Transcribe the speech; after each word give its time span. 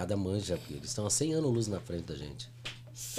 molecada 0.00 0.16
manja, 0.16 0.56
porque 0.56 0.74
eles 0.74 0.88
estão 0.88 1.06
a 1.06 1.10
100 1.10 1.34
anos 1.34 1.52
luz 1.52 1.68
na 1.68 1.80
frente 1.80 2.04
da 2.04 2.14
gente. 2.14 2.48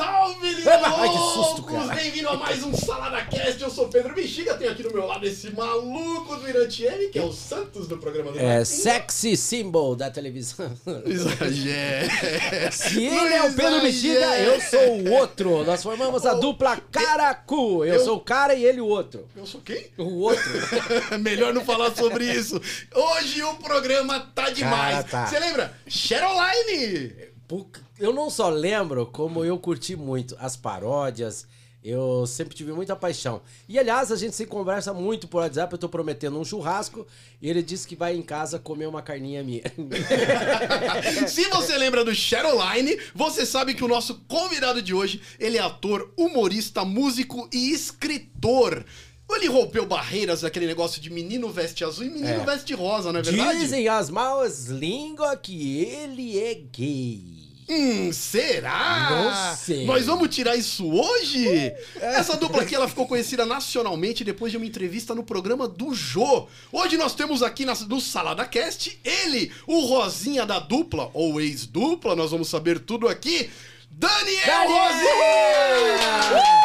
Salve, 0.05 0.47
Ai, 0.67 1.09
que 1.09 1.17
susto, 1.17 1.61
loucos! 1.61 1.73
cara. 1.87 1.93
Bem-vindo 2.01 2.27
a 2.29 2.35
mais 2.35 2.63
um 2.63 2.73
Salada 2.75 3.21
Cast. 3.25 3.61
Eu 3.61 3.69
sou 3.69 3.87
Pedro 3.87 4.15
Bexiga, 4.15 4.55
tenho 4.55 4.71
aqui 4.71 4.81
do 4.81 4.91
meu 4.91 5.05
lado 5.05 5.23
esse 5.27 5.51
maluco 5.51 6.37
do 6.37 6.49
Irantieri, 6.49 7.09
que 7.09 7.19
é 7.19 7.23
o 7.23 7.31
Santos 7.31 7.87
do 7.87 7.99
programa 7.99 8.31
do 8.31 8.39
É 8.39 8.41
Marquinhos. 8.41 8.67
sexy 8.67 9.37
symbol 9.37 9.95
da 9.95 10.09
televisão. 10.09 10.75
Exagero. 11.05 12.71
Se 12.71 13.05
ele 13.05 13.33
é 13.35 13.43
o 13.43 13.53
Pedro 13.53 13.81
Bexiga, 13.81 14.39
eu 14.39 14.59
sou 14.59 14.97
o 15.01 15.11
outro. 15.11 15.63
Nós 15.63 15.83
formamos 15.83 16.25
a 16.25 16.33
dupla 16.33 16.77
Caracu. 16.91 17.85
Eu 17.85 17.93
Eu- 17.95 18.03
sou 18.03 18.17
o 18.17 18.21
cara 18.21 18.55
e 18.55 18.65
ele 18.65 18.81
o 18.81 18.87
outro. 18.87 19.27
Eu 19.35 19.45
sou 19.45 19.61
quem? 19.61 19.85
O 19.99 20.21
outro. 20.21 20.41
Melhor 21.21 21.53
não 21.53 21.63
falar 21.63 21.95
sobre 21.95 22.25
isso. 22.25 22.59
Hoje 22.91 23.43
o 23.43 23.53
programa 23.57 24.19
tá 24.33 24.49
demais. 24.49 24.95
Cara, 24.95 25.03
tá. 25.03 25.27
Você 25.27 25.37
lembra? 25.37 25.71
Shareline! 25.87 27.29
Puc- 27.47 27.77
Eu 28.01 28.11
não 28.11 28.31
só 28.31 28.49
lembro, 28.49 29.05
como 29.05 29.45
eu 29.45 29.57
curti 29.59 29.95
muito 29.95 30.35
as 30.39 30.55
paródias. 30.55 31.45
Eu 31.83 32.27
sempre 32.27 32.55
tive 32.55 32.71
muita 32.73 32.95
paixão. 32.95 33.41
E 33.67 33.77
aliás, 33.79 34.11
a 34.11 34.15
gente 34.15 34.35
se 34.35 34.45
conversa 34.45 34.93
muito 34.93 35.27
por 35.27 35.39
WhatsApp. 35.39 35.73
Eu 35.73 35.79
tô 35.79 35.89
prometendo 35.89 36.39
um 36.39 36.45
churrasco 36.45 37.07
e 37.41 37.49
ele 37.49 37.63
disse 37.63 37.87
que 37.87 37.95
vai 37.95 38.15
em 38.15 38.21
casa 38.21 38.59
comer 38.59 38.85
uma 38.87 39.01
carninha 39.01 39.43
minha. 39.43 39.63
Se 41.27 41.47
você 41.49 41.77
lembra 41.77 42.03
do 42.05 42.13
Shareline, 42.13 42.99
você 43.15 43.45
sabe 43.47 43.73
que 43.73 43.83
o 43.83 43.87
nosso 43.87 44.19
convidado 44.27 44.79
de 44.81 44.93
hoje, 44.93 45.21
ele 45.39 45.57
é 45.57 45.61
ator, 45.61 46.11
humorista, 46.17 46.85
músico 46.85 47.49
e 47.51 47.71
escritor. 47.71 48.85
Ele 49.29 49.47
rompeu 49.47 49.85
barreiras 49.85 50.41
daquele 50.41 50.67
negócio 50.67 51.01
de 51.01 51.09
menino 51.09 51.49
veste 51.49 51.83
azul 51.83 52.05
e 52.05 52.09
menino 52.09 52.41
É. 52.41 52.45
veste 52.45 52.73
rosa, 52.73 53.11
não 53.13 53.21
é 53.21 53.23
verdade? 53.23 53.59
Dizem 53.59 53.87
as 53.87 54.09
maus 54.09 54.65
línguas 54.65 55.39
que 55.41 55.79
ele 55.83 56.37
é 56.37 56.53
gay. 56.53 57.40
Hum, 57.73 58.11
será? 58.11 59.07
Não 59.09 59.55
sei. 59.55 59.85
Nós 59.85 60.05
vamos 60.05 60.27
tirar 60.35 60.57
isso 60.57 60.85
hoje? 60.91 61.71
Essa 62.01 62.35
dupla 62.35 62.63
aqui, 62.63 62.75
ela 62.75 62.85
ficou 62.85 63.07
conhecida 63.07 63.45
nacionalmente 63.45 64.25
depois 64.25 64.51
de 64.51 64.57
uma 64.57 64.65
entrevista 64.65 65.15
no 65.15 65.23
programa 65.23 65.69
do 65.69 65.93
Jô. 65.93 66.47
Hoje 66.69 66.97
nós 66.97 67.15
temos 67.15 67.41
aqui 67.41 67.63
na, 67.63 67.73
no 67.87 68.01
Salada 68.01 68.45
Cast 68.45 68.99
ele, 69.05 69.53
o 69.65 69.85
Rosinha 69.85 70.45
da 70.45 70.59
dupla, 70.59 71.09
ou 71.13 71.39
ex-dupla, 71.39 72.13
nós 72.13 72.31
vamos 72.31 72.49
saber 72.49 72.79
tudo 72.79 73.07
aqui. 73.07 73.49
Daniel, 73.89 74.45
Daniel! 74.45 74.83
Rosinha! 74.83 76.01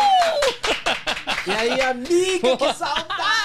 E 1.47 1.51
aí, 1.53 1.81
amiga, 1.81 2.57
que 2.57 2.75
saudade! 2.75 3.36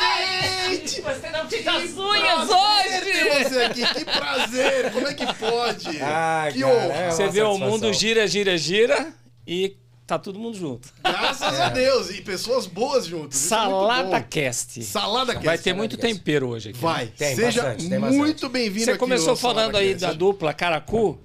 Você 0.79 1.29
não 1.29 1.47
tinha 1.47 1.71
as 1.71 1.97
unhas 1.97 2.47
Prazer 2.47 3.03
ter 3.03 3.31
hoje! 3.31 3.43
você 3.49 3.61
aqui, 3.63 3.93
que 3.93 4.05
prazer! 4.05 4.91
Como 4.91 5.07
é 5.07 5.13
que 5.13 5.25
pode? 5.33 6.01
Ah, 6.01 6.49
que 6.51 6.61
cara, 6.61 6.73
honra! 6.73 6.93
é 6.93 7.11
Você 7.11 7.27
vê, 7.29 7.41
o 7.41 7.57
mundo 7.57 7.91
gira, 7.93 8.27
gira, 8.27 8.57
gira 8.57 9.13
e 9.45 9.75
tá 10.07 10.17
todo 10.19 10.39
mundo 10.39 10.57
junto. 10.57 10.89
Graças 11.03 11.59
a 11.59 11.69
Deus! 11.69 12.09
E 12.09 12.21
pessoas 12.21 12.65
boas 12.67 13.05
juntos. 13.05 13.37
isso 13.37 13.45
é 13.45 13.57
Salada 13.57 14.19
bom. 14.19 14.25
Cast. 14.29 14.83
Salada 14.83 15.33
Cast. 15.33 15.45
Vai 15.45 15.57
ter 15.57 15.63
Salada 15.63 15.77
muito 15.77 15.97
Cast. 15.97 16.13
tempero 16.15 16.49
hoje 16.49 16.69
aqui. 16.69 16.79
Vai, 16.79 17.07
Tem 17.07 17.35
seja 17.35 17.63
bastante, 17.63 17.87
muito 17.97 18.49
bem-vindo 18.49 18.85
Você 18.85 18.91
aqui 18.91 18.99
começou 18.99 19.29
no 19.31 19.35
falando 19.37 19.75
aí 19.77 19.89
Cast. 19.93 20.01
da 20.07 20.13
dupla 20.13 20.53
Caracu. 20.53 21.19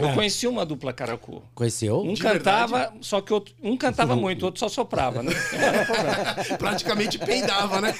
Eu 0.00 0.08
É. 0.08 0.14
conheci 0.14 0.46
uma 0.46 0.64
dupla 0.64 0.92
Caracu. 0.92 1.42
Conheceu? 1.54 2.00
Um 2.00 2.14
De 2.14 2.22
cantava, 2.22 2.92
só 3.00 3.20
que 3.20 3.32
outro, 3.32 3.54
um 3.62 3.76
cantava 3.76 4.16
muito, 4.16 4.42
o 4.42 4.46
outro 4.46 4.58
só 4.58 4.68
soprava, 4.68 5.22
né? 5.22 5.32
Praticamente 6.58 7.18
peidava, 7.18 7.80
né? 7.80 7.94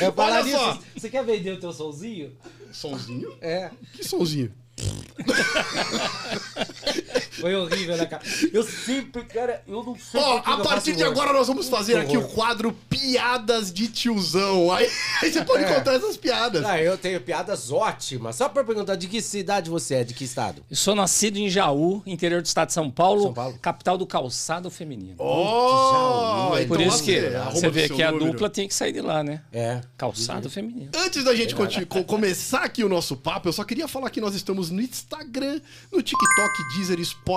Eu 0.00 0.12
Olha 0.16 0.44
só. 0.44 0.78
Você 0.96 1.08
quer 1.08 1.24
vender 1.24 1.52
o 1.52 1.60
teu 1.60 1.72
solzinho? 1.72 2.32
Sonzinho? 2.72 3.32
É. 3.40 3.70
Que 3.92 4.04
sonzinho? 4.04 4.52
Foi 7.42 7.54
horrível, 7.56 7.96
né, 7.96 8.06
cara? 8.06 8.22
Eu 8.52 8.62
sempre, 8.62 9.24
cara, 9.24 9.62
eu 9.66 9.82
não 9.82 9.96
sei 9.98 10.20
Ó, 10.20 10.40
por 10.40 10.52
a 10.52 10.56
partir 10.58 10.94
de 10.94 11.02
agora 11.02 11.32
nós 11.32 11.48
vamos 11.48 11.68
fazer 11.68 11.96
aqui 11.98 12.16
o 12.16 12.22
quadro 12.28 12.72
Piadas 12.88 13.72
de 13.72 13.88
Tiozão. 13.88 14.70
Aí, 14.72 14.88
aí 15.20 15.32
você 15.32 15.44
pode 15.44 15.64
É. 15.64 15.74
contar 15.74 15.94
essas 15.94 16.16
piadas. 16.16 16.64
Ah, 16.64 16.80
eu 16.80 16.96
tenho 16.96 17.20
piadas 17.20 17.72
ótimas. 17.72 18.36
Só 18.36 18.48
pra 18.48 18.62
perguntar, 18.62 18.94
de 18.94 19.08
que 19.08 19.20
cidade 19.20 19.68
você 19.68 19.96
é? 19.96 20.04
De 20.04 20.14
que 20.14 20.22
estado? 20.22 20.64
Eu 20.70 20.76
sou 20.76 20.94
nascido 20.94 21.36
em 21.36 21.48
Jaú, 21.50 22.00
interior 22.06 22.40
do 22.40 22.46
estado 22.46 22.68
de 22.68 22.74
São 22.74 22.88
Paulo, 22.88 23.22
São 23.24 23.34
Paulo. 23.34 23.58
capital 23.60 23.98
do 23.98 24.06
calçado 24.06 24.70
feminino. 24.70 25.16
Oh, 25.18 26.52
Jaú, 26.54 26.66
Por 26.68 26.80
então 26.80 26.94
isso 26.94 27.02
que 27.02 27.20
você- 27.20 27.34
arruma 27.36 27.50
você 27.50 27.70
vê 27.70 27.88
que 27.88 28.02
a 28.04 28.12
número. 28.12 28.30
dupla 28.32 28.48
tem 28.48 28.68
que 28.68 28.74
sair 28.74 28.92
de 28.92 29.00
lá, 29.00 29.24
né? 29.24 29.42
É. 29.52 29.80
Calçado 29.96 30.48
feminino. 30.48 30.90
Antes 30.96 31.24
da 31.24 31.34
gente 31.34 31.54
co- 31.56 32.04
começar 32.04 32.62
aqui 32.62 32.84
o 32.84 32.88
nosso 32.88 33.16
papo, 33.16 33.48
eu 33.48 33.52
só 33.52 33.64
queria 33.64 33.88
falar 33.88 34.10
que 34.10 34.20
nós 34.20 34.34
estamos 34.36 34.70
no 34.70 34.80
Instagram, 34.80 35.60
no 35.90 36.00
TikTok, 36.00 36.76
Deezer, 36.76 37.04
Spotify, 37.04 37.31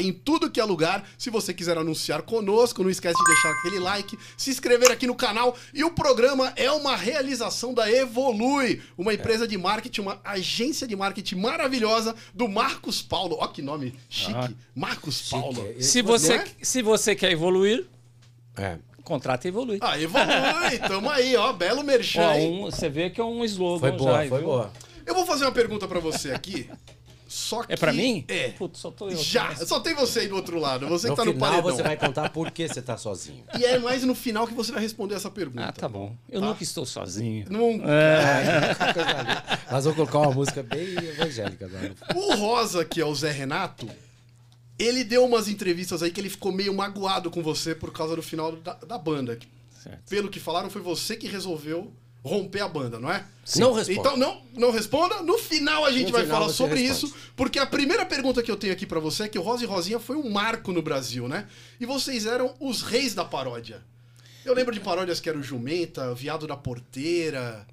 em 0.00 0.12
tudo 0.12 0.50
que 0.50 0.60
é 0.60 0.64
lugar. 0.64 1.08
Se 1.16 1.30
você 1.30 1.54
quiser 1.54 1.78
anunciar 1.78 2.22
conosco, 2.22 2.82
não 2.82 2.90
esquece 2.90 3.18
de 3.18 3.24
deixar 3.24 3.50
aquele 3.50 3.78
like, 3.78 4.18
se 4.36 4.50
inscrever 4.50 4.90
aqui 4.90 5.06
no 5.06 5.14
canal. 5.14 5.56
E 5.72 5.82
o 5.84 5.90
programa 5.90 6.52
é 6.56 6.70
uma 6.70 6.96
realização 6.96 7.72
da 7.72 7.90
Evolui, 7.90 8.82
uma 8.98 9.14
empresa 9.14 9.46
de 9.46 9.56
marketing, 9.56 10.00
uma 10.02 10.20
agência 10.24 10.86
de 10.86 10.96
marketing 10.96 11.36
maravilhosa 11.36 12.14
do 12.34 12.48
Marcos 12.48 13.00
Paulo. 13.02 13.36
Ó 13.40 13.46
que 13.46 13.62
nome 13.62 13.94
chique, 14.08 14.32
Ah. 14.34 14.50
Marcos 14.74 15.28
Paulo. 15.30 15.66
Chique. 15.68 15.82
Se 15.84 16.02
Não 16.02 16.08
você, 16.08 16.32
é? 16.34 16.44
se 16.62 16.82
você 16.82 17.14
quer 17.14 17.30
evoluir, 17.32 17.86
É. 18.56 18.78
contrata 19.04 19.48
Evolui. 19.48 19.78
Ah, 19.80 19.98
Evolui, 20.00 20.78
tamo 20.86 21.10
aí, 21.10 21.34
ó, 21.36 21.52
belo 21.52 21.82
merchan. 21.82 22.22
Ó, 22.22 22.36
um- 22.36 22.62
você 22.70 22.88
vê 22.88 23.10
que 23.10 23.20
é 23.20 23.24
um 23.24 23.44
slogan 23.44 23.80
Foi 23.80 23.92
boa, 23.92 24.22
já, 24.22 24.28
foi 24.28 24.38
viu? 24.38 24.46
boa. 24.48 24.72
Eu 25.04 25.14
vou 25.14 25.26
fazer 25.26 25.44
uma 25.44 25.52
pergunta 25.52 25.88
pra 25.88 25.98
você 25.98 26.30
aqui. 26.30 26.70
Só 27.34 27.62
que 27.62 27.72
É 27.72 27.76
pra 27.78 27.94
mim? 27.94 28.26
É. 28.28 28.48
Putz, 28.50 28.78
só 28.78 28.90
tô 28.90 29.08
eu. 29.08 29.16
Já, 29.16 29.54
só 29.56 29.80
tem 29.80 29.94
você 29.94 30.20
aí 30.20 30.28
do 30.28 30.36
outro 30.36 30.58
lado. 30.58 30.86
Você 30.88 31.08
No 31.08 31.14
que 31.14 31.20
tá 31.20 31.24
no 31.24 31.32
final 31.32 31.50
paredão. 31.50 31.74
você 31.76 31.82
vai 31.82 31.96
contar 31.96 32.28
por 32.28 32.50
que 32.50 32.68
você 32.68 32.82
tá 32.82 32.98
sozinho. 32.98 33.42
E 33.58 33.64
é 33.64 33.78
mais 33.78 34.04
no 34.04 34.14
final 34.14 34.46
que 34.46 34.52
você 34.52 34.70
vai 34.70 34.82
responder 34.82 35.14
essa 35.14 35.30
pergunta. 35.30 35.64
Ah, 35.64 35.72
tá 35.72 35.88
bom. 35.88 36.14
Eu 36.28 36.40
Tá. 36.42 36.46
nunca 36.48 36.62
estou 36.62 36.84
sozinho. 36.84 37.46
Não- 37.48 37.78
Coisa 37.78 38.42
linda. 38.42 39.58
Nós 39.70 39.84
vamos 39.84 39.96
colocar 39.96 40.18
uma 40.18 40.30
música 40.32 40.62
bem 40.62 40.92
evangélica 40.94 41.64
agora. 41.64 41.94
O 42.14 42.34
Rosa, 42.34 42.84
que 42.84 43.00
é 43.00 43.04
o 43.06 43.14
Zé 43.14 43.30
Renato, 43.30 43.88
ele 44.78 45.02
deu 45.02 45.24
umas 45.24 45.48
entrevistas 45.48 46.02
aí 46.02 46.10
que 46.10 46.20
ele 46.20 46.28
ficou 46.28 46.52
meio 46.52 46.74
magoado 46.74 47.30
com 47.30 47.42
você 47.42 47.74
por 47.74 47.92
causa 47.92 48.14
do 48.14 48.22
final 48.22 48.52
da, 48.56 48.74
da 48.74 48.98
banda. 48.98 49.38
Certo. 49.82 50.02
Pelo 50.08 50.28
que 50.28 50.38
falaram, 50.38 50.68
foi 50.68 50.82
você 50.82 51.16
que 51.16 51.26
resolveu 51.26 51.92
romper 52.24 52.60
a 52.60 52.68
banda, 52.68 52.98
não 52.98 53.10
é? 53.10 53.24
Não 53.56 53.72
responda. 53.72 54.00
Então, 54.00 54.16
não, 54.16 54.42
não 54.54 54.70
responda. 54.70 55.22
No 55.22 55.36
final 55.38 55.84
a 55.84 55.90
gente 55.90 56.06
No 56.06 56.12
vai 56.12 56.26
falar 56.26 56.48
sobre 56.48 56.80
responde. 56.80 57.06
isso, 57.06 57.16
porque 57.34 57.58
a 57.58 57.66
primeira 57.66 58.06
pergunta 58.06 58.42
que 58.42 58.50
eu 58.50 58.56
tenho 58.56 58.72
aqui 58.72 58.86
pra 58.86 59.00
você 59.00 59.24
é 59.24 59.28
que 59.28 59.38
o 59.38 59.42
Rosa 59.42 59.64
e 59.64 59.66
Rosinha 59.66 59.98
foi 59.98 60.16
um 60.16 60.30
marco 60.30 60.72
no 60.72 60.80
Brasil, 60.80 61.26
né? 61.26 61.48
E 61.80 61.86
vocês 61.86 62.24
eram 62.26 62.54
os 62.60 62.82
reis 62.82 63.14
da 63.14 63.24
paródia. 63.24 63.82
Eu 64.44 64.54
lembro 64.54 64.72
de 64.72 64.80
paródias 64.80 65.20
que 65.20 65.28
era 65.28 65.38
o 65.38 65.42
Jumenta, 65.42 66.14
Viado 66.14 66.46
da 66.46 66.56
Porteira. 66.56 67.66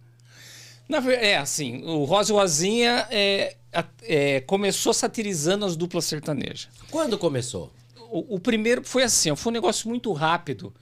Na 0.87 0.97
é 1.11 1.37
assim, 1.37 1.83
o 1.83 2.03
Rosa 2.03 2.33
e 2.33 2.35
Rosinha 2.35 3.07
é, 3.11 3.55
é, 4.01 4.41
começou 4.41 4.91
satirizando 4.91 5.63
as 5.63 5.75
duplas 5.75 6.05
sertanejas. 6.05 6.67
Quando 6.89 7.15
começou? 7.17 7.71
O, 8.11 8.35
o 8.35 8.39
primeiro 8.39 8.83
foi 8.83 9.03
assim, 9.03 9.29
ó, 9.29 9.35
foi 9.35 9.51
um 9.51 9.53
negócio 9.53 9.87
muito 9.87 10.11
rápido. 10.13 10.73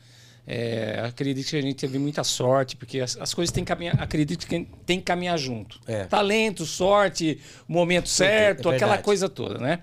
É, 0.49 1.01
acredito 1.05 1.49
que 1.49 1.57
a 1.57 1.61
gente 1.61 1.75
teve 1.75 1.99
muita 1.99 2.23
sorte, 2.23 2.77
porque 2.77 3.01
as, 3.01 3.17
as 3.17 3.33
coisas 3.33 3.51
têm 3.53 3.65
que 3.65 3.67
caminhar, 3.67 4.01
acredito 4.01 4.47
que 4.47 4.65
tem 4.85 4.97
que 4.97 5.03
caminhar 5.03 5.37
junto. 5.37 5.77
É. 5.85 6.05
Talento, 6.05 6.65
sorte, 6.65 7.41
momento 7.67 8.07
certo, 8.07 8.71
é 8.71 8.75
aquela 8.77 8.97
coisa 8.99 9.27
toda, 9.27 9.57
né? 9.59 9.81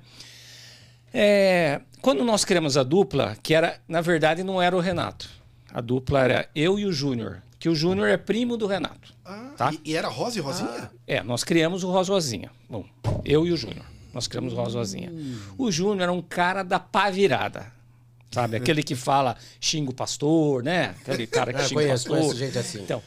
É, 1.12 1.80
quando 2.00 2.24
nós 2.24 2.44
criamos 2.44 2.76
a 2.76 2.82
dupla, 2.82 3.36
que 3.42 3.54
era, 3.54 3.78
na 3.86 4.00
verdade, 4.00 4.42
não 4.42 4.60
era 4.60 4.74
o 4.74 4.80
Renato. 4.80 5.28
A 5.70 5.80
dupla 5.82 6.22
era 6.24 6.48
eu 6.54 6.78
e 6.78 6.86
o 6.86 6.92
Júnior, 6.92 7.42
que 7.58 7.68
o 7.68 7.74
Júnior 7.74 8.08
é 8.08 8.16
primo 8.16 8.56
do 8.56 8.66
Renato. 8.66 9.12
Ah, 9.24 9.50
Tá. 9.56 9.70
e, 9.72 9.92
e 9.92 9.96
era 9.96 10.08
Rosa 10.08 10.38
e 10.38 10.40
Rosinha? 10.42 10.90
É, 11.06 11.22
nós 11.22 11.44
criamos 11.44 11.84
o 11.84 11.90
Rosozinha. 11.90 12.50
Bom, 12.68 12.84
eu 13.24 13.46
e 13.46 13.52
o 13.52 13.56
Júnior. 13.56 13.84
Nós 14.12 14.26
criamos 14.26 14.52
o 14.52 14.56
Rosozinha. 14.56 15.12
O 15.58 15.70
Júnior 15.70 16.02
era 16.02 16.12
um 16.12 16.22
cara 16.22 16.62
da 16.62 16.78
pá 16.80 17.10
virada. 17.10 17.66
Sabe? 18.34 18.56
Aquele 18.56 18.82
que 18.82 18.94
fala 18.94 19.36
xinga 19.60 19.90
o 19.90 19.94
pastor, 19.94 20.62
né? 20.62 20.94
Aquele 21.00 21.26
cara 21.26 21.52
que 21.52 21.60
Ah, 21.60 21.64
xinga 21.68 21.80
conheço, 21.82 22.08
o 22.08 22.10
pastor. 22.10 22.18
conheço 22.18 22.36
gente 22.38 22.58
assim. 22.58 22.82
Então, 22.82 23.02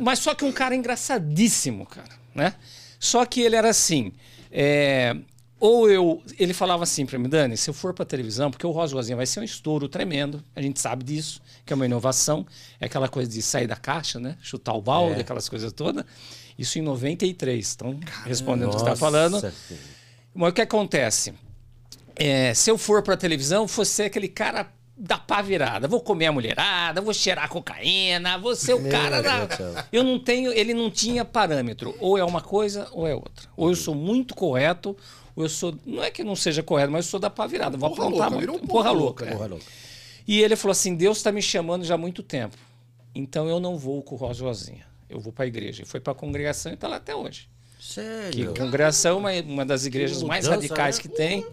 mas 0.00 0.18
só 0.20 0.34
que 0.34 0.44
um 0.44 0.52
cara 0.52 0.74
engraçadíssimo, 0.74 1.86
cara, 1.86 2.08
né? 2.34 2.54
Só 3.00 3.24
que 3.24 3.40
ele 3.40 3.56
era 3.56 3.70
assim, 3.70 4.12
é, 4.50 5.16
ou 5.60 5.88
eu, 5.90 6.22
ele 6.38 6.52
falava 6.52 6.82
assim 6.82 7.06
pra 7.06 7.18
mim, 7.18 7.28
Dani, 7.28 7.56
se 7.56 7.70
eu 7.70 7.74
for 7.74 7.94
pra 7.94 8.04
televisão, 8.04 8.50
porque 8.50 8.66
o 8.66 8.70
Rosozinha 8.70 9.16
vai 9.16 9.26
ser 9.26 9.40
um 9.40 9.44
estouro 9.44 9.88
tremendo, 9.88 10.42
a 10.54 10.60
gente 10.62 10.80
sabe 10.80 11.04
disso, 11.04 11.40
que 11.64 11.72
é 11.72 11.76
uma 11.76 11.86
inovação, 11.86 12.44
é 12.80 12.86
aquela 12.86 13.08
coisa 13.08 13.30
de 13.30 13.40
sair 13.42 13.66
da 13.66 13.76
caixa, 13.76 14.18
né? 14.18 14.36
Chutar 14.42 14.74
o 14.74 14.82
balde, 14.82 15.18
É. 15.18 15.20
aquelas 15.20 15.48
coisas 15.48 15.72
todas. 15.72 16.04
Isso 16.58 16.78
em 16.78 16.82
93, 16.82 17.74
então, 17.76 18.00
respondendo 18.24 18.66
o 18.68 18.70
que 18.70 18.78
você 18.78 18.84
está 18.84 18.96
falando. 18.96 19.40
filho. 19.52 19.80
Mas 20.34 20.50
o 20.50 20.52
que 20.52 20.60
acontece? 20.60 21.32
É, 22.18 22.52
se 22.54 22.70
eu 22.70 22.76
for 22.76 23.02
pra 23.02 23.16
televisão, 23.16 23.66
vou 23.66 23.84
ser 23.84 24.04
aquele 24.04 24.28
cara 24.28 24.66
da 24.96 25.16
pá 25.16 25.40
virada. 25.40 25.86
Vou 25.86 26.00
comer 26.00 26.26
a 26.26 26.32
mulherada, 26.32 27.00
vou 27.00 27.14
cheirar 27.14 27.48
cocaína, 27.48 28.36
vou 28.38 28.56
ser 28.56 28.74
o 28.74 28.88
cara 28.88 29.22
da. 29.22 29.86
Eu 29.92 30.02
não 30.02 30.18
tenho, 30.18 30.52
ele 30.52 30.74
não 30.74 30.90
tinha 30.90 31.24
parâmetro. 31.24 31.94
Ou 32.00 32.18
é 32.18 32.24
uma 32.24 32.40
coisa 32.40 32.88
ou 32.92 33.06
é 33.06 33.14
outra. 33.14 33.48
Ou 33.56 33.68
eu 33.70 33.76
sou 33.76 33.94
muito 33.94 34.34
correto, 34.34 34.96
ou 35.36 35.44
eu 35.44 35.48
sou. 35.48 35.74
Não 35.86 36.02
é 36.02 36.10
que 36.10 36.24
não 36.24 36.34
seja 36.34 36.62
correto, 36.62 36.90
mas 36.90 37.04
eu 37.06 37.10
sou 37.10 37.20
da 37.20 37.30
pá 37.30 37.46
virada. 37.46 37.76
Vou 37.76 37.90
Porra 37.90 38.06
aprontar 38.08 38.30
louca, 38.32 38.46
muito. 38.46 38.64
um 38.64 38.66
porra 38.66 38.82
porra 38.84 38.90
louca. 38.90 39.24
louca, 39.24 39.26
é. 39.26 39.30
Porra 39.36 39.46
louca. 39.46 39.64
E 40.26 40.42
ele 40.42 40.56
falou 40.56 40.72
assim: 40.72 40.96
Deus 40.96 41.18
está 41.18 41.30
me 41.30 41.40
chamando 41.40 41.84
já 41.84 41.94
há 41.94 41.98
muito 41.98 42.22
tempo. 42.22 42.56
Então 43.14 43.48
eu 43.48 43.60
não 43.60 43.78
vou 43.78 44.02
com 44.02 44.14
o 44.16 44.18
Rosinha. 44.18 44.86
Eu 45.08 45.20
vou 45.20 45.32
para 45.32 45.44
a 45.44 45.48
igreja. 45.48 45.82
E 45.82 45.86
foi 45.86 46.00
para 46.00 46.12
a 46.12 46.16
congregação 46.16 46.72
e 46.72 46.74
está 46.74 46.88
lá 46.88 46.96
até 46.96 47.14
hoje. 47.14 47.48
Que 47.78 47.84
Sério? 47.94 48.50
a 48.50 48.58
congregação 48.58 49.28
é 49.28 49.40
uma, 49.40 49.52
uma 49.52 49.64
das 49.64 49.86
igrejas 49.86 50.18
Que 50.18 50.24
mais 50.24 50.46
radicais 50.46 50.96
né? 50.96 51.02
que 51.02 51.08
tem. 51.08 51.46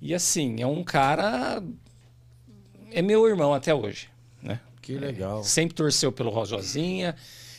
E 0.00 0.14
assim, 0.14 0.60
é 0.62 0.66
um 0.66 0.82
cara. 0.84 1.62
É 2.90 3.02
meu 3.02 3.26
irmão 3.28 3.52
até 3.52 3.74
hoje. 3.74 4.08
Né? 4.42 4.60
Que 4.80 4.94
legal. 4.96 5.42
Sempre 5.44 5.74
torceu 5.74 6.10
pelo 6.12 6.30
Rosozinha. 6.30 7.14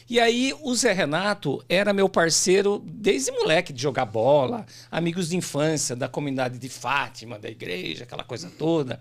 E 0.09 0.19
aí 0.19 0.55
o 0.63 0.73
Zé 0.73 0.91
Renato 0.91 1.63
era 1.69 1.93
meu 1.93 2.09
parceiro 2.09 2.81
desde 2.83 3.31
moleque 3.31 3.71
de 3.71 3.79
jogar 3.79 4.05
bola, 4.05 4.65
amigos 4.89 5.29
de 5.29 5.37
infância, 5.37 5.95
da 5.95 6.07
comunidade 6.07 6.57
de 6.57 6.67
Fátima, 6.67 7.37
da 7.37 7.47
igreja, 7.47 8.05
aquela 8.05 8.23
coisa 8.23 8.49
toda. 8.57 8.99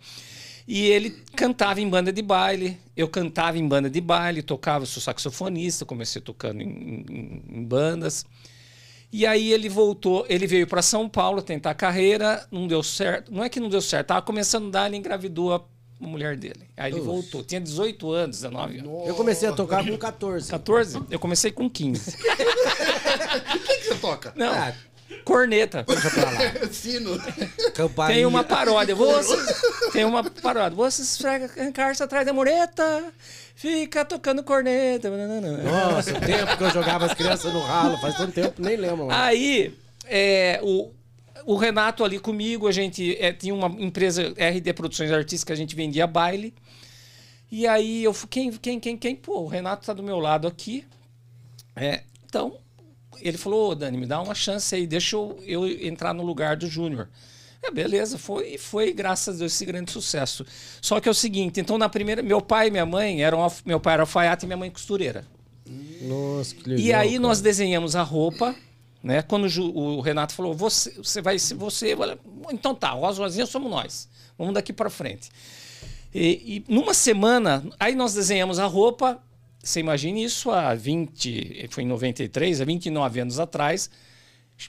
E 0.66 0.84
ele 0.86 1.16
cantava 1.34 1.80
em 1.80 1.88
banda 1.88 2.12
de 2.12 2.20
baile, 2.20 2.78
eu 2.94 3.08
cantava 3.08 3.56
em 3.56 3.66
banda 3.66 3.88
de 3.88 4.02
baile, 4.02 4.42
tocava, 4.42 4.84
sou 4.84 5.02
saxofonista, 5.02 5.86
comecei 5.86 6.20
tocando 6.20 6.60
em, 6.60 6.66
em- 7.08 7.42
em 7.56 7.64
bandas. 7.64 8.26
E 9.12 9.26
aí 9.26 9.52
ele 9.52 9.68
voltou, 9.68 10.26
ele 10.28 10.46
veio 10.46 10.66
para 10.66 10.82
São 10.82 11.08
Paulo 11.08 11.40
tentar 11.40 11.74
carreira, 11.74 12.46
não 12.50 12.66
deu 12.66 12.82
certo. 12.82 13.32
Não 13.32 13.42
é 13.42 13.48
que 13.48 13.58
não 13.58 13.68
deu 13.68 13.80
certo, 13.80 14.08
tava 14.08 14.22
começando 14.22 14.68
a 14.68 14.70
dar, 14.70 14.86
ele 14.86 14.96
engravidou 14.98 15.54
a 15.54 15.60
mulher 15.98 16.36
dele. 16.36 16.68
Aí 16.76 16.92
ele 16.92 17.00
Ux. 17.00 17.06
voltou, 17.06 17.42
tinha 17.42 17.60
18 17.60 18.10
anos, 18.12 18.36
19 18.36 18.78
anos. 18.80 19.08
Eu 19.08 19.14
comecei 19.14 19.48
a 19.48 19.52
tocar 19.52 19.84
com 19.84 19.96
14. 19.96 20.50
14? 20.50 21.02
Eu 21.10 21.18
comecei 21.18 21.50
com 21.50 21.68
15. 21.68 22.16
O 23.28 23.42
que, 23.62 23.76
que 23.78 23.84
você 23.84 23.94
toca? 23.96 24.32
Não, 24.36 24.52
Ah, 24.52 24.72
corneta. 25.28 25.84
deixa 25.86 26.10
pra 26.10 26.24
lá. 26.24 26.40
Sino. 26.72 27.18
Campainha. 27.74 28.14
Tem 28.14 28.26
uma 28.26 28.42
paródia. 28.42 28.94
Você, 28.94 29.36
tem 29.92 30.04
uma 30.04 30.24
paródia. 30.24 30.74
Você 30.74 31.02
esfrega 31.02 31.50
a 31.68 31.70
carça 31.70 32.04
atrás 32.04 32.24
da 32.24 32.32
mureta, 32.32 33.12
fica 33.54 34.04
tocando 34.06 34.42
corneta. 34.42 35.10
Nossa, 35.10 36.16
o 36.16 36.20
tempo 36.20 36.56
que 36.56 36.64
eu 36.64 36.70
jogava 36.70 37.04
as 37.04 37.14
crianças 37.14 37.52
no 37.52 37.60
ralo, 37.60 37.98
faz 37.98 38.16
tanto 38.16 38.32
tempo, 38.32 38.62
nem 38.62 38.76
lembro. 38.76 39.06
mais. 39.06 39.20
Aí, 39.20 39.76
é, 40.06 40.60
o, 40.62 40.90
o 41.44 41.56
Renato 41.56 42.02
ali 42.02 42.18
comigo, 42.18 42.66
a 42.66 42.72
gente 42.72 43.16
é, 43.20 43.30
tinha 43.32 43.54
uma 43.54 43.68
empresa 43.78 44.34
RD 44.36 44.72
Produções 44.72 45.12
Artísticas, 45.12 45.44
que 45.44 45.52
a 45.52 45.56
gente 45.56 45.76
vendia 45.76 46.06
baile. 46.06 46.54
E 47.50 47.66
aí 47.66 48.04
eu 48.04 48.14
fui, 48.14 48.28
quem, 48.28 48.50
quem, 48.52 48.80
quem, 48.80 48.96
quem? 48.96 49.16
Pô, 49.16 49.40
o 49.40 49.46
Renato 49.46 49.84
tá 49.84 49.92
do 49.92 50.02
meu 50.02 50.18
lado 50.18 50.46
aqui. 50.46 50.84
É, 51.76 52.02
então, 52.26 52.58
ele 53.20 53.38
falou, 53.38 53.70
ô 53.70 53.74
Dani, 53.74 53.96
me 53.96 54.06
dá 54.06 54.20
uma 54.20 54.34
chance 54.34 54.74
aí, 54.74 54.86
deixa 54.86 55.16
eu, 55.16 55.38
eu 55.44 55.86
entrar 55.86 56.12
no 56.12 56.22
lugar 56.22 56.56
do 56.56 56.66
Júnior. 56.66 57.08
É, 57.62 57.70
beleza, 57.70 58.16
foi 58.18 58.56
foi, 58.56 58.92
graças 58.92 59.36
a 59.36 59.38
Deus, 59.38 59.52
esse 59.52 59.64
grande 59.64 59.90
sucesso. 59.90 60.46
Só 60.80 61.00
que 61.00 61.08
é 61.08 61.10
o 61.10 61.14
seguinte, 61.14 61.60
então 61.60 61.76
na 61.76 61.88
primeira, 61.88 62.22
meu 62.22 62.40
pai 62.40 62.68
e 62.68 62.70
minha 62.70 62.86
mãe 62.86 63.22
eram, 63.22 63.46
meu 63.64 63.80
pai 63.80 63.94
era 63.94 64.02
alfaiate 64.02 64.44
e 64.44 64.46
minha 64.46 64.56
mãe 64.56 64.70
costureira. 64.70 65.26
Nossa, 66.02 66.54
que 66.54 66.68
legal. 66.68 66.84
E 66.84 66.92
aí 66.92 67.10
cara. 67.10 67.20
nós 67.20 67.40
desenhamos 67.40 67.96
a 67.96 68.02
roupa, 68.02 68.54
né? 69.02 69.22
Quando 69.22 69.46
o, 69.74 70.00
Renato 70.00 70.32
falou, 70.32 70.54
você, 70.54 70.92
você 70.92 71.20
vai 71.20 71.38
ser 71.38 71.54
você, 71.54 71.92
eu 71.92 71.98
falei, 71.98 72.18
então 72.50 72.74
tá, 72.74 72.90
Rosa 72.90 73.22
Rosinha 73.22 73.46
somos 73.46 73.70
nós. 73.70 74.08
Vamos 74.38 74.54
daqui 74.54 74.72
para 74.72 74.88
frente. 74.88 75.30
E, 76.14 76.64
e 76.68 76.72
numa 76.72 76.94
semana, 76.94 77.64
aí 77.78 77.94
nós 77.94 78.14
desenhamos 78.14 78.58
a 78.58 78.66
roupa. 78.66 79.20
Você 79.62 79.80
imagina 79.80 80.18
isso 80.20 80.50
há 80.50 80.74
20, 80.74 81.66
foi 81.70 81.82
em 81.82 81.86
93, 81.86 82.60
há 82.60 82.64
29 82.64 83.20
anos 83.20 83.38
atrás, 83.40 83.90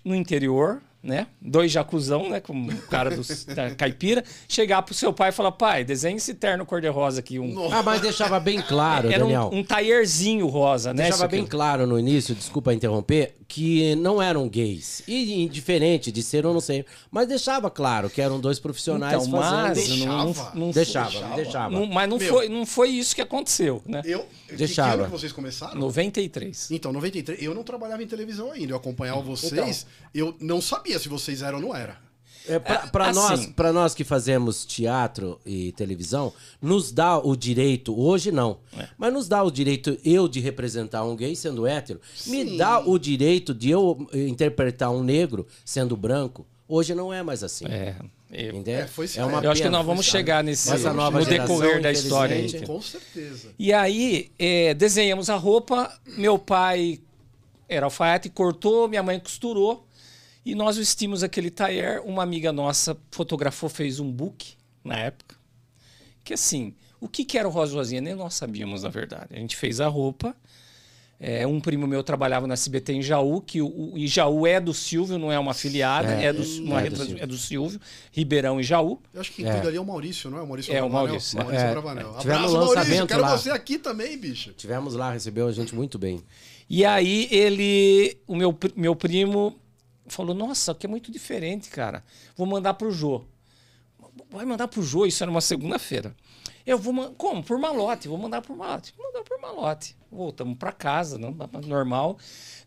no 0.03 0.15
interior, 0.15 0.81
né? 1.01 1.27
Dois 1.41 1.71
jacuzão, 1.71 2.29
né? 2.29 2.39
Com 2.41 2.67
o 2.67 2.77
cara 2.87 3.09
do, 3.11 3.21
da 3.55 3.73
caipira. 3.75 4.23
Chegar 4.47 4.81
pro 4.81 4.93
seu 4.93 5.13
pai 5.13 5.29
e 5.29 5.31
falar: 5.31 5.53
pai, 5.53 5.83
desenha 5.85 6.17
esse 6.17 6.33
terno 6.33 6.65
cor-de-rosa 6.65 7.19
aqui. 7.21 7.39
Um, 7.39 7.71
Ah, 7.71 7.81
mas 7.81 8.01
deixava 8.01 8.39
bem 8.39 8.61
claro, 8.61 9.07
era 9.09 9.19
Daniel. 9.19 9.49
um, 9.53 9.59
um 9.59 9.63
taierzinho 9.63 10.47
rosa, 10.47 10.93
né? 10.93 11.03
Deixava 11.03 11.27
bem 11.27 11.41
aqui. 11.41 11.49
claro 11.49 11.87
no 11.87 11.97
início, 11.97 12.35
desculpa 12.35 12.73
interromper, 12.73 13.35
que 13.49 13.95
não 13.95 14.21
eram 14.21 14.47
gays. 14.47 15.01
E 15.07 15.41
indiferente 15.41 16.11
de 16.11 16.21
ser 16.21 16.45
ou 16.45 16.53
não 16.53 16.61
ser. 16.61 16.85
Mas 17.09 17.27
deixava 17.27 17.69
claro 17.69 18.07
que 18.09 18.21
eram 18.21 18.39
dois 18.39 18.59
profissionais 18.59 19.25
Então, 19.25 19.39
mas 19.39 19.49
fazendo. 19.79 20.05
não, 20.05 20.17
não, 20.17 20.25
Deixava. 20.31 20.55
não, 20.59 20.71
Deixava, 20.71 21.09
deixava. 21.09 21.35
deixava. 21.35 21.69
não- 21.71 21.85
mas 21.87 22.07
não 22.07 22.17
Meu. 22.19 22.29
foi, 22.31 22.47
não 22.47 22.65
foi 22.65 22.89
isso 22.89 23.15
que 23.15 23.21
aconteceu, 23.21 23.81
né? 23.87 24.03
Eu, 24.05 24.25
Deixava. 24.55 24.89
Que 24.91 24.95
ano 24.99 25.05
que 25.05 25.11
vocês 25.19 25.31
começaram? 25.33 25.75
93. 25.79 26.69
Então, 26.71 26.93
93. 26.93 27.41
Eu 27.41 27.55
não 27.55 27.63
trabalhava 27.63 28.03
em 28.03 28.07
televisão 28.07 28.51
ainda. 28.51 28.73
Eu 28.73 28.77
acompanhava 28.77 29.19
vocês. 29.21 29.51
Então. 30.13 30.27
Eu 30.29 30.35
não 30.39 30.61
sabia 30.61 30.99
se 30.99 31.09
vocês 31.09 31.41
eram 31.41 31.57
ou 31.57 31.63
não 31.65 31.75
era. 31.75 31.97
É, 32.47 32.57
pra, 32.57 33.05
É, 33.07 33.09
assim. 33.09 33.19
nós, 33.19 33.45
pra 33.47 33.71
nós 33.73 33.93
que 33.93 34.03
fazemos 34.03 34.65
teatro 34.65 35.39
e 35.45 35.71
televisão, 35.73 36.33
nos 36.61 36.91
dá 36.91 37.17
o 37.19 37.35
direito, 37.35 37.97
hoje 37.99 38.31
não, 38.31 38.57
É. 38.77 38.87
mas 38.97 39.13
nos 39.13 39.27
dá 39.27 39.43
o 39.43 39.51
direito 39.51 39.97
eu 40.03 40.27
de 40.27 40.39
representar 40.39 41.03
um 41.03 41.15
gay 41.15 41.35
sendo 41.35 41.67
hétero, 41.67 42.01
Sim. 42.15 42.31
me 42.31 42.57
dá 42.57 42.79
o 42.79 42.97
direito 42.97 43.53
de 43.53 43.69
eu 43.69 44.07
interpretar 44.13 44.89
um 44.91 45.03
negro 45.03 45.45
sendo 45.63 45.95
branco. 45.95 46.45
Hoje 46.67 46.93
não 46.95 47.11
é 47.13 47.21
mais 47.23 47.43
assim. 47.43 47.65
É, 47.67 47.95
eu, 48.31 48.55
Entendeu? 48.55 48.81
É, 48.81 48.87
foi 48.87 49.07
sim. 49.07 49.19
uma 49.21 49.43
eu 49.43 49.49
acho 49.51 49.61
que 49.61 49.69
nós 49.69 49.83
vamos 49.85 50.05
chegar 50.05 50.43
nesse 50.43 50.69
no 50.69 50.77
geração, 50.77 51.25
decorrer 51.25 51.81
da 51.81 51.91
história. 51.91 52.35
aí. 52.35 52.61
Com 52.65 52.79
certeza. 52.81 53.49
E 53.57 53.73
aí, 53.73 54.29
é, 54.37 54.73
desenhamos 54.75 55.29
a 55.31 55.35
roupa, 55.35 55.91
meu 56.15 56.37
pai 56.37 56.99
era 57.67 57.85
alfaiate, 57.87 58.29
cortou, 58.29 58.87
minha 58.87 59.01
mãe 59.03 59.19
costurou, 59.19 59.85
e 60.45 60.55
nós 60.55 60.77
vestimos 60.77 61.23
aquele 61.23 61.49
taier. 61.51 62.01
Uma 62.05 62.23
amiga 62.23 62.51
nossa 62.51 62.97
fotografou, 63.11 63.69
fez 63.69 63.99
um 63.99 64.11
book 64.11 64.53
na 64.83 64.97
época, 64.97 65.35
que 66.23 66.33
assim, 66.33 66.73
o 66.99 67.07
que, 67.07 67.23
que 67.25 67.37
era 67.37 67.47
o 67.47 67.51
Rosa 67.51 67.75
Rosinha? 67.75 68.01
Nem 68.01 68.15
nós 68.15 68.33
sabíamos, 68.33 68.83
na 68.83 68.89
verdade. 68.89 69.27
A 69.31 69.35
gente 69.37 69.55
fez 69.55 69.79
a 69.81 69.87
roupa, 69.87 70.35
é, 71.19 71.45
um 71.45 71.59
primo 71.59 71.85
meu 71.85 72.01
trabalhava 72.01 72.47
na 72.47 72.53
SBT 72.53 72.93
em 72.93 73.01
Jaú, 73.01 73.41
que 73.41 73.61
o, 73.61 73.67
o 73.93 73.97
e 73.97 74.07
Jaú 74.07 74.47
é 74.47 74.59
do 74.59 74.73
Silvio, 74.73 75.17
não 75.17 75.29
é 75.31 75.37
uma 75.37 75.51
afiliada, 75.51 76.13
É, 76.13 76.25
é, 76.27 76.33
do, 76.33 76.41
uma 76.63 76.79
é 76.79 76.83
do 76.83 76.89
repre- 76.91 77.05
Silvio. 77.05 77.23
é 77.23 77.27
do 77.27 77.37
Silvio, 77.37 77.81
Ribeirão 78.11 78.59
e 78.59 78.63
Jaú. 78.63 79.01
Eu 79.13 79.19
acho 79.19 79.29
que 79.31 79.43
quem 79.43 79.51
cuida 79.51 79.67
ali 79.67 79.75
é 79.77 79.81
o 79.81 79.85
Maurício, 79.85 80.29
não 80.29 80.37
é? 80.37 80.41
O 80.41 80.47
Maurício 80.47 80.73
É, 80.73 80.77
o 80.81 80.87
Bravanel. 80.89 81.07
Maurício. 81.07 81.37
Maurício 81.37 81.65
É, 81.65 81.71
Bravanel. 81.71 82.15
tivemos 82.19 82.25
Abraço, 82.25 82.47
um 82.47 82.53
Maurício. 82.59 82.75
lançamento 82.77 83.07
Quero 83.09 83.21
lá. 83.21 83.37
você 83.37 83.49
aqui 83.51 83.77
também, 83.77 84.17
bicho. 84.17 84.53
Tivemos 84.53 84.93
lá, 84.95 85.11
recebeu 85.11 85.47
a 85.47 85.51
gente 85.51 85.75
muito 85.75 85.99
bem. 85.99 86.23
E 86.69 86.85
aí 86.85 87.27
ele, 87.31 88.17
o 88.25 88.35
meu, 88.35 88.57
meu 88.75 88.95
primo 88.95 89.59
falou, 90.13 90.35
nossa, 90.35 90.73
que 90.75 90.85
é 90.85 90.89
muito 90.89 91.11
diferente, 91.11 91.69
cara. 91.69 92.03
Vou 92.35 92.47
mandar 92.47 92.73
pro 92.73 92.91
Jô. 92.91 93.23
Vai 94.29 94.45
mandar 94.45 94.67
pro 94.67 94.83
Jô, 94.83 95.05
isso 95.05 95.23
era 95.23 95.31
uma 95.31 95.41
segunda-feira. 95.41 96.15
Eu 96.65 96.77
vou, 96.77 96.93
como? 97.13 97.43
Por 97.43 97.57
malote, 97.57 98.07
vou 98.07 98.17
mandar 98.17 98.41
por 98.41 98.55
malote. 98.55 98.93
Vou 98.95 99.05
mandar 99.07 99.23
por 99.23 99.39
malote. 99.41 99.95
Voltamos 100.11 100.57
para 100.57 100.71
casa, 100.71 101.17
não, 101.17 101.35
normal. 101.65 102.17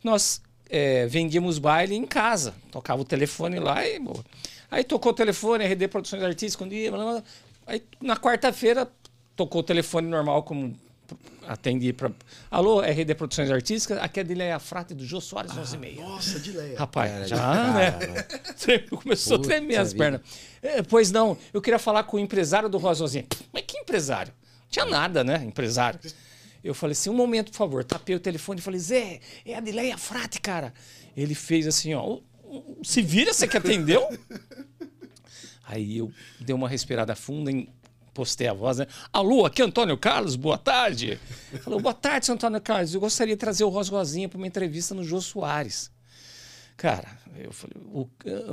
Nós 0.02 0.42
é, 0.68 1.06
vendíamos 1.06 1.58
baile 1.58 1.94
em 1.94 2.06
casa. 2.06 2.54
Tocava 2.70 3.02
o 3.02 3.04
telefone 3.04 3.58
lá 3.58 3.86
e... 3.86 4.00
Aí 4.70 4.82
tocou 4.82 5.12
o 5.12 5.14
telefone, 5.14 5.66
RD 5.66 5.88
Produções 5.88 6.22
Artísticas, 6.22 6.66
blá, 6.66 6.98
blá. 6.98 7.22
aí 7.66 7.84
na 8.00 8.16
quarta-feira 8.16 8.90
tocou 9.36 9.60
o 9.60 9.64
telefone 9.64 10.08
normal 10.08 10.42
como 10.44 10.74
atendi 11.46 11.92
para 11.92 12.10
alô 12.50 12.80
RD 12.80 13.14
Produções 13.14 13.50
Artísticas 13.50 13.98
aqui 13.98 14.20
é 14.20 14.52
a 14.52 14.58
frate 14.58 14.94
do 14.94 15.04
Jô 15.04 15.20
Soares 15.20 15.56
11 15.56 15.76
e 15.76 15.94
Nossa, 16.00 16.38
de 16.40 16.52
leia. 16.52 16.78
rapaz 16.78 17.10
Cara, 17.10 17.28
já 17.28 17.36
cara, 17.36 17.72
né? 18.06 18.78
Começou 18.90 19.38
Puta 19.38 19.48
a 19.48 19.56
tremer 19.56 19.76
as 19.78 19.92
vida. 19.92 20.04
pernas. 20.04 20.20
É, 20.62 20.82
pois 20.82 21.10
não 21.10 21.36
eu 21.52 21.60
queria 21.60 21.78
falar 21.78 22.04
com 22.04 22.16
o 22.16 22.20
empresário 22.20 22.68
do 22.68 22.78
Rosozinho. 22.78 23.26
Mas 23.52 23.64
que 23.66 23.76
empresário? 23.78 24.32
Não 24.62 24.68
tinha 24.70 24.84
nada 24.84 25.22
né 25.24 25.42
empresário? 25.44 25.98
Eu 26.62 26.74
falei 26.74 26.92
assim 26.92 27.10
um 27.10 27.14
momento 27.14 27.50
por 27.50 27.56
favor. 27.58 27.84
Tapei 27.84 28.14
o 28.14 28.20
telefone 28.20 28.60
e 28.60 28.62
falei 28.62 28.78
Zé 28.80 29.20
é 29.44 29.54
a 29.56 29.60
Dileia 29.60 29.98
Frate 29.98 30.40
cara. 30.40 30.72
Ele 31.16 31.34
fez 31.34 31.66
assim 31.66 31.92
ó 31.94 32.04
"O- 32.06 32.22
o- 32.44 32.78
se 32.84 33.02
vira 33.02 33.32
você 33.34 33.48
que 33.48 33.56
atendeu 33.56 34.06
Aí 35.64 35.98
eu 35.98 36.12
dei 36.40 36.54
uma 36.54 36.68
respirada 36.68 37.14
funda 37.14 37.50
e 37.50 37.68
postei 38.12 38.48
a 38.48 38.52
voz, 38.52 38.78
né? 38.78 38.86
Alô, 39.12 39.46
aqui 39.46 39.62
é 39.62 39.64
Antônio 39.64 39.96
Carlos, 39.96 40.36
boa 40.36 40.58
tarde. 40.58 41.18
Falou, 41.62 41.80
boa 41.80 41.94
tarde, 41.94 42.26
seu 42.26 42.34
Antônio 42.34 42.60
Carlos. 42.60 42.94
Eu 42.94 43.00
gostaria 43.00 43.34
de 43.34 43.40
trazer 43.40 43.64
o 43.64 43.68
Rosa 43.68 43.90
Rosinha 43.90 44.28
para 44.28 44.38
uma 44.38 44.46
entrevista 44.46 44.94
no 44.94 45.02
Jô 45.02 45.20
Soares. 45.20 45.90
Cara, 46.76 47.18
eu 47.36 47.52
falei, 47.52 47.76
o, 47.86 48.08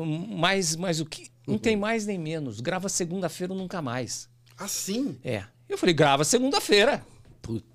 mais, 0.06 0.75
mais 0.75 1.00
o 1.00 1.06
que? 1.06 1.30
Não 1.48 1.58
tem 1.58 1.75
mais 1.75 2.06
nem 2.06 2.18
menos. 2.18 2.60
Grava 2.60 2.88
segunda-feira 2.89 3.54
ou 3.54 3.60
nunca 3.60 3.82
mais. 3.82 4.30
Assim? 4.58 5.18
É. 5.24 5.44
Eu 5.68 5.78
falei, 5.78 5.94
grava 5.94 6.24
segunda-feira. 6.24 7.04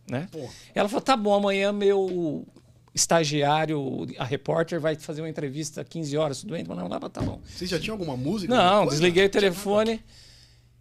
Né? 0.09 0.29
Ela 0.75 0.88
falou, 0.88 1.03
tá 1.03 1.17
bom, 1.17 1.35
amanhã 1.35 1.73
meu 1.73 2.47
estagiário, 2.95 4.07
a 4.19 4.25
repórter, 4.25 4.79
vai 4.79 4.95
fazer 4.95 5.21
uma 5.21 5.29
entrevista 5.29 5.81
às 5.81 5.88
15 5.88 6.17
horas, 6.17 6.41
tudo 6.41 6.53
bem? 6.53 6.62
Não, 6.62 6.88
não, 6.88 7.00
tá 7.00 7.21
bom. 7.21 7.41
Vocês 7.45 7.69
já 7.69 7.81
tinham 7.81 7.95
alguma 7.95 8.17
música? 8.17 8.55
Não, 8.55 8.62
alguma 8.62 8.91
desliguei 8.93 9.26
o 9.26 9.31
telefone. 9.31 10.00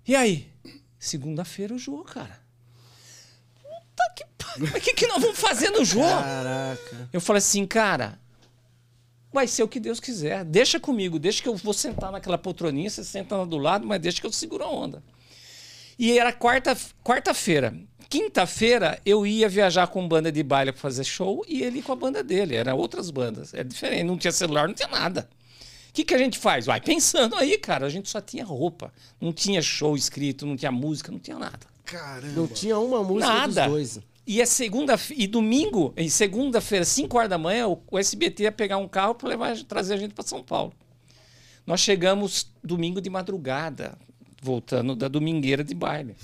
E 0.08 0.16
aí? 0.16 0.48
Segunda-feira 1.04 1.74
o 1.74 1.78
jogo, 1.78 2.06
cara. 2.06 2.40
Puta 3.62 4.14
que 4.16 4.26
pariu. 4.38 4.70
Mas 4.72 4.82
o 4.82 4.86
que, 4.86 4.94
que 4.94 5.06
nós 5.06 5.22
vamos 5.22 5.38
fazer 5.38 5.70
no 5.70 5.84
jogo? 5.84 6.08
Caraca. 6.08 7.10
Eu 7.12 7.20
falei 7.20 7.40
assim, 7.40 7.66
cara. 7.66 8.18
vai 9.34 9.48
ser 9.48 9.64
o 9.64 9.68
que 9.68 9.82
Deus 9.82 10.00
quiser. 10.00 10.46
Deixa 10.46 10.80
comigo, 10.80 11.20
deixa 11.20 11.44
que 11.44 11.50
eu 11.50 11.58
vou 11.58 11.74
sentar 11.74 12.10
naquela 12.10 12.38
poltroninha, 12.38 12.90
você 12.90 13.04
senta 13.04 13.36
lá 13.36 13.44
do 13.44 13.58
lado, 13.58 13.86
mas 13.86 14.00
deixa 14.02 14.22
que 14.22 14.28
eu 14.28 14.32
seguro 14.32 14.64
a 14.64 14.70
onda. 14.70 15.04
E 16.00 16.18
era 16.18 16.32
quarta, 16.32 16.78
quarta-feira. 17.04 17.78
Quinta-feira 18.10 18.98
eu 19.06 19.28
ia 19.28 19.50
viajar 19.50 19.88
com 19.88 20.08
banda 20.08 20.32
de 20.32 20.42
baile 20.42 20.72
para 20.72 20.80
fazer 20.80 21.04
show 21.04 21.44
e 21.50 21.64
ele 21.64 21.82
com 21.82 21.92
a 21.92 21.96
banda 21.98 22.24
dele. 22.24 22.56
Eram 22.56 22.78
outras 22.78 23.12
bandas. 23.12 23.54
Era 23.54 23.66
diferente. 23.66 24.04
Não 24.04 24.18
tinha 24.18 24.32
celular, 24.32 24.70
não 24.70 24.74
tinha 24.74 24.88
nada. 24.88 25.28
O 25.94 25.96
que, 25.96 26.04
que 26.04 26.16
a 26.16 26.18
gente 26.18 26.40
faz? 26.40 26.66
Vai 26.66 26.82
pensando 26.82 27.36
aí, 27.36 27.56
cara. 27.56 27.86
A 27.86 27.90
gente 27.90 28.10
só 28.10 28.20
tinha 28.20 28.44
roupa. 28.44 28.92
Não 29.22 29.32
tinha 29.32 29.62
show 29.62 29.96
escrito, 29.96 30.44
não 30.44 30.56
tinha 30.56 30.72
música, 30.72 31.12
não 31.12 31.20
tinha 31.20 31.38
nada. 31.38 31.60
Caramba. 31.86 32.34
Não 32.34 32.48
tinha 32.48 32.80
uma 32.80 33.04
música 33.04 33.32
Nada. 33.32 33.68
dos 33.68 33.72
dois. 33.72 34.00
E 34.26 34.42
é 34.42 34.46
segunda 34.48 34.98
e 35.16 35.28
domingo, 35.28 35.94
e 35.96 36.10
segunda-feira, 36.10 36.84
5 36.84 37.16
horas 37.16 37.30
da 37.30 37.38
manhã, 37.38 37.68
o, 37.68 38.00
SBT 38.00 38.44
ia 38.44 38.52
pegar 38.52 38.78
um 38.78 38.88
carro 38.88 39.14
para 39.14 39.30
levar 39.30 39.56
trazer 39.66 39.94
a 39.94 39.98
gente 39.98 40.16
para 40.16 40.24
São 40.24 40.42
Paulo. 40.42 40.74
Nós 41.64 41.82
chegamos 41.82 42.52
domingo 42.64 43.00
de 43.00 43.12
madrugada, 43.12 43.96
voltando 44.42 44.96
da 44.96 45.08
domingueira 45.08 45.64
de 45.64 45.76
baile. 45.76 46.16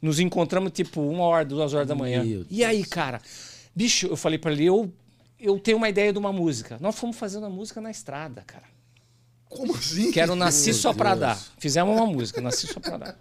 Nos 0.00 0.18
encontramos 0.18 0.72
tipo 0.72 1.02
uma 1.02 1.24
hora, 1.24 1.44
duas 1.44 1.74
horas 1.74 1.88
da 1.88 1.94
manhã. 1.94 2.24
Meu 2.24 2.46
E 2.48 2.64
aí, 2.64 2.84
cara, 2.84 3.20
bicho, 3.74 4.06
eu 4.06 4.16
falei 4.16 4.38
para 4.38 4.52
ele, 4.52 4.64
eu, 4.64 4.90
eu 5.38 5.58
tenho 5.58 5.76
uma 5.76 5.88
ideia 5.88 6.12
de 6.12 6.18
uma 6.18 6.32
música. 6.32 6.78
Nós 6.80 6.98
fomos 6.98 7.16
fazendo 7.16 7.46
a 7.46 7.50
música 7.50 7.80
na 7.80 7.90
estrada, 7.90 8.42
cara. 8.46 8.64
Como 9.48 9.74
assim? 9.74 10.10
Que 10.10 10.20
era 10.20 10.32
o 10.32 10.36
Nasci 10.36 10.74
Só 10.74 10.92
Pra 10.92 11.14
Dar. 11.14 11.40
Fizemos 11.58 11.96
uma 11.96 12.06
música, 12.06 12.40
Nasci 12.40 12.66
Só 12.66 12.80
Pra 12.80 12.96
Dar. 12.96 13.18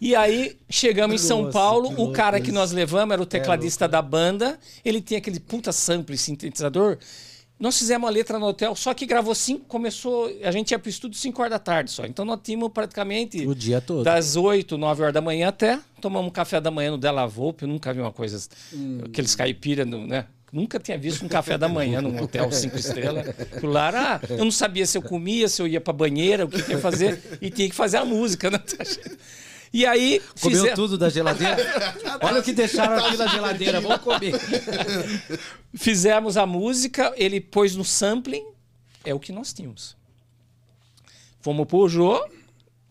E 0.00 0.14
aí, 0.14 0.58
chegamos 0.68 1.14
em 1.14 1.26
São 1.26 1.42
Nossa, 1.42 1.52
Paulo, 1.52 2.02
o 2.02 2.12
cara 2.12 2.40
que 2.40 2.52
nós 2.52 2.72
levamos 2.72 3.12
era 3.12 3.22
o 3.22 3.26
tecladista 3.26 3.88
da 3.88 4.02
banda, 4.02 4.58
ele 4.84 5.00
tinha 5.00 5.18
aquele 5.18 5.40
puta 5.40 5.72
sample 5.72 6.16
sintetizador. 6.18 6.98
Nós 7.58 7.78
fizemos 7.78 8.08
a 8.08 8.10
letra 8.10 8.38
no 8.38 8.46
hotel, 8.46 8.74
só 8.74 8.92
que 8.92 9.06
gravou 9.06 9.34
cinco, 9.34 9.64
começou, 9.66 10.30
a 10.42 10.50
gente 10.50 10.72
ia 10.72 10.78
pro 10.78 10.90
estúdio 10.90 11.16
5 11.18 11.40
horas 11.40 11.52
da 11.52 11.58
tarde 11.58 11.90
só. 11.92 12.04
Então 12.04 12.24
nós 12.24 12.40
tínhamos 12.42 12.68
praticamente 12.72 13.46
O 13.46 13.54
dia 13.54 13.80
todo. 13.80 14.02
das 14.02 14.34
8, 14.36 14.76
9 14.76 15.02
horas 15.02 15.14
da 15.14 15.20
manhã 15.20 15.48
até, 15.48 15.78
tomamos 16.00 16.28
um 16.28 16.32
café 16.32 16.60
da 16.60 16.70
manhã 16.70 16.90
no 16.90 16.98
Della 16.98 17.26
Volpe, 17.26 17.62
eu 17.62 17.68
nunca 17.68 17.92
vi 17.94 18.00
uma 18.00 18.12
coisa, 18.12 18.44
aqueles 19.04 19.34
caipira, 19.36 19.84
no- 19.84 20.06
né? 20.06 20.26
Nunca 20.52 20.78
tinha 20.78 20.96
visto 20.98 21.24
um 21.24 21.28
café 21.28 21.56
da 21.58 21.68
manhã 21.68 22.00
num 22.00 22.20
hotel 22.22 22.50
cinco 22.52 22.76
estrelas. 22.76 23.28
Aquilo 23.28 23.72
lá 23.72 23.88
era- 23.88 24.20
eu 24.30 24.44
não 24.44 24.52
sabia 24.52 24.84
se 24.86 24.96
eu 24.98 25.02
comia, 25.02 25.48
se 25.48 25.60
eu 25.62 25.66
ia 25.66 25.80
pra 25.80 25.92
banheira, 25.92 26.44
o 26.44 26.48
que, 26.48 26.60
que 26.62 26.72
ia 26.72 26.78
fazer, 26.78 27.20
e 27.40 27.50
tinha 27.50 27.68
que 27.68 27.74
fazer 27.74 27.96
a 27.98 28.04
música, 28.04 28.50
né? 28.50 28.60
E 29.74 29.84
aí, 29.84 30.20
Comeu 30.40 30.62
fize- 30.62 30.74
tudo 30.74 30.96
da 30.96 31.08
geladeira? 31.08 31.56
Olha 32.22 32.40
o 32.40 32.44
que 32.44 32.52
deixaram 32.52 33.04
aqui 33.04 33.16
na 33.16 33.26
geladeira, 33.26 33.80
vamos 33.80 33.98
comer. 34.02 34.32
fizemos 35.74 36.36
a 36.36 36.46
música, 36.46 37.12
ele 37.16 37.40
pôs 37.40 37.74
no 37.74 37.84
sampling, 37.84 38.46
é 39.04 39.12
o 39.12 39.18
que 39.18 39.32
nós 39.32 39.52
tínhamos. 39.52 39.96
Fomos 41.40 41.66
pro 41.66 41.88
Jô, 41.88 42.24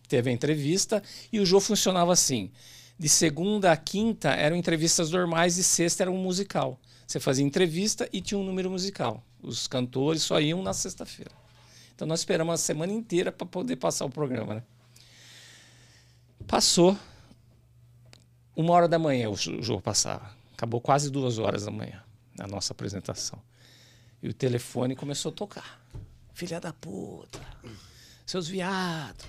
teve 0.06 0.28
a 0.28 0.32
entrevista, 0.32 1.02
e 1.32 1.40
o 1.40 1.46
Jô 1.46 1.58
funcionava 1.58 2.12
assim. 2.12 2.50
De 2.98 3.08
segunda 3.08 3.72
a 3.72 3.76
quinta 3.78 4.34
eram 4.34 4.54
entrevistas 4.54 5.10
normais, 5.10 5.56
e 5.56 5.64
sexta 5.64 6.02
era 6.02 6.10
um 6.10 6.18
musical. 6.18 6.78
Você 7.06 7.18
fazia 7.18 7.44
entrevista 7.46 8.06
e 8.12 8.20
tinha 8.20 8.36
um 8.38 8.44
número 8.44 8.70
musical. 8.70 9.24
Os 9.42 9.66
cantores 9.66 10.20
só 10.22 10.38
iam 10.38 10.62
na 10.62 10.74
sexta-feira. 10.74 11.32
Então 11.94 12.06
nós 12.06 12.20
esperamos 12.20 12.52
a 12.52 12.58
semana 12.58 12.92
inteira 12.92 13.32
para 13.32 13.46
poder 13.46 13.76
passar 13.76 14.04
o 14.04 14.10
programa, 14.10 14.56
né? 14.56 14.62
Passou. 16.46 16.96
Uma 18.56 18.72
hora 18.74 18.88
da 18.88 18.98
manhã 18.98 19.28
o 19.30 19.34
jo- 19.34 19.58
o 19.58 19.62
jogo 19.62 19.82
passava. 19.82 20.30
Acabou 20.52 20.80
quase 20.80 21.10
duas 21.10 21.38
horas 21.38 21.64
da 21.64 21.70
manhã 21.70 22.02
a 22.38 22.46
nossa 22.46 22.72
apresentação. 22.72 23.40
E 24.22 24.28
o 24.28 24.34
telefone 24.34 24.94
começou 24.94 25.30
a 25.30 25.34
tocar. 25.34 25.80
Filha 26.32 26.60
da 26.60 26.72
puta, 26.72 27.40
seus 28.26 28.48
viados, 28.48 29.24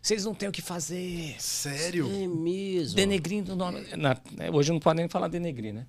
vocês 0.00 0.24
não 0.24 0.34
têm 0.34 0.48
o 0.48 0.52
que 0.52 0.62
fazer. 0.62 1.34
Sério? 1.40 2.06
É 2.08 2.26
mesmo. 2.28 2.94
Denegrindo 2.96 3.52
o 3.54 3.56
nome. 3.56 3.80
na- 3.96 4.16
hoje 4.52 4.70
não 4.72 4.78
pode 4.78 4.98
nem 4.98 5.08
falar 5.08 5.28
denegrir, 5.28 5.72
né? 5.74 5.86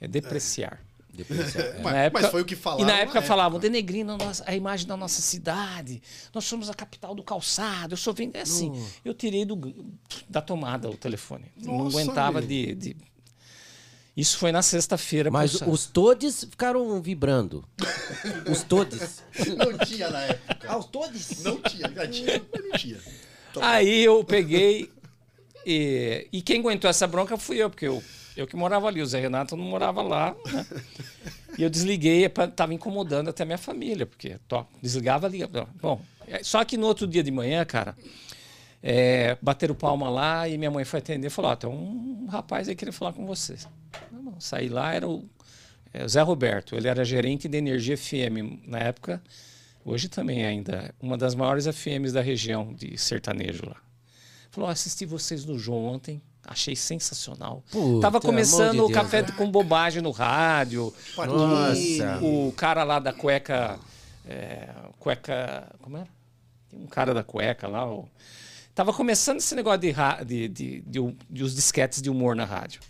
É 0.00 0.08
depreciar. 0.08 0.80
Depois, 1.18 1.54
é. 1.56 1.80
Mas, 1.82 2.12
mas 2.12 2.26
foi 2.30 2.42
o 2.42 2.44
que 2.44 2.54
falaram. 2.56 2.84
E 2.84 2.86
na 2.86 2.98
época 3.00 3.20
na 3.20 3.26
falavam, 3.26 3.58
denegrindo 3.60 4.12
a, 4.12 4.16
nossa- 4.16 4.44
a 4.46 4.54
imagem 4.54 4.86
da 4.86 4.96
nossa 4.96 5.20
cidade. 5.20 6.00
Nós 6.32 6.44
somos 6.44 6.70
a 6.70 6.74
capital 6.74 7.14
do 7.14 7.22
calçado. 7.22 7.92
Eu 7.94 7.96
sou 7.98 8.14
vendo. 8.14 8.36
É 8.36 8.42
assim. 8.42 8.72
Eu 9.04 9.12
tirei 9.12 9.44
do, 9.44 9.56
da 10.28 10.40
tomada 10.40 10.88
o 10.88 10.96
telefone. 10.96 11.44
não 11.56 11.78
Nossa, 11.84 11.98
aguentava 12.00 12.38
meu. 12.40 12.48
de, 12.48 12.74
de- 12.74 12.96
Isso 14.16 14.38
foi 14.38 14.52
na 14.52 14.62
sexta-feira. 14.62 15.30
Mas 15.30 15.60
os 15.60 15.86
todes 15.86 16.44
ficaram 16.44 17.02
vibrando. 17.02 17.64
Os 18.50 18.62
todes. 18.62 19.22
Não 19.56 19.76
tinha 19.86 20.08
na 20.10 20.20
época. 20.22 20.58
Ah, 20.68 20.78
os 20.78 20.86
todes? 20.86 21.42
Não 21.42 21.60
tinha, 21.60 21.90
já 21.94 22.06
tinha, 22.08 22.42
mas 22.52 22.64
não 22.64 22.72
tinha. 22.78 22.98
Aí 23.60 24.04
eu 24.04 24.22
peguei. 24.24 24.90
E, 25.66 26.26
e 26.32 26.40
quem 26.42 26.60
aguentou 26.60 26.88
essa 26.88 27.06
bronca 27.06 27.36
fui 27.36 27.58
eu, 27.58 27.68
porque 27.68 27.86
eu, 27.86 28.02
eu 28.38 28.46
que 28.46 28.56
morava 28.56 28.86
ali. 28.86 29.02
O 29.02 29.06
Zé 29.06 29.20
Renato 29.20 29.56
não 29.56 29.64
morava 29.64 30.00
lá. 30.00 30.36
né? 30.52 30.66
E 31.58 31.62
eu 31.62 31.68
desliguei, 31.68 32.24
estava 32.24 32.72
incomodando 32.72 33.28
até 33.30 33.44
minha 33.44 33.58
família, 33.58 34.06
porque 34.06 34.38
tó, 34.46 34.64
desligava, 34.80 35.26
ligava. 35.26 35.68
Bom, 35.82 36.00
é, 36.26 36.42
só 36.42 36.64
que 36.64 36.76
no 36.76 36.86
outro 36.86 37.04
dia 37.04 37.22
de 37.22 37.32
manhã, 37.32 37.64
cara, 37.64 37.96
é, 38.80 39.36
bateram 39.42 39.74
palma 39.74 40.08
lá 40.08 40.48
e 40.48 40.56
minha 40.56 40.70
mãe 40.70 40.84
foi 40.84 41.00
atender 41.00 41.26
e 41.26 41.30
falou: 41.30 41.50
Ó, 41.50 41.56
tem 41.56 41.68
um 41.68 42.26
rapaz 42.30 42.68
aí 42.68 42.76
querendo 42.76 42.94
falar 42.94 43.12
com 43.12 43.26
você. 43.26 43.56
Tá 43.90 44.00
bom, 44.12 44.38
Saí 44.38 44.68
lá, 44.68 44.94
era 44.94 45.08
o, 45.08 45.28
é, 45.92 46.04
o 46.04 46.08
Zé 46.08 46.22
Roberto, 46.22 46.76
ele 46.76 46.86
era 46.86 47.04
gerente 47.04 47.48
de 47.48 47.58
energia 47.58 47.96
FM 47.96 48.62
na 48.64 48.78
época. 48.78 49.20
Hoje 49.84 50.08
também 50.08 50.44
ainda, 50.44 50.94
uma 51.00 51.16
das 51.18 51.34
maiores 51.34 51.66
FMs 51.66 52.12
da 52.12 52.20
região 52.20 52.72
de 52.72 52.96
sertanejo 52.96 53.66
lá. 53.66 53.76
Falou: 54.50 54.68
"Ó, 54.68 54.72
assisti 54.72 55.04
vocês 55.04 55.44
no 55.44 55.58
João 55.58 55.86
ontem, 55.86 56.22
achei 56.48 56.74
sensacional. 56.74 57.62
Puta, 57.70 58.00
Tava 58.00 58.20
começando 58.20 58.72
de 58.72 58.80
o 58.80 58.86
Deus, 58.88 58.92
café 58.92 59.22
né? 59.22 59.28
com 59.36 59.50
bobagem 59.50 60.02
no 60.02 60.10
rádio. 60.10 60.92
Nossa. 61.16 62.18
O, 62.22 62.48
o 62.48 62.52
cara 62.52 62.82
lá 62.84 62.98
da 62.98 63.12
cueca. 63.12 63.78
é, 64.28 64.68
cueca. 64.98 65.68
Como 65.80 65.96
era? 65.96 66.08
Tem 66.70 66.80
um 66.80 66.86
cara 66.86 67.12
da 67.14 67.22
cueca 67.22 67.66
lá. 67.68 67.90
o- 67.90 68.08
Tava 68.74 68.92
começando 68.92 69.38
esse 69.38 69.54
negócio 69.54 69.80
de, 69.80 69.92
de, 70.24 70.48
de, 70.48 70.80
de, 70.82 71.16
de 71.28 71.42
os 71.42 71.54
disquetes 71.54 72.00
de 72.00 72.08
humor 72.10 72.36
na 72.36 72.44
rádio. 72.44 72.80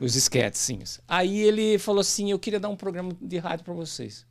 Os 0.00 0.12
disquetes, 0.14 0.60
sim. 0.60 0.80
Aí 1.06 1.40
ele 1.40 1.78
falou 1.78 2.00
assim: 2.00 2.30
Eu 2.30 2.38
queria 2.38 2.58
dar 2.58 2.68
um 2.68 2.76
programa 2.76 3.12
de 3.20 3.38
rádio 3.38 3.64
para 3.64 3.74
vocês. 3.74 4.26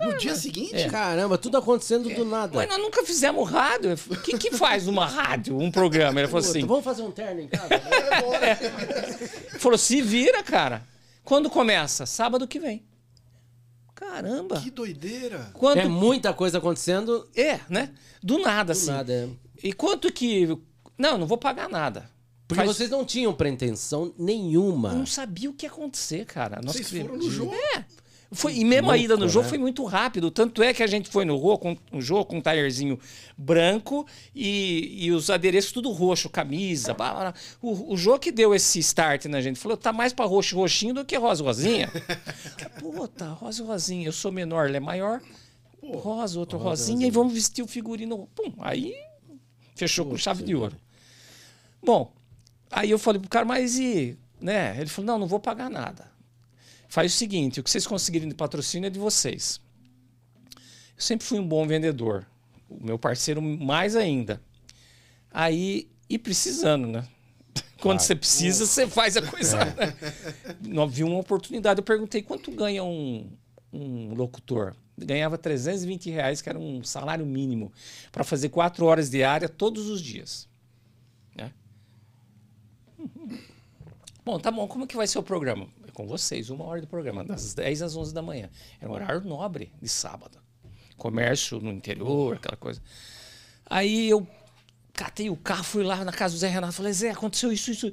No 0.00 0.18
dia 0.18 0.34
seguinte? 0.34 0.74
É. 0.74 0.88
Caramba, 0.88 1.38
tudo 1.38 1.56
acontecendo 1.56 2.08
do 2.14 2.24
nada. 2.24 2.54
Mas 2.54 2.68
nós 2.68 2.78
nunca 2.78 3.02
fizemos 3.02 3.48
rádio. 3.50 3.94
O 4.10 4.16
que, 4.16 4.36
que 4.36 4.50
faz 4.50 4.84
numa 4.86 5.06
rádio 5.06 5.58
um 5.58 5.70
programa? 5.70 6.20
Ele 6.20 6.28
falou 6.28 6.42
Puta, 6.44 6.58
assim: 6.58 6.66
Vamos 6.66 6.84
fazer 6.84 7.02
um 7.02 7.10
terno 7.10 7.40
em 7.40 7.48
casa? 7.48 7.68
Ele 7.74 9.58
falou, 9.58 9.78
se 9.78 10.02
vira, 10.02 10.42
cara. 10.42 10.86
Quando 11.24 11.48
começa? 11.48 12.04
Sábado 12.04 12.46
que 12.46 12.60
vem. 12.60 12.84
Caramba. 13.94 14.60
Que 14.60 14.70
doideira. 14.70 15.50
Quanto... 15.54 15.78
É 15.78 15.86
muita 15.86 16.32
coisa 16.34 16.58
acontecendo 16.58 17.26
É, 17.34 17.60
né? 17.68 17.90
Do 18.22 18.38
nada, 18.38 18.72
do 18.74 18.76
assim. 18.76 18.90
nada. 18.90 19.12
é. 19.12 19.28
E 19.62 19.72
quanto 19.72 20.12
que... 20.12 20.46
Não, 20.98 21.16
não 21.16 21.26
vou 21.26 21.38
pagar 21.38 21.68
nada. 21.68 22.08
Porque 22.46 22.62
Faz- 22.62 22.76
vocês 22.76 22.90
não 22.90 23.04
tinham 23.04 23.32
pretensão 23.34 24.14
nenhuma. 24.18 24.90
Eu 24.90 24.96
não 24.98 25.06
sabia 25.06 25.48
o 25.50 25.54
que 25.54 25.64
ia 25.66 25.70
acontecer, 25.70 26.24
cara. 26.26 26.60
Nós 26.62 26.76
Vocês 26.76 26.88
que- 26.88 27.00
foram 27.00 27.16
no 27.16 27.30
jogo. 27.30 27.54
É. 27.54 27.84
Foi, 28.32 28.54
e 28.56 28.64
mesmo 28.64 28.90
a 28.90 28.96
ida 28.98 29.16
no 29.16 29.28
jogo 29.28 29.44
né? 29.44 29.50
foi 29.50 29.58
muito 29.58 29.84
rápido. 29.84 30.30
Tanto 30.30 30.62
é 30.62 30.74
que 30.74 30.82
a 30.82 30.86
gente 30.86 31.08
foi 31.08 31.24
no 31.24 31.34
jogo 31.36 31.58
com 31.58 31.76
um 31.92 32.00
jogo 32.00 32.24
com 32.24 32.38
um 32.38 32.40
taierzinho 32.40 32.98
branco 33.36 34.06
e, 34.34 35.06
e 35.06 35.12
os 35.12 35.30
adereços 35.30 35.72
tudo 35.72 35.90
roxo, 35.90 36.28
camisa. 36.28 36.92
blá, 36.92 37.14
blá. 37.14 37.34
O, 37.62 37.94
o 37.94 37.96
jogo 37.96 38.18
que 38.18 38.32
deu 38.32 38.54
esse 38.54 38.80
start 38.80 39.26
na 39.26 39.40
gente 39.40 39.58
falou: 39.58 39.76
tá 39.76 39.92
mais 39.92 40.12
pra 40.12 40.24
roxo 40.24 40.56
roxinho 40.56 40.94
do 40.94 41.04
que 41.04 41.16
rosa 41.16 41.44
rosinha. 41.44 41.90
Puta, 42.80 43.28
rosa 43.28 43.64
rosinha. 43.64 44.06
Eu 44.06 44.12
sou 44.12 44.32
menor, 44.32 44.68
ele 44.68 44.78
é 44.78 44.80
maior. 44.80 45.20
rosa, 45.82 46.38
outro 46.38 46.58
rosinha, 46.58 47.06
e 47.06 47.10
vamos 47.10 47.32
vestir 47.32 47.62
o 47.62 47.68
figurino. 47.68 48.28
Pum, 48.34 48.52
aí 48.58 48.94
fechou 49.76 50.04
com 50.04 50.16
chave 50.16 50.42
de 50.42 50.54
ouro. 50.54 50.76
Bom, 51.82 52.12
aí 52.70 52.90
eu 52.90 52.98
falei 52.98 53.20
pro 53.20 53.30
cara, 53.30 53.44
mas 53.44 53.78
e. 53.78 54.18
Né? 54.40 54.76
Ele 54.80 54.90
falou: 54.90 55.06
não, 55.06 55.18
não 55.20 55.26
vou 55.28 55.38
pagar 55.38 55.70
nada. 55.70 56.15
Faz 56.96 57.12
o 57.12 57.16
seguinte: 57.18 57.60
o 57.60 57.62
que 57.62 57.68
vocês 57.68 57.86
conseguirem 57.86 58.26
de 58.26 58.34
patrocínio 58.34 58.86
é 58.86 58.90
de 58.90 58.98
vocês. 58.98 59.60
Eu 60.50 61.02
sempre 61.02 61.26
fui 61.26 61.38
um 61.38 61.46
bom 61.46 61.66
vendedor. 61.66 62.26
O 62.70 62.82
meu 62.82 62.98
parceiro, 62.98 63.42
mais 63.42 63.94
ainda. 63.94 64.40
Aí, 65.30 65.90
e 66.08 66.18
precisando, 66.18 66.86
né? 66.86 67.06
Quando 67.82 68.00
você 68.00 68.16
precisa, 68.16 68.64
você 68.64 68.86
faz 68.86 69.14
a 69.14 69.20
coisa. 69.20 69.62
né? 69.62 69.94
Não 70.62 70.88
vi 70.88 71.04
uma 71.04 71.18
oportunidade. 71.18 71.80
Eu 71.80 71.84
perguntei 71.84 72.22
quanto 72.22 72.50
ganha 72.50 72.82
um, 72.82 73.30
um 73.70 74.14
locutor. 74.14 74.74
Ganhava 74.96 75.36
320 75.36 76.10
reais, 76.10 76.40
que 76.40 76.48
era 76.48 76.58
um 76.58 76.82
salário 76.82 77.26
mínimo, 77.26 77.70
para 78.10 78.24
fazer 78.24 78.48
quatro 78.48 78.86
horas 78.86 79.10
diária 79.10 79.50
todos 79.50 79.90
os 79.90 80.00
dias. 80.00 80.48
Né? 81.36 81.52
Bom, 84.24 84.40
tá 84.40 84.50
bom. 84.50 84.66
Como 84.66 84.86
que 84.86 84.96
vai 84.96 85.06
ser 85.06 85.18
o 85.18 85.22
programa? 85.22 85.68
Com 85.96 86.06
vocês, 86.06 86.50
uma 86.50 86.62
hora 86.66 86.78
de 86.78 86.86
programa, 86.86 87.24
das 87.24 87.54
10 87.54 87.80
às 87.80 87.96
11 87.96 88.12
da 88.12 88.20
manhã. 88.20 88.50
Era 88.78 88.90
um 88.90 88.94
horário 88.94 89.22
nobre 89.22 89.72
de 89.80 89.88
sábado. 89.88 90.38
Comércio 90.94 91.58
no 91.58 91.72
interior, 91.72 92.36
aquela 92.36 92.56
coisa. 92.56 92.82
Aí 93.64 94.10
eu 94.10 94.26
catei 94.92 95.30
o 95.30 95.36
carro, 95.36 95.64
fui 95.64 95.82
lá 95.82 96.04
na 96.04 96.12
casa 96.12 96.34
do 96.34 96.38
Zé 96.38 96.48
Renato, 96.48 96.74
falei, 96.74 96.92
Zé, 96.92 97.10
aconteceu 97.10 97.50
isso, 97.50 97.70
isso. 97.70 97.90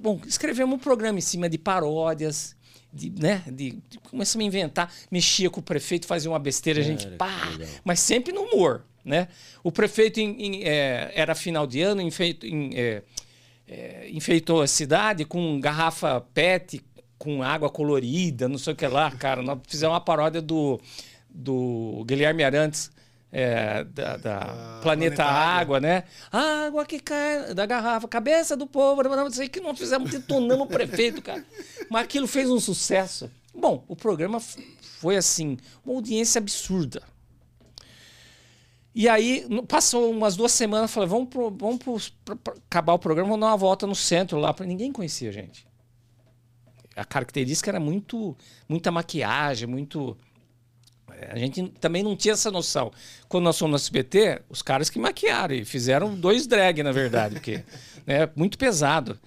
Bom, 0.00 0.20
escrevemos 0.24 0.74
um 0.74 0.78
programa 0.78 1.18
em 1.18 1.22
cima 1.22 1.48
de 1.48 1.58
paródias, 1.58 2.54
de, 2.92 3.10
né, 3.10 3.42
de, 3.46 3.72
de- 3.88 3.98
começamos 4.08 4.44
a 4.44 4.46
inventar, 4.46 4.92
mexia 5.10 5.50
com 5.50 5.58
o 5.60 5.62
prefeito, 5.62 6.06
fazia 6.06 6.30
uma 6.30 6.38
besteira, 6.38 6.78
a 6.80 6.82
gente, 6.82 7.06
pá, 7.16 7.28
mas 7.84 7.98
sempre 8.00 8.32
no 8.32 8.42
humor, 8.42 8.84
né? 9.04 9.26
O 9.64 9.70
prefeito 9.72 10.18
em- 10.20 10.42
em, 10.42 10.62
é, 10.64 11.10
era 11.14 11.34
final 11.34 11.66
de 11.66 11.80
ano, 11.82 12.00
enfeito, 12.00 12.46
em, 12.46 12.70
é, 12.76 13.02
é, 13.68 14.08
enfeitou 14.10 14.60
a 14.62 14.66
cidade 14.66 15.24
com 15.24 15.60
garrafa 15.60 16.20
PET, 16.34 16.82
com 17.20 17.42
água 17.42 17.68
colorida, 17.68 18.48
não 18.48 18.56
sei 18.56 18.72
o 18.72 18.76
que 18.76 18.86
lá, 18.86 19.10
cara. 19.10 19.42
Nós 19.42 19.58
fizemos 19.68 19.92
uma 19.92 20.00
paródia 20.00 20.40
do, 20.40 20.80
do 21.28 22.02
Guilherme 22.06 22.42
Arantes, 22.42 22.90
é, 23.30 23.84
da, 23.84 24.16
da 24.16 24.36
Ah, 24.38 24.80
Planeta, 24.82 25.16
Planeta 25.16 25.24
Água, 25.24 25.78
né? 25.80 26.04
Água 26.32 26.86
que 26.86 26.98
cai 26.98 27.52
da 27.54 27.66
garrafa, 27.66 28.08
cabeça 28.08 28.56
do 28.56 28.66
povo, 28.66 29.02
não 29.02 29.30
sei 29.30 29.50
que 29.50 29.60
nós 29.60 29.78
fizemos 29.78 30.10
detonando 30.10 30.62
o 30.62 30.66
prefeito, 30.66 31.20
cara. 31.20 31.44
Mas 31.90 32.04
aquilo 32.04 32.26
fez 32.26 32.48
um 32.48 32.58
sucesso. 32.58 33.30
Bom, 33.54 33.84
o 33.86 33.94
programa 33.94 34.40
foi 34.98 35.16
assim, 35.18 35.58
uma 35.84 35.94
audiência 35.96 36.38
absurda. 36.38 37.02
E 38.94 39.08
aí, 39.08 39.46
passou 39.68 40.10
umas 40.10 40.34
duas 40.36 40.52
semanas, 40.52 40.90
falei, 40.90 41.08
vamos, 41.08 41.28
pro, 41.28 41.50
vamos 41.50 41.78
pro- 41.78 42.00
pra- 42.24 42.36
pra 42.36 42.54
acabar 42.68 42.94
o 42.94 42.98
programa, 42.98 43.28
vamos 43.28 43.40
dar 43.42 43.50
uma 43.52 43.56
volta 43.56 43.86
no 43.86 43.94
centro 43.94 44.38
lá. 44.38 44.54
Ninguém 44.66 44.90
conhecia 44.90 45.28
a 45.28 45.32
gente. 45.32 45.69
A 46.96 47.04
característica 47.04 47.70
era 47.70 47.80
muito, 47.80 48.36
muita 48.68 48.90
maquiagem, 48.90 49.68
muito... 49.68 50.16
é, 51.12 51.32
A 51.32 51.38
gente 51.38 51.68
também 51.80 52.02
não 52.02 52.16
tinha 52.16 52.34
essa 52.34 52.50
noção. 52.50 52.90
Quando 53.28 53.44
nós 53.44 53.58
fomos 53.58 53.72
no 53.72 53.76
SBT, 53.76 54.42
os 54.48 54.62
caras 54.62 54.90
que 54.90 54.98
maquiaram 54.98 55.54
e 55.54 55.64
fizeram 55.64 56.14
dois 56.14 56.46
drag, 56.46 56.82
na 56.82 56.92
verdade, 56.92 57.34
porque 57.36 57.64
né, 58.06 58.28
muito 58.34 58.58
pesado. 58.58 59.18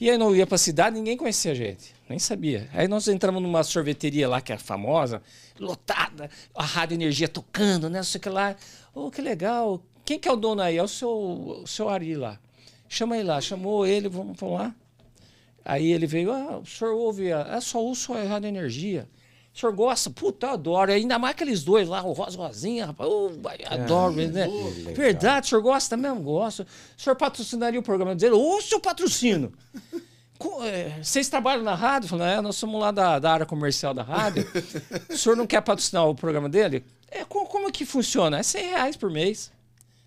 E 0.00 0.10
aí 0.10 0.18
não 0.18 0.34
ia 0.34 0.46
pra 0.46 0.58
cidade, 0.58 0.96
ninguém 0.96 1.16
conhecia 1.16 1.52
a 1.52 1.54
gente, 1.54 1.94
nem 2.08 2.18
sabia. 2.18 2.68
Aí 2.72 2.88
nós 2.88 3.06
entramos 3.06 3.40
numa 3.40 3.62
sorveteria 3.62 4.28
lá 4.28 4.40
que 4.40 4.52
é 4.52 4.58
famosa, 4.58 5.22
lotada, 5.58 6.28
a 6.54 6.64
Rádio 6.64 6.94
Energia 6.94 7.28
tocando, 7.28 7.88
né? 7.88 7.98
Não 7.98 8.04
sei 8.04 8.18
o 8.18 8.22
que 8.22 8.28
lá. 8.28 8.56
Oh, 8.92 9.10
que 9.10 9.22
legal. 9.22 9.80
Quem 10.04 10.18
que 10.18 10.28
é 10.28 10.32
o 10.32 10.36
dono 10.36 10.60
aí? 10.60 10.76
É 10.76 10.82
o 10.82 10.88
seu, 10.88 11.08
o 11.08 11.66
seu 11.66 11.88
Ari 11.88 12.16
lá. 12.16 12.38
Chama 12.88 13.16
ele 13.16 13.28
lá, 13.28 13.40
chamou 13.40 13.86
ele, 13.86 14.08
vamos, 14.08 14.36
vamos 14.38 14.58
lá. 14.58 14.74
Aí 15.64 15.90
ele 15.92 16.06
veio, 16.06 16.30
ah, 16.32 16.58
o 16.58 16.66
senhor 16.66 16.92
ouve, 16.94 17.32
a- 17.32 17.46
é 17.56 17.60
só 17.60 17.82
ouço 17.82 18.12
a 18.12 18.22
Rádio 18.22 18.48
Energia. 18.48 19.08
O 19.54 19.58
senhor 19.58 19.72
gosta? 19.72 20.10
Puta, 20.10 20.48
eu 20.48 20.50
adoro. 20.54 20.90
Ainda 20.92 21.18
mais 21.18 21.32
aqueles 21.34 21.62
dois 21.62 21.88
lá, 21.88 22.02
o 22.02 22.12
Rosa 22.12 22.36
Rosinha, 22.36 22.86
rapaz. 22.86 23.08
Oh, 23.08 23.30
adoro, 23.70 24.12
né? 24.14 24.46
legal. 24.46 24.94
Verdade, 24.94 25.46
o 25.46 25.48
senhor 25.50 25.62
gosta 25.62 25.96
mesmo? 25.96 26.20
Gosto. 26.22 26.62
O 26.98 27.00
senhor 27.02 27.14
patrocinaria 27.16 27.78
o 27.78 27.82
programa 27.82 28.14
dele? 28.16 28.34
Ô, 28.34 28.60
seu 28.60 28.80
patrocínio! 28.80 29.52
É, 30.64 31.02
Vocês 31.02 31.28
trabalham 31.28 31.62
na 31.62 31.74
rádio? 31.74 32.06
Eu 32.06 32.10
falei, 32.10 32.26
é, 32.34 32.40
nós 32.40 32.56
somos 32.56 32.78
lá 32.80 32.90
da, 32.90 33.18
da 33.18 33.32
área 33.32 33.46
comercial 33.46 33.94
da 33.94 34.02
rádio. 34.02 34.46
o 35.08 35.16
senhor 35.16 35.36
não 35.36 35.46
quer 35.46 35.62
patrocinar 35.62 36.06
o 36.08 36.14
programa 36.14 36.48
dele? 36.48 36.84
É, 37.10 37.24
co- 37.24 37.46
como, 37.46 37.70
que 37.72 37.86
funciona? 37.86 38.38
É 38.38 38.42
100 38.42 38.66
reais 38.70 38.96
por 38.96 39.10
mês. 39.10 39.50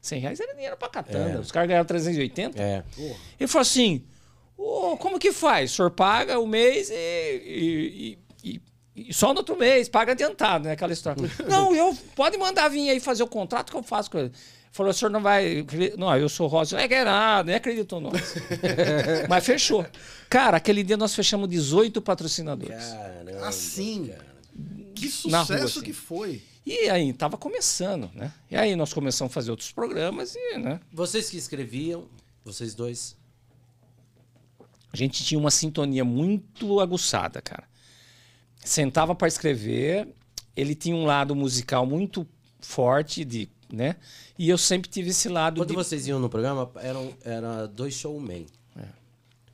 100 0.01 0.19
reais 0.19 0.39
era 0.39 0.53
dinheiro 0.53 0.77
pra 0.77 0.89
catanda. 0.89 1.31
É. 1.31 1.39
Os 1.39 1.51
caras 1.51 1.67
ganharam 1.69 1.85
380. 1.87 2.61
É. 2.61 2.83
Ele 3.39 3.47
falou 3.47 3.61
assim: 3.61 4.03
"Ô, 4.57 4.97
como 4.97 5.19
que 5.19 5.31
faz? 5.31 5.71
O 5.71 5.75
senhor 5.75 5.91
paga 5.91 6.39
o 6.39 6.48
mês 6.48 6.89
e, 6.89 6.96
e- 6.96 8.17
e- 8.43 8.61
e 8.96 9.13
só 9.13 9.31
no 9.33 9.39
outro 9.39 9.55
mês, 9.55 9.87
paga 9.87 10.13
adiantado, 10.13 10.65
né? 10.65 10.72
Aquela 10.72 10.91
história. 10.93 11.22
não, 11.48 11.75
eu 11.75 11.96
pode 12.15 12.37
mandar 12.37 12.67
vir 12.70 12.89
aí 12.89 13.00
fazer 13.00 13.24
o 13.24 13.27
contrato 13.27 13.70
que 13.72 13.77
eu 13.77 13.83
faço 13.83 14.09
com 14.09 14.17
ele. 14.20 14.31
Falou, 14.72 14.91
o 14.91 14.93
senhor 14.93 15.09
não 15.11 15.22
vai. 15.22 15.65
Não, 15.98 16.15
eu 16.17 16.29
sou 16.29 16.46
Rosa. 16.48 16.79
É 16.79 16.87
que 16.87 16.93
é 16.93 17.03
nada, 17.03 17.46
nem 17.48 17.55
acreditou 17.55 18.00
nós. 18.00 18.35
Mas 19.29 19.46
fechou. 19.46 19.85
Cara, 20.29 20.57
aquele 20.57 20.83
dia 20.83 20.98
nós 20.98 21.15
fechamos 21.15 21.48
18 21.50 22.00
patrocinadores. 22.01 22.75
Caramba, 22.93 23.48
Assim. 23.48 24.07
cara. 24.07 24.25
Que 24.93 25.09
sucesso 25.09 25.53
rua, 25.53 25.63
assim. 25.65 25.81
que 25.81 25.93
foi. 25.93 26.41
E 26.65 26.89
aí, 26.89 27.13
tava 27.13 27.37
começando, 27.37 28.09
né? 28.13 28.31
E 28.51 28.55
aí 28.55 28.75
nós 28.75 28.93
começamos 28.93 29.31
a 29.31 29.33
fazer 29.33 29.51
outros 29.51 29.72
programas 29.72 30.35
e, 30.35 30.57
né? 30.57 30.79
Vocês 30.91 31.29
que 31.29 31.37
escreviam, 31.37 32.05
vocês 32.43 32.74
dois. 32.75 33.15
A 34.98 35.00
gente 35.00 35.24
tinha 35.24 35.40
uma 35.40 35.51
sintonia 35.51 36.03
muito 36.03 36.79
aguçada, 36.79 37.40
cara. 37.40 37.66
Sentava 38.66 39.14
para 39.14 39.27
escrever, 39.27 40.07
ele 40.55 40.74
tinha 40.74 40.96
um 40.96 41.05
lado 41.05 41.36
musical 41.36 41.86
muito 41.86 42.27
forte, 42.60 43.24
de, 43.24 43.48
né? 43.72 43.96
E 44.40 44.50
eu 44.50 44.57
sempre 44.57 44.90
tive 44.90 45.12
esse 45.12 45.29
lado 45.29 45.62
Quando 45.62 45.70
de... 45.70 45.75
vocês 45.75 46.07
iam 46.07 46.20
no 46.20 46.29
programa, 46.29 46.72
eram 46.77 47.14
era 47.24 47.68
dois 47.68 47.94
showmen. 47.94 48.48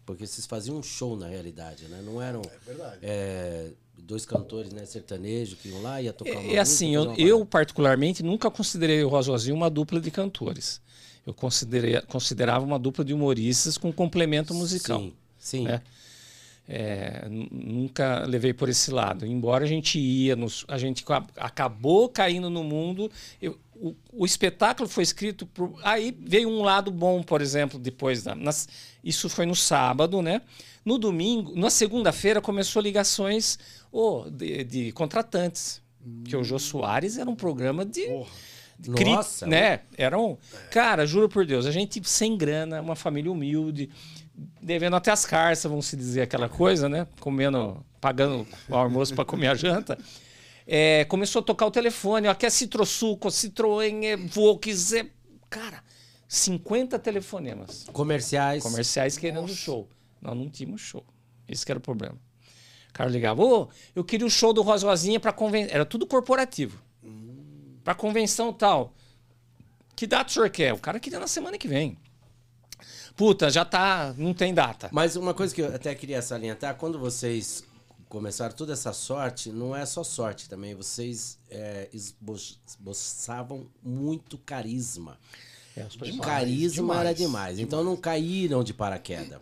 Porque 0.06 0.26
vocês 0.26 0.46
faziam 0.46 0.78
um 0.78 0.84
show 0.84 1.18
na 1.18 1.28
realidade, 1.28 1.86
né? 1.86 2.02
Não 2.06 2.22
eram 2.22 2.42
verdade. 2.66 3.00
é, 3.02 3.72
dois 3.98 4.26
cantores, 4.26 4.72
né? 4.72 4.86
Sertanejo 4.86 5.58
que 5.58 5.70
iam 5.70 5.82
lá 5.82 6.02
e 6.02 6.06
ia 6.06 6.14
tocar 6.14 6.32
uma 6.32 6.40
É 6.40 6.44
música, 6.44 6.62
assim, 6.62 6.96
eu, 6.96 7.14
eu 7.16 7.46
particularmente 7.46 8.24
nunca 8.24 8.50
considerei 8.50 9.04
o 9.04 9.10
Rosa 9.10 9.32
Rosinha 9.32 9.56
uma 9.56 9.70
dupla 9.70 10.00
de 10.00 10.10
cantores. 10.10 10.82
Eu 11.26 11.34
considerei, 11.34 12.02
considerava 12.02 12.66
uma 12.66 12.80
dupla 12.80 13.04
de 13.04 13.14
humoristas 13.14 13.78
com 13.78 13.92
complemento 13.94 14.54
musical. 14.54 15.00
Sim, 15.00 15.14
sim. 15.44 15.64
né? 15.66 15.82
É, 16.68 17.28
nu- 17.30 17.48
nunca 17.52 18.26
levei 18.26 18.54
por 18.54 18.70
esse 18.70 18.90
lado. 18.90 19.26
Embora 19.26 19.66
a 19.66 19.68
gente 19.68 20.00
ia, 20.00 20.34
nos, 20.36 20.64
a 20.70 20.78
gente 20.78 21.04
ca- 21.04 21.26
acabou 21.36 22.08
caindo 22.08 22.50
no 22.50 22.64
mundo. 22.64 23.12
eu- 23.42 23.60
o, 23.76 23.94
o 24.14 24.26
espetáculo 24.26 24.88
foi 24.88 25.04
escrito 25.04 25.46
por. 25.46 25.74
Aí 25.84 26.16
veio 26.26 26.48
um 26.48 26.62
lado 26.62 26.90
bom, 26.90 27.22
por 27.22 27.42
exemplo, 27.42 27.78
depois 27.78 28.24
da. 28.24 28.34
nas- 28.34 28.70
isso 29.04 29.28
foi 29.28 29.46
no 29.46 29.56
sábado, 29.56 30.22
né? 30.22 30.42
No 30.86 30.98
domingo, 30.98 31.54
na 31.54 31.70
segunda-feira, 31.70 32.40
começou 32.42 32.82
ligações 32.82 33.60
ô, 33.92 34.26
de, 34.30 34.64
de 34.64 34.92
contratantes. 34.94 35.82
Que 36.26 36.36
o 36.36 36.44
Jô 36.44 36.60
Soares 36.60 37.18
era 37.18 37.30
um 37.30 37.36
programa 37.36 37.86
de. 37.86 38.04
Porra. 38.08 38.30
Cri- 38.96 39.06
Nossa, 39.12 39.46
né? 39.48 39.82
Era 39.98 40.18
um. 40.20 40.38
Cara, 40.72 41.06
juro 41.06 41.28
por 41.30 41.46
Deus, 41.46 41.66
a 41.66 41.72
gente 41.72 42.02
sem 42.08 42.36
grana, 42.38 42.82
uma 42.82 42.96
família 42.96 43.32
humilde, 43.32 43.90
devendo 44.62 44.96
até 44.96 45.12
as 45.12 45.26
carças, 45.26 45.70
vamos 45.70 45.86
se 45.86 45.96
dizer 45.96 46.22
aquela 46.22 46.50
coisa, 46.50 46.90
né? 46.90 47.08
Comendo, 47.20 47.84
pagando 48.02 48.48
o 48.70 48.76
almoço 48.76 49.14
para 49.14 49.26
comer 49.26 49.48
a 49.48 49.56
janta. 49.56 49.98
É, 50.66 51.06
começou 51.06 51.42
a 51.42 51.44
tocar 51.44 51.66
o 51.66 51.72
telefone, 51.72 52.28
ó, 52.28 52.34
quer 52.34 52.50
Citrosuco, 52.50 53.28
Citroën, 53.28 54.28
Volks, 54.28 54.94
é... 54.94 55.06
cara, 55.50 55.84
50 56.28 56.98
telefonemas 57.00 57.86
Comerciais. 57.92 58.64
comerciais 58.64 59.18
querendo 59.18 59.48
show. 59.50 59.90
Nós 60.22 60.36
não 60.36 60.50
tínhamos 60.50 60.82
show. 60.82 61.06
Esse 61.48 61.66
que 61.66 61.72
era 61.72 61.80
o 61.80 61.82
problema. 61.82 62.16
O 62.90 62.94
cara 62.94 63.10
ligava, 63.10 63.44
ô, 63.44 63.70
eu 63.94 64.04
queria 64.04 64.26
o 64.26 64.30
show 64.30 64.54
do 64.54 64.62
Rosa 64.62 64.88
Rosinha 64.88 65.20
para 65.20 65.34
convenção. 65.34 65.76
Era 65.76 65.86
tudo 65.86 66.08
corporativo. 66.08 66.82
Para 67.84 67.94
convenção 67.94 68.54
tal. 68.54 68.94
Que 69.96 70.08
data 70.08 70.30
o 70.30 70.34
senhor 70.34 70.50
quer? 70.50 70.74
O 70.74 70.80
cara 70.80 71.00
queria 71.00 71.20
na 71.20 71.28
semana 71.28 71.58
que 71.58 71.68
vem. 71.68 71.98
Puta, 73.16 73.50
já 73.50 73.64
tá. 73.64 74.14
Não 74.18 74.34
tem 74.34 74.54
data. 74.54 74.90
Mas 74.92 75.16
uma 75.16 75.34
coisa 75.34 75.54
que 75.54 75.62
eu 75.62 75.74
até 75.74 75.94
queria 75.94 76.22
salientar, 76.22 76.76
quando 76.76 76.98
vocês 77.00 77.64
começaram 78.10 78.56
toda 78.56 78.74
essa 78.74 78.94
sorte, 78.94 79.50
não 79.52 79.76
é 79.76 79.86
só 79.86 80.04
sorte 80.04 80.48
também, 80.48 80.76
vocês 80.76 81.38
é, 81.50 81.90
esbo- 81.94 82.36
esboçavam 82.68 83.66
muito 83.84 84.38
carisma. 84.38 85.18
É, 85.76 85.82
carisma 86.20 87.00
era 87.00 87.14
demais. 87.14 87.60
Então 87.60 87.84
não 87.84 87.96
caíram 87.96 88.64
de 88.64 88.74
paraquedas. 88.74 89.40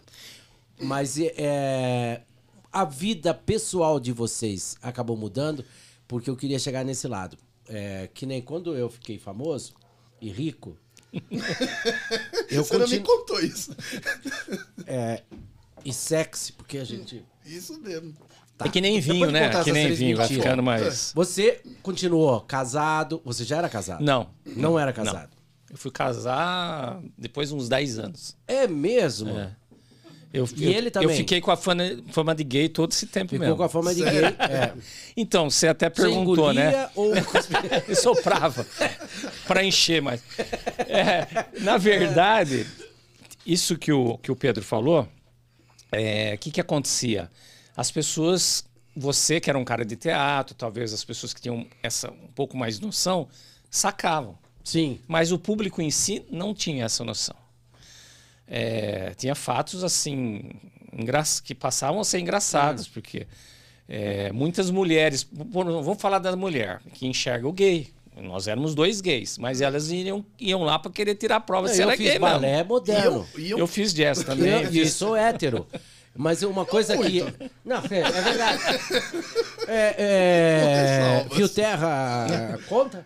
Mas 0.79 1.17
é, 1.19 2.21
a 2.71 2.85
vida 2.85 3.33
pessoal 3.33 3.99
de 3.99 4.11
vocês 4.13 4.77
acabou 4.81 5.17
mudando, 5.17 5.65
porque 6.07 6.29
eu 6.29 6.35
queria 6.37 6.57
chegar 6.57 6.83
nesse 6.85 7.07
lado. 7.07 7.37
É, 7.67 8.09
que 8.13 8.25
nem 8.25 8.41
quando 8.41 8.75
eu 8.75 8.89
fiquei 8.89 9.17
famoso 9.19 9.73
e 10.21 10.29
rico. 10.29 10.77
eu 12.49 12.63
Você 12.63 12.77
não 12.77 12.87
me 12.87 12.99
continuo. 12.99 13.17
contou 13.19 13.39
isso. 13.41 13.75
E 15.83 15.93
sexy, 15.93 16.53
porque 16.53 16.77
a 16.77 16.83
gente. 16.83 17.25
Isso 17.45 17.79
mesmo. 17.81 18.13
Tá. 18.57 18.65
É 18.65 18.69
que 18.69 18.79
nem 18.79 18.99
vinho, 18.99 19.31
né? 19.31 19.49
Que 19.63 19.71
nem 19.71 19.91
vinho, 19.93 20.15
vai 20.17 20.25
mentiras. 20.25 20.43
ficando 20.43 20.61
mais. 20.63 21.11
Você 21.15 21.61
continuou 21.81 22.41
casado. 22.41 23.21
Você 23.25 23.43
já 23.43 23.57
era 23.57 23.67
casado? 23.69 24.03
Não. 24.03 24.29
Não 24.45 24.77
era 24.77 24.93
casado. 24.93 25.29
Eu 25.69 25.77
fui 25.77 25.89
casar 25.89 27.01
depois 27.17 27.49
de 27.49 27.55
uns 27.55 27.67
10 27.69 27.97
anos. 27.99 28.37
É 28.47 28.67
mesmo? 28.67 29.29
É. 29.29 29.55
Eu, 30.33 30.47
E 30.55 30.63
eu- 30.65 30.71
ele 30.71 30.87
Eu 30.87 30.91
também? 30.91 31.17
fiquei 31.17 31.41
com 31.41 31.51
a 31.51 31.57
fama, 31.57 31.83
fama 32.11 32.33
de 32.33 32.43
gay 32.43 32.69
todo 32.69 32.91
esse 32.91 33.05
tempo 33.05 33.31
Ficou 33.31 33.39
mesmo. 33.39 33.57
com 33.57 33.63
a 33.63 33.69
fama 33.69 33.93
de 33.93 34.01
gay. 34.03 34.23
É. 34.25 34.73
Então, 35.17 35.49
você 35.49 35.67
até 35.67 35.89
Você 35.89 36.03
perguntou, 36.03 36.53
né? 36.53 36.67
engolia 36.69 36.89
ou 36.95 37.11
e 37.89 37.95
soprava 37.95 38.65
para 39.45 39.63
encher 39.63 40.01
mais. 40.01 40.23
É, 40.87 41.45
na 41.59 41.77
verdade, 41.77 42.65
isso 43.45 43.77
que 43.77 43.91
o, 43.91 44.17
que 44.19 44.31
o 44.31 44.35
Pedro 44.35 44.63
falou, 44.63 45.07
é, 45.91 46.33
o 46.35 46.37
que, 46.37 46.51
que 46.51 46.61
acontecia? 46.61 47.29
as 47.75 47.89
pessoas, 47.89 48.63
você 48.95 49.39
que 49.39 49.49
era 49.49 49.57
um 49.57 49.63
cara 49.65 49.83
de 49.83 49.95
teatro, 49.95 50.53
talvez 50.55 50.93
as 50.93 51.03
pessoas 51.03 51.33
que 51.33 51.41
tinham 51.41 51.65
essa 51.81 52.11
um 52.11 52.27
pouco 52.35 52.55
mais 52.55 52.79
noção, 52.79 53.27
sacavam. 53.69 54.37
Sim. 54.63 54.99
Mas 55.07 55.31
o 55.31 55.39
público 55.39 55.81
em 55.81 55.89
si 55.89 56.23
não 56.29 56.53
tinha 56.53 56.85
essa 56.85 57.03
noção. 57.03 57.35
É, 58.53 59.13
tinha 59.15 59.33
fatos 59.33 59.81
assim 59.81 60.43
que 61.41 61.55
passavam 61.55 62.01
a 62.01 62.03
ser 62.03 62.19
engraçados, 62.19 62.85
porque 62.85 63.25
é, 63.87 64.29
muitas 64.33 64.69
mulheres, 64.69 65.25
vamos 65.31 66.01
falar 66.01 66.19
da 66.19 66.35
mulher 66.35 66.81
que 66.93 67.07
enxerga 67.07 67.47
o 67.47 67.53
gay. 67.53 67.87
Nós 68.21 68.49
éramos 68.49 68.75
dois 68.75 68.99
gays, 68.99 69.37
mas 69.37 69.61
elas 69.61 69.89
iam, 69.89 70.23
iam 70.37 70.63
lá 70.63 70.77
para 70.77 70.91
querer 70.91 71.15
tirar 71.15 71.37
a 71.37 71.39
prova 71.39 71.69
se 71.69 71.81
eu 71.81 71.87
era 71.87 71.97
fiz 71.97 72.09
gay 72.09 72.19
balé 72.19 72.57
mesmo. 72.57 72.65
moderno. 72.67 73.25
E 73.37 73.49
Eu, 73.51 73.59
eu, 73.59 73.67
fiz 73.67 73.93
jazz 73.93 74.21
também. 74.21 74.51
Eu, 74.51 74.63
e 74.63 74.67
fiz- 74.67 74.93
sou 74.93 75.15
hétero. 75.15 75.65
Mas 76.15 76.43
uma 76.43 76.65
coisa 76.65 76.97
que. 76.97 77.21
Não, 77.63 77.77
é, 77.89 77.99
é 77.99 78.21
verdade. 78.21 78.61
É, 79.67 79.95
é, 81.31 81.47
Terra 81.47 82.59
conta? 82.67 83.05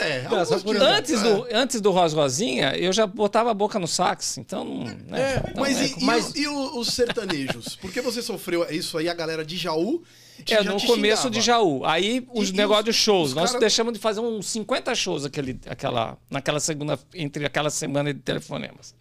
é, 0.00 0.22
Não, 0.22 0.44
só 0.44 0.58
por- 0.58 0.76
Antes 0.76 1.20
do, 1.22 1.46
antes 1.52 1.80
do 1.80 1.90
Rosa 1.90 2.16
Rosinha, 2.16 2.74
eu 2.76 2.92
já 2.92 3.06
botava 3.06 3.50
a 3.50 3.54
boca 3.54 3.78
no 3.78 3.86
sax, 3.86 4.38
então. 4.38 4.64
Né, 4.84 4.94
É, 5.12 5.36
então 5.50 5.62
Mas, 5.62 5.80
é- 5.80 5.84
e, 5.86 5.94
e 5.98 6.04
mas- 6.04 6.30
o- 6.32 6.38
e 6.38 6.48
o- 6.48 6.78
os 6.78 6.88
sertanejos? 6.88 7.76
Por 7.76 7.92
que 7.92 8.00
você 8.00 8.20
sofreu 8.22 8.66
isso 8.70 8.98
aí? 8.98 9.08
A 9.08 9.14
galera 9.14 9.44
de 9.44 9.56
Jaú 9.56 10.02
É, 10.50 10.62
no 10.62 10.80
começo 10.80 11.22
xingava. 11.22 11.30
de 11.30 11.40
Jaú. 11.40 11.84
Aí 11.84 12.26
os 12.34 12.48
E- 12.48 12.52
e 12.52 12.56
negócios 12.56 12.88
os- 12.88 12.94
de 12.96 13.00
shows. 13.02 13.34
Nós 13.34 13.50
cara- 13.50 13.60
deixamos 13.60 13.92
de 13.92 13.98
fazer 14.00 14.20
uns 14.20 14.46
50 14.46 14.94
shows 14.94 15.24
aquele, 15.24 15.60
aquela, 15.68 16.16
naquela 16.30 16.58
segunda, 16.60 16.98
entre 17.14 17.44
aquela 17.46 17.70
semana 17.70 18.12
de 18.12 18.20
telefonemas. 18.20 18.94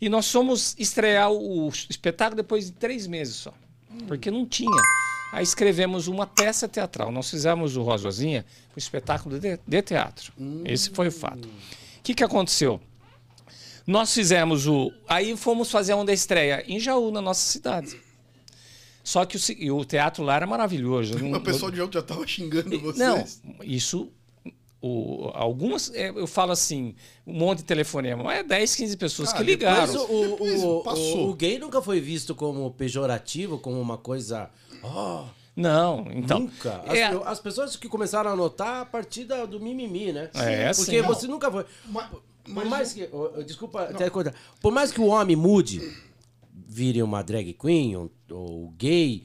E 0.00 0.08
nós 0.08 0.30
fomos 0.30 0.76
estrear 0.78 1.30
o 1.30 1.68
espetáculo 1.68 2.36
depois 2.36 2.66
de 2.66 2.72
três 2.72 3.06
meses 3.06 3.34
só. 3.36 3.52
Porque 4.06 4.30
não 4.30 4.46
tinha. 4.46 4.82
Aí 5.32 5.42
escrevemos 5.42 6.06
uma 6.08 6.26
peça 6.26 6.68
teatral. 6.68 7.10
Nós 7.10 7.28
fizemos 7.28 7.76
o 7.76 7.82
Rosozinha, 7.82 8.46
um 8.74 8.78
espetáculo 8.78 9.38
de, 9.38 9.58
de 9.66 9.82
teatro. 9.82 10.32
Esse 10.64 10.90
foi 10.90 11.08
o 11.08 11.12
fato. 11.12 11.46
O 11.48 12.02
que, 12.02 12.14
que 12.14 12.24
aconteceu? 12.24 12.80
Nós 13.86 14.12
fizemos 14.12 14.66
o. 14.66 14.92
Aí 15.08 15.36
fomos 15.36 15.70
fazer 15.70 15.94
uma 15.94 16.04
da 16.04 16.12
estreia 16.12 16.64
em 16.68 16.78
Jaú, 16.78 17.10
na 17.10 17.20
nossa 17.20 17.40
cidade. 17.50 17.98
Só 19.02 19.24
que 19.24 19.38
o, 19.70 19.76
o 19.76 19.84
teatro 19.84 20.22
lá 20.22 20.36
era 20.36 20.46
maravilhoso. 20.46 21.14
O 21.34 21.40
pessoal 21.40 21.70
de 21.70 21.78
Jaú 21.78 21.88
já 21.90 22.02
tava 22.02 22.26
xingando 22.26 22.78
vocês. 22.78 22.98
Não, 23.42 23.64
isso. 23.64 24.12
O, 24.80 25.30
algumas, 25.34 25.92
é, 25.92 26.10
eu 26.10 26.26
falo 26.26 26.52
assim, 26.52 26.94
um 27.26 27.34
monte 27.34 27.58
de 27.58 27.64
telefonema, 27.64 28.22
mas 28.22 28.38
é 28.38 28.42
10, 28.44 28.76
15 28.76 28.96
pessoas 28.96 29.30
Ah, 29.30 29.36
que 29.38 29.44
depois 29.44 29.58
ligaram. 29.70 29.92
Mas 29.92 29.94
o, 29.96 30.04
o, 30.04 30.28
Depois 30.30 30.62
o- 30.62 30.80
passou. 30.82 31.26
o- 31.26 31.30
o 31.30 31.34
gay 31.34 31.58
nunca 31.58 31.82
foi 31.82 32.00
visto 32.00 32.32
como 32.34 32.70
pejorativo, 32.70 33.58
como 33.58 33.80
uma 33.80 33.98
coisa. 33.98 34.48
Oh, 34.84 35.24
Não, 35.56 36.06
então. 36.14 36.38
nunca. 36.40 36.80
As, 36.86 36.96
é, 36.96 37.04
as 37.24 37.40
pessoas 37.40 37.74
que 37.74 37.88
começaram 37.88 38.30
a 38.30 38.36
notar 38.36 38.82
a 38.82 38.84
partir 38.84 39.24
da- 39.24 39.44
do 39.46 39.58
mimimi, 39.58 40.12
né? 40.12 40.30
É, 40.34 40.72
Porque 40.72 41.00
sim. 41.00 41.02
você 41.02 41.26
nunca 41.26 41.50
foi. 41.50 41.64
Mas- 41.86 42.08
Por 42.44 42.64
mais 42.64 42.92
que. 42.92 43.08
oh, 43.12 43.42
Desculpa 43.42 43.82
até 43.82 44.08
cortar. 44.08 44.32
Por 44.60 44.72
mais 44.72 44.92
que 44.92 45.00
o 45.00 45.06
homem 45.06 45.34
mude, 45.34 45.82
vire 46.54 47.02
uma 47.02 47.20
drag 47.22 47.52
queen 47.52 47.96
ou, 47.96 48.10
ou 48.30 48.70
gay, 48.78 49.24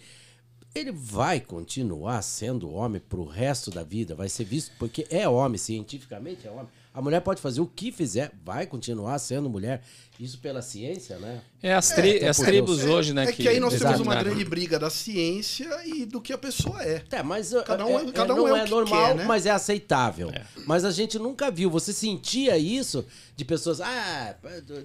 ele 0.73 0.91
vai 0.91 1.39
continuar 1.39 2.21
sendo 2.23 2.71
homem 2.71 2.99
pro 2.99 3.25
resto 3.25 3.69
da 3.69 3.83
vida. 3.83 4.15
Vai 4.15 4.27
ser 4.27 4.43
visto 4.43 4.71
porque 4.79 5.05
é 5.09 5.27
homem, 5.29 5.57
cientificamente 5.57 6.47
é 6.47 6.51
homem. 6.51 6.67
A 6.93 7.01
mulher 7.01 7.21
pode 7.21 7.41
fazer 7.41 7.61
o 7.61 7.67
que 7.67 7.91
fizer, 7.91 8.31
vai 8.43 8.65
continuar 8.65 9.17
sendo 9.19 9.49
mulher. 9.49 9.83
Isso 10.19 10.37
pela 10.37 10.61
ciência, 10.61 11.17
né? 11.17 11.41
é 11.61 11.73
as, 11.73 11.89
tri- 11.91 12.17
até 12.17 12.27
as 12.27 12.37
por 12.37 12.45
tribos 12.45 12.79
Deus. 12.79 12.89
hoje, 12.89 13.13
né? 13.13 13.23
É 13.23 13.31
que 13.31 13.47
aí 13.47 13.57
nós 13.59 13.73
temos 13.79 13.99
uma 14.01 14.15
grande 14.15 14.43
briga 14.43 14.77
da 14.77 14.89
ciência 14.89 15.67
e 15.85 16.05
do 16.05 16.19
que 16.21 16.31
a 16.33 16.37
pessoa 16.37 16.83
é. 16.83 17.01
É, 17.11 17.23
mas 17.23 17.53
Cada 17.65 17.85
um 17.85 17.97
é- 17.99 18.03
é, 18.03 18.11
cada 18.11 18.33
um 18.33 18.37
não 18.37 18.47
é 18.49 18.51
o 18.53 18.57
é, 18.57 18.63
que 18.65 18.69
normal, 18.69 19.07
quer, 19.07 19.15
né? 19.15 19.25
mas 19.25 19.45
é 19.45 19.49
aceitável. 19.49 20.29
Mas 20.67 20.83
a 20.85 20.91
gente 20.91 21.17
nunca 21.17 21.49
viu. 21.49 21.69
Você 21.69 21.91
sentia 21.93 22.57
isso 22.57 23.05
de 23.35 23.43
pessoas, 23.45 23.79
ah, 23.81 24.35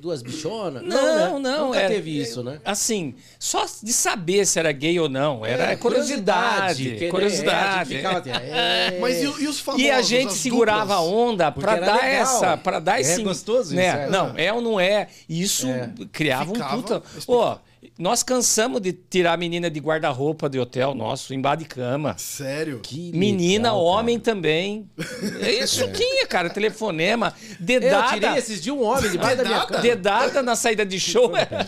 duas 0.01 0.23
bichonas? 0.23 0.83
Não, 0.85 1.39
né? 1.41 1.51
não. 1.51 1.67
Nunca 1.67 1.81
era- 1.81 1.89
teve 1.95 2.17
isso, 2.19 2.43
né? 2.45 2.61
Assim, 2.65 3.15
só 3.39 3.67
de 3.83 3.93
saber 3.93 4.47
se 4.47 4.59
era 4.59 4.71
gay 4.73 4.99
ou 5.01 5.09
não. 5.09 5.45
Era 5.45 5.77
curiosidade. 5.77 7.09
Curiosidade. 7.11 7.95
é, 7.95 7.97
ficava 7.99 8.19
assim, 8.21 8.31
é. 8.53 8.99
Mas 9.01 9.17
e, 9.19 9.25
e 9.43 9.49
os 9.49 9.61
famosos? 9.61 9.87
E 9.87 9.91
a 9.91 10.01
gente 10.01 10.29
as 10.29 10.35
segurava 10.35 10.95
a 10.95 11.01
onda 11.03 11.51
para 11.53 11.77
dar 11.77 11.95
legal. 11.97 12.07
essa, 12.07 12.57
para 12.57 12.79
dar 12.79 12.99
É 12.99 13.01
esse, 13.03 13.23
gostoso 13.23 13.75
né? 13.75 13.87
isso, 13.89 13.97
é. 13.97 14.11
Não, 14.11 14.35
é 14.37 14.53
ou 14.53 14.61
não 14.63 14.79
é? 14.81 15.09
Isso 15.29 15.67
criava 16.13 16.53
Ficava 16.53 16.77
um 16.77 16.83
puta. 16.83 17.03
Ó, 17.27 17.59
nós 17.99 18.23
cansamos 18.23 18.81
de 18.81 18.93
tirar 18.93 19.35
a 19.35 19.37
menina 19.37 19.71
de 19.71 19.79
guarda-roupa 19.81 20.49
de 20.49 20.59
hotel 20.59 20.95
nosso, 20.95 21.35
em 21.35 21.41
bar 21.41 21.57
de 21.57 21.65
cama. 21.65 22.17
Sério? 22.17 22.81
Que 22.83 23.13
Menina, 23.13 23.71
legal, 23.73 23.85
homem 23.85 24.19
também. 24.19 24.89
É 25.41 25.51
Isso 25.63 25.87
tinha, 25.93 26.27
cara, 26.27 26.49
telefonema, 26.49 27.31
cara. 27.33 27.43
Eu 27.61 27.65
dedada. 27.81 28.15
tirei 28.15 28.31
esses 28.37 28.63
de 28.63 28.71
um 28.71 28.83
homem 28.83 29.11
debaixo 29.11 29.37
da 29.39 29.45
minha 29.45 29.55
Dedada? 29.59 29.67
cama. 29.73 29.83
Dedada 29.83 30.43
na 30.43 30.57
saída 30.57 30.87
de 30.87 30.99
show. 30.99 31.37
era- 31.37 31.67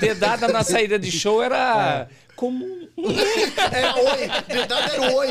Dedada 0.00 0.48
na 0.48 0.62
saída 0.62 0.98
de 0.98 1.10
show 1.10 1.42
era 1.42 2.08
comum. 2.36 2.86
É 2.96 3.94
oi. 3.94 4.28
Verdade 4.54 4.90
era 4.92 5.12
oi. 5.16 5.28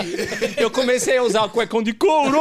Eu 0.58 0.70
comecei 0.72 1.18
a 1.18 1.24
usar 1.24 1.44
o 1.44 1.50
cuecão 1.50 1.82
de 1.82 1.94
couro. 1.94 2.40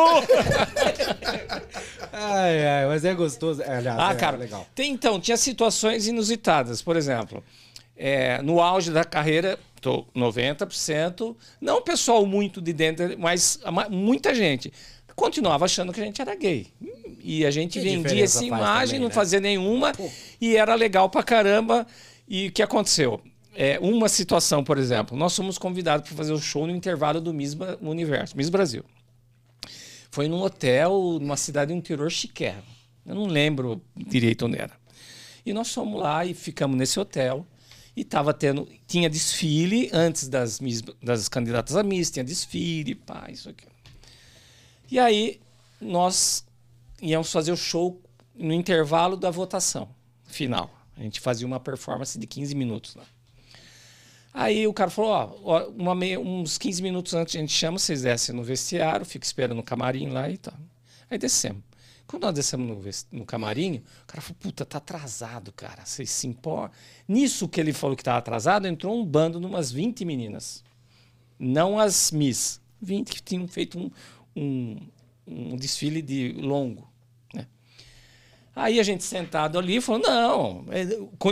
Ai, 2.12 2.66
ai, 2.66 2.86
mas 2.86 3.04
é 3.04 3.14
gostoso. 3.14 3.62
É, 3.62 3.76
aliás, 3.76 3.98
Ah, 3.98 4.12
é 4.12 4.14
cara, 4.14 4.36
legal. 4.36 4.66
Tem, 4.74 4.90
então, 4.92 5.20
tinha 5.20 5.36
situações 5.36 6.06
inusitadas. 6.06 6.80
Por 6.82 6.96
exemplo, 6.96 7.42
é, 7.96 8.40
no 8.42 8.60
auge 8.60 8.90
da 8.90 9.04
carreira, 9.04 9.58
tô 9.80 10.04
90%, 10.16 11.36
não 11.60 11.78
o 11.78 11.82
pessoal 11.82 12.24
muito 12.26 12.60
de 12.60 12.72
dentro, 12.72 13.16
mas 13.18 13.58
muita 13.90 14.34
gente 14.34 14.72
continuava 15.16 15.64
achando 15.64 15.92
que 15.92 16.00
a 16.00 16.04
gente 16.04 16.20
era 16.20 16.34
gay. 16.34 16.66
E 17.22 17.46
a 17.46 17.50
gente 17.50 17.78
Que 17.78 17.84
vendia 17.84 18.24
essa 18.24 18.44
imagem, 18.44 18.86
também, 18.86 19.00
não 19.00 19.08
né? 19.08 19.14
fazia 19.14 19.40
nenhuma, 19.40 19.92
e 20.40 20.56
era 20.56 20.74
legal 20.74 21.08
pra 21.08 21.22
caramba. 21.22 21.86
E 22.28 22.48
o 22.48 22.52
que 22.52 22.62
aconteceu? 22.62 23.20
É, 23.54 23.78
uma 23.80 24.08
situação, 24.08 24.64
por 24.64 24.78
exemplo, 24.78 25.16
nós 25.16 25.34
fomos 25.36 25.58
convidados 25.58 26.08
para 26.08 26.16
fazer 26.16 26.32
o 26.32 26.38
show 26.40 26.66
no 26.66 26.74
intervalo 26.74 27.20
do 27.20 27.32
Miss 27.32 27.56
Universo, 27.80 28.36
Miss 28.36 28.48
Brasil. 28.48 28.84
Foi 30.10 30.28
num 30.28 30.40
hotel, 30.42 31.18
numa 31.20 31.36
cidade 31.36 31.72
do 31.72 31.76
interior 31.78 32.10
chiquérrimo. 32.10 32.64
Eu 33.04 33.14
não 33.14 33.26
lembro 33.26 33.82
direito 33.96 34.46
onde 34.46 34.58
era. 34.58 34.72
E 35.44 35.52
nós 35.52 35.72
fomos 35.72 36.00
lá 36.00 36.24
e 36.24 36.34
ficamos 36.34 36.76
nesse 36.76 36.98
hotel. 36.98 37.46
E 37.96 38.02
tava 38.02 38.34
tendo, 38.34 38.68
tinha 38.88 39.08
desfile 39.08 39.88
antes 39.92 40.26
das, 40.28 40.58
Miss- 40.58 40.82
das 41.00 41.28
candidatas 41.28 41.76
a 41.76 41.82
Miss, 41.82 42.10
tinha 42.10 42.24
desfile, 42.24 42.94
pá, 42.96 43.26
isso 43.30 43.48
aqui. 43.48 43.66
E 44.90 44.98
aí 44.98 45.40
nós 45.80 46.44
íamos 47.00 47.30
fazer 47.30 47.52
o 47.52 47.56
show 47.56 48.00
no 48.34 48.52
intervalo 48.52 49.16
da 49.16 49.30
votação 49.30 49.88
final. 50.24 50.70
A 50.96 51.02
gente 51.02 51.20
fazia 51.20 51.46
uma 51.46 51.60
performance 51.60 52.18
de 52.18 52.26
15 52.26 52.54
minutos 52.56 52.94
lá. 52.96 53.04
Aí 54.36 54.66
o 54.66 54.72
cara 54.74 54.90
falou, 54.90 55.40
ó, 55.44 55.68
uma 55.68 55.94
meia- 55.94 56.18
uns 56.18 56.58
15 56.58 56.82
minutos 56.82 57.14
antes 57.14 57.36
a 57.36 57.38
gente 57.38 57.52
chama, 57.52 57.78
vocês 57.78 58.02
descem 58.02 58.34
no 58.34 58.42
vestiário, 58.42 59.06
fica 59.06 59.24
esperando 59.24 59.54
no 59.54 59.62
camarim 59.62 60.08
lá 60.08 60.28
e 60.28 60.36
tal. 60.36 60.54
Aí 61.08 61.16
descemos. 61.16 61.62
Quando 62.04 62.24
nós 62.24 62.34
descemos 62.34 62.68
no, 62.68 63.18
no 63.20 63.24
camarim, 63.24 63.76
o 64.02 64.06
cara 64.08 64.20
falou, 64.20 64.36
puta, 64.40 64.64
tá 64.66 64.78
atrasado, 64.78 65.52
cara. 65.52 65.86
Vocês 65.86 66.10
se 66.10 66.26
importam? 66.26 66.76
Nisso 67.06 67.48
que 67.48 67.60
ele 67.60 67.72
falou 67.72 67.96
que 67.96 68.02
tava 68.02 68.18
atrasado, 68.18 68.66
entrou 68.66 69.00
um 69.00 69.04
bando 69.06 69.38
de 69.38 69.46
umas 69.46 69.70
20 69.70 70.04
meninas. 70.04 70.64
Não 71.38 71.78
as 71.78 72.10
Miss. 72.10 72.60
20 72.82 73.10
que 73.14 73.22
tinham 73.22 73.46
feito 73.48 73.78
um, 73.78 73.90
um, 74.36 74.80
um 75.26 75.56
desfile 75.56 76.02
de 76.02 76.32
longo. 76.32 76.86
né? 77.32 77.46
Aí 78.54 78.78
a 78.78 78.82
gente 78.82 79.02
sentado 79.04 79.58
ali 79.58 79.80
falou: 79.80 80.02
não. 80.02 80.64
É, 80.70 80.82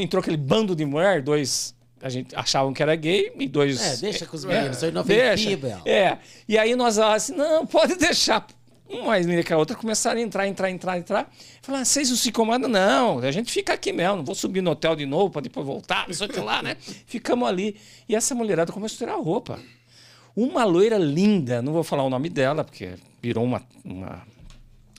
Entrou 0.02 0.20
aquele 0.20 0.36
bando 0.38 0.74
de 0.74 0.84
mulher, 0.84 1.20
dois. 1.20 1.74
A 2.02 2.08
gente 2.08 2.34
achavam 2.34 2.72
que 2.72 2.82
era 2.82 2.96
gay 2.96 3.32
e 3.38 3.46
dois. 3.46 3.80
É, 3.80 3.96
deixa 3.98 4.26
com 4.26 4.36
os 4.36 4.44
meninos, 4.44 4.82
aí 4.82 4.90
não 4.90 5.04
Deixa. 5.04 5.34
ofensível. 5.34 5.78
É. 5.86 6.18
E 6.48 6.58
aí 6.58 6.74
nós 6.74 6.96
falamos 6.96 7.16
assim: 7.22 7.34
não, 7.34 7.64
pode 7.64 7.94
deixar. 7.94 8.44
Um 8.90 9.06
mais 9.06 9.24
linda 9.24 9.42
que 9.42 9.52
a 9.52 9.56
outra 9.56 9.74
começaram 9.74 10.20
a 10.20 10.22
entrar, 10.22 10.46
entrar, 10.46 10.68
entrar, 10.68 10.98
entrar. 10.98 11.32
Falaram, 11.62 11.82
ah, 11.82 11.84
vocês 11.84 12.10
não 12.10 12.16
se 12.16 12.28
incomodam? 12.28 12.68
Não, 12.68 13.20
a 13.20 13.30
gente 13.30 13.50
fica 13.50 13.72
aqui 13.72 13.90
mesmo, 13.90 14.16
não 14.16 14.24
vou 14.24 14.34
subir 14.34 14.60
no 14.60 14.72
hotel 14.72 14.94
de 14.94 15.06
novo 15.06 15.30
para 15.30 15.40
depois 15.40 15.64
voltar, 15.64 16.06
não 16.06 16.14
sei 16.14 16.26
o 16.26 16.30
que 16.30 16.40
lá, 16.40 16.62
né? 16.62 16.76
Ficamos 17.06 17.48
ali. 17.48 17.76
E 18.06 18.14
essa 18.14 18.34
mulherada 18.34 18.70
começou 18.70 18.96
a 18.96 18.98
tirar 18.98 19.14
a 19.14 19.22
roupa. 19.22 19.58
Uma 20.36 20.64
loira 20.64 20.98
linda, 20.98 21.62
não 21.62 21.72
vou 21.72 21.82
falar 21.82 22.02
o 22.02 22.10
nome 22.10 22.28
dela, 22.28 22.64
porque 22.64 22.94
virou 23.22 23.44
uma, 23.44 23.62
uma, 23.82 24.26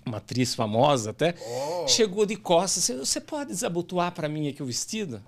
uma 0.06 0.18
atriz 0.18 0.56
famosa 0.56 1.12
até, 1.12 1.36
chegou 1.88 2.26
de 2.26 2.36
costas. 2.36 2.84
Você, 2.86 2.96
você 2.96 3.22
pode 3.22 3.52
desabotoar 3.52 4.12
para 4.12 4.28
mim 4.28 4.48
aqui 4.48 4.64
o 4.64 4.66
vestido? 4.66 5.22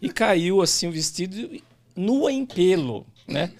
E 0.00 0.08
caiu 0.08 0.60
assim 0.62 0.88
o 0.88 0.92
vestido 0.92 1.50
nua 1.94 2.32
em 2.32 2.44
pelo, 2.44 3.06
né? 3.26 3.52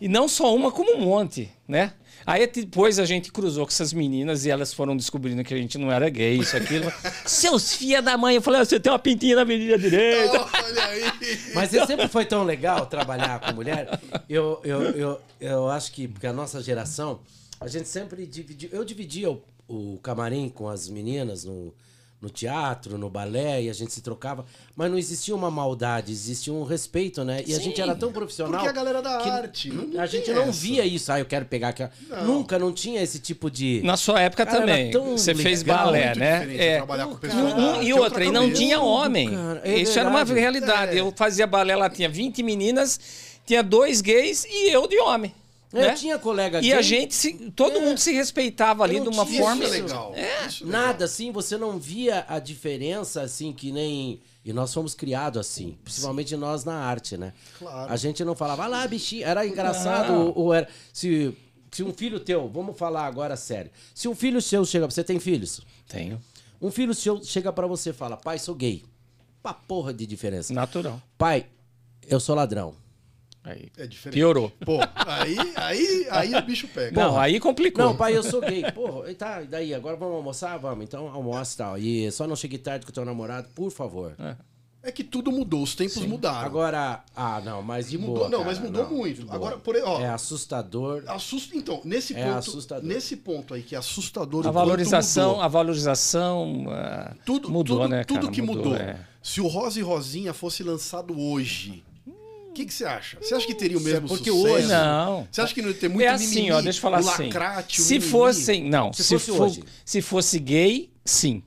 E 0.00 0.08
não 0.08 0.28
só 0.28 0.54
uma, 0.54 0.70
como 0.70 0.96
um 0.96 1.00
monte, 1.00 1.50
né? 1.66 1.92
Aí 2.24 2.46
depois 2.46 2.98
a 2.98 3.06
gente 3.06 3.32
cruzou 3.32 3.64
com 3.64 3.70
essas 3.70 3.92
meninas 3.92 4.44
e 4.44 4.50
elas 4.50 4.72
foram 4.72 4.96
descobrindo 4.96 5.42
que 5.42 5.54
a 5.54 5.56
gente 5.56 5.78
não 5.78 5.90
era 5.90 6.08
gay, 6.10 6.38
isso, 6.38 6.56
aquilo. 6.56 6.92
Seus 7.24 7.74
filha 7.74 8.02
da 8.02 8.18
mãe, 8.18 8.36
eu 8.36 8.42
falei, 8.42 8.60
"Ah, 8.60 8.64
você 8.64 8.78
tem 8.78 8.92
uma 8.92 8.98
pintinha 8.98 9.36
na 9.36 9.44
medida 9.44 9.78
direita. 9.78 10.38
Olha 10.38 10.84
aí. 10.84 11.02
Mas 11.54 11.70
você 11.70 11.86
sempre 11.86 12.06
foi 12.06 12.26
tão 12.26 12.44
legal 12.44 12.86
trabalhar 12.86 13.40
com 13.40 13.52
mulher. 13.54 13.98
Eu, 14.28 14.60
eu, 14.62 14.82
eu, 14.90 15.20
eu 15.40 15.68
acho 15.70 15.90
que, 15.90 16.06
porque 16.06 16.26
a 16.26 16.32
nossa 16.32 16.62
geração, 16.62 17.20
a 17.58 17.66
gente 17.66 17.88
sempre 17.88 18.26
dividiu. 18.26 18.68
Eu 18.72 18.84
dividia 18.84 19.30
o, 19.30 19.42
o 19.66 19.98
camarim 20.02 20.48
com 20.50 20.68
as 20.68 20.86
meninas 20.88 21.44
no, 21.44 21.72
no 22.20 22.28
teatro, 22.28 22.98
no 22.98 23.08
balé, 23.08 23.62
e 23.62 23.70
a 23.70 23.72
gente 23.72 23.92
se 23.92 24.00
trocava. 24.00 24.44
Mas 24.74 24.90
não 24.90 24.98
existia 24.98 25.34
uma 25.34 25.50
maldade, 25.50 26.10
existia 26.10 26.52
um 26.52 26.64
respeito, 26.64 27.22
né? 27.24 27.42
E 27.46 27.54
a 27.54 27.58
gente 27.60 27.80
era 27.80 27.94
tão 27.94 28.10
profissional. 28.12 28.54
Porque 28.60 28.68
a 28.68 28.72
galera 28.72 29.00
da 29.00 29.18
que 29.18 29.28
arte. 29.28 29.70
Não 29.70 30.00
a 30.00 30.06
gente 30.06 30.24
tem 30.24 30.34
não 30.34 30.42
essa. 30.44 30.52
via 30.52 30.84
isso. 30.84 31.12
Ah, 31.12 31.20
eu 31.20 31.24
quero 31.26 31.44
pegar 31.46 31.68
aquela. 31.68 31.90
Nunca, 32.24 32.58
não 32.58 32.72
tinha 32.72 33.00
esse 33.00 33.18
tipo 33.20 33.50
de. 33.50 33.80
Na 33.84 33.96
sua 33.96 34.20
época 34.20 34.44
Cara, 34.44 34.60
também. 34.60 34.90
Você 34.90 35.34
fez 35.34 35.62
balé, 35.62 36.06
muito 36.06 36.18
né? 36.18 36.56
É. 36.56 36.76
trabalhar 36.78 37.04
com 37.04 37.12
Não, 37.12 37.18
pessoas 37.18 37.54
Um, 37.54 37.82
e 37.82 37.90
é 37.90 37.94
outra, 37.94 38.24
e 38.24 38.32
não 38.32 38.52
tinha 38.52 38.80
homem. 38.80 39.30
cara, 39.30 39.60
é 39.64 39.78
Isso 39.78 39.98
era 39.98 40.08
uma 40.08 40.24
realidade. 40.24 40.96
É. 40.96 41.00
Eu 41.00 41.12
fazia 41.14 41.46
balé 41.46 41.76
lá, 41.76 41.88
tinha 41.88 42.08
20 42.08 42.42
meninas, 42.42 42.98
tinha 43.46 43.62
dois 43.62 44.00
gays 44.00 44.44
e 44.44 44.70
eu 44.70 44.86
de 44.88 44.98
homem. 44.98 45.32
Eu 45.72 45.82
né? 45.82 45.94
tinha 45.94 46.18
colega 46.18 46.58
E 46.58 46.62
gay. 46.62 46.72
a 46.72 46.80
gente, 46.82 47.14
se, 47.14 47.34
todo 47.50 47.76
É. 47.76 47.80
mundo 47.80 47.98
se 47.98 48.12
respeitava 48.12 48.82
ali 48.84 49.00
de 49.00 49.08
uma 49.08 49.26
forma. 49.26 49.64
Isso 49.64 49.74
é 49.74 49.80
legal. 49.82 50.14
Isso 50.48 50.62
é 50.64 50.66
legal. 50.66 50.82
Nada, 50.82 51.04
assim, 51.04 51.30
você 51.30 51.58
não 51.58 51.78
via 51.78 52.24
a 52.28 52.38
diferença, 52.38 53.20
assim, 53.22 53.52
que 53.52 53.70
nem. 53.70 54.20
E 54.44 54.52
nós 54.52 54.72
fomos 54.72 54.94
criados 54.94 55.38
assim, 55.38 55.76
principalmente 55.84 56.34
nós 56.36 56.64
na 56.64 56.74
arte, 56.74 57.18
né? 57.18 57.34
Claro. 57.58 57.92
A 57.92 57.96
gente 57.96 58.24
não 58.24 58.34
falava, 58.34 58.64
ah 58.64 58.66
lá, 58.66 58.86
bichinho. 58.86 59.26
Era 59.26 59.46
engraçado, 59.46 60.14
ou, 60.14 60.38
ou 60.38 60.54
era. 60.54 60.66
Se, 60.90 61.36
se 61.70 61.82
um 61.82 61.92
filho 61.92 62.18
teu, 62.18 62.48
vamos 62.48 62.78
falar 62.78 63.04
agora 63.04 63.36
sério. 63.36 63.70
Se 63.94 64.08
um 64.08 64.14
filho 64.14 64.40
seu 64.40 64.64
chega. 64.64 64.86
Você 64.90 65.04
tem 65.04 65.20
filhos? 65.20 65.60
Tenho. 65.86 66.18
Um 66.62 66.70
filho 66.70 66.94
seu 66.94 67.22
chega 67.22 67.52
pra 67.52 67.66
você 67.66 67.90
e 67.90 67.92
fala, 67.92 68.16
pai, 68.16 68.38
sou 68.38 68.54
gay. 68.54 68.82
Pra 69.42 69.52
porra 69.52 69.92
de 69.92 70.06
diferença. 70.06 70.52
Natural. 70.54 71.00
Pai, 71.18 71.44
eu 72.08 72.18
sou 72.18 72.34
ladrão. 72.34 72.74
Aí. 73.48 73.68
É 73.76 73.86
diferente. 73.86 74.14
Piorou. 74.14 74.50
Pô, 74.64 74.78
aí, 74.94 75.36
aí, 75.56 76.06
aí 76.10 76.34
o 76.34 76.42
bicho 76.42 76.68
pega. 76.68 77.00
Não, 77.00 77.18
aí 77.18 77.40
complicou. 77.40 77.84
Não, 77.84 77.96
pai, 77.96 78.16
eu 78.16 78.22
sou 78.22 78.40
gay. 78.40 78.70
Porra, 78.72 79.10
e 79.10 79.14
tá, 79.14 79.42
e 79.42 79.46
daí? 79.46 79.74
Agora 79.74 79.96
vamos 79.96 80.16
almoçar? 80.16 80.56
Vamos. 80.58 80.84
Então 80.84 81.08
almoça 81.08 81.54
e 81.54 81.56
tal. 81.56 81.78
E 81.78 82.12
só 82.12 82.26
não 82.26 82.36
chegue 82.36 82.58
tarde 82.58 82.84
com 82.84 82.90
o 82.90 82.94
teu 82.94 83.04
namorado, 83.04 83.48
por 83.54 83.70
favor. 83.70 84.14
É 84.80 84.92
que 84.92 85.02
tudo 85.02 85.32
mudou, 85.32 85.62
os 85.64 85.74
tempos 85.74 86.04
mudaram. 86.06 86.46
Agora, 86.46 87.02
ah, 87.14 87.40
não, 87.44 87.60
mas 87.62 87.90
de 87.90 87.98
mudou, 87.98 88.14
boa, 88.16 88.28
não, 88.28 88.38
cara, 88.38 88.50
mas 88.50 88.58
mudou 88.60 88.84
não, 88.84 88.96
muito. 88.96 89.26
Agora, 89.28 89.58
por 89.58 89.74
aí, 89.74 89.82
ó, 89.82 90.00
É 90.00 90.08
assustador. 90.08 91.02
assusta, 91.08 91.56
então, 91.56 91.80
nesse 91.84 92.14
É 92.14 92.24
ponto, 92.24 92.38
assustador. 92.38 92.84
nesse 92.84 93.16
ponto 93.16 93.54
aí 93.54 93.62
que 93.62 93.74
é 93.74 93.78
assustador 93.78 94.46
A 94.46 94.50
valorização, 94.52 95.30
mudou. 95.30 95.42
a 95.42 95.48
valorização 95.48 96.66
ah, 96.70 97.12
tudo, 97.26 97.50
mudou, 97.50 97.78
tudo, 97.80 97.88
né, 97.88 98.04
tudo 98.04 98.20
cara? 98.20 98.32
que 98.32 98.40
mudou. 98.40 98.76
é. 98.76 99.04
Se 99.20 99.40
o 99.40 99.48
Rosa 99.48 99.80
e 99.80 99.82
Rosinha 99.82 100.32
fosse 100.32 100.62
lançado 100.62 101.20
hoje, 101.20 101.84
que, 102.58 102.66
que 102.66 102.74
você 102.74 102.84
acha? 102.84 103.18
Você 103.20 103.34
acha 103.34 103.46
que 103.46 103.54
teria 103.54 103.78
o 103.78 103.80
mesmo 103.80 104.08
porque 104.08 104.30
sucesso? 104.30 104.54
hoje- 104.54 104.66
Não. 104.68 105.28
Você 105.30 105.40
acha 105.40 105.54
que 105.54 105.62
não 105.62 105.68
ia 105.68 105.74
ter 105.74 105.88
muito 105.88 106.04
é 106.04 106.08
assim, 106.08 106.26
mimimi, 106.28 106.52
ó, 106.52 106.60
deixa 106.60 106.78
eu 106.78 106.82
falar 106.82 106.98
assim. 106.98 107.24
lacrate, 107.24 107.80
se 107.82 107.94
mimimi? 107.94 108.10
fossem, 108.10 108.64
não, 108.68 108.92
Se 108.92 109.04
se, 109.04 109.14
fosse 109.14 109.26
fo- 109.30 109.44
hoje. 109.44 109.64
se 109.84 110.02
fosse 110.02 110.38
gay, 110.38 110.90
sim. 111.04 111.42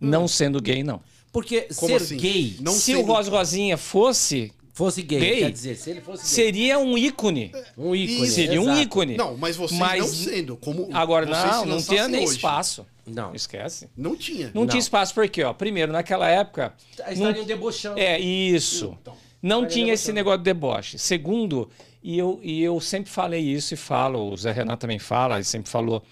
Não 0.00 0.26
sendo 0.26 0.60
gay, 0.60 0.82
não. 0.82 1.00
Porque 1.32 1.62
Como 1.76 1.90
ser 1.98 2.04
assim? 2.04 2.16
gay 2.16 2.56
Não 2.60 2.72
se 2.72 2.80
sendo- 2.80 3.00
o 3.00 3.04
Rosa 3.04 3.30
Rosinha 3.30 3.76
fosse, 3.78 4.52
fosse 4.74 5.00
gay, 5.02 5.18
Gay? 5.20 5.38
quer 5.40 5.50
dizer, 5.52 5.76
se 5.76 5.90
ele 5.90 6.00
fosse 6.00 6.22
gay, 6.24 6.30
seria 6.34 6.78
um 6.78 6.98
ícone. 6.98 7.52
um 7.78 7.94
ícone. 7.94 8.24
Isso, 8.26 8.34
Seria 8.34 8.60
um 8.60 8.64
exato. 8.64 8.80
ícone. 8.80 9.16
Não, 9.16 9.36
mas 9.36 9.56
vocês 9.56 9.78
Mas- 9.80 10.00
não 10.00 10.08
sendo, 10.08 10.56
como 10.56 10.88
Agora, 10.92 11.24
não, 11.26 11.64
não 11.66 11.82
tinha 11.82 12.08
nem 12.08 12.24
hoje. 12.24 12.36
espaço. 12.36 12.84
Não. 13.06 13.34
Esquece. 13.34 13.88
Não 13.96 14.14
tinha. 14.16 14.50
Não, 14.54 14.62
Não. 14.62 14.68
tinha 14.68 14.78
espaço 14.78 15.12
porque, 15.14 15.42
ó, 15.42 15.52
primeiro, 15.52 15.90
naquela 15.92 16.28
época. 16.28 16.72
Aí 17.04 17.16
não- 17.16 17.22
Estariam 17.30 17.44
debochando. 17.46 17.98
É, 17.98 18.18
isso. 18.20 18.96
Então, 19.00 19.16
Não 19.42 19.66
tinha 19.66 19.92
esse 19.92 20.12
negócio 20.12 20.38
de 20.38 20.44
deboche. 20.44 20.98
Segundo, 20.98 21.68
e 22.02 22.16
eu, 22.16 22.38
e 22.42 22.62
eu 22.62 22.80
sempre 22.80 23.10
falei 23.10 23.40
isso 23.40 23.74
e 23.74 23.76
falo, 23.76 24.32
o 24.32 24.36
Zé 24.36 24.52
Renato 24.52 24.82
também 24.82 24.98
fala, 25.00 25.40
e 25.40 25.44
sempre 25.44 25.68
falou. 25.70 26.02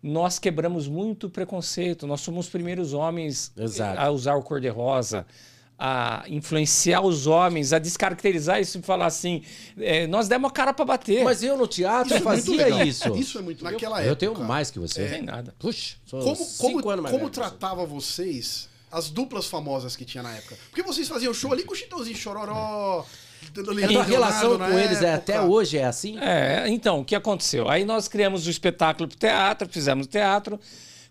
Nós 0.00 0.38
quebramos 0.38 0.86
muito 0.86 1.28
preconceito. 1.28 2.06
Nós 2.06 2.20
somos 2.20 2.46
os 2.46 2.50
primeiros 2.52 2.92
homens 2.92 3.50
Exato. 3.56 4.00
a 4.00 4.08
usar 4.10 4.36
o 4.36 4.42
cor-de-rosa, 4.44 5.26
a 5.76 6.24
influenciar 6.28 7.00
os 7.00 7.26
homens, 7.26 7.72
a 7.72 7.80
descaracterizar 7.80 8.60
isso 8.60 8.78
e 8.78 8.82
falar 8.82 9.06
assim: 9.06 9.42
é, 9.76 10.06
nós 10.06 10.28
demos 10.28 10.50
a 10.50 10.52
cara 10.52 10.72
para 10.72 10.84
bater. 10.84 11.24
Mas 11.24 11.42
eu 11.42 11.56
no 11.56 11.66
teatro 11.66 12.06
Isso 12.14 12.16
é 12.16 12.20
fazia 12.20 12.56
legal. 12.64 12.82
isso. 12.86 13.16
Isso 13.16 13.38
é 13.38 13.42
muito 13.42 13.64
Naquela 13.64 13.98
eu 14.00 14.12
época. 14.12 14.16
tenho 14.16 14.46
mais 14.46 14.70
que 14.70 14.78
você. 14.78 15.02
Não 15.02 15.08
tem 15.10 15.22
nada. 15.22 15.52
Puxa, 15.58 15.96
sou 16.04 16.20
Como, 16.22 16.36
cinco 16.36 16.72
como, 16.74 16.90
anos 16.90 17.02
mais 17.02 17.12
como 17.16 17.26
você. 17.26 17.32
tratava 17.40 17.84
vocês 17.84 18.67
as 18.90 19.10
duplas 19.10 19.46
famosas 19.46 19.94
que 19.96 20.04
tinha 20.04 20.22
na 20.22 20.34
época? 20.36 20.56
Porque 20.70 20.82
vocês 20.82 21.08
faziam 21.08 21.32
show 21.34 21.52
ali 21.52 21.64
com 21.64 21.72
o 21.72 21.76
Chitãozinho 21.76 22.16
Chororó. 22.16 23.04
A 23.56 23.88
tua 23.88 24.02
relação 24.02 24.58
com 24.58 24.78
eles 24.78 25.00
é, 25.00 25.14
até 25.14 25.40
hoje 25.40 25.78
é 25.78 25.84
assim? 25.84 26.18
É, 26.18 26.64
então, 26.68 27.00
o 27.00 27.04
que 27.04 27.14
aconteceu? 27.14 27.68
Aí 27.68 27.84
nós 27.84 28.08
criamos 28.08 28.46
o 28.46 28.50
espetáculo 28.50 29.08
pro 29.08 29.16
teatro, 29.16 29.68
fizemos 29.70 30.06
teatro, 30.08 30.58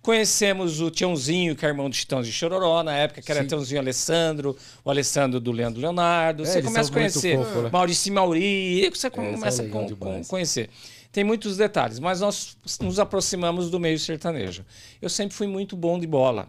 conhecemos 0.02 0.82
o 0.82 0.92
Tiãozinho, 0.92 1.56
que 1.56 1.66
é 1.66 1.70
irmão 1.70 1.90
do 1.90 1.96
Chitãozinho 1.96 2.34
Chororó, 2.34 2.84
na 2.84 2.94
época, 2.96 3.22
que 3.22 3.32
era 3.32 3.42
Sim. 3.42 3.48
Tiãozinho 3.48 3.80
Alessandro, 3.80 4.58
o 4.84 4.90
Alessandro 4.90 5.40
do 5.40 5.52
Leandro 5.52 5.82
Leonardo. 5.82 6.44
É, 6.44 6.46
você 6.46 6.62
começa 6.62 6.90
a 6.90 6.94
conhecer 6.94 7.38
fofo, 7.38 7.62
né? 7.62 7.70
Maurício 7.72 8.10
e 8.10 8.13
Mauri, 8.13 8.90
você 8.90 9.02
são 9.02 9.12
começa 9.12 9.63
a 9.63 9.70
con- 9.70 9.96
con- 9.96 10.22
conhecer. 10.26 10.70
Tem 11.12 11.24
muitos 11.24 11.56
detalhes, 11.58 11.98
mas 11.98 12.20
nós 12.20 12.58
nos 12.82 13.00
aproximamos 13.00 13.72
do 13.72 13.80
meio 13.80 13.98
sertanejo. 13.98 14.66
Eu 15.02 15.10
sempre 15.10 15.36
fui 15.36 15.48
muito 15.48 15.76
bom 15.76 15.98
de 15.98 16.06
bola. 16.06 16.48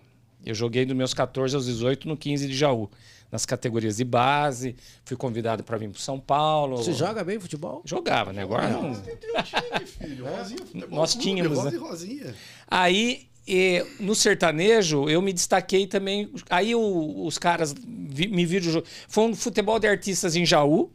Eu 0.48 0.54
joguei 0.54 0.86
dos 0.86 0.96
meus 0.96 1.12
14 1.12 1.54
aos 1.54 1.66
18 1.66 2.08
no 2.08 2.16
15 2.16 2.48
de 2.48 2.56
Jaú, 2.56 2.88
nas 3.30 3.44
categorias 3.44 3.98
de 3.98 4.04
base, 4.04 4.74
fui 5.04 5.14
convidado 5.14 5.62
para 5.62 5.76
vir 5.76 5.90
para 5.90 6.00
São 6.00 6.18
Paulo. 6.18 6.78
Você 6.78 6.94
joga 6.94 7.22
bem 7.22 7.38
futebol? 7.38 7.82
Jogava, 7.84 8.32
né? 8.32 8.42
Agora 8.44 8.66
não. 8.68 8.94
Tem 8.94 9.14
um 9.14 9.42
time, 9.42 9.86
filho. 9.86 10.24
Rosinha, 10.26 10.58
futebol 10.64 10.88
Nós 10.98 11.12
clube, 11.12 11.24
tínhamos, 11.26 11.64
né? 11.64 11.70
e 11.74 11.76
Rosinha. 11.76 12.34
Aí, 12.66 13.26
eh, 13.46 13.84
no 14.00 14.14
sertanejo, 14.14 15.06
eu 15.10 15.20
me 15.20 15.34
destaquei 15.34 15.86
também. 15.86 16.30
Aí 16.48 16.74
o- 16.74 17.26
os 17.26 17.36
caras 17.36 17.74
vi- 17.76 18.28
me 18.28 18.46
viram. 18.46 18.82
Foi 19.06 19.24
um 19.24 19.34
futebol 19.36 19.78
de 19.78 19.86
artistas 19.86 20.34
em 20.34 20.46
Jaú. 20.46 20.90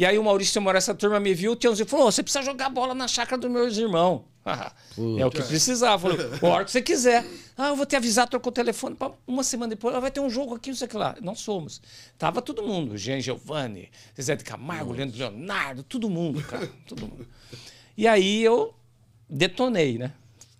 E 0.00 0.06
aí 0.06 0.18
o 0.18 0.24
Maurício 0.24 0.62
Moura, 0.62 0.78
essa 0.78 0.94
turma 0.94 1.20
me 1.20 1.34
viu, 1.34 1.52
o 1.52 1.56
Tiãozinho 1.56 1.86
falou: 1.86 2.06
"Ô, 2.06 2.10
você 2.10 2.22
precisa 2.22 2.42
jogar 2.42 2.70
bola 2.70 2.94
na 2.94 3.06
chácara 3.06 3.38
dos 3.38 3.50
meus 3.50 3.76
irmãos. 3.76 4.22
é 5.18 5.26
o 5.26 5.30
que 5.30 5.42
precisava. 5.42 6.08
Falou, 6.16 6.52
a 6.52 6.56
hora 6.56 6.64
que 6.64 6.70
você 6.70 6.80
quiser. 6.80 7.22
Ah, 7.62 7.68
eu 7.68 7.76
vou 7.76 7.84
te 7.84 7.94
avisar, 7.94 8.26
trocou 8.26 8.50
o 8.50 8.54
telefone. 8.54 8.96
Uma 9.26 9.44
semana 9.44 9.68
depois, 9.68 9.94
ah, 9.94 10.00
vai 10.00 10.10
ter 10.10 10.20
um 10.20 10.30
jogo 10.30 10.54
aqui, 10.54 10.70
não 10.70 10.76
sei 10.76 10.86
o 10.86 10.88
que 10.88 10.96
lá. 10.96 11.14
Não 11.20 11.34
somos. 11.34 11.82
Tava 12.16 12.40
todo 12.40 12.62
mundo. 12.62 12.96
Jean 12.96 13.20
Giovanni, 13.20 13.90
Zé 14.18 14.34
de 14.34 14.44
Camargo, 14.44 14.94
Leandro 14.94 15.18
Leonardo, 15.18 15.82
todo 15.82 16.08
mundo, 16.08 16.42
cara. 16.42 16.66
Todo 16.88 17.02
mundo. 17.02 17.28
E 17.98 18.08
aí 18.08 18.42
eu 18.42 18.72
detonei, 19.28 19.98
né? 19.98 20.10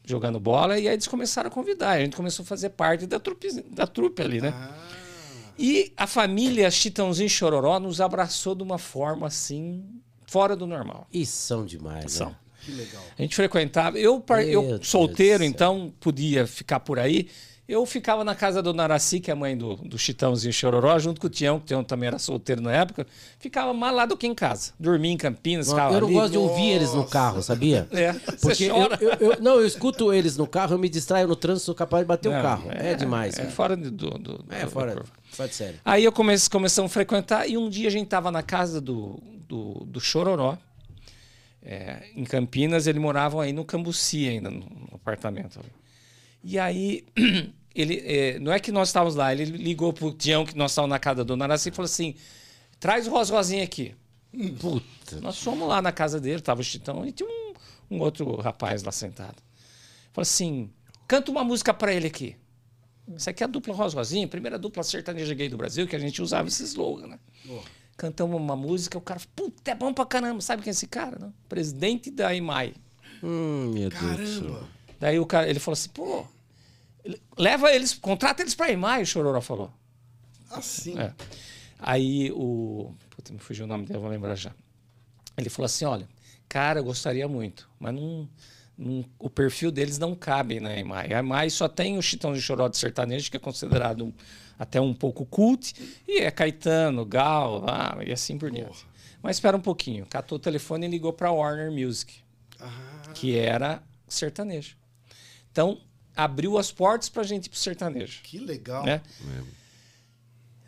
Jogando 0.04 0.38
bola, 0.38 0.78
e 0.78 0.86
aí 0.86 0.92
eles 0.92 1.08
começaram 1.08 1.48
a 1.48 1.50
convidar. 1.50 1.92
A 1.92 2.00
gente 2.00 2.14
começou 2.14 2.42
a 2.42 2.46
fazer 2.46 2.68
parte 2.68 3.06
da 3.06 3.18
trupe, 3.18 3.50
da 3.70 3.86
trupe 3.86 4.20
ali, 4.20 4.42
né? 4.42 4.52
E 5.62 5.92
a 5.94 6.06
família 6.06 6.70
Chitãozinho 6.70 7.26
e 7.26 7.28
Chororó 7.28 7.78
nos 7.78 8.00
abraçou 8.00 8.54
de 8.54 8.62
uma 8.62 8.78
forma 8.78 9.26
assim, 9.26 9.84
fora 10.24 10.56
do 10.56 10.66
normal. 10.66 11.06
E 11.12 11.26
são 11.26 11.66
demais, 11.66 12.12
São. 12.12 12.30
né? 12.30 12.36
Que 12.64 12.72
legal. 12.72 13.02
A 13.18 13.20
gente 13.20 13.36
frequentava. 13.36 13.98
Eu, 13.98 14.24
Meu 14.26 14.40
eu 14.40 14.82
solteiro, 14.82 15.44
então 15.44 15.92
podia 16.00 16.46
ficar 16.46 16.80
por 16.80 16.98
aí. 16.98 17.28
Eu 17.70 17.86
ficava 17.86 18.24
na 18.24 18.34
casa 18.34 18.60
do 18.60 18.74
Naraci, 18.74 19.20
que 19.20 19.30
é 19.30 19.32
a 19.32 19.36
mãe 19.36 19.56
do, 19.56 19.76
do 19.76 19.96
Chitãozinho 19.96 20.52
Chororó, 20.52 20.98
junto 20.98 21.20
com 21.20 21.28
o 21.28 21.30
Tião, 21.30 21.58
que 21.58 21.64
o 21.64 21.66
Tião 21.68 21.84
também 21.84 22.08
era 22.08 22.18
solteiro 22.18 22.60
na 22.60 22.72
época. 22.72 23.06
Ficava 23.38 23.72
mais 23.72 23.94
lá 23.94 24.06
do 24.06 24.16
que 24.16 24.26
em 24.26 24.34
casa. 24.34 24.72
Dormia 24.78 25.12
em 25.12 25.16
Campinas, 25.16 25.68
ficava 25.68 25.94
Eu 25.94 26.00
não 26.00 26.08
ali. 26.08 26.16
gosto 26.16 26.32
de 26.32 26.38
ouvir 26.38 26.68
eles 26.70 26.92
no 26.92 27.04
carro, 27.06 27.40
sabia? 27.42 27.86
É, 27.92 28.12
Porque 28.42 28.64
eu, 28.64 28.76
eu- 28.76 29.30
eu- 29.32 29.40
não, 29.40 29.54
eu 29.60 29.66
escuto 29.66 30.12
eles 30.12 30.36
no 30.36 30.46
carro, 30.48 30.74
eu 30.74 30.78
me 30.78 30.88
distraio 30.88 31.28
no 31.28 31.36
trânsito, 31.36 31.66
sou 31.66 31.74
capaz 31.74 32.02
de 32.02 32.08
bater 32.08 32.28
o 32.28 32.32
Não, 32.32 32.42
carro. 32.42 32.70
É, 32.72 32.94
demais. 32.94 33.34
É 33.34 33.42
cara. 33.42 33.50
fora 33.50 33.76
do. 33.76 33.90
do, 33.90 34.10
do- 34.18 34.44
É, 34.50 34.64
do- 34.64 34.70
fora, 34.70 34.92
curva. 34.92 35.08
fora 35.30 35.48
de 35.48 35.54
sério. 35.54 35.78
Aí 35.84 36.02
eu 36.04 36.10
comece, 36.10 36.50
começamos 36.50 36.90
a 36.90 36.92
frequentar 36.94 37.48
e 37.48 37.56
um 37.56 37.68
dia 37.70 37.86
a 37.86 37.90
gente 37.92 38.08
tava 38.08 38.32
na 38.32 38.42
casa 38.42 38.80
do, 38.80 39.22
do, 39.46 39.84
do 39.86 40.00
Chororó, 40.00 40.58
é, 41.62 42.02
em 42.16 42.24
Campinas, 42.24 42.86
ele 42.88 42.98
morava 42.98 43.42
aí 43.44 43.52
no 43.52 43.64
Cambuci 43.64 44.28
ainda, 44.28 44.50
no, 44.50 44.58
no 44.60 44.88
apartamento. 44.94 45.60
E 46.42 46.58
aí, 46.58 47.04
ele, 47.74 48.02
é, 48.04 48.38
não 48.38 48.52
é 48.52 48.58
que 48.58 48.72
nós 48.72 48.88
estávamos 48.88 49.14
lá, 49.14 49.32
ele 49.32 49.44
ligou 49.44 49.92
pro 49.92 50.12
Tião, 50.12 50.44
que 50.44 50.56
nós 50.56 50.72
estávamos 50.72 50.90
na 50.90 50.98
casa 50.98 51.24
do 51.24 51.36
Naraci, 51.36 51.68
e 51.68 51.72
falou 51.72 51.86
assim, 51.86 52.14
traz 52.78 53.06
o 53.06 53.10
Rosinha 53.10 53.64
aqui. 53.64 53.94
Puta. 54.60 55.20
Nós 55.20 55.38
fomos 55.38 55.68
lá 55.68 55.82
na 55.82 55.92
casa 55.92 56.20
dele, 56.20 56.40
tava 56.40 56.60
o 56.60 56.64
Chitão, 56.64 57.04
e 57.06 57.12
tinha 57.12 57.28
um, 57.28 57.54
um 57.96 58.00
outro 58.00 58.36
rapaz 58.36 58.82
lá 58.82 58.92
sentado. 58.92 59.36
Falou 60.12 60.22
assim, 60.22 60.70
canta 61.06 61.30
uma 61.30 61.44
música 61.44 61.72
para 61.72 61.92
ele 61.92 62.06
aqui. 62.06 62.36
Isso 63.16 63.28
aqui 63.28 63.42
é 63.42 63.46
a 63.46 63.48
dupla 63.48 63.74
Rosinha, 63.74 64.26
primeira 64.28 64.58
dupla 64.58 64.82
sertaneja 64.82 65.34
gay 65.34 65.48
do 65.48 65.56
Brasil, 65.56 65.86
que 65.86 65.96
a 65.96 65.98
gente 65.98 66.22
usava 66.22 66.48
esse 66.48 66.62
slogan, 66.62 67.08
né? 67.08 67.18
Cantamos 67.96 68.40
uma 68.40 68.56
música, 68.56 68.96
o 68.96 69.00
cara 69.00 69.20
falou, 69.20 69.50
puta, 69.50 69.70
é 69.70 69.74
bom 69.74 69.92
pra 69.92 70.06
caramba. 70.06 70.40
Sabe 70.40 70.62
quem 70.62 70.70
é 70.70 70.72
esse 70.72 70.86
cara? 70.86 71.18
Não? 71.18 71.34
Presidente 71.48 72.10
da 72.10 72.34
EMAI. 72.34 72.74
Hum, 73.22 73.72
meu 73.74 73.90
Deus 73.90 74.00
do 74.00 74.26
céu. 74.26 74.42
Caramba. 74.42 74.68
Daí 74.98 75.18
o 75.18 75.26
cara, 75.26 75.48
ele 75.48 75.58
falou 75.58 75.74
assim, 75.74 75.88
pô, 75.90 76.24
leva 77.38 77.70
eles, 77.72 77.94
contrata 77.94 78.42
eles 78.42 78.54
pra 78.54 78.70
ir 78.70 78.76
mais, 78.76 79.08
o 79.08 79.12
Chororó 79.12 79.40
falou. 79.40 79.72
Assim. 80.50 80.98
É. 80.98 81.12
Aí 81.78 82.30
o. 82.32 82.92
Puta, 83.10 83.32
me 83.32 83.38
fugiu 83.38 83.64
o 83.64 83.68
nome 83.68 83.84
dele, 83.86 83.96
eu 83.98 84.02
vou 84.02 84.10
lembrar 84.10 84.34
já. 84.34 84.52
Ele 85.36 85.48
falou 85.48 85.66
assim: 85.66 85.84
olha, 85.84 86.08
cara, 86.48 86.80
eu 86.80 86.84
gostaria 86.84 87.26
muito, 87.28 87.68
mas 87.78 87.94
não, 87.94 88.28
não- 88.76 89.04
o 89.18 89.30
perfil 89.30 89.70
deles 89.70 89.98
não 89.98 90.14
cabe 90.14 90.60
na 90.60 90.76
EMAI. 90.76 91.12
A 91.14 91.18
EMAI 91.20 91.50
só 91.50 91.68
tem 91.68 91.96
o 91.96 92.02
Chitão 92.02 92.32
de 92.32 92.42
Choró 92.42 92.68
de 92.68 92.76
sertanejo, 92.76 93.30
que 93.30 93.36
é 93.36 93.40
considerado 93.40 94.04
um- 94.06 94.12
até 94.58 94.78
um 94.80 94.92
pouco 94.92 95.24
cult, 95.24 95.74
e 96.06 96.18
é 96.18 96.30
Caetano, 96.30 97.04
Gal, 97.06 97.64
ah, 97.66 97.96
e 98.06 98.12
assim 98.12 98.36
por 98.36 98.50
diante. 98.50 98.86
Mas 99.22 99.36
espera 99.36 99.56
um 99.56 99.60
pouquinho. 99.60 100.04
Catou 100.06 100.36
o 100.36 100.40
telefone 100.40 100.86
e 100.86 100.90
ligou 100.90 101.12
para 101.12 101.30
Warner 101.32 101.70
Music, 101.72 102.14
Ah, 102.58 103.10
que 103.14 103.38
era 103.38 103.82
sertanejo. 104.06 104.76
Então, 105.50 105.80
abriu 106.24 106.58
as 106.58 106.70
portas 106.70 107.08
para 107.08 107.22
a 107.22 107.26
gente 107.26 107.46
ir 107.46 107.50
pro 107.50 107.58
sertanejo 107.58 108.20
que 108.22 108.38
legal. 108.38 108.84
né? 108.84 109.00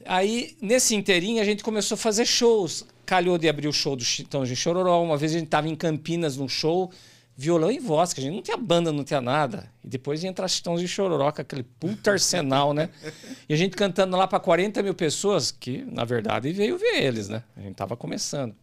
Aí, 0.05 0.57
nesse 0.61 0.95
inteirinho, 0.95 1.41
a 1.41 1.45
gente 1.45 1.63
começou 1.63 1.95
a 1.95 1.99
fazer 1.99 2.27
shows. 2.27 2.85
Calhou 3.07 3.39
de 3.39 3.49
abrir 3.49 3.69
o 3.69 3.73
show 3.73 3.95
do 3.95 4.05
Chitão 4.05 4.45
de 4.45 4.57
Chororó. 4.57 5.03
Uma 5.03 5.17
vez 5.17 5.33
a 5.33 5.39
gente 5.39 5.47
estava 5.47 5.69
em 5.69 5.77
Campinas 5.77 6.37
num 6.37 6.49
show, 6.49 6.91
violão 7.37 7.71
e 7.71 7.79
voz, 7.79 8.13
que 8.13 8.21
a 8.21 8.23
gente 8.23 8.35
não 8.35 8.43
tinha 8.43 8.57
banda, 8.57 8.91
não 8.91 9.05
tinha 9.05 9.21
nada. 9.21 9.71
E 9.85 9.89
depois 9.89 10.23
ia 10.25 10.31
entrar 10.31 10.49
Chitão 10.49 10.75
de 10.77 10.89
Chororó, 10.89 11.31
com 11.31 11.43
aquele 11.43 11.63
puta 11.63 12.13
arsenal, 12.13 12.73
né? 12.73 12.89
E 13.49 13.55
a 13.55 13.57
gente 13.57 13.77
cantando 13.77 14.17
lá 14.17 14.27
para 14.27 14.41
40 14.41 14.83
mil 14.83 14.95
pessoas, 14.95 15.51
que 15.53 15.85
na 15.85 16.05
verdade 16.05 16.51
veio 16.53 16.79
ver 16.79 17.03
eles, 17.03 17.29
né? 17.29 17.45
A 17.57 17.61
gente 17.61 17.75
tava 17.77 17.97
começando. 17.97 18.55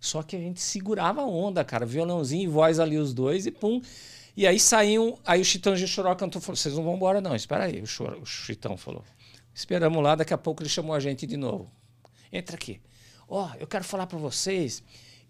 Só 0.00 0.22
que 0.22 0.34
a 0.34 0.38
gente 0.40 0.60
segurava 0.60 1.22
a 1.22 1.26
onda, 1.26 1.64
cara. 1.64 1.86
Violãozinho 1.86 2.44
e 2.44 2.46
voz 2.46 2.80
ali, 2.80 2.98
os 2.98 3.14
dois, 3.14 3.46
e 3.46 3.50
pum. 3.50 3.80
E 4.36 4.46
aí 4.46 4.58
saíam. 4.58 5.18
Aí 5.24 5.40
o 5.40 5.44
Chitão 5.44 5.74
de 5.74 5.86
Choró 5.86 6.14
cantou 6.14 6.40
falou: 6.40 6.56
vocês 6.56 6.74
não 6.74 6.82
vão 6.84 6.96
embora, 6.96 7.20
não. 7.20 7.34
Espera 7.34 7.64
aí, 7.64 7.80
o, 7.80 7.86
Chor- 7.86 8.18
o 8.20 8.26
Chitão 8.26 8.76
falou. 8.76 9.04
Esperamos 9.54 10.02
lá, 10.02 10.14
daqui 10.16 10.34
a 10.34 10.38
pouco 10.38 10.62
ele 10.62 10.68
chamou 10.68 10.94
a 10.94 11.00
gente 11.00 11.26
de 11.26 11.36
novo. 11.36 11.70
Entra 12.32 12.56
aqui. 12.56 12.80
Ó, 13.28 13.48
eu 13.60 13.66
quero 13.66 13.84
falar 13.84 14.06
pra 14.06 14.18
vocês 14.18 14.82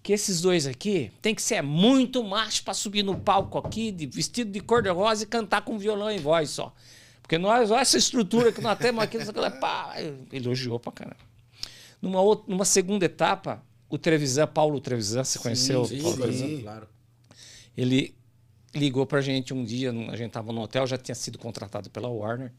que 0.03 0.13
esses 0.13 0.41
dois 0.41 0.67
aqui 0.67 1.11
tem 1.23 1.35
que 1.35 1.43
ser 1.43 1.63
muito 1.63 2.23
macho 2.25 2.65
pra 2.65 2.73
subir 2.75 3.03
no 3.03 3.19
palco 3.19 3.59
aqui, 3.59 3.91
de 3.93 4.07
vestido 4.07 4.51
de 4.51 4.61
cor-de-rosa 4.61 5.25
e 5.25 5.27
cantar 5.27 5.63
com 5.63 5.79
violão 5.79 6.11
e 6.11 6.19
voz 6.19 6.51
só. 6.51 6.75
Porque 7.23 7.39
nós, 7.39 7.71
olha 7.71 7.81
essa 7.81 7.97
estrutura 7.97 8.53
que 8.53 8.61
nós 8.61 8.79
temos 8.79 9.03
aqui, 9.05 9.19
pá, 9.61 9.95
elogiou 10.33 10.79
pra 10.81 10.93
caramba. 10.93 11.17
Numa, 12.03 12.21
outra, 12.21 12.45
numa 12.49 12.67
segunda 12.67 13.05
etapa, 13.07 13.63
o 13.89 13.97
Trevisan, 13.97 14.47
Paulo 14.47 14.79
Trevisan, 14.81 15.25
você 15.25 15.39
conheceu? 15.39 15.85
Sim, 15.87 16.03
Paulo 16.03 16.17
por 16.19 16.23
Trevisan? 16.25 16.63
claro. 16.63 16.89
Ele 17.77 18.15
ligou 18.75 19.07
pra 19.07 19.21
gente 19.21 19.53
um 19.55 19.65
dia, 19.65 19.93
a 20.11 20.17
gente 20.17 20.31
tava 20.33 20.53
no 20.53 20.61
hotel, 20.63 20.87
já 20.87 20.97
tinha 20.99 21.15
sido 21.15 21.39
contratado 21.39 21.89
pela 21.91 22.09
Warner. 22.09 22.53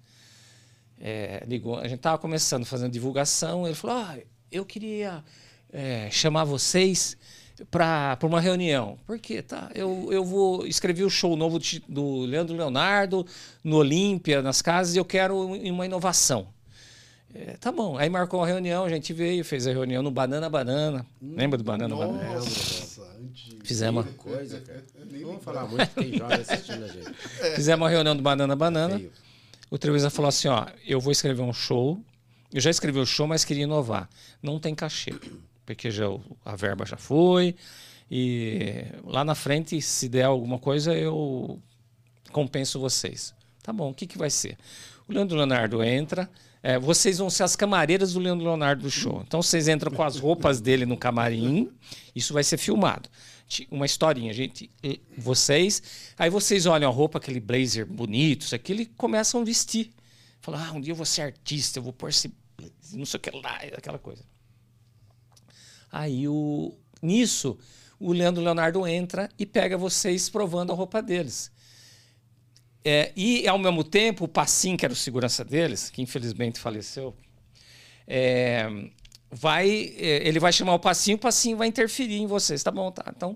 É, 1.00 1.44
ligou, 1.46 1.78
a 1.78 1.88
gente 1.88 2.00
tava 2.00 2.18
começando, 2.18 2.66
fazendo 2.66 2.92
divulgação, 2.92 3.66
ele 3.66 3.76
falou: 3.76 3.98
ah, 3.98 4.18
eu 4.52 4.66
queria 4.66 5.24
é, 5.72 6.10
chamar 6.10 6.46
vocês 6.46 7.18
para 7.70 8.18
uma 8.24 8.40
reunião. 8.40 8.98
Por 9.06 9.20
quê? 9.20 9.42
Tá, 9.42 9.70
eu, 9.76 10.10
eu 10.12 10.24
vou 10.24 10.66
escrevi 10.66 11.04
o 11.04 11.10
show 11.10 11.36
novo 11.36 11.60
de- 11.60 11.84
do 11.88 12.20
Leandro 12.22 12.56
Leonardo 12.56 13.26
no 13.64 13.78
Olímpia, 13.78 14.42
nas 14.42 14.62
casas, 14.62 14.96
e 14.96 14.98
eu 14.98 15.06
quero 15.06 15.38
uma 15.38 15.86
inovação. 15.86 16.48
É, 17.34 17.58
tá 17.58 17.70
bom. 17.70 17.98
Aí 17.98 18.10
marcou 18.10 18.40
uma 18.40 18.48
reunião, 18.48 18.86
a 18.86 18.90
gente 18.90 19.12
veio, 19.12 19.44
fez 19.44 19.68
a 19.68 19.72
reunião 19.72 20.02
no 20.02 20.10
Banana 20.10 20.50
Banana. 20.50 21.06
Lembra 21.22 21.58
do 21.58 21.64
Banana 21.66 21.94
Banana? 21.94 22.36
Nossa, 22.36 23.15
Fizemos, 23.64 24.06
coisa, 24.18 24.60
cara. 24.62 24.84
Vamos 25.22 25.44
falar 25.44 25.68
muito, 25.68 25.88
tem 25.96 26.18
jovem 26.18 26.40
assistindo 26.40 26.86
a 26.86 26.88
gente. 26.88 27.14
fizemos 27.56 27.84
uma 27.84 27.90
reunião 27.90 28.16
do 28.16 28.22
Banana 28.22 28.56
Banana. 28.56 28.98
Feio. 28.98 29.12
O 29.70 29.78
Trevisan 29.78 30.10
falou 30.10 30.30
assim: 30.30 30.48
ó, 30.48 30.68
eu 30.86 31.00
vou 31.00 31.12
escrever 31.12 31.42
um 31.42 31.54
show. 31.54 32.00
Eu 32.54 32.62
já 32.62 32.70
escrevi 32.70 33.00
o 33.00 33.06
show, 33.06 33.28
mas 33.28 33.44
queria 33.44 33.64
inovar. 33.64 34.10
Não 34.42 34.60
tem 34.60 34.74
cachê, 34.74 35.14
porque 35.66 35.92
já, 35.92 36.06
a 36.44 36.56
verba 36.56 36.86
já 36.86 36.98
foi. 36.98 37.56
E 38.10 38.86
lá 39.04 39.26
na 39.26 39.36
frente, 39.36 39.82
se 39.82 40.08
der 40.08 40.24
alguma 40.24 40.60
coisa, 40.60 40.94
eu 40.94 41.60
compenso 42.32 42.80
vocês. 42.80 43.34
Tá 43.64 43.74
bom, 43.74 43.90
o 43.90 43.94
que, 43.94 44.06
que 44.06 44.18
vai 44.18 44.30
ser? 44.30 44.58
O 45.08 45.14
Leandro 45.14 45.36
Leonardo 45.36 45.84
entra. 45.84 46.30
É, 46.66 46.80
vocês 46.80 47.20
vão 47.20 47.30
ser 47.30 47.44
as 47.44 47.56
camareiras 47.56 48.14
do 48.14 48.20
Leandro 48.20 48.44
Leonardo 48.44 48.82
do 48.82 48.90
show. 48.90 49.22
Então 49.28 49.40
vocês 49.40 49.68
entram 49.68 49.92
com 49.92 50.02
as 50.02 50.18
roupas 50.18 50.60
dele 50.60 50.84
no 50.84 50.98
camarim. 50.98 51.72
Isso 52.16 52.34
vai 52.34 52.44
ser 52.44 52.58
filmado. 52.58 53.08
Uma 53.70 53.86
historinha, 53.86 54.34
gente. 54.34 54.72
Vocês. 55.16 55.84
Aí 56.18 56.28
vocês 56.28 56.66
olham 56.66 56.90
a 56.90 56.92
roupa, 56.92 57.20
aquele 57.20 57.40
blazer 57.40 57.86
bonito, 57.86 58.42
isso 58.42 58.56
aqui, 58.56 58.74
e 58.74 58.86
começam 58.88 59.42
a 59.42 59.44
vestir. 59.44 59.92
Falam, 60.42 60.60
ah, 60.60 60.72
um 60.72 60.82
dia 60.82 60.92
eu 60.92 60.96
vou 60.96 61.06
ser 61.06 61.22
artista, 61.22 61.78
eu 61.78 61.84
vou 61.84 61.94
pôr 61.94 62.10
esse. 62.10 62.34
blazer, 62.58 62.74
Não 62.94 63.06
sei 63.06 63.20
o 63.20 63.22
que 63.22 63.30
lá, 63.30 63.58
aquela 63.78 64.00
coisa. 64.00 64.24
Aí 65.92 66.28
o 66.28 66.74
nisso 67.00 67.60
o 68.00 68.12
Leandro 68.12 68.44
Leonardo 68.44 68.88
entra 68.88 69.30
e 69.38 69.46
pega 69.46 69.78
vocês 69.78 70.30
provando 70.30 70.72
a 70.72 70.76
roupa 70.76 71.00
deles. 71.00 71.52
É, 72.88 73.12
e 73.16 73.48
ao 73.48 73.58
mesmo 73.58 73.84
tempo 73.84 74.26
o 74.26 74.28
Passim, 74.28 74.78
que 74.78 74.86
era 74.86 74.94
o 74.94 74.96
segurança 74.96 75.44
deles, 75.44 75.90
que 75.90 76.04
infelizmente 76.04 76.60
faleceu, 76.60 77.16
é, 78.08 78.68
vai, 79.32 79.68
é, 79.98 80.28
ele 80.28 80.40
vai 80.40 80.54
chamar 80.54 80.76
o 80.76 80.80
Passinho, 80.80 81.18
o 81.18 81.20
Passinho 81.20 81.58
vai 81.58 81.68
interferir 81.68 82.18
em 82.22 82.28
vocês, 82.28 82.62
tá 82.62 82.70
bom? 82.70 82.92
Tá. 82.92 83.12
Então 83.16 83.36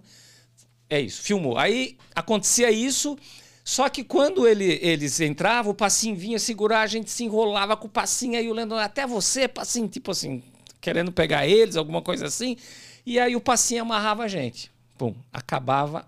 é 0.90 1.02
isso, 1.02 1.24
filmou. 1.24 1.58
Aí 1.58 1.98
acontecia 2.16 2.70
isso, 2.70 3.18
só 3.64 3.90
que 3.90 4.04
quando 4.04 4.48
ele- 4.48 4.80
eles 4.84 5.20
entravam, 5.20 5.72
o 5.72 5.76
Passinho 5.76 6.16
vinha 6.16 6.38
segurar, 6.38 6.82
a 6.82 6.88
gente 6.88 7.10
se 7.10 7.24
enrolava 7.24 7.76
com 7.76 7.88
o 7.88 7.90
Passinho, 7.90 8.38
aí 8.38 8.48
o 8.50 8.54
Leandro, 8.54 8.78
até 8.78 9.08
você, 9.08 9.48
Passinho, 9.48 9.88
tipo 9.88 10.12
assim, 10.12 10.44
querendo 10.80 11.12
pegar 11.12 11.48
eles, 11.48 11.76
alguma 11.76 12.02
coisa 12.04 12.28
assim. 12.28 12.56
E 13.04 13.20
aí 13.20 13.36
o 13.36 13.42
Passinho 13.42 13.82
amarrava 13.82 14.24
a 14.24 14.28
gente. 14.28 14.72
Pum, 14.98 15.16
acabava. 15.34 16.08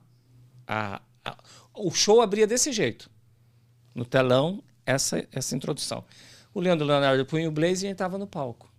a- 0.74 1.02
a- 1.26 1.38
o 1.74 1.92
show 1.92 2.22
abria 2.22 2.48
desse 2.48 2.72
jeito. 2.72 3.11
No 3.94 4.06
telão, 4.06 4.64
essa, 4.86 5.26
essa 5.32 5.56
introdução. 5.56 6.04
O 6.54 6.60
Leandro 6.60 6.86
Leonardo 6.86 7.26
punha 7.26 7.48
o 7.48 7.52
blazer 7.52 7.90
e 7.90 7.92
entrava 7.94 8.18
no 8.18 8.28
palco. 8.28 8.70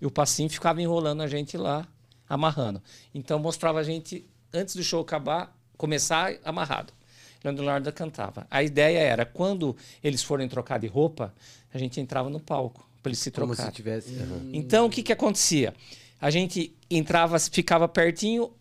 E 0.00 0.06
o 0.06 0.10
Passinho 0.10 0.50
ficava 0.50 0.80
enrolando 0.82 1.22
a 1.22 1.26
gente 1.26 1.56
lá, 1.56 1.86
amarrando. 2.28 2.82
Então 3.14 3.38
mostrava 3.38 3.78
a 3.80 3.82
gente, 3.82 4.26
antes 4.52 4.76
do 4.76 4.82
show 4.82 5.00
acabar, 5.00 5.56
começar 5.76 6.34
amarrado. 6.44 6.92
Leandro 7.42 7.64
Leonardo 7.64 7.92
cantava. 7.92 8.46
A 8.50 8.62
ideia 8.62 8.98
era, 8.98 9.24
quando 9.24 9.76
eles 10.02 10.22
forem 10.22 10.48
trocar 10.48 10.78
de 10.78 10.86
roupa, 10.86 11.32
a 11.72 11.78
gente 11.78 12.00
entrava 12.00 12.28
no 12.28 12.40
palco, 12.40 12.86
para 13.02 13.10
eles 13.10 13.18
se 13.20 13.30
Como 13.30 13.46
trocarem. 13.48 13.70
se 13.70 13.76
tivesse. 13.76 14.16
aham. 14.18 14.50
Então, 14.52 14.86
o 14.86 14.90
que, 14.90 15.02
que 15.02 15.12
acontecia? 15.12 15.72
A 16.20 16.30
gente 16.30 16.74
entrava, 16.90 17.38
ficava 17.38 17.86
pertinho, 17.86 18.52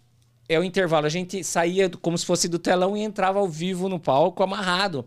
é 0.48 0.60
o 0.60 0.64
intervalo. 0.64 1.06
A 1.06 1.10
gente 1.10 1.44
saía 1.44 1.90
como 1.90 2.18
se 2.18 2.26
fosse 2.26 2.48
do 2.48 2.60
telão 2.60 2.96
e 2.96 3.02
entrava 3.02 3.40
ao 3.40 3.48
vivo 3.48 3.90
no 3.90 4.00
palco, 4.00 4.44
amarrado. 4.44 5.06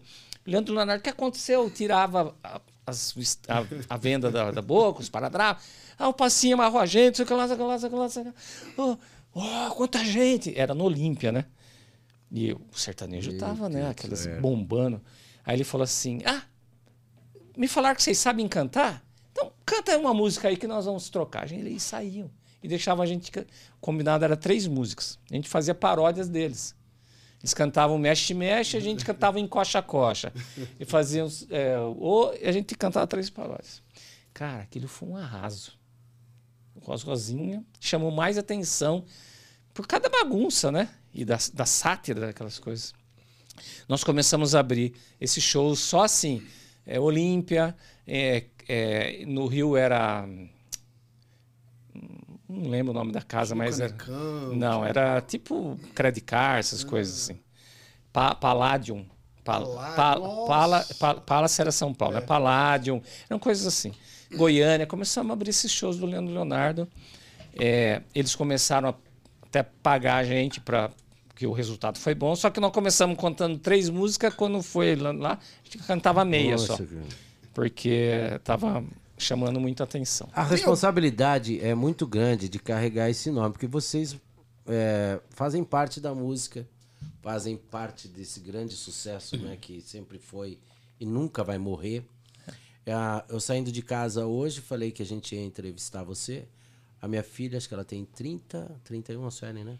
Leandro 0.50 0.74
Leonardo, 0.74 1.00
o 1.00 1.02
que 1.04 1.10
aconteceu? 1.10 1.70
Tirava 1.70 2.34
a, 2.42 2.60
as- 2.86 3.14
a- 3.48 3.94
a 3.94 3.96
venda 3.96 4.30
da, 4.30 4.50
da 4.50 4.62
boca, 4.62 5.00
os 5.00 5.08
paradrapos. 5.08 5.64
Ah, 5.98 6.08
o 6.08 6.12
passinho 6.14 6.54
amarrou 6.54 6.80
a 6.80 6.86
gente, 6.86 7.16
sei 7.16 7.26
que 7.26 7.32
lá, 7.34 7.46
sei 7.46 7.56
que 7.56 7.62
lá, 7.62 7.78
sei 7.78 7.88
que 7.90 7.94
lá, 7.96 8.08
sei 8.08 8.22
que 8.24 8.28
lá. 8.30 8.34
Oh, 8.78 8.96
oh, 9.34 9.74
quanta 9.74 10.04
gente! 10.04 10.56
Era 10.58 10.74
no 10.74 10.84
Olímpia, 10.84 11.30
né? 11.32 11.44
E 12.30 12.52
o 12.52 12.60
sertanejo 12.72 13.36
tava, 13.38 13.68
né? 13.68 13.88
Aquelas 13.90 14.26
bombando. 14.40 15.00
Aí 15.44 15.56
ele 15.56 15.64
falou 15.64 15.84
assim: 15.84 16.20
Ah, 16.24 16.42
me 17.56 17.66
falaram 17.68 17.96
que 17.96 18.02
vocês 18.02 18.18
sabem 18.18 18.46
cantar? 18.48 19.02
Então, 19.32 19.52
canta 19.64 19.96
uma 19.98 20.12
música 20.14 20.48
aí 20.48 20.56
que 20.56 20.66
nós 20.66 20.84
vamos 20.84 21.08
trocar. 21.10 21.50
Eles 21.52 21.82
saíam 21.82 22.30
e 22.62 22.68
deixavam 22.68 23.02
a 23.02 23.06
gente. 23.06 23.30
Combinado 23.80 24.24
era 24.24 24.36
três 24.36 24.66
músicas. 24.66 25.18
A 25.30 25.34
gente 25.34 25.48
fazia 25.48 25.74
paródias 25.74 26.28
deles. 26.28 26.74
Eles 27.40 27.54
cantavam 27.54 27.98
Mexe 27.98 28.34
Mexe, 28.34 28.76
a 28.76 28.80
gente 28.80 29.04
cantava 29.04 29.38
Encoxa 29.38 29.80
Coxa. 29.80 30.32
E 30.78 30.84
fazíamos. 30.84 31.46
É, 31.50 31.78
ou 31.78 32.30
a 32.30 32.52
gente 32.52 32.74
cantava 32.74 33.06
três 33.06 33.30
paródias. 33.30 33.82
Cara, 34.34 34.62
aquilo 34.62 34.88
foi 34.88 35.08
um 35.08 35.16
arraso. 35.16 35.72
O 36.74 36.80
Rosrosinha 36.80 37.64
chamou 37.80 38.10
mais 38.10 38.38
atenção 38.38 39.04
por 39.72 39.86
cada 39.86 40.08
bagunça, 40.08 40.72
né? 40.72 40.88
E 41.14 41.24
da, 41.24 41.38
da 41.54 41.64
sátira 41.64 42.20
daquelas 42.20 42.58
coisas. 42.58 42.92
Nós 43.88 44.04
começamos 44.04 44.54
a 44.54 44.60
abrir 44.60 44.94
esses 45.20 45.42
shows 45.42 45.78
só 45.80 46.02
assim. 46.04 46.44
É, 46.86 46.98
Olímpia, 46.98 47.76
é, 48.06 48.46
é, 48.68 49.24
no 49.26 49.46
Rio 49.46 49.76
era. 49.76 50.26
Não 52.48 52.70
lembro 52.70 52.92
o 52.92 52.94
nome 52.94 53.12
da 53.12 53.20
casa, 53.20 53.54
mas 53.54 53.78
era. 53.78 53.92
Canecão, 53.92 54.56
Não, 54.56 54.84
era 54.84 55.20
tipo 55.20 55.78
Credicar, 55.94 56.58
essas 56.58 56.82
coisas 56.82 57.14
assim. 57.14 57.38
Pa 58.12 58.34
Palladium. 58.34 59.04
Pa 59.44 59.60
Palladium, 59.60 59.96
pa 59.96 60.18
nossa. 60.18 60.46
Pala 60.46 60.86
pa 60.98 61.14
Palace 61.14 61.60
era 61.60 61.70
São 61.70 61.92
Paulo, 61.92 62.14
né? 62.14 62.20
Palladium. 62.22 63.02
Eram 63.28 63.38
coisas 63.38 63.66
assim. 63.66 63.92
Goiânia, 64.34 64.86
começamos 64.86 65.30
a 65.30 65.32
abrir 65.34 65.50
esses 65.50 65.70
shows 65.70 65.98
do 65.98 66.06
Leandro 66.06 66.32
Leonardo. 66.32 66.88
É, 67.58 68.02
eles 68.14 68.34
começaram 68.34 68.90
a 68.90 68.94
até 69.46 69.62
pagar 69.62 70.16
a 70.16 70.24
gente 70.24 70.60
para 70.60 70.90
porque 71.28 71.46
o 71.46 71.52
resultado 71.52 71.98
foi 71.98 72.14
bom. 72.14 72.34
Só 72.34 72.50
que 72.50 72.58
nós 72.58 72.72
começamos 72.72 73.16
contando 73.16 73.58
três 73.58 73.88
músicas, 73.88 74.34
quando 74.34 74.60
foi 74.60 74.96
lá, 74.96 75.12
lá 75.12 75.32
a 75.34 75.64
gente 75.64 75.78
cantava 75.86 76.24
meia 76.24 76.52
Nossa, 76.52 76.66
só. 76.66 76.76
cara. 76.78 76.88
Porque 77.54 78.40
tava 78.42 78.84
chamando 79.18 79.60
muita 79.60 79.84
atenção. 79.84 80.28
A 80.32 80.42
responsabilidade 80.42 81.60
é 81.60 81.74
muito 81.74 82.06
grande 82.06 82.48
de 82.48 82.58
carregar 82.58 83.10
esse 83.10 83.30
nome, 83.30 83.52
porque 83.52 83.66
vocês 83.66 84.16
é, 84.66 85.20
fazem 85.30 85.64
parte 85.64 86.00
da 86.00 86.14
música, 86.14 86.66
fazem 87.22 87.56
parte 87.56 88.08
desse 88.08 88.40
grande 88.40 88.74
sucesso, 88.74 89.36
né, 89.36 89.56
que 89.60 89.80
sempre 89.80 90.18
foi 90.18 90.58
e 91.00 91.06
nunca 91.06 91.42
vai 91.44 91.58
morrer. 91.58 92.04
É, 92.86 92.92
eu 93.28 93.40
saindo 93.40 93.70
de 93.70 93.82
casa 93.82 94.26
hoje, 94.26 94.60
falei 94.60 94.90
que 94.90 95.02
a 95.02 95.06
gente 95.06 95.34
ia 95.34 95.42
entrevistar 95.42 96.02
você. 96.02 96.46
A 97.00 97.06
minha 97.06 97.22
filha, 97.22 97.58
acho 97.58 97.68
que 97.68 97.74
ela 97.74 97.84
tem 97.84 98.04
30, 98.04 98.80
31, 98.84 99.26
a 99.26 99.30
Suelen, 99.30 99.64
né? 99.64 99.78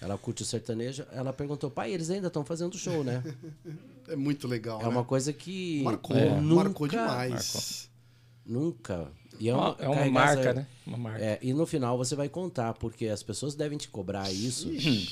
Ela 0.00 0.16
curte 0.16 0.42
o 0.42 0.46
sertanejo. 0.46 1.06
Ela 1.10 1.32
perguntou, 1.32 1.70
pai, 1.70 1.92
eles 1.92 2.10
ainda 2.10 2.28
estão 2.28 2.44
fazendo 2.44 2.76
show, 2.78 3.02
né? 3.02 3.22
É 4.08 4.14
muito 4.14 4.46
legal. 4.46 4.78
É 4.80 4.84
né? 4.84 4.88
uma 4.88 5.04
coisa 5.04 5.32
que 5.32 5.82
Marcou, 5.82 6.16
é, 6.16 6.40
nunca, 6.40 6.62
marcou 6.62 6.86
demais. 6.86 7.90
Nunca. 8.46 9.08
E 9.38 9.48
É 9.50 9.54
uma, 9.54 9.76
é 9.78 9.88
uma 9.88 10.06
marca, 10.06 10.40
essa- 10.40 10.54
né? 10.54 10.66
Uma 10.86 10.96
marca. 10.96 11.22
É, 11.22 11.38
e 11.42 11.52
no 11.52 11.66
final 11.66 11.98
você 11.98 12.14
vai 12.14 12.28
contar, 12.28 12.72
porque 12.74 13.06
as 13.08 13.22
pessoas 13.22 13.54
devem 13.54 13.76
te 13.76 13.88
cobrar 13.88 14.30
isso, 14.32 14.70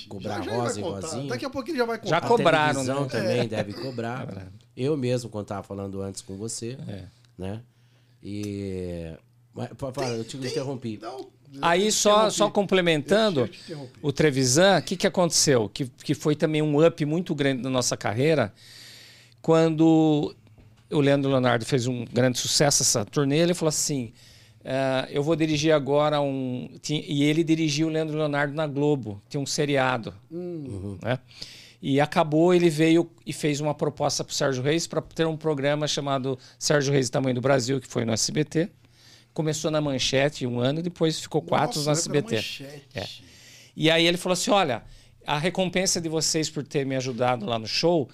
cobrar 0.09 0.39
Já- 0.39 0.45
já 0.45 0.57
rosa 0.57 0.81
e 0.81 0.83
rosinha. 0.83 1.29
Daqui 1.29 1.45
a 1.45 1.51
pouco 1.51 1.69
ele 1.69 1.77
já 1.79 1.85
vai 1.85 1.99
contar. 1.99 2.09
Já 2.11 2.17
A 2.19 2.21
cobraram, 2.29 2.85
televisão 2.85 3.03
né? 3.03 3.09
também 3.11 3.49
deve 3.49 3.73
cobrar. 3.75 4.51
Eu 4.77 4.97
mesmo, 4.97 5.29
quando 5.29 5.45
estava 5.45 5.63
falando 5.63 6.01
antes 6.01 6.23
com 6.23 6.37
você, 6.37 6.79
É. 6.89 7.05
né? 7.37 7.61
E... 8.23 9.13
Mas, 9.53 9.69
fala, 9.77 10.09
eu 10.17 10.25
te 10.25 10.37
interrompi. 10.39 10.99
Não, 11.01 11.29
Aí 11.63 11.87
eu 11.87 11.93
só, 11.93 12.11
interrompi. 12.13 12.35
só 12.37 12.51
complementando, 12.51 13.49
o 14.03 14.11
Trevisan, 14.11 14.79
o 14.79 14.83
que, 14.83 14.97
que 14.97 15.07
aconteceu? 15.07 15.69
Que, 15.69 15.85
que 15.87 16.15
foi 16.15 16.35
também 16.35 16.63
um 16.63 16.85
up 16.85 17.05
muito 17.05 17.35
grande 17.35 17.63
na 17.63 17.71
nossa 17.71 17.97
carreira, 17.97 18.53
quando 19.41 20.35
o 20.95 21.01
Leandro 21.01 21.31
Leonardo 21.31 21.65
fez 21.65 21.87
um 21.87 22.05
grande 22.05 22.39
sucesso 22.39 22.83
essa 22.83 23.05
turnê, 23.05 23.39
ele 23.39 23.55
falou 23.55 23.69
assim, 23.69 24.13
"Ah, 24.65 25.07
eu 25.11 25.23
vou 25.23 25.37
dirigir 25.37 25.73
agora 25.73 26.21
um... 26.21 26.69
E 26.89 27.25
ele 27.25 27.43
dirigiu 27.45 27.89
o 27.89 27.91
Leandro 27.91 28.17
Leonardo 28.17 28.55
na 28.55 28.67
Globo, 28.67 29.21
tinha 29.29 29.41
um 29.41 29.47
seriado. 29.47 30.15
né? 31.03 31.19
E 31.87 32.01
acabou, 32.01 32.55
ele 32.55 32.71
veio 32.71 33.11
e 33.27 33.33
fez 33.33 33.61
uma 33.61 33.75
proposta 33.75 34.25
para 34.25 34.33
o 34.33 34.35
Sérgio 34.35 34.63
Reis 34.63 34.87
para 34.87 35.03
ter 35.03 35.27
um 35.27 35.37
programa 35.37 35.87
chamado 35.87 36.39
Sérgio 36.59 36.91
Reis 36.91 37.11
Tamanho 37.11 37.35
do 37.35 37.43
Brasil, 37.43 37.79
que 37.79 37.87
foi 37.87 38.07
no 38.07 38.13
SBT. 38.13 38.71
Começou 39.35 39.71
na 39.71 39.83
Manchete 39.83 40.47
um 40.47 40.61
ano, 40.61 40.81
depois 40.81 41.21
ficou 41.21 41.43
quatro 41.43 41.79
no 41.81 41.85
Nossa, 41.85 42.01
SBT. 42.01 42.37
É. 42.95 43.07
E 43.77 43.91
aí 43.91 44.07
ele 44.07 44.17
falou 44.17 44.33
assim: 44.33 44.51
olha, 44.51 44.83
a 45.27 45.39
recompensa 45.39 46.01
de 46.01 46.09
vocês 46.09 46.49
por 46.49 46.63
ter 46.63 46.87
me 46.87 46.97
ajudado 46.97 47.45
lá 47.45 47.59
no 47.59 47.67
show, 47.67 48.09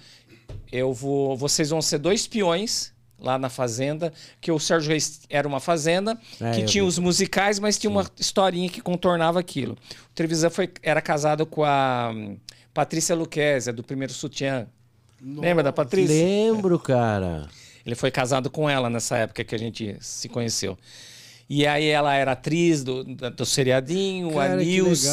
eu 0.71 0.93
vou. 0.93 1.35
Vocês 1.37 1.69
vão 1.69 1.81
ser 1.81 1.97
dois 1.97 2.27
peões 2.27 2.93
lá 3.19 3.37
na 3.37 3.49
fazenda, 3.49 4.11
que 4.39 4.51
o 4.51 4.59
Sérgio 4.59 4.89
Reis 4.89 5.21
era 5.29 5.47
uma 5.47 5.59
fazenda, 5.59 6.17
É, 6.39 6.51
que 6.51 6.63
tinha 6.63 6.83
vi. 6.83 6.89
os 6.89 6.97
musicais, 6.97 7.59
mas 7.59 7.77
tinha 7.77 7.89
uma 7.91 8.05
historinha 8.19 8.67
que 8.67 8.81
contornava 8.81 9.39
aquilo. 9.39 9.73
O 9.73 10.13
Trevisan 10.15 10.49
foi, 10.49 10.69
era 10.81 11.01
casado 11.01 11.45
com 11.45 11.63
a 11.63 12.11
hum, 12.13 12.35
Patrícia 12.73 13.15
Luquezzi, 13.15 13.71
do 13.71 13.83
primeiro 13.83 14.11
sutiã. 14.11 14.65
Lembra 15.21 15.63
da 15.63 15.71
Patrícia? 15.71 16.15
Lembro, 16.15 16.79
cara. 16.79 17.47
Ele 17.85 17.95
foi 17.95 18.09
casado 18.09 18.49
com 18.49 18.67
ela 18.69 18.89
nessa 18.89 19.17
época 19.17 19.43
que 19.43 19.53
a 19.53 19.59
gente 19.59 19.95
se 19.99 20.27
conheceu. 20.27 20.77
E 21.47 21.67
aí 21.67 21.87
ela 21.87 22.15
era 22.15 22.31
atriz 22.31 22.83
do, 22.83 23.03
do 23.03 23.45
seriadinho, 23.45 24.33
Cara, 24.33 24.53
a 24.53 24.55
Nilce. 24.55 25.07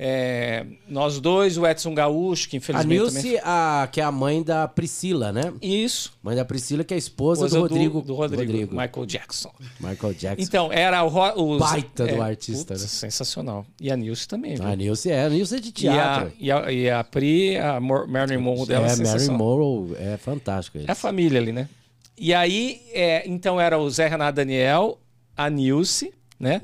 É, 0.00 0.64
nós 0.88 1.18
dois, 1.18 1.58
o 1.58 1.66
Edson 1.66 1.92
Gaúcho, 1.92 2.48
que 2.48 2.56
A 2.56 2.58
infelizmente 2.58 2.98
também... 3.06 3.22
Nilce, 3.32 3.40
a, 3.42 3.88
que 3.90 4.00
é 4.00 4.04
a 4.04 4.12
mãe 4.12 4.42
da 4.44 4.68
Priscila, 4.68 5.32
né? 5.32 5.52
Isso. 5.60 6.12
Mãe 6.22 6.36
da 6.36 6.44
Priscila, 6.44 6.84
que 6.84 6.94
é 6.94 6.96
a 6.96 6.98
esposa, 6.98 7.46
Esposa 7.46 7.56
do 7.56 7.62
Rodrigo. 7.62 8.02
Do, 8.02 8.14
Rodrigo, 8.14 8.74
Michael 8.76 9.06
Jackson. 9.06 9.52
Michael 9.80 10.14
Jackson. 10.14 10.44
Então, 10.46 10.72
era 10.72 11.02
o... 11.02 11.54
Os, 11.54 11.58
Baita 11.58 12.06
do 12.06 12.22
artista, 12.22 12.74
putz, 12.74 12.82
né? 12.82 12.88
Sensacional. 12.88 13.66
E 13.80 13.90
a 13.90 13.96
Nilce 13.96 14.28
também, 14.28 14.54
viu? 14.54 14.64
a 14.64 14.76
Nilce 14.76 15.10
é, 15.10 15.24
a 15.24 15.28
Nilce 15.28 15.56
é 15.56 15.60
de 15.60 15.68
e, 15.68 15.88
a, 15.88 15.92
teatro. 15.92 16.32
e, 16.38 16.52
a, 16.52 16.72
e 16.72 16.90
a 16.90 17.02
Pri, 17.02 17.56
a 17.56 17.80
Mor- 17.80 18.06
Marilyn 18.06 18.40
Monroe 18.40 18.66
dela 18.68 18.86
é, 18.86 18.92
é, 18.92 18.96
Mary. 18.96 19.28
Morrow 19.30 19.96
é 19.98 20.16
fantástico. 20.16 20.78
É 20.78 20.92
a 20.92 20.94
família 20.94 21.40
ali, 21.40 21.50
né? 21.50 21.68
E 22.16 22.32
aí, 22.32 22.82
é, 22.92 23.28
então 23.28 23.60
era 23.60 23.78
o 23.78 23.90
Zé 23.90 24.06
Renato 24.06 24.36
Daniel, 24.36 24.98
a 25.36 25.50
Nilce, 25.50 26.12
né? 26.38 26.62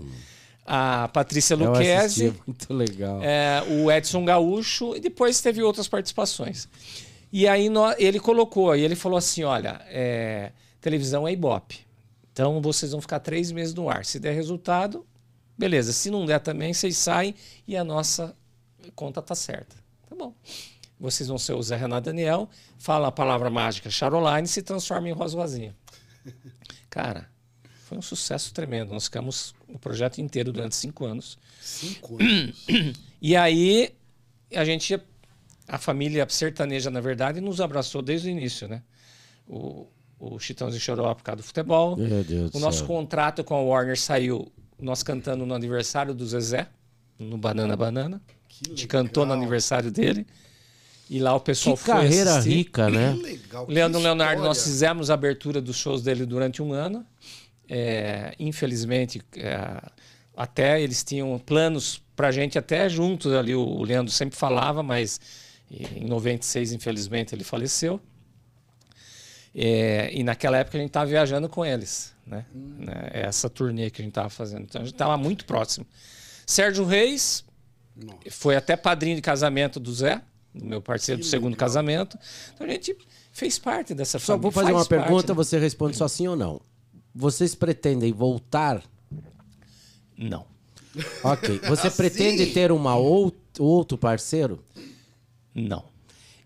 A 0.67 1.09
Patrícia 1.09 1.55
Eu 1.55 1.73
assisti, 1.73 1.91
Luquezzi, 1.93 2.27
é 2.29 2.33
muito 2.47 2.73
legal. 2.75 3.21
é, 3.23 3.63
o 3.69 3.93
Edson 3.93 4.25
Gaúcho, 4.25 4.97
e 4.97 5.01
depois 5.01 5.41
teve 5.41 5.63
outras 5.63 5.87
participações. 5.89 6.69
E 7.31 7.47
aí 7.47 7.69
nó- 7.69 7.95
ele 7.99 8.19
colocou, 8.19 8.71
aí 8.71 8.81
ele 8.81 8.95
falou 8.97 9.19
assim: 9.19 9.43
olha, 9.45 9.81
é, 9.89 10.53
televisão 10.81 11.29
é 11.29 11.33
Ibope. 11.33 11.81
Então 12.33 12.61
vocês 12.63 12.93
vão 12.93 13.01
ficar 13.01 13.21
três 13.21 13.53
meses 13.53 13.75
no 13.75 13.91
ar. 13.91 14.05
Se 14.05 14.19
der 14.19 14.33
resultado, 14.35 15.05
beleza. 15.59 15.93
Se 15.93 16.11
não 16.11 16.25
der 16.25 16.41
também, 16.41 16.73
vocês 16.73 16.97
saem 16.97 17.35
e 17.69 17.77
a 17.77 17.85
nossa 17.85 18.35
conta 18.95 19.21
tá 19.21 19.35
certa. 19.35 19.77
Tá 20.09 20.17
bom. 20.17 20.35
Vocês 20.99 21.29
vão 21.29 21.37
ser 21.39 21.53
o 21.53 21.63
Zé 21.63 21.77
Renato 21.77 22.07
Daniel, 22.07 22.49
fala 22.79 23.09
a 23.09 23.13
palavra 23.13 23.51
mágica 23.51 23.91
Charoline 23.91 24.45
e 24.45 24.49
se 24.49 24.63
transforma 24.63 25.09
em 25.09 25.13
Rosa 25.13 25.37
Rosinha. 25.37 25.75
Cara, 26.89 27.29
foi 27.87 27.99
um 27.99 28.03
sucesso 28.03 28.53
tremendo. 28.55 28.93
Nós 28.95 29.05
ficamos 29.05 29.55
o 29.75 29.79
projeto 29.79 30.19
inteiro 30.21 30.53
durante 30.53 30.75
cinco 30.77 31.05
anos. 31.05 31.37
Cinco 31.61 32.17
anos. 32.23 32.65
E 33.21 33.35
aí 33.37 33.91
a 34.55 34.65
gente, 34.65 34.99
a 35.69 35.79
família 35.79 36.27
sertaneja, 36.29 36.91
na 36.91 37.01
verdade, 37.01 37.41
nos 37.41 37.61
abraçou 37.61 38.01
desde 38.01 38.29
o 38.29 38.31
início, 38.31 38.69
né? 38.69 38.83
O, 39.47 39.87
o 40.19 40.39
Chitãozinho 40.39 40.81
chorou 40.81 41.13
por 41.15 41.23
causa 41.23 41.39
do 41.39 41.43
futebol. 41.43 41.97
Meu 41.97 42.23
Deus 42.25 42.51
do 42.53 42.59
o 42.59 42.61
nosso 42.61 42.79
céu. 42.79 42.87
contrato 42.87 43.43
com 43.45 43.55
a 43.55 43.61
Warner 43.61 43.99
saiu, 43.99 44.51
nós 44.81 45.03
cantando 45.03 45.45
no 45.45 45.53
aniversário 45.55 46.15
do 46.15 46.27
Zezé, 46.27 46.69
no 47.19 47.37
Banana 47.37 47.77
Banana. 47.77 48.23
Que 48.49 48.67
A 48.67 48.69
gente 48.71 48.83
legal. 48.87 49.03
cantou 49.05 49.27
no 49.27 49.33
aniversário 49.33 49.91
dele. 49.91 50.25
E 51.11 51.19
lá 51.19 51.35
o 51.35 51.41
Que 51.41 51.47
pessoal 51.47 51.77
foi 51.77 51.93
carreira 51.95 52.31
assistir. 52.39 52.57
rica, 52.59 52.89
né? 52.89 53.13
Que 53.15 53.23
legal. 53.23 53.67
Leandro 53.69 53.99
que 53.99 54.05
Leonardo, 54.07 54.43
nós 54.43 54.63
fizemos 54.63 55.11
a 55.11 55.15
abertura 55.15 55.61
dos 55.61 55.77
shows 55.77 56.03
dele 56.03 56.25
durante 56.25 56.63
um 56.63 56.73
ano. 56.73 57.05
É, 57.69 58.35
infelizmente, 58.39 59.23
é, 59.37 59.81
até 60.37 60.81
eles 60.81 61.03
tinham 61.03 61.39
planos 61.39 62.03
pra 62.15 62.31
gente 62.31 62.59
até 62.59 62.89
juntos 62.89 63.33
ali. 63.33 63.55
O 63.55 63.83
Leandro 63.83 64.13
sempre 64.13 64.37
falava, 64.37 64.83
mas 64.83 65.21
em 65.71 66.07
96, 66.07 66.73
infelizmente, 66.73 67.35
ele 67.35 67.45
faleceu. 67.45 68.01
É, 69.55 70.11
e 70.13 70.25
naquela 70.25 70.59
época 70.59 70.77
a 70.77 70.81
gente 70.81 70.91
estava 70.91 71.07
viajando 71.07 71.49
com 71.49 71.65
eles, 71.65 72.13
né? 72.27 72.45
Né, 72.53 73.11
Essa 73.13 73.49
turnê 73.49 73.89
que 73.89 74.03
a 74.03 74.05
gente 74.05 74.11
estava 74.11 74.29
fazendo. 74.29 74.65
Então 74.65 74.83
a 74.83 74.85
gente 74.85 74.95
estava 74.95 75.17
muito 75.17 75.45
próximo. 75.45 75.87
Sérgio 76.45 76.85
Reis 76.85 77.45
Nossa. 77.97 78.19
foi 78.31 78.57
até 78.57 78.77
padrinho 78.77 79.15
de 79.15 79.23
casamento 79.23 79.79
do 79.79 79.95
Zé, 79.95 80.21
do 80.53 80.65
meu 80.65 80.83
parceiro 80.83 81.21
do 81.21 81.27
segundo 81.27 81.57
casamento. 81.57 82.19
Então 82.53 82.67
a 82.67 82.71
gente 82.71 82.97
fez 83.33 83.57
parte 83.57 83.95
dessa 83.95 84.19
Só 84.19 84.33
família. 84.33 84.43
vou 84.43 84.51
fazer 84.51 84.73
faz 84.73 84.77
uma 84.77 84.89
parte, 84.89 85.05
pergunta, 85.09 85.33
né? 85.33 85.37
você 85.37 85.59
responde 85.59 85.97
só 85.97 86.09
sim 86.09 86.27
ou 86.27 86.35
não. 86.35 86.61
Vocês 87.15 87.55
pretendem 87.55 88.13
voltar? 88.13 88.83
Não. 90.17 90.47
Ok. 91.23 91.61
Você 91.61 91.87
Assim? 91.89 91.97
pretende 91.97 92.47
ter 92.47 92.73
uma 92.73 92.97
ou, 92.97 93.33
outro 93.59 93.97
parceiro? 93.97 94.65
Não. 95.55 95.85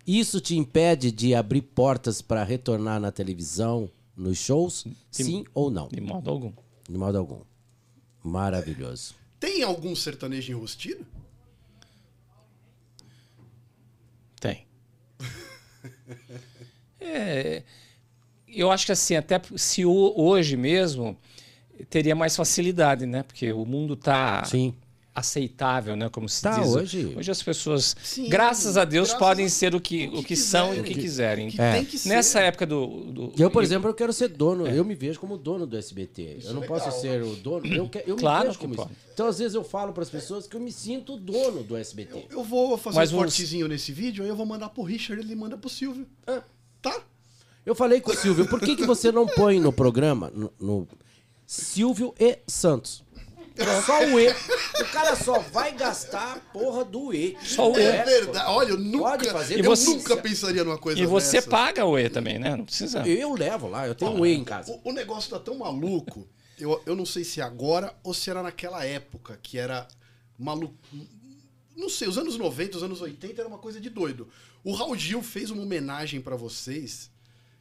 Isso 0.06 0.40
te 0.40 0.56
impede 0.56 1.10
de 1.12 1.34
abrir 1.34 1.62
portas 1.62 2.20
para 2.22 2.42
retornar 2.44 3.00
na 3.00 3.10
televisão, 3.12 3.90
nos 4.16 4.38
shows? 4.38 4.86
Sim 5.10 5.44
ou 5.54 5.70
não? 5.70 5.88
De 5.88 6.00
modo 6.00 6.30
algum. 6.30 6.52
De 6.88 6.96
modo 6.98 7.18
algum. 7.18 7.40
Maravilhoso. 8.22 9.14
Tem 9.38 9.62
algum 9.62 9.94
sertanejo 9.94 10.52
enrustido? 10.52 11.06
Tem. 14.40 14.66
É, 17.00 17.62
eu 18.54 18.70
acho 18.70 18.86
que 18.86 18.92
assim, 18.92 19.16
até 19.16 19.40
se 19.56 19.84
o- 19.84 20.14
hoje 20.16 20.56
mesmo 20.56 21.16
teria 21.90 22.14
mais 22.14 22.34
facilidade, 22.36 23.06
né? 23.06 23.22
Porque 23.22 23.52
o 23.52 23.64
mundo 23.64 23.94
tá 23.96 24.44
Sim. 24.44 24.74
aceitável, 25.14 25.96
né? 25.96 26.08
Como 26.08 26.28
se 26.28 26.40
Tá, 26.42 26.58
diz. 26.60 26.68
hoje- 26.68 27.14
Hoje 27.16 27.30
as 27.30 27.42
pessoas, 27.42 27.96
Sim, 28.02 28.28
graças 28.28 28.76
a 28.76 28.84
Deus, 28.84 29.08
graças 29.08 29.18
podem 29.18 29.46
a- 29.46 29.48
ser 29.50 29.74
o 29.74 29.80
que, 29.80 30.06
o 30.14 30.22
que, 30.22 30.36
são 30.36 30.72
e 30.74 30.80
o 30.80 30.84
que 30.84 30.94
quiserem. 30.94 31.50
Que 31.50 31.60
É. 31.60 31.72
tem 31.72 31.84
que 31.84 31.98
ser. 31.98 32.08
Nessa 32.08 32.40
época 32.40 32.64
do, 32.66 32.86
do- 33.12 33.32
Eu, 33.36 33.50
por 33.50 33.62
exemplo, 33.62 33.88
eu 33.90 33.94
quero 33.94 34.12
ser 34.12 34.28
dono. 34.28 34.66
Eu 34.66 34.84
me 34.84 34.94
vejo 34.94 35.18
como 35.18 35.36
dono 35.36 35.66
do 35.66 35.76
SBT. 35.76 36.38
eu 36.44 36.54
não 36.54 36.62
é 36.62 36.66
posso 36.66 36.86
legal. 36.86 37.00
ser 37.00 37.22
o 37.22 37.34
dono. 37.36 37.66
Eu, 37.66 37.88
que- 37.88 38.04
eu 38.06 38.16
Claro 38.16 38.40
me 38.40 38.46
vejo 38.48 38.58
que 38.58 38.64
como 38.64 38.76
pode. 38.76 38.92
isso. 38.92 39.00
Então, 39.12 39.26
às 39.26 39.38
vezes, 39.38 39.54
eu 39.54 39.64
falo 39.64 39.92
para 39.92 40.02
as 40.04 40.10
pessoas 40.10 40.46
que 40.46 40.54
eu 40.56 40.60
me 40.60 40.70
sinto 40.70 41.16
dono 41.16 41.64
do 41.64 41.76
SBT. 41.76 42.26
Eu 42.30 42.44
vou 42.44 42.78
fazer 42.78 42.96
Mas 42.96 43.12
um 43.12 43.16
cortezinho 43.18 43.66
nesse 43.66 43.90
vídeo, 43.92 44.22
aí 44.22 44.28
eu 44.30 44.36
vou 44.36 44.46
mandar 44.46 44.68
pro 44.68 44.82
Richard, 44.84 45.20
ele 45.20 45.34
manda 45.34 45.56
pro 45.56 45.68
Silvio. 45.68 46.06
É. 46.26 46.40
Tá? 46.80 47.02
Eu 47.68 47.74
falei 47.74 48.00
com 48.00 48.10
o 48.10 48.16
Silvio, 48.16 48.48
por 48.48 48.60
que, 48.60 48.74
que 48.74 48.86
você 48.86 49.12
não 49.12 49.26
põe 49.26 49.60
no 49.60 49.70
programa 49.70 50.32
no, 50.34 50.50
no 50.58 50.88
Silvio 51.46 52.14
e 52.18 52.38
Santos? 52.46 53.04
Só 53.84 54.06
o 54.06 54.18
E. 54.18 54.28
O 54.30 54.84
cara 54.90 55.14
só 55.14 55.38
vai 55.40 55.72
gastar 55.76 56.36
a 56.36 56.38
porra 56.50 56.82
do 56.82 57.12
E. 57.12 57.36
Só 57.44 57.70
o 57.70 57.78
E. 57.78 57.82
É 57.82 58.04
verdade. 58.04 58.50
Olha, 58.50 58.70
eu 58.70 58.78
nunca, 58.78 59.04
Pode 59.10 59.30
fazer. 59.30 59.54
eu 59.56 59.58
E 59.58 59.62
você- 59.62 59.90
nunca 59.90 60.16
pensaria 60.16 60.64
numa 60.64 60.78
coisa 60.78 60.98
E 60.98 61.04
você 61.04 61.38
dessa. 61.38 61.50
paga 61.50 61.84
o 61.84 61.98
E 61.98 62.08
também, 62.08 62.38
né? 62.38 62.56
Não 62.56 62.64
precisa. 62.64 63.06
Eu 63.06 63.34
levo 63.34 63.68
lá, 63.68 63.86
eu 63.86 63.94
tenho 63.94 64.12
um 64.12 64.24
E 64.24 64.32
em 64.32 64.44
casa. 64.44 64.72
O, 64.72 64.88
o 64.88 64.92
negócio 64.94 65.28
tá 65.28 65.38
tão 65.38 65.58
maluco. 65.58 66.26
Eu, 66.58 66.80
eu 66.86 66.96
não 66.96 67.04
sei 67.04 67.22
se 67.22 67.38
é 67.38 67.44
agora 67.44 67.94
ou 68.02 68.14
se 68.14 68.30
era 68.30 68.42
naquela 68.42 68.82
época 68.82 69.38
que 69.42 69.58
era 69.58 69.86
maluco. 70.38 70.74
Não 71.76 71.90
sei, 71.90 72.08
os 72.08 72.16
anos 72.16 72.38
90, 72.38 72.78
os 72.78 72.82
anos 72.82 73.02
80 73.02 73.42
era 73.42 73.48
uma 73.48 73.58
coisa 73.58 73.78
de 73.78 73.90
doido. 73.90 74.26
O 74.64 74.72
Raul 74.72 74.96
Gil 74.96 75.22
fez 75.22 75.50
uma 75.50 75.62
homenagem 75.62 76.20
pra 76.22 76.34
vocês 76.34 77.10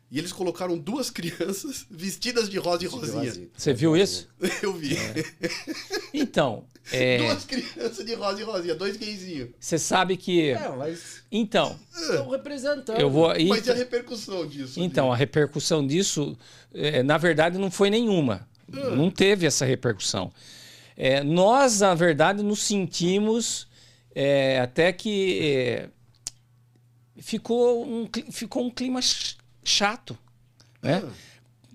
e 0.10 0.18
eles 0.20 0.32
colocaram 0.32 0.78
duas 0.78 1.10
crianças 1.12 1.86
vestidas 1.90 2.50
de 2.50 2.58
rosa 2.58 2.84
e 2.84 2.88
rosinha. 2.88 3.50
Você 3.58 3.74
viu 3.74 3.96
isso? 3.98 4.28
Eu 4.62 4.74
vi. 4.74 4.96
Então, 6.14 6.64
é, 6.92 7.18
Duas 7.18 7.44
crianças 7.46 8.06
de 8.06 8.14
rosa 8.16 8.42
e 8.42 8.44
rosinha, 8.44 8.74
dois 8.74 8.96
gayzinhos. 8.98 9.50
você 9.60 9.78
sabe 9.78 10.16
que. 10.18 10.52
É, 10.52 10.70
mas 10.70 11.22
Então, 11.32 11.78
estão 11.94 12.30
representando. 12.30 13.00
eu 13.00 13.10
vou. 13.10 13.28
Mas 13.28 13.38
e 13.40 13.52
a 13.52 13.58
Então, 13.58 13.76
repercussão 13.76 14.48
disso? 14.48 14.80
então, 14.80 15.12
a 15.12 15.16
repercussão 15.16 15.86
disso, 15.86 16.38
é, 16.74 17.04
na 17.04 17.18
verdade, 17.18 17.58
não 17.58 17.70
foi 17.70 17.90
nenhuma. 17.90 18.48
Não 18.68 19.12
teve 19.12 19.46
essa 19.46 19.66
repercussão. 19.66 20.32
É, 20.96 21.22
nós, 21.24 21.82
na 21.82 21.94
verdade, 21.94 22.42
nos 22.42 22.64
sentimos 22.64 23.68
é, 24.16 24.60
até 24.60 24.92
que 24.92 25.40
é, 25.42 25.90
ficou, 27.22 27.86
um, 27.86 28.10
ficou 28.32 28.66
um 28.66 28.70
clima 28.72 29.00
chato. 29.68 30.18
Né? 30.82 31.04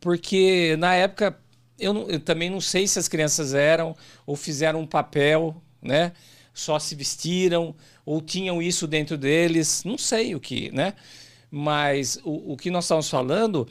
Porque 0.01 0.77
na 0.79 0.95
época 0.95 1.39
eu, 1.79 1.93
não- 1.93 2.09
eu 2.09 2.21
também 2.21 2.51
não 2.51 2.61
sei 2.61 2.87
se 2.87 2.99
as 2.99 3.09
crianças 3.09 3.55
eram 3.55 3.97
ou 4.27 4.37
fizeram 4.37 4.81
um 4.81 4.87
papel, 4.87 5.61
né? 5.81 6.13
Só 6.55 6.79
se 6.79 6.95
vestiram 6.95 7.75
ou 8.05 8.21
tinham 8.21 8.61
isso 8.61 8.87
dentro 8.87 9.17
deles, 9.17 9.83
não 9.85 9.97
sei 9.97 10.35
o 10.35 10.41
que, 10.41 10.71
né? 10.71 10.95
Mas 11.51 12.19
o, 12.25 12.53
o 12.53 12.57
que 12.57 12.71
nós 12.71 12.85
estamos 12.85 13.09
falando, 13.09 13.69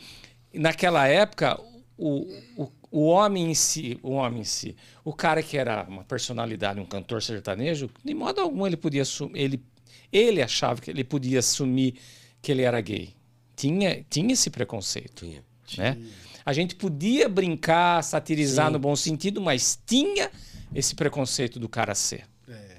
naquela 0.54 1.08
época, 1.08 1.60
o, 1.98 2.28
o, 2.58 2.72
o 2.92 3.06
homem 3.06 3.52
em 3.52 3.56
si, 3.56 4.00
o 4.02 4.12
homem 4.12 4.42
em 4.42 4.44
si, 4.46 4.76
o 5.04 5.14
cara 5.14 5.42
que 5.44 5.58
era 5.58 5.84
uma 5.88 6.04
personalidade, 6.04 6.80
um 6.80 6.86
cantor 6.86 7.22
sertanejo, 7.22 7.90
de 8.04 8.14
modo 8.14 8.42
algum 8.42 8.66
ele 8.66 8.78
podia 8.78 9.04
assumir, 9.04 9.40
ele, 9.40 9.64
ele 10.12 10.42
achava 10.42 10.82
que 10.82 10.90
ele 10.92 11.04
podia 11.04 11.40
assumir 11.40 11.96
que 12.42 12.52
ele 12.52 12.64
era 12.64 12.82
gay. 12.82 13.14
Tinha, 13.62 14.04
tinha 14.10 14.34
esse 14.34 14.50
preconceito 14.50 15.24
Tinha. 15.24 15.44
né? 15.78 15.98
A 16.44 16.52
gente 16.52 16.74
podia 16.74 17.30
brincar, 17.30 18.04
satirizar 18.04 18.66
Sim. 18.68 18.74
no 18.74 18.80
bom 18.80 18.96
sentido, 18.96 19.40
mas 19.40 19.78
tinha 19.86 20.32
esse 20.74 20.96
preconceito 20.96 21.60
do 21.60 21.70
cara 21.70 21.94
ser, 21.94 22.24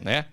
né? 0.01 0.25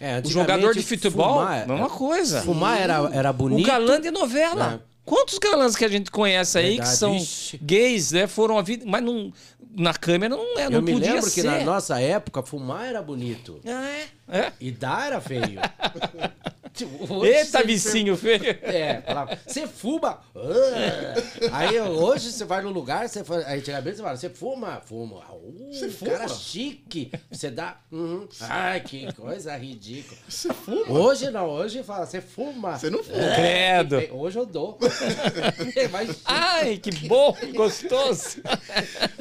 É, 0.00 0.20
O 0.24 0.28
jogador 0.30 0.72
de 0.74 0.82
futebol, 0.82 1.40
fumar, 1.40 1.68
mesma 1.68 1.90
coisa. 1.90 2.40
Fumar 2.42 2.80
era, 2.80 2.94
era 3.12 3.30
O 3.30 3.34
bonito. 3.34 3.66
galã 3.66 4.00
de 4.00 4.10
novela. 4.10 4.80
É. 4.88 4.92
Quantos 5.04 5.38
galãs 5.38 5.76
que 5.76 5.84
a 5.84 5.88
gente 5.88 6.10
conhece 6.10 6.56
aí 6.58 6.68
Verdade, 6.76 6.90
que 6.90 6.96
são 6.96 7.14
ixi. 7.16 7.58
gays, 7.58 8.12
né? 8.12 8.26
Foram 8.26 8.56
a 8.58 8.62
vida, 8.62 8.84
mas 8.86 9.02
não, 9.02 9.32
na 9.76 9.92
câmera 9.92 10.34
não 10.34 10.58
é, 10.58 10.70
não 10.70 10.78
Eu 10.78 10.82
me 10.82 10.92
podia 10.94 11.14
lembro 11.14 11.28
ser. 11.28 11.42
que 11.42 11.46
na 11.46 11.62
nossa 11.64 12.00
época, 12.00 12.42
fumar 12.42 12.86
era 12.86 13.02
bonito. 13.02 13.60
É, 13.64 14.06
é. 14.38 14.52
E 14.60 14.70
dar 14.70 15.06
era 15.08 15.20
feio. 15.20 15.60
Tipo, 16.74 17.14
hoje 17.16 17.32
Eita, 17.32 17.58
você- 17.58 17.64
vicinho 17.64 18.16
feio. 18.16 18.42
É, 18.62 19.02
falava, 19.02 19.38
você 19.46 19.66
fuma. 19.66 20.20
Ah. 20.34 21.14
Aí 21.52 21.78
hoje 21.80 22.32
você 22.32 22.44
vai 22.44 22.62
no 22.62 22.70
lugar, 22.70 23.08
você 23.08 23.22
fala, 23.22 23.44
aí 23.46 23.58
antigamente 23.58 23.96
você 23.96 24.02
fala, 24.02 24.16
você 24.16 24.30
fuma? 24.30 24.80
Fuma. 24.84 25.22
Ah, 25.28 25.32
Uh, 25.42 25.72
Você 25.74 25.88
cara 26.06 26.28
fuma? 26.28 26.40
chique. 26.40 27.10
Você 27.30 27.50
dá. 27.50 27.76
Uhum. 27.90 28.28
Ai, 28.40 28.80
que 28.80 29.12
coisa 29.14 29.56
ridícula. 29.56 30.18
Você 30.28 30.52
fuma? 30.52 30.92
Hoje 30.98 31.30
não, 31.30 31.48
hoje 31.48 31.82
fala, 31.82 32.06
você 32.06 32.20
fuma. 32.20 32.78
Você 32.78 32.90
não 32.90 33.02
fuma. 33.02 33.18
Credo. 33.34 33.96
É, 34.00 34.08
Hoje 34.12 34.38
eu 34.38 34.46
dou. 34.46 34.78
Ai, 36.24 36.78
que 36.78 36.90
bom, 37.08 37.36
gostoso. 37.54 38.40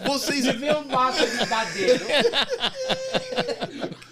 Vocês. 0.06 0.46
se 0.46 0.52
vê 0.54 0.74
um 0.76 0.86
maço 0.86 1.26
de 1.26 1.50
madeira. 1.50 2.06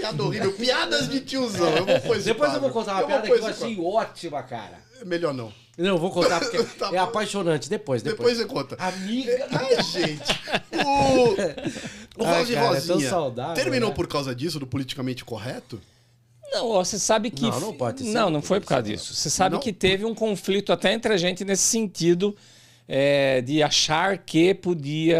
Piada 0.00 0.22
horrível. 0.22 0.52
Piadas 0.52 1.08
de 1.08 1.20
tiozão. 1.20 1.68
Eu 1.76 1.84
vou 1.86 2.18
Depois 2.18 2.26
eu 2.54 2.60
vou 2.60 2.70
contar 2.70 2.92
uma 2.92 3.00
Eu 3.02 3.06
piada 3.06 3.26
que 3.26 3.32
eu 3.32 3.46
achei 3.46 3.80
ótima, 3.80 4.42
cara. 4.42 4.78
Melhor 5.04 5.32
não. 5.32 5.52
Não, 5.78 5.86
eu 5.86 5.98
vou 5.98 6.10
contar 6.10 6.40
porque 6.40 6.62
Tá 6.78 6.88
é 6.88 6.90
bom. 6.90 6.98
apaixonante. 7.00 7.70
Depois, 7.70 8.02
Depois 8.02 8.36
depois. 8.36 8.66
você 8.66 8.74
conta. 8.76 8.76
Amiga. 8.82 9.46
Ai, 9.50 9.82
gente. 9.82 10.40
O, 12.18 12.20
o 12.22 12.26
Ai, 12.26 12.38
Rosa 12.40 12.54
cara, 12.54 12.66
é 12.76 12.80
tão 12.80 12.94
Rosinha 12.94 13.10
saudável, 13.10 13.54
terminou 13.54 13.88
né? 13.90 13.94
por 13.94 14.06
causa 14.06 14.34
disso, 14.34 14.58
do 14.58 14.66
politicamente 14.66 15.24
correto? 15.24 15.80
Não, 16.52 16.68
você 16.72 16.98
sabe 16.98 17.30
que. 17.30 17.42
Não, 17.42 17.60
não 17.60 17.72
pode 17.72 18.00
sido 18.00 18.12
Não, 18.12 18.28
não 18.28 18.42
foi 18.42 18.60
por 18.60 18.66
causa 18.66 18.92
isso, 18.92 19.04
disso. 19.08 19.14
Você 19.14 19.30
sabe 19.30 19.54
Não? 19.54 19.60
que 19.62 19.72
teve 19.72 20.04
um 20.04 20.14
conflito 20.14 20.72
até 20.72 20.92
entre 20.92 21.12
a 21.14 21.16
gente 21.16 21.44
nesse 21.44 21.62
sentido 21.62 22.36
é, 22.88 23.40
de 23.40 23.62
achar 23.62 24.18
que 24.18 24.52
podia. 24.54 25.16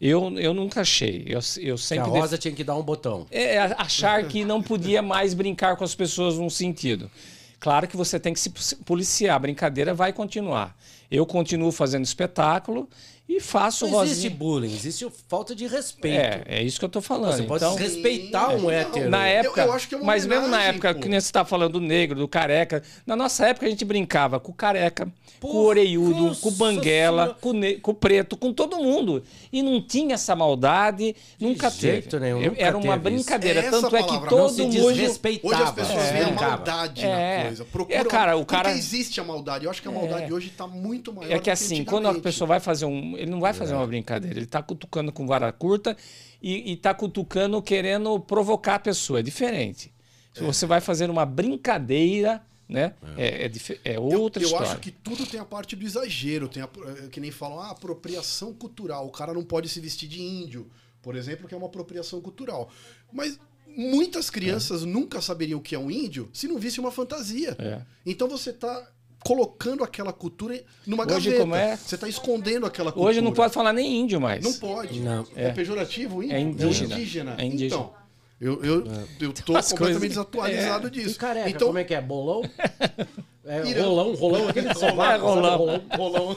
Eu, 0.00 0.38
eu 0.38 0.52
nunca 0.52 0.82
achei. 0.82 1.24
Eu, 1.26 1.40
eu 1.56 1.62
Que 1.62 1.70
a 1.70 1.78
sempre. 1.78 2.10
Rosa 2.10 2.36
tinha 2.36 2.52
que 2.52 2.62
dar 2.62 2.76
um 2.76 2.82
botão. 2.82 3.26
É, 3.30 3.58
achar 3.58 4.22
que 4.24 4.44
não 4.44 4.62
podia 4.62 5.00
mais 5.00 5.32
brincar 5.32 5.76
com 5.76 5.84
as 5.84 5.94
pessoas 5.94 6.36
num 6.36 6.50
sentido. 6.50 7.10
Claro 7.58 7.88
que 7.88 7.96
você 7.96 8.20
tem 8.20 8.34
que 8.34 8.40
se 8.40 8.50
policiar, 8.84 9.36
a 9.36 9.38
brincadeira 9.38 9.94
vai 9.94 10.12
continuar. 10.12 10.76
Eu 11.10 11.24
continuo 11.24 11.72
fazendo 11.72 12.04
espetáculo 12.04 12.88
e 13.28 13.40
faço 13.40 13.86
Não 13.88 14.02
existe 14.04 14.22
Rosinha. 14.28 14.36
bullying, 14.38 14.72
existe 14.72 15.06
falta 15.28 15.54
de 15.54 15.66
respeito. 15.66 16.16
É, 16.16 16.42
é 16.46 16.62
isso 16.62 16.78
que 16.78 16.84
eu 16.84 16.88
tô 16.88 17.00
falando. 17.00 17.36
Você 17.36 17.42
pode 17.42 17.64
então, 17.64 17.74
respeitar 17.76 18.50
um 18.50 18.70
hétero. 18.70 19.10
na 19.10 19.28
Eu- 19.28 19.40
época, 19.40 19.62
eu 19.62 19.72
acho 19.72 19.88
que 19.88 19.94
é 19.94 19.98
uma 19.98 20.06
mas 20.06 20.24
mesmo 20.26 20.46
na 20.48 20.62
época 20.62 20.94
pô. 20.94 21.00
que 21.00 21.08
nem 21.08 21.18
você 21.20 21.32
tá 21.32 21.44
falando 21.44 21.72
do 21.72 21.80
negro, 21.80 22.18
do 22.18 22.28
careca, 22.28 22.82
na 23.04 23.16
nossa 23.16 23.46
época 23.46 23.66
a 23.66 23.68
gente 23.68 23.84
brincava 23.84 24.38
com 24.38 24.52
o 24.52 24.54
careca, 24.54 25.08
com 25.40 25.48
o 25.48 25.74
nossa 25.74 26.40
com 26.40 26.48
o 26.48 26.52
banguela, 26.52 27.36
com 27.40 27.52
ne- 27.52 27.74
com 27.74 27.90
o 27.90 27.94
preto, 27.94 28.36
com 28.36 28.52
todo 28.52 28.76
mundo. 28.78 29.22
E 29.52 29.60
não 29.60 29.82
tinha 29.82 30.14
essa 30.14 30.34
maldade, 30.36 31.14
nunca 31.40 31.68
jeito 31.68 32.10
teve. 32.10 32.24
nenhum, 32.24 32.40
Eu- 32.40 32.50
nunca 32.52 32.62
Era 32.62 32.76
uma 32.76 32.92
teve 32.98 32.98
brincadeira, 33.16 33.60
Essa 33.60 33.70
tanto 33.82 33.96
é 33.96 34.02
que 34.02 34.18
todo 34.28 34.30
não 34.38 34.48
se 34.48 34.62
mundo 34.62 34.72
desrespeitava. 34.92 35.54
Hoje 35.54 35.62
as 35.62 35.70
pessoas 35.72 36.04
É. 36.04 36.12
veem 36.12 36.24
a 36.24 36.30
maldade 36.32 37.04
É. 37.04 37.36
na 37.38 37.44
coisa. 37.46 37.64
Procuram, 37.64 38.00
É, 38.00 38.04
cara, 38.04 38.36
o 38.36 38.46
cara- 38.46 38.68
Porque 38.68 38.78
existe 38.78 39.20
a 39.20 39.24
maldade. 39.24 39.64
Eu 39.64 39.70
acho 39.70 39.82
que 39.82 39.88
a 39.88 39.92
maldade 39.92 40.32
hoje 40.32 40.48
tá 40.50 40.66
muito 40.66 41.12
maior 41.12 41.30
É 41.32 41.36
do 41.36 41.42
que 41.42 41.50
assim, 41.50 41.84
quando 41.84 42.06
a 42.08 42.14
pessoa 42.14 42.46
vai 42.48 42.60
fazer 42.60 42.84
um. 42.86 43.15
Ele 43.16 43.30
não 43.30 43.40
vai 43.40 43.52
fazer 43.52 43.74
uma 43.74 43.86
brincadeira, 43.86 44.38
ele 44.38 44.46
tá 44.46 44.62
cutucando 44.62 45.12
com 45.12 45.26
vara 45.26 45.50
curta 45.52 45.96
e, 46.42 46.72
e 46.72 46.76
tá 46.76 46.94
cutucando 46.94 47.60
querendo 47.62 48.18
provocar 48.20 48.76
a 48.76 48.78
pessoa. 48.78 49.20
É 49.20 49.22
diferente. 49.22 49.92
Se 50.32 50.42
você 50.42 50.66
vai 50.66 50.80
fazer 50.82 51.08
uma 51.08 51.24
brincadeira, 51.24 52.42
né? 52.68 52.94
É, 53.16 53.46
é, 53.46 53.50
é 53.84 53.96
Eu- 53.96 54.02
outra 54.20 54.42
eu, 54.42 54.46
história. 54.46 54.68
acho 54.72 54.80
que 54.80 54.90
tudo 54.90 55.24
tem 55.24 55.40
a 55.40 55.44
parte 55.44 55.74
do 55.74 55.84
exagero. 55.84 56.48
Tem 56.48 56.62
a, 56.62 56.68
é, 57.04 57.08
que 57.08 57.20
nem 57.20 57.30
falam, 57.30 57.60
ah, 57.60 57.70
apropriação 57.70 58.52
cultural. 58.52 59.06
O 59.06 59.10
cara 59.10 59.32
não 59.32 59.44
pode 59.44 59.68
se 59.68 59.80
vestir 59.80 60.08
de 60.08 60.20
índio, 60.20 60.70
por 61.00 61.16
exemplo, 61.16 61.48
que 61.48 61.54
é 61.54 61.56
uma 61.56 61.68
apropriação 61.68 62.20
cultural. 62.20 62.70
Mas 63.12 63.38
muitas 63.66 64.28
crianças 64.30 64.84
nunca 64.84 65.20
saberiam 65.20 65.58
o 65.58 65.62
que 65.62 65.74
é 65.74 65.78
um 65.78 65.90
índio 65.90 66.28
se 66.32 66.48
não 66.48 66.58
visse 66.58 66.80
uma 66.80 66.90
fantasia. 66.90 67.56
É. 67.58 67.80
Então 68.04 68.28
você 68.28 68.52
tá 68.52 68.90
colocando 69.24 69.82
aquela 69.82 70.12
cultura 70.12 70.62
numa 70.86 71.04
Hoje, 71.04 71.26
gaveta. 71.30 71.40
como 71.40 71.54
é? 71.54 71.76
Você 71.76 71.96
tá 71.98 72.08
escondendo 72.08 72.64
aquela 72.66 72.92
cultura. 72.92 73.10
Hoje 73.10 73.20
não 73.20 73.32
pode 73.32 73.52
falar 73.52 73.72
nem 73.72 74.00
índio 74.00 74.20
mais. 74.20 74.42
Não 74.44 74.52
pode. 74.54 75.00
Não. 75.00 75.26
É, 75.34 75.50
pejorativo? 75.50 76.22
índio? 76.22 76.36
É 76.36 76.40
indígena. 76.40 76.94
É 76.94 76.98
indígena. 76.98 77.34
É 77.38 77.44
indígena. 77.44 77.66
Então, 77.66 77.92
eu, 78.40 78.62
eu, 78.62 78.84
eu 79.20 79.32
tô 79.32 79.52
umas 79.52 79.68
completamente 79.72 79.78
coisas- 79.78 80.08
desatualizado 80.08 80.88
E 80.88 80.90
disso. 80.90 81.18
careca, 81.18 81.48
então, 81.50 81.68
como 81.68 81.78
é 81.78 81.84
que 81.84 81.94
é? 81.94 82.00
Bolão? 82.00 82.42
É, 83.46 83.80
rolão, 83.80 84.14
rolão, 84.14 84.48
aquele 84.48 84.72
sovaco, 84.74 85.02
É, 85.02 85.16
rolão. 85.30 85.56
rolão. 85.58 85.82
rolão. 85.96 86.36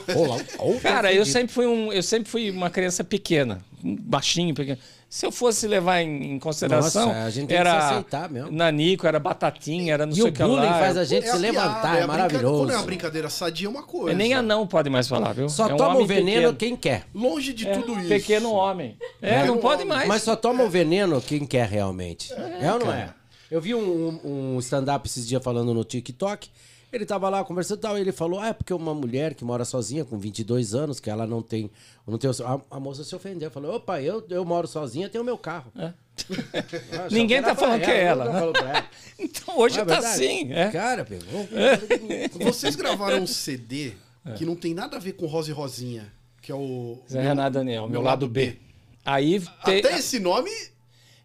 Rolão. 0.58 0.80
Cara, 0.80 1.12
eu 1.12 1.26
sempre 1.26 1.52
fui 1.52 1.66
um, 1.66 1.92
eu 1.92 2.02
sempre 2.02 2.30
fui 2.30 2.50
uma 2.50 2.70
criança 2.70 3.02
pequena, 3.02 3.60
baixinho, 3.82 4.54
pequeno. 4.54 4.78
Se 5.08 5.26
eu 5.26 5.32
fosse 5.32 5.66
levar 5.66 6.02
em, 6.02 6.34
em 6.34 6.38
consideração, 6.38 7.06
Nossa, 7.08 7.24
a 7.24 7.30
gente 7.30 7.52
era 7.52 7.76
aceitar 7.88 8.30
mesmo. 8.30 8.52
nanico, 8.52 9.08
era 9.08 9.18
batatinha, 9.18 9.92
era 9.92 10.06
não 10.06 10.12
E 10.12 10.14
sei 10.14 10.24
o 10.24 10.28
o 10.28 10.32
que 10.32 10.40
bullying 10.40 10.60
lá. 10.66 10.78
faz 10.78 10.96
a 10.96 11.02
gente 11.04 11.24
É 11.26 11.32
se 11.32 11.36
a 11.36 11.40
piada, 11.40 11.58
levantar, 11.58 11.98
é 11.98 12.02
é 12.02 12.06
maravilhoso. 12.06 12.58
Quando 12.58 12.70
é 12.70 12.76
uma 12.76 12.84
brincadeira 12.84 13.28
sadia 13.28 13.66
é 13.66 13.70
uma 13.70 13.82
coisa. 13.82 14.12
É, 14.12 14.14
nem 14.14 14.34
anão 14.34 14.64
pode 14.68 14.88
mais 14.88 15.08
falar, 15.08 15.32
viu? 15.32 15.48
Só 15.48 15.68
é 15.68 15.74
um 15.74 15.76
toma 15.76 15.98
o 15.98 16.06
veneno 16.06 16.52
pequeno. 16.52 16.56
quem 16.56 16.76
quer. 16.76 17.06
Longe 17.12 17.52
de 17.52 17.66
É, 17.66 17.72
tudo 17.72 17.98
isso. 17.98 18.08
Pequeno 18.08 18.52
homem. 18.52 18.96
É, 19.20 19.44
não 19.44 19.58
pode 19.58 19.82
homem. 19.82 19.88
mais. 19.96 20.06
Mas 20.08 20.22
só 20.22 20.36
toma 20.36 20.62
o 20.62 20.70
veneno 20.70 21.20
quem 21.20 21.44
quer 21.44 21.66
realmente. 21.68 22.32
É, 22.32 22.72
ou 22.72 22.78
não 22.78 22.92
é? 22.92 23.12
Eu 23.50 23.60
vi 23.60 23.74
um, 23.74 23.80
um- 24.24 24.54
um 24.54 24.58
stand-up 24.60 25.08
esses 25.08 25.26
dias 25.26 25.42
falando 25.42 25.74
no 25.74 25.82
TikTok. 25.82 26.48
Ele 26.92 27.06
tava 27.06 27.28
lá 27.28 27.44
conversando 27.44 27.78
e 27.78 27.80
tal, 27.82 27.96
e 27.98 28.00
ele 28.00 28.10
falou: 28.12 28.40
Ah, 28.40 28.48
é 28.48 28.52
porque 28.52 28.74
uma 28.74 28.92
mulher 28.94 29.34
que 29.34 29.44
mora 29.44 29.64
sozinha 29.64 30.04
com 30.04 30.18
22 30.18 30.74
anos, 30.74 30.98
que 30.98 31.08
ela 31.08 31.26
não 31.26 31.40
tem. 31.40 31.70
Não 32.06 32.18
tem 32.18 32.28
a, 32.30 32.60
a 32.76 32.80
moça 32.80 33.04
se 33.04 33.14
ofendeu. 33.14 33.50
Falou: 33.50 33.76
opa, 33.76 34.00
eu, 34.02 34.24
eu 34.28 34.44
moro 34.44 34.66
sozinha, 34.66 35.08
tenho 35.08 35.22
meu 35.22 35.38
carro. 35.38 35.70
É. 35.76 35.84
Ah, 35.86 37.08
Ninguém 37.12 37.40
tá 37.42 37.54
falando 37.54 37.80
que 37.82 37.90
é 37.90 38.02
ela. 38.04 38.24
pra 38.28 38.40
ela. 38.40 38.88
Então 39.18 39.58
hoje 39.58 39.76
Não 39.76 39.82
é 39.84 39.86
tá 39.86 39.94
verdade? 40.00 40.14
assim. 40.14 40.52
É. 40.52 40.70
Cara, 40.70 41.04
pegou. 41.04 41.46
Vocês 42.52 42.74
gravaram 42.74 43.18
um 43.22 43.26
CD 43.26 43.92
que 44.36 44.44
não 44.44 44.56
tem 44.56 44.74
nada 44.74 44.96
a 44.96 45.00
ver 45.00 45.12
com 45.12 45.26
Rosa 45.26 45.50
e 45.50 45.52
Rosinha, 45.54 46.10
que 46.42 46.50
é 46.50 46.54
o. 46.54 46.98
Zé 47.08 47.20
Renato 47.22 47.52
Daniel, 47.54 47.88
meu, 47.88 48.00
lado 48.02 48.26
B. 48.26 48.58
Aí 49.04 49.40
te- 49.40 49.48
Até 49.60 49.98
esse 49.98 50.18
nome 50.18 50.50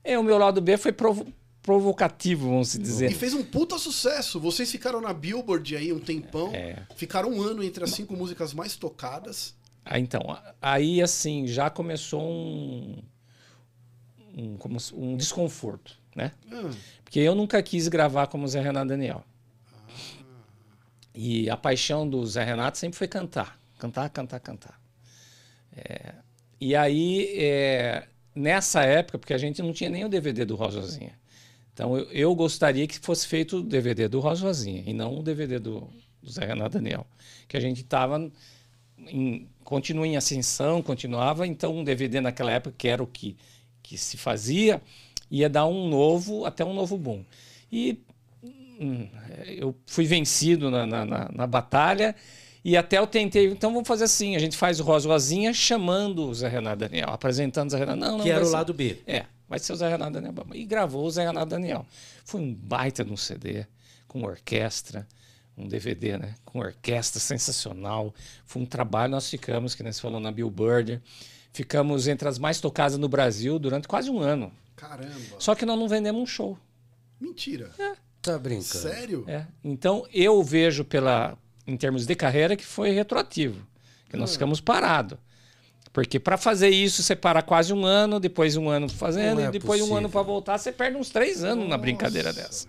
é, 0.03 0.17
o 0.19 0.23
meu 0.23 0.37
lado 0.37 0.61
B 0.61 0.77
foi 0.77 0.91
provo- 0.91 1.25
provocativo, 1.65 2.47
vamos 2.47 2.69
se 2.69 2.77
dizer. 2.77 3.11
e 3.11 3.15
fez 3.15 3.33
um 3.33 3.43
puta 3.43 3.79
sucesso. 3.79 4.39
Vocês 4.39 4.71
ficaram 4.71 5.01
na 5.01 5.11
Billboard 5.11 5.75
aí 5.75 5.91
um 5.91 5.99
tempão. 5.99 6.53
É. 6.53 6.77
Ficaram 6.95 7.31
um 7.31 7.41
ano 7.41 7.63
entre 7.63 7.83
as 7.83 7.89
cinco 7.89 8.15
músicas 8.15 8.53
mais 8.53 8.75
tocadas. 8.75 9.55
Ah, 9.83 9.99
então, 9.99 10.21
aí 10.61 11.01
assim, 11.01 11.47
já 11.47 11.69
começou 11.69 12.21
um, 12.21 13.01
um, 14.35 14.57
como 14.57 14.77
um 14.93 15.17
desconforto, 15.17 15.97
né? 16.15 16.31
Ah, 16.51 16.69
Porque 17.03 17.19
eu 17.19 17.33
nunca 17.33 17.61
quis 17.63 17.87
gravar 17.87 18.27
como 18.27 18.47
Zé 18.47 18.61
Renato 18.61 18.87
Daniel. 18.87 19.23
E 21.13 21.49
a 21.49 21.57
paixão 21.57 22.07
do 22.07 22.23
Zé 22.25 22.43
Renato 22.43 22.77
sempre 22.77 22.97
foi 22.97 23.07
cantar. 23.07 23.59
Cantar, 23.79 24.09
cantar, 24.09 24.39
cantar. 24.39 24.79
É, 25.75 26.13
e 26.59 26.75
aí, 26.75 27.27
é, 27.37 28.07
nessa 28.35 28.83
época, 28.83 29.17
porque 29.17 29.33
a 29.33 29.37
gente 29.37 29.61
não 29.61 29.73
tinha 29.73 29.89
nem 29.89 30.05
o 30.05 30.09
DVD 30.09 30.45
do 30.45 30.55
Rosozinha. 30.55 31.17
Então, 31.75 31.95
eu, 31.97 32.05
eu 32.11 32.33
gostaria 32.35 32.87
que 32.87 32.97
fosse 32.97 33.27
feito 33.27 33.57
o 33.57 33.61
DVD 33.61 34.07
do 34.07 34.19
Rosozinha 34.21 34.81
e 34.87 34.93
não 34.93 35.19
o 35.19 35.21
DVD 35.21 35.59
do, 35.59 35.87
do 36.23 36.31
Zé 36.31 36.45
Renato 36.45 36.77
Daniel. 36.79 37.05
Que 37.47 37.57
a 37.57 37.59
gente 37.59 37.81
estava 37.81 38.31
em, 38.97 39.47
continua 39.63 40.07
em 40.07 40.15
ascensão, 40.17 40.81
continuava, 40.81 41.45
então 41.45 41.75
um 41.77 41.83
DVD 41.83 42.21
naquela 42.21 42.51
época, 42.51 42.73
que 42.77 42.87
era 42.87 43.03
o 43.03 43.07
que, 43.07 43.35
que 43.83 43.97
se 43.97 44.15
fazia, 44.17 44.81
ia 45.29 45.49
dar 45.49 45.67
um 45.67 45.89
novo, 45.89 46.45
até 46.45 46.63
um 46.63 46.73
novo 46.73 46.97
boom. 46.97 47.25
E 47.69 47.99
hum, 48.79 49.07
eu 49.45 49.75
fui 49.85 50.05
vencido 50.05 50.71
na, 50.71 50.85
na, 50.87 51.05
na- 51.05 51.29
na 51.33 51.45
batalha 51.47 52.15
e 52.63 52.75
até 52.77 52.97
eu 52.97 53.05
tentei, 53.05 53.47
então 53.47 53.71
vamos 53.73 53.87
fazer 53.87 54.05
assim, 54.05 54.35
a 54.35 54.39
gente 54.39 54.55
faz 54.57 54.79
o 54.79 54.83
Rosa 54.83 55.07
Rosinha 55.09 55.53
chamando 55.53 56.27
o 56.29 56.33
Zé 56.33 56.47
Renato 56.47 56.77
Daniel, 56.77 57.09
apresentando 57.09 57.67
o 57.67 57.71
Zé 57.71 57.79
Renato. 57.79 57.99
Não, 57.99 58.17
não, 58.17 58.23
Que 58.23 58.31
era 58.31 58.45
o 58.45 58.49
lado 58.49 58.73
B. 58.73 58.97
é, 59.05 59.25
vai 59.47 59.59
ser 59.59 59.73
o 59.73 59.75
Zé 59.75 59.89
Renato 59.89 60.11
Daniel. 60.13 60.33
E 60.53 60.65
gravou 60.65 61.05
o 61.05 61.11
Zé 61.11 61.25
Renato 61.25 61.47
Daniel. 61.47 61.85
Foi 62.23 62.41
um 62.41 62.53
baita 62.53 63.03
de 63.03 63.11
um 63.11 63.17
CD, 63.17 63.65
com 64.07 64.23
orquestra, 64.23 65.07
um 65.57 65.67
DVD, 65.67 66.17
né? 66.17 66.35
Com 66.43 66.59
orquestra 66.59 67.19
sensacional. 67.19 68.13
Foi 68.45 68.61
um 68.61 68.65
trabalho, 68.65 69.11
nós 69.11 69.29
ficamos, 69.29 69.73
que 69.75 69.83
nós 69.83 69.99
falou 69.99 70.19
na 70.19 70.31
Billboard. 70.31 71.01
Ficamos 71.53 72.07
entre 72.07 72.27
as 72.27 72.37
mais 72.37 72.59
tocadas 72.59 72.97
no 72.97 73.07
Brasil 73.07 73.57
durante 73.59 73.87
quase 73.87 74.09
um 74.09 74.19
ano. 74.19 74.51
caramba. 74.75 75.15
Só 75.39 75.55
que 75.55 75.65
nós 75.65 75.79
não 75.79 75.87
vendemos 75.87 76.21
um 76.21 76.25
show. 76.25 76.57
Mentira. 77.19 77.71
Tá 78.21 78.37
brincando. 78.37 78.65
Sério? 78.65 79.23
É. 79.27 79.45
Então 79.63 80.05
eu 80.13 80.43
vejo 80.43 80.83
pela, 80.83 81.37
em 81.65 81.77
termos 81.77 82.05
de 82.05 82.13
carreira 82.15 82.57
que 82.57 82.65
foi 82.65 82.91
retroativo, 82.91 83.65
que 84.09 84.17
Ah. 84.17 84.19
nós 84.19 84.33
ficamos 84.33 84.59
parados. 84.59 85.17
Porque 85.95 86.19
para 86.19 86.35
fazer 86.37 86.67
isso, 86.67 87.01
você 87.01 87.15
para 87.15 87.41
quase 87.41 87.71
um 87.71 87.85
ano, 87.85 88.19
depois 88.19 88.57
um 88.57 88.67
ano 88.67 88.89
fazendo, 88.89 89.39
é 89.39 89.45
e 89.45 89.51
depois 89.51 89.79
um 89.79 89.83
possível. 89.85 89.97
ano 89.97 90.09
para 90.09 90.21
voltar, 90.23 90.57
você 90.57 90.69
perde 90.69 90.97
uns 90.97 91.09
três 91.09 91.41
anos 91.41 91.69
na 91.69 91.77
brincadeira 91.77 92.33
Nossa. 92.33 92.41
dessa. 92.43 92.67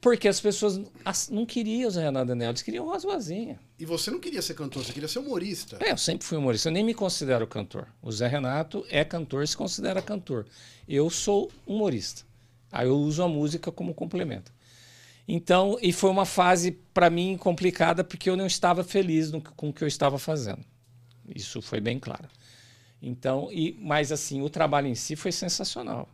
Porque 0.00 0.28
as 0.28 0.40
pessoas 0.40 0.80
as- 1.04 1.28
não 1.28 1.44
queriam 1.44 1.88
o 1.88 1.90
Zé 1.90 2.04
Renato 2.04 2.26
Daniel, 2.28 2.50
eles 2.50 2.62
queriam 2.62 2.86
o 2.86 2.88
Rosozinha. 2.92 3.58
E 3.80 3.84
você 3.84 4.12
não 4.12 4.20
queria 4.20 4.40
ser 4.42 4.54
cantor, 4.54 4.84
você 4.84 4.92
queria 4.92 5.08
ser 5.08 5.18
humorista. 5.18 5.76
É, 5.80 5.90
eu 5.90 5.98
sempre 5.98 6.24
fui 6.24 6.38
humorista, 6.38 6.68
eu 6.68 6.72
nem 6.72 6.84
me 6.84 6.94
considero 6.94 7.44
cantor. 7.48 7.88
O 8.00 8.12
Zé 8.12 8.28
Renato 8.28 8.86
é 8.88 9.04
cantor, 9.04 9.48
se 9.48 9.56
considera 9.56 10.00
cantor. 10.00 10.46
Eu 10.88 11.10
sou 11.10 11.50
humorista. 11.66 12.22
Aí 12.70 12.86
eu 12.86 12.96
uso 12.96 13.24
a 13.24 13.28
música 13.28 13.72
como 13.72 13.92
complemento. 13.92 14.52
Então, 15.26 15.76
e 15.82 15.92
foi 15.92 16.10
uma 16.10 16.24
fase 16.24 16.70
para 16.94 17.10
mim 17.10 17.36
complicada 17.36 18.04
porque 18.04 18.30
eu 18.30 18.36
não 18.36 18.46
estava 18.46 18.84
feliz 18.84 19.32
no- 19.32 19.42
com 19.42 19.70
o 19.70 19.72
que 19.72 19.82
eu 19.82 19.88
estava 19.88 20.16
fazendo. 20.16 20.64
Isso 21.34 21.60
foi 21.62 21.80
bem 21.80 21.98
claro. 21.98 22.28
Então, 23.02 23.48
e 23.50 23.76
mas 23.80 24.12
assim, 24.12 24.42
o 24.42 24.50
trabalho 24.50 24.86
em 24.86 24.94
si 24.94 25.16
foi 25.16 25.32
sensacional. 25.32 26.08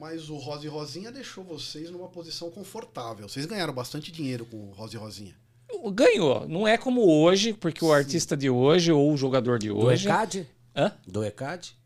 Mas 0.00 0.30
o 0.30 0.36
Rosa 0.36 0.64
e 0.64 0.68
Rosinha 0.68 1.12
deixou 1.12 1.44
vocês 1.44 1.90
numa 1.90 2.08
posição 2.08 2.50
confortável. 2.50 3.28
Vocês 3.28 3.44
ganharam 3.46 3.72
bastante 3.72 4.10
dinheiro 4.10 4.46
com 4.46 4.56
o 4.56 4.70
Rosa 4.72 4.96
e 4.96 4.98
Rosinha. 4.98 5.34
Ganhou, 5.92 6.46
não 6.48 6.66
é 6.66 6.78
como 6.78 7.02
hoje, 7.06 7.52
porque 7.52 7.84
o 7.84 7.92
artista 7.92 8.36
de 8.36 8.48
hoje 8.48 8.92
ou 8.92 9.12
o 9.12 9.16
jogador 9.16 9.58
de 9.58 9.68
Do 9.68 9.78
hoje, 9.78 10.06
ECAD? 10.06 10.48
Hã? 10.74 10.92
Do 11.06 11.24
ECAD? 11.24 11.76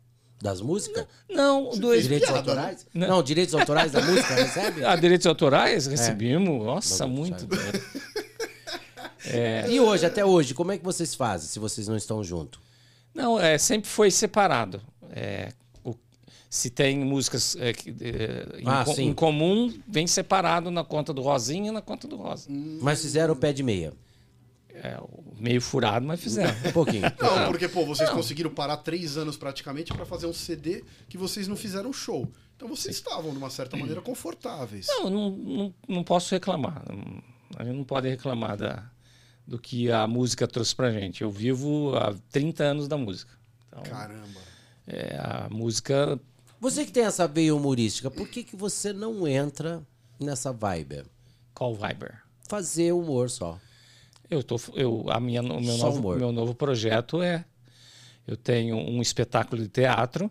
Das 0.40 0.60
músicas? 0.60 1.06
Não, 1.28 1.70
do 1.70 1.90
fez 1.90 2.04
Direitos 2.04 2.28
piada, 2.28 2.50
autorais? 2.50 2.86
né? 2.94 3.08
Não. 3.08 3.22
direitos 3.22 3.54
autorais 3.54 3.90
da 3.90 4.00
música, 4.00 4.34
recebe? 4.36 4.84
Ah, 4.84 4.94
direitos 4.94 5.26
autorais 5.26 5.86
recebemos, 5.88 6.64
nossa, 6.64 7.06
Não, 7.06 7.12
muito. 7.16 7.48
Dinheiro. 9.32 9.70
E 9.72 9.80
hoje, 9.80 10.06
até 10.06 10.24
hoje, 10.24 10.54
como 10.54 10.72
é 10.72 10.78
que 10.78 10.84
vocês 10.84 11.14
fazem 11.14 11.48
se 11.48 11.58
vocês 11.58 11.86
não 11.88 11.96
estão 11.96 12.22
juntos? 12.24 12.60
Não, 13.14 13.38
é, 13.40 13.58
sempre 13.58 13.88
foi 13.88 14.10
separado. 14.10 14.80
É, 15.10 15.52
o- 15.84 15.94
se 16.50 16.70
tem 16.70 16.98
músicas 16.98 17.56
é, 17.58 17.72
que, 17.72 17.90
é, 18.00 18.60
em, 18.60 18.64
Ah, 18.66 18.84
sim. 18.84 19.04
em 19.08 19.14
comum, 19.14 19.72
vem 19.86 20.06
separado 20.06 20.70
na 20.70 20.84
conta 20.84 21.12
do 21.12 21.22
Rosinha 21.22 21.68
e 21.68 21.72
na 21.72 21.80
conta 21.82 22.06
do 22.06 22.16
Rosa. 22.16 22.46
Mas 22.80 23.02
fizeram 23.02 23.34
o 23.34 23.36
pé 23.36 23.52
de 23.52 23.62
meia. 23.62 23.92
É, 24.80 24.96
meio 25.36 25.60
furado, 25.60 26.06
mas 26.06 26.20
fizeram. 26.20 26.54
Um 26.68 26.72
pouquinho. 26.72 27.02
Não, 27.20 27.48
porque, 27.48 27.66
pô, 27.66 27.84
vocês 27.84 28.08
conseguiram 28.10 28.50
parar 28.50 28.76
três 28.76 29.16
anos 29.16 29.36
praticamente 29.36 29.92
pra 29.92 30.06
fazer 30.06 30.26
um 30.26 30.32
CD 30.32 30.84
que 31.08 31.18
vocês 31.18 31.48
não 31.48 31.56
fizeram 31.56 31.92
show. 31.92 32.30
Então 32.54 32.68
vocês 32.68 32.94
estavam, 32.94 33.32
de 33.32 33.38
uma 33.38 33.50
certa 33.50 33.76
maneira, 33.76 34.00
confortáveis. 34.00 34.86
Não, 34.86 35.10
não, 35.10 35.30
não, 35.30 35.74
não 35.88 36.04
posso 36.04 36.32
reclamar. 36.32 36.84
Não- 36.88 37.20
A 37.56 37.64
gente 37.64 37.76
não 37.76 37.84
pode 37.84 38.08
reclamar 38.08 38.56
da, 38.56 38.88
do 39.48 39.58
que 39.58 39.90
a 39.90 40.06
música 40.06 40.46
trouxe 40.46 40.76
pra 40.76 40.92
gente. 40.92 41.22
Eu 41.22 41.30
vivo 41.30 41.96
há 41.96 42.14
30 42.30 42.62
anos 42.62 42.86
da 42.86 42.98
música. 42.98 43.32
Então, 43.68 43.82
Caramba. 43.82 44.40
é, 44.86 45.16
a 45.16 45.48
música 45.50 46.20
Você 46.60 46.84
que 46.84 46.92
tem 46.92 47.04
essa 47.04 47.26
veia 47.26 47.54
humorística, 47.54 48.10
por 48.10 48.28
que, 48.28 48.44
que 48.44 48.54
você 48.54 48.92
não 48.92 49.26
entra 49.26 49.82
nessa 50.20 50.52
vibe? 50.52 51.04
Call 51.54 51.74
Viber. 51.74 52.20
Fazer 52.46 52.92
humor 52.92 53.30
só. 53.30 53.58
Eu 54.30 54.42
tô, 54.42 54.60
eu, 54.74 55.06
a 55.08 55.18
minha, 55.18 55.40
o 55.40 55.60
meu 55.60 55.76
Só 55.76 55.86
novo, 55.86 55.98
humor. 55.98 56.18
meu 56.18 56.30
novo 56.30 56.54
projeto 56.54 57.22
é. 57.22 57.44
Eu 58.26 58.36
tenho 58.36 58.76
um 58.76 59.00
espetáculo 59.00 59.62
de 59.62 59.68
teatro 59.68 60.30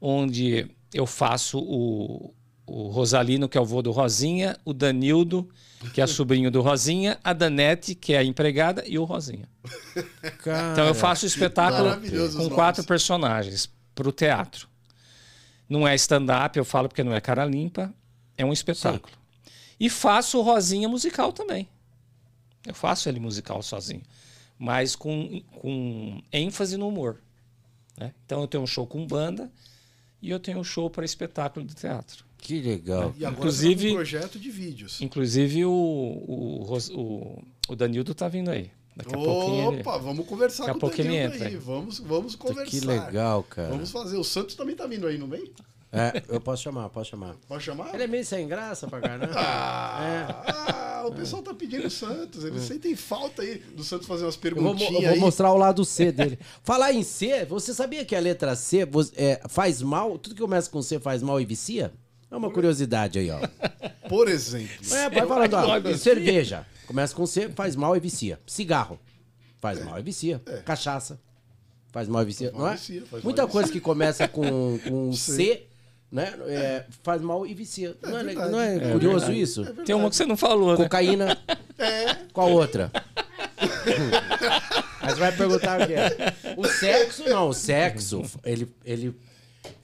onde 0.00 0.70
eu 0.94 1.06
faço 1.06 1.58
o, 1.58 2.32
o 2.66 2.88
Rosalino, 2.88 3.48
que 3.50 3.58
é 3.58 3.60
o 3.60 3.64
vô 3.66 3.82
do 3.82 3.92
Rosinha, 3.92 4.56
o 4.64 4.72
Danildo, 4.72 5.46
que 5.92 6.00
é 6.00 6.06
sobrinho 6.06 6.50
do 6.50 6.60
Rosinha, 6.62 7.18
a 7.22 7.32
Danete, 7.32 7.94
que 7.94 8.12
é 8.12 8.18
a 8.18 8.24
empregada, 8.24 8.82
e 8.86 8.98
o 8.98 9.04
Rosinha. 9.04 9.48
Então 10.72 10.86
eu 10.86 10.94
faço 10.94 11.24
o 11.24 11.28
espetáculo 11.28 11.96
com 11.96 12.38
nomes. 12.38 12.48
quatro 12.54 12.84
personagens 12.84 13.70
para 13.94 14.08
o 14.08 14.12
teatro. 14.12 14.68
Não 15.68 15.86
é 15.86 15.94
stand-up, 15.94 16.56
eu 16.58 16.64
falo 16.64 16.88
porque 16.88 17.02
não 17.02 17.14
é 17.14 17.20
cara 17.20 17.44
limpa, 17.44 17.92
é 18.36 18.44
um 18.44 18.52
espetáculo. 18.52 19.12
E 19.78 19.90
faço 19.90 20.38
o 20.38 20.42
Rosinha 20.42 20.88
musical 20.88 21.32
também. 21.32 21.68
Eu 22.66 22.74
faço 22.74 23.08
ele 23.08 23.20
musical 23.20 23.62
sozinho, 23.62 24.02
mas 24.58 24.96
com, 24.96 25.40
com 25.60 26.22
ênfase 26.32 26.76
no 26.76 26.88
humor. 26.88 27.20
né? 27.96 28.12
Então 28.24 28.40
eu 28.40 28.48
tenho 28.48 28.62
um 28.62 28.66
show 28.66 28.86
com 28.86 29.06
banda 29.06 29.50
e 30.20 30.30
eu 30.30 30.40
tenho 30.40 30.58
um 30.58 30.64
show 30.64 30.90
para 30.90 31.04
espetáculo 31.04 31.64
de 31.64 31.74
teatro. 31.74 32.25
Que 32.46 32.60
legal. 32.60 33.12
E 33.18 33.24
agora 33.24 33.38
Inclusive- 33.40 33.86
tá 33.88 33.90
um 33.90 33.94
projeto 33.96 34.38
de 34.38 34.50
vídeos. 34.52 35.00
Inclusive 35.02 35.64
o, 35.64 35.70
o, 35.72 36.78
o, 36.94 37.42
o 37.70 37.74
Danildo 37.74 38.14
tá 38.14 38.28
vindo 38.28 38.52
aí. 38.52 38.70
Daqui 38.96 39.12
a 39.14 39.18
pouquinho 39.18 39.72
ele... 39.72 39.80
Opa, 39.80 39.98
vamos 39.98 40.24
conversar 40.26 40.66
Daqui 40.66 40.78
a 40.78 40.80
com 40.80 40.86
o 40.86 40.90
Danilo 40.96 41.14
entra. 41.16 41.48
aí. 41.48 41.56
Vamos, 41.56 41.98
vamos 41.98 42.36
conversar. 42.36 42.70
Que 42.70 42.78
legal, 42.86 43.42
cara. 43.42 43.70
Vamos 43.70 43.90
fazer. 43.90 44.16
O 44.16 44.22
Santos 44.22 44.54
também 44.54 44.76
tá 44.76 44.86
vindo 44.86 45.08
aí, 45.08 45.18
não 45.18 45.26
vem? 45.26 45.50
É, 45.92 46.22
eu 46.28 46.40
posso 46.40 46.62
chamar, 46.62 46.88
posso 46.90 47.10
chamar. 47.10 47.34
Pode 47.48 47.64
chamar? 47.64 47.92
Ele 47.94 48.04
é 48.04 48.06
meio 48.06 48.24
sem 48.24 48.46
graça 48.46 48.86
pra 48.86 49.00
caramba. 49.00 49.32
Ah, 49.34 51.00
ah, 51.02 51.06
o 51.08 51.12
pessoal 51.12 51.42
tá 51.42 51.52
pedindo 51.52 51.86
o 51.88 51.90
Santos. 51.90 52.44
Eles 52.44 52.62
sentem 52.62 52.94
falta 52.94 53.42
aí 53.42 53.58
do 53.74 53.82
Santos 53.82 54.06
fazer 54.06 54.24
umas 54.24 54.36
Eu 54.36 54.40
vou, 54.40 54.50
eu 54.50 54.54
perguntinhas 54.76 55.02
vou 55.02 55.12
aí. 55.14 55.18
mostrar 55.18 55.52
o 55.52 55.56
lado 55.56 55.84
C 55.84 56.12
dele. 56.12 56.38
Falar 56.62 56.92
em 56.92 57.02
C, 57.02 57.44
você 57.44 57.74
sabia 57.74 58.04
que 58.04 58.14
a 58.14 58.20
letra 58.20 58.54
C 58.54 58.86
é, 59.16 59.40
faz 59.48 59.82
mal? 59.82 60.16
Tudo 60.16 60.36
que 60.36 60.40
começa 60.42 60.70
com 60.70 60.80
C 60.80 61.00
faz 61.00 61.22
mal 61.24 61.40
e 61.40 61.44
vicia? 61.44 61.92
É 62.30 62.36
uma 62.36 62.50
curiosidade 62.50 63.18
aí, 63.18 63.30
ó. 63.30 63.40
Por 64.08 64.28
exemplo. 64.28 64.94
É, 64.94 65.10
vai 65.10 65.26
falando, 65.26 65.54
ó. 65.54 65.94
Cerveja. 65.96 66.66
Começa 66.86 67.14
com 67.14 67.26
C, 67.26 67.48
faz 67.48 67.74
mal 67.74 67.96
e 67.96 68.00
vicia. 68.00 68.38
Cigarro. 68.46 68.98
Faz 69.60 69.84
mal 69.84 69.98
e 69.98 70.02
vicia. 70.02 70.40
Cachaça. 70.64 71.18
Faz 71.90 72.08
mal 72.08 72.22
e 72.22 72.26
vicia. 72.26 72.52
Não 72.52 72.68
é? 72.68 72.72
vicia, 72.72 73.00
faz 73.00 73.12
mal 73.12 73.22
Muita 73.24 73.46
coisa 73.46 73.68
vicia. 73.68 73.80
que 73.80 73.84
começa 73.84 74.28
com, 74.28 74.78
com. 74.86 75.12
C, 75.16 75.66
né? 76.12 76.34
é, 76.46 76.84
faz 77.02 77.20
mal 77.22 77.46
e 77.46 77.54
vicia. 77.54 77.96
não, 78.02 78.18
é, 78.18 78.34
não 78.34 78.60
é 78.60 78.76
É 78.76 78.92
curioso 78.92 79.32
isso? 79.32 79.64
Tem 79.84 79.94
uma 79.94 80.10
que 80.10 80.16
você 80.16 80.26
não 80.26 80.36
falou, 80.36 80.72
né? 80.72 80.76
Cocaína. 80.76 81.38
É. 81.78 82.14
Qual 82.32 82.50
outra? 82.52 82.92
Mas 85.00 85.18
vai 85.18 85.32
perguntar 85.32 85.80
o 85.80 85.86
quê? 85.86 85.94
O 86.56 86.66
sexo, 86.66 87.28
não. 87.28 87.48
O 87.48 87.54
sexo, 87.54 88.22
ele, 88.44 88.68
ele 88.84 89.14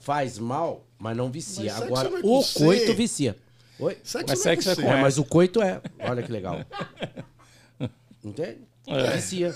faz 0.03 0.37
mal, 0.37 0.85
mas 0.99 1.15
não 1.15 1.31
vicia. 1.31 1.73
Mas 1.73 1.83
Agora, 1.83 2.09
é 2.09 2.19
o 2.21 2.43
coito 2.43 2.93
vicia. 2.93 3.37
Oi? 3.79 3.97
Sexo 4.03 4.25
Mas 4.27 4.37
não 4.37 4.43
sexo 4.43 4.71
é 4.71 4.75
com. 4.75 4.81
É, 4.81 5.01
mas 5.01 5.17
o 5.17 5.23
coito 5.23 5.61
é. 5.61 5.81
Olha 5.99 6.21
que 6.21 6.31
legal. 6.31 6.59
Entende? 8.23 8.59
É. 8.85 9.11
Vicia. 9.11 9.55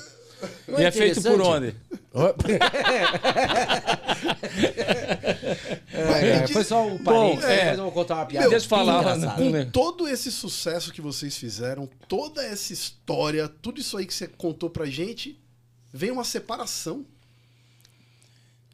Não 0.67 0.79
E 0.79 0.85
é 0.85 0.91
feito 0.91 1.21
por 1.21 1.41
onde? 1.41 1.75
Foi 6.53 6.63
só 6.63 6.85
um 6.85 6.97
Bom, 6.97 7.03
parênteses, 7.03 7.49
é. 7.49 7.57
depois 7.57 7.77
eu 7.77 7.83
vou 7.83 7.91
contar 7.91 8.15
uma 8.15 8.25
piada. 8.25 8.49
Deixa 8.49 8.65
eu 8.65 8.69
bem 8.69 8.85
falar, 8.85 9.17
né? 9.17 9.33
Com 9.35 9.71
todo 9.71 10.07
esse 10.07 10.31
sucesso 10.31 10.93
que 10.93 11.01
vocês 11.01 11.35
fizeram, 11.37 11.89
toda 12.07 12.43
essa 12.43 12.71
história, 12.71 13.47
tudo 13.47 13.81
isso 13.81 13.97
aí 13.97 14.05
que 14.05 14.13
você 14.13 14.27
contou 14.27 14.69
pra 14.69 14.85
gente, 14.85 15.39
vem 15.91 16.11
uma 16.11 16.23
separação. 16.23 17.05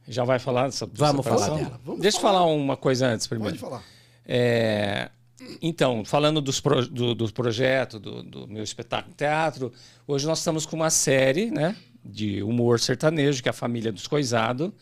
Já 0.08 0.24
vai 0.24 0.40
falar 0.40 0.66
dessa 0.66 0.86
Vamos 0.94 1.24
separação? 1.24 1.48
falar 1.58 1.64
dela. 1.70 1.82
Vamos 1.86 2.02
Deixa 2.02 2.18
eu 2.18 2.22
falar. 2.22 2.40
falar 2.40 2.52
uma 2.52 2.76
coisa 2.78 3.08
antes 3.08 3.26
primeiro. 3.28 3.58
Pode 3.58 3.62
falar. 3.70 3.84
É, 4.26 5.10
então, 5.62 6.04
falando 6.06 6.42
dos 6.42 6.60
pro- 6.60 6.86
do, 6.88 7.14
do 7.16 7.32
projeto, 7.34 8.00
do, 8.00 8.24
do 8.24 8.48
meu 8.48 8.64
espetáculo 8.64 9.14
teatro, 9.16 9.72
hoje 10.08 10.26
nós 10.26 10.40
estamos 10.40 10.66
com 10.66 10.76
uma 10.76 10.90
série 10.90 11.52
né, 11.52 11.76
de 12.04 12.42
humor 12.44 12.80
sertanejo, 12.80 13.42
que 13.42 13.50
é 13.50 13.52
a 13.52 13.54
Família 13.54 13.92
dos 13.92 14.08
Coisado, 14.08 14.74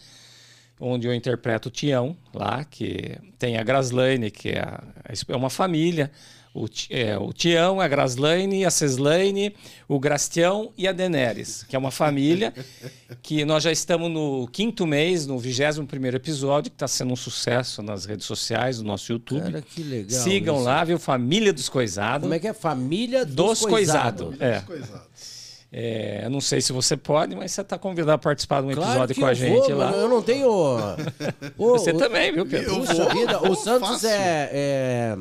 onde 0.80 1.08
eu 1.08 1.14
interpreto 1.14 1.70
o 1.70 1.72
Tião 1.72 2.16
lá, 2.34 2.64
que 2.64 3.18
tem 3.38 3.58
a 3.58 3.64
Graslaine, 3.64 4.32
que 4.32 4.50
é, 4.50 4.60
a- 4.62 4.84
é 5.28 5.36
uma 5.36 5.50
família. 5.50 6.12
O, 6.54 6.66
é, 6.90 7.18
o 7.18 7.32
Tião, 7.32 7.80
a 7.80 7.88
Graslaine, 7.88 8.66
a 8.66 8.70
Ceslaine, 8.70 9.56
o 9.88 9.98
Grastião 9.98 10.74
e 10.78 10.86
a 10.86 10.92
Daenerys, 10.92 11.64
que 11.64 11.78
é 11.78 11.80
uma 11.80 11.92
família 11.92 12.54
que 13.24 13.46
nós 13.46 13.64
já 13.64 13.72
estamos 13.72 14.12
no 14.12 14.46
quinto 14.52 14.86
mês, 14.86 15.26
no 15.26 15.40
21 15.40 15.86
primeiro 15.86 16.18
episódio, 16.18 16.70
que 16.70 16.76
está 16.76 16.90
sendo 16.90 17.14
um 17.14 17.16
sucesso 17.16 17.82
nas 17.82 18.04
redes 18.04 18.26
sociais, 18.26 18.80
no 18.80 18.84
nosso 18.84 19.14
YouTube. 19.14 19.44
Cara, 19.44 19.62
que 19.62 19.82
legal. 19.82 20.24
Sigam 20.24 20.56
isso. 20.58 20.66
lá, 20.66 20.84
viu? 20.84 21.00
Família 21.00 21.54
dos 21.54 21.70
Coisados. 21.70 22.24
Como 22.24 22.34
é 22.34 22.40
que 22.40 22.50
é? 22.50 22.54
Família 22.54 23.26
dos, 23.26 23.60
Dos 23.60 23.66
Coisados. 23.66 24.38
Coisados. 24.38 24.42
É. 24.42 24.58
Os 24.58 24.64
coisados. 24.66 25.42
É, 25.74 26.26
eu 26.26 26.30
não 26.30 26.42
sei 26.42 26.60
se 26.60 26.74
você 26.74 26.98
pode, 26.98 27.34
mas 27.34 27.54
você 27.54 27.62
está 27.62 27.78
convidado 27.78 28.12
a 28.12 28.18
participar 28.18 28.62
de 28.62 28.68
um 28.68 28.72
Claro 28.72 28.92
episódio 28.92 29.16
que 29.16 29.22
com 29.22 29.26
a 29.26 29.32
eu 29.32 29.36
gente 29.36 29.70
vou, 29.70 29.78
lá. 29.78 29.92
Eu 29.92 30.10
não 30.10 30.22
tenho. 30.22 30.78
Você 31.58 31.92
ô, 31.92 31.98
também, 31.98 32.34
viu, 32.34 32.46
Pedro? 32.46 32.74
Eu 32.74 32.80
Puxa 32.82 33.10
vida, 33.10 33.50
o 33.50 33.56
Santos 33.56 34.04
é, 34.04 34.50
é, 34.52 35.18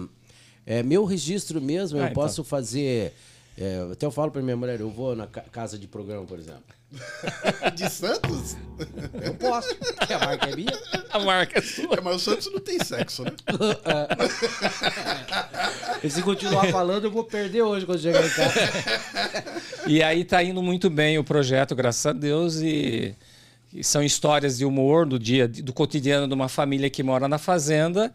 é 0.78 0.82
meu 0.82 1.04
registro 1.04 1.60
mesmo. 1.60 1.98
Eu 1.98 2.04
Ah, 2.04 2.10
então. 2.10 2.22
posso 2.22 2.44
fazer. 2.44 3.12
é, 3.58 3.88
até 3.92 4.06
eu 4.06 4.10
falo 4.10 4.30
pra 4.30 4.40
minha 4.42 4.56
mulher, 4.56 4.80
eu 4.80 4.90
vou 4.90 5.14
na 5.16 5.26
ca- 5.26 5.44
casa 5.52 5.78
de 5.78 5.86
programa, 5.86 6.24
por 6.24 6.38
exemplo. 6.38 6.62
De 7.76 7.88
Santos? 7.88 8.56
Eu 9.22 9.32
posso, 9.34 9.72
porque 9.76 10.12
a 10.12 10.18
marca 10.18 10.50
é 10.50 10.56
minha. 10.56 10.78
A 11.10 11.18
marca 11.20 11.58
é 11.60 11.62
sua. 11.62 11.94
É, 11.96 12.00
mas 12.00 12.16
o 12.16 12.18
Santos 12.18 12.50
não 12.52 12.58
tem 12.58 12.82
sexo, 12.82 13.22
né? 13.22 13.30
E 16.02 16.10
se 16.10 16.22
continuar 16.22 16.66
falando, 16.70 17.04
eu 17.04 17.10
vou 17.10 17.24
perder 17.24 17.62
hoje 17.62 17.84
quando 17.86 18.00
chegar 18.00 18.24
em 18.24 18.30
casa. 18.30 18.60
E 19.86 20.02
aí 20.02 20.24
tá 20.24 20.42
indo 20.42 20.62
muito 20.62 20.88
bem 20.88 21.18
o 21.18 21.24
projeto, 21.24 21.74
graças 21.74 22.04
a 22.06 22.12
Deus. 22.12 22.56
E, 22.56 23.14
e 23.72 23.84
são 23.84 24.02
histórias 24.02 24.58
de 24.58 24.64
humor 24.64 25.06
do 25.06 25.18
dia, 25.18 25.46
do 25.46 25.72
cotidiano 25.72 26.26
de 26.26 26.34
uma 26.34 26.48
família 26.48 26.88
que 26.90 27.02
mora 27.02 27.28
na 27.28 27.38
fazenda, 27.38 28.12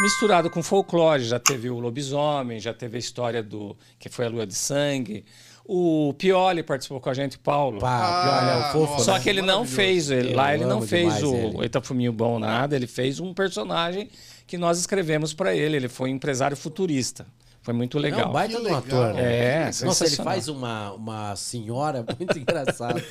misturado 0.00 0.50
com 0.50 0.62
folclore. 0.62 1.24
Já 1.24 1.38
teve 1.38 1.70
o 1.70 1.78
lobisomem, 1.78 2.58
já 2.58 2.72
teve 2.72 2.96
a 2.96 3.00
história 3.00 3.42
do 3.42 3.76
que 3.98 4.08
foi 4.08 4.26
a 4.26 4.28
lua 4.28 4.46
de 4.46 4.54
sangue. 4.54 5.24
O 5.64 6.12
Pioli 6.18 6.62
participou 6.62 7.00
com 7.00 7.08
a 7.08 7.14
gente, 7.14 7.38
Paulo. 7.38 7.78
Pá, 7.78 8.22
pior, 8.22 8.42
é 8.42 8.68
o 8.68 8.72
fofo. 8.72 9.04
Só 9.04 9.14
né? 9.14 9.20
que 9.20 9.28
ele 9.30 9.42
não 9.42 9.64
fez, 9.64 10.10
ele, 10.10 10.34
lá 10.34 10.52
ele 10.54 10.64
não 10.64 10.82
fez 10.82 11.22
o 11.22 11.34
ele. 11.34 11.66
Itafuminho 11.66 12.12
Bom 12.12 12.38
nada, 12.38 12.74
ele 12.74 12.88
fez 12.88 13.20
um 13.20 13.32
personagem 13.32 14.10
que 14.46 14.58
nós 14.58 14.78
escrevemos 14.78 15.32
para 15.32 15.54
ele. 15.54 15.76
Ele 15.76 15.88
foi 15.88 16.10
um 16.10 16.14
empresário 16.14 16.56
futurista. 16.56 17.26
Foi 17.62 17.72
muito 17.72 17.96
É 17.98 18.00
legal. 18.00 18.28
um 18.28 18.32
baita 18.32 18.56
de 18.56 18.60
um 18.60 18.64
legal. 18.64 18.78
ator, 18.80 19.14
né? 19.14 19.22
É, 19.22 19.70
Nossa, 19.84 20.04
ele 20.04 20.16
faz 20.16 20.48
uma, 20.48 20.92
uma 20.94 21.36
senhora 21.36 22.04
muito 22.18 22.36
engraçada. 22.36 23.02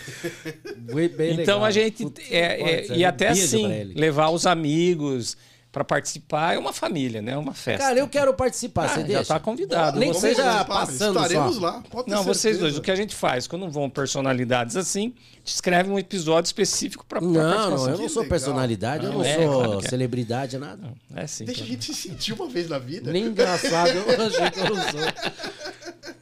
Bem, 0.77 1.07
bem 1.07 1.31
Então 1.31 1.55
legal. 1.59 1.63
a 1.63 1.71
gente 1.71 2.05
é, 2.29 2.71
é, 2.91 2.97
e 2.97 3.05
até 3.05 3.29
assim 3.29 3.65
levar 3.95 4.29
os 4.29 4.45
amigos 4.45 5.37
para 5.71 5.85
participar 5.85 6.53
é 6.55 6.57
uma 6.59 6.73
família, 6.73 7.21
né? 7.21 7.31
É 7.31 7.37
uma 7.37 7.53
festa. 7.53 7.85
Cara, 7.87 7.97
eu 7.97 8.07
quero 8.07 8.33
participar, 8.33 8.85
Ah, 8.85 8.89
você 8.89 8.99
já 9.01 9.07
deixa? 9.07 9.23
tá 9.33 9.39
convidado. 9.39 9.97
Nem 9.97 10.09
que 10.11 10.19
Vocês- 10.19 10.35
participar, 10.35 10.65
passando 10.65 11.15
Estaremos 11.17 11.55
só. 11.55 11.61
lá. 11.61 11.83
Pode 11.89 12.09
Não, 12.09 12.23
vocês 12.23 12.57
dois, 12.59 12.77
o 12.77 12.81
que 12.81 12.91
a 12.91 12.95
gente 12.95 13.15
faz 13.15 13.47
quando 13.47 13.69
vão 13.69 13.89
personalidades 13.89 14.75
assim, 14.75 15.13
a 15.15 15.37
gente 15.37 15.47
escreve 15.55 15.89
um 15.89 15.97
episódio 15.97 16.47
específico 16.49 17.05
para 17.05 17.21
Não, 17.21 17.31
não, 17.31 17.87
eu 17.89 17.97
não 17.97 18.09
sou 18.09 18.23
legal. 18.23 18.25
personalidade, 18.25 19.05
eu 19.05 19.13
não 19.13 19.23
É, 19.23 19.35
sou 19.37 19.63
claro 19.63 19.79
é. 19.85 19.89
celebridade, 19.89 20.57
nada. 20.57 20.93
É 21.15 21.21
assim. 21.23 21.45
Deixa 21.45 21.61
a 21.61 21.65
claro. 21.65 21.81
gente 21.81 21.95
se 21.95 22.09
sentir 22.09 22.33
uma 22.33 22.47
vez 22.49 22.67
na 22.67 22.77
vida. 22.77 23.09
Nem 23.11 23.27
engraçado, 23.27 23.91
eu 23.91 24.01
achei 24.27 24.51
que 24.51 24.59
eu 24.59 24.75
não 24.75 24.83
sou. 24.91 25.01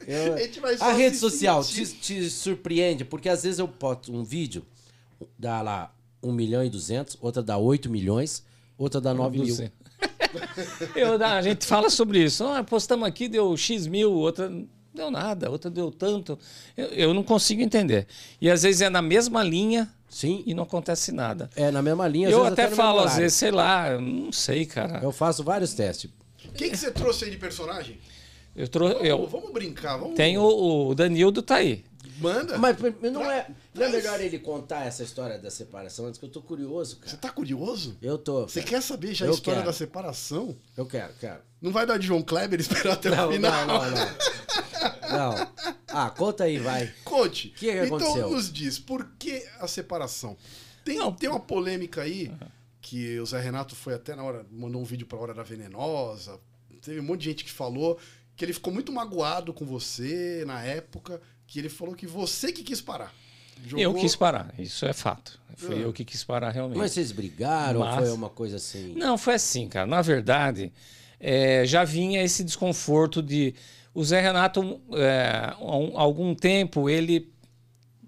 Eu- 0.06 0.34
A 0.34 0.38
gente 0.38 0.60
a 0.80 0.92
rede 0.92 1.16
se 1.16 1.20
social 1.20 1.64
te, 1.64 1.86
te 1.86 2.30
surpreende, 2.30 3.04
porque 3.04 3.28
às 3.28 3.42
vezes 3.42 3.58
eu 3.58 3.66
boto 3.66 4.12
um 4.12 4.24
vídeo, 4.24 4.64
dá 5.38 5.60
lá 5.60 5.92
1 6.22 6.32
milhão 6.32 6.64
e 6.64 6.70
200, 6.70 7.16
outra 7.20 7.42
dá 7.42 7.56
8 7.56 7.90
milhões, 7.90 8.42
outra 8.80 9.00
dá 9.00 9.12
9 9.12 9.38
mil. 9.38 9.56
Eu, 10.96 11.22
a 11.22 11.42
gente 11.42 11.66
fala 11.66 11.90
sobre 11.90 12.24
isso. 12.24 12.44
Ah, 12.44 12.64
postamos 12.64 13.06
aqui, 13.06 13.28
deu 13.28 13.54
X 13.56 13.86
mil, 13.86 14.12
outra 14.12 14.48
não 14.48 14.66
deu 14.94 15.10
nada, 15.10 15.50
outra 15.50 15.70
deu 15.70 15.90
tanto. 15.90 16.38
Eu, 16.76 16.86
eu 16.86 17.14
não 17.14 17.22
consigo 17.22 17.60
entender. 17.60 18.06
E 18.40 18.50
às 18.50 18.62
vezes 18.62 18.80
é 18.80 18.88
na 18.88 19.02
mesma 19.02 19.42
linha 19.42 19.92
Sim, 20.08 20.42
e 20.46 20.54
não 20.54 20.64
acontece 20.64 21.12
nada. 21.12 21.50
é 21.54 21.70
na 21.70 21.82
mesma 21.82 22.08
linha. 22.08 22.28
às 22.28 22.32
eu 22.32 22.40
vezes 22.40 22.52
até 22.52 22.70
no 22.70 22.76
falo, 22.76 23.00
às 23.00 23.16
vezes, 23.16 23.34
sei 23.36 23.50
lá, 23.50 23.98
não 23.98 24.32
sei, 24.32 24.64
cara. 24.64 25.00
Eu 25.02 25.12
faço 25.12 25.44
vários 25.44 25.74
testes. 25.74 26.10
Quem 26.54 26.70
que 26.70 26.76
você 26.76 26.90
trouxe 26.90 27.26
aí 27.26 27.30
de 27.30 27.36
personagem? 27.36 27.98
Eu, 28.56 28.66
trou... 28.66 28.88
Vamos, 28.88 29.06
eu 29.06 29.26
vamos 29.26 29.52
brincar, 29.52 29.96
vamos. 29.96 30.16
tenho 30.16 30.42
o 30.42 30.94
Danildo 30.94 31.42
tá 31.42 31.56
aí. 31.56 31.84
Manda. 32.20 32.58
Mas 32.58 32.76
não 33.12 33.30
é, 33.30 33.48
não 33.74 33.84
é 33.84 33.88
melhor 33.88 34.20
ele 34.20 34.38
contar 34.38 34.84
essa 34.84 35.02
história 35.02 35.38
da 35.38 35.50
separação 35.50 36.06
antes 36.06 36.18
que 36.18 36.24
eu 36.26 36.30
tô 36.30 36.42
curioso, 36.42 36.96
Você 36.96 37.06
cara. 37.06 37.16
tá 37.18 37.30
curioso? 37.30 37.96
Eu 38.02 38.18
tô. 38.18 38.42
Você 38.46 38.62
quer 38.62 38.82
saber 38.82 39.14
já 39.14 39.24
a 39.24 39.28
Eu 39.28 39.34
história 39.34 39.60
quero. 39.60 39.70
da 39.70 39.76
separação? 39.76 40.56
Eu 40.76 40.86
quero, 40.86 41.12
quero. 41.20 41.40
Não 41.60 41.72
vai 41.72 41.86
dar 41.86 41.98
de 41.98 42.06
João 42.06 42.22
Kleber 42.22 42.60
esperar 42.60 42.92
até 42.94 43.10
Não, 43.10 43.28
o 43.28 43.32
final? 43.32 43.66
não, 43.66 43.78
não, 43.82 43.90
não. 43.90 45.36
Não. 45.36 45.52
Ah, 45.88 46.10
conta 46.10 46.44
aí, 46.44 46.58
vai. 46.58 46.92
Conte. 47.04 47.48
que 47.50 47.66
que 47.66 47.70
então 47.84 47.96
aconteceu? 47.98 48.30
nos 48.30 48.52
diz, 48.52 48.78
por 48.78 49.04
que 49.18 49.44
a 49.58 49.66
separação? 49.66 50.36
Tem, 50.84 50.98
Não. 50.98 51.12
tem 51.12 51.28
uma 51.28 51.40
polêmica 51.40 52.02
aí 52.02 52.32
que 52.80 53.18
o 53.18 53.26
Zé 53.26 53.40
Renato 53.40 53.74
foi 53.76 53.94
até 53.94 54.14
na 54.14 54.22
hora, 54.22 54.46
mandou 54.50 54.80
um 54.80 54.84
vídeo 54.84 55.06
pra 55.06 55.18
Hora 55.18 55.34
da 55.34 55.42
Venenosa. 55.42 56.40
Teve 56.80 57.00
um 57.00 57.02
monte 57.02 57.20
de 57.20 57.24
gente 57.26 57.44
que 57.44 57.50
falou 57.50 57.98
que 58.36 58.44
ele 58.44 58.54
ficou 58.54 58.72
muito 58.72 58.90
magoado 58.90 59.52
com 59.52 59.66
você 59.66 60.44
na 60.46 60.62
época, 60.62 61.20
que 61.50 61.58
ele 61.58 61.68
falou 61.68 61.94
que 61.96 62.06
você 62.06 62.52
que 62.52 62.62
quis 62.62 62.80
parar. 62.80 63.12
Eu 63.64 63.78
Jogou- 63.82 64.00
quis 64.00 64.14
parar, 64.16 64.54
isso 64.58 64.86
é 64.86 64.92
fato. 64.92 65.38
Foi 65.56 65.74
Ah. 65.74 65.78
eu 65.80 65.92
que 65.92 66.04
quis 66.04 66.22
parar 66.24 66.50
realmente. 66.50 66.78
Mas 66.78 66.92
vocês 66.92 67.12
brigaram 67.12 67.80
Mas- 67.80 67.96
ou 67.98 68.02
foi 68.04 68.12
uma 68.12 68.30
coisa 68.30 68.56
assim? 68.56 68.94
Não, 68.96 69.18
foi 69.18 69.34
assim, 69.34 69.68
cara. 69.68 69.86
Na 69.86 70.00
verdade, 70.00 70.72
é, 71.18 71.66
já 71.66 71.84
vinha 71.84 72.22
esse 72.22 72.42
desconforto 72.44 73.20
de. 73.22 73.54
O 73.92 74.02
Zé 74.04 74.20
Renato, 74.20 74.80
é, 74.92 75.52
um- 75.60 75.98
há 75.98 76.00
algum 76.00 76.34
tempo, 76.34 76.88
ele 76.88 77.28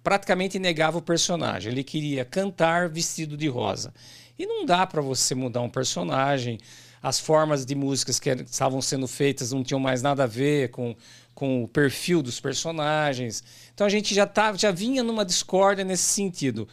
praticamente 0.02 0.58
negava 0.58 0.98
o 0.98 1.02
personagem. 1.02 1.72
Ele 1.72 1.82
queria 1.84 2.24
cantar 2.24 2.88
vestido 2.88 3.36
de 3.36 3.48
rosa. 3.48 3.92
E 4.38 4.46
não 4.46 4.64
dá 4.64 4.86
para 4.86 5.02
você 5.02 5.34
mudar 5.34 5.60
um 5.60 5.68
personagem. 5.68 6.58
As 7.02 7.18
formas 7.18 7.66
de 7.66 7.74
músicas 7.74 8.20
que 8.20 8.30
estavam 8.30 8.80
sendo 8.80 9.08
feitas 9.08 9.50
não 9.52 9.64
tinham 9.64 9.80
mais 9.80 10.02
nada 10.02 10.22
a 10.24 10.26
ver 10.26 10.70
com, 10.70 10.94
com 11.34 11.64
o 11.64 11.68
perfil 11.68 12.22
dos 12.22 12.38
personagens. 12.38 13.42
Então 13.74 13.86
a 13.86 13.90
gente 13.90 14.14
já, 14.14 14.26
tava, 14.26 14.56
já 14.56 14.70
vinha 14.70 15.02
numa 15.02 15.24
discórdia 15.24 15.84
nesse 15.84 16.04
sentido. 16.04 16.68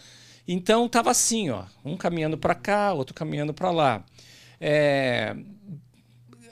Então 0.47 0.88
tava 0.88 1.09
assim, 1.11 1.49
ó, 1.49 1.63
um 1.84 1.97
caminhando 1.97 2.38
para 2.38 2.53
cá, 2.53 2.93
outro 2.93 3.15
caminhando 3.15 3.53
para 3.53 3.71
lá. 3.71 4.05
É, 4.61 5.36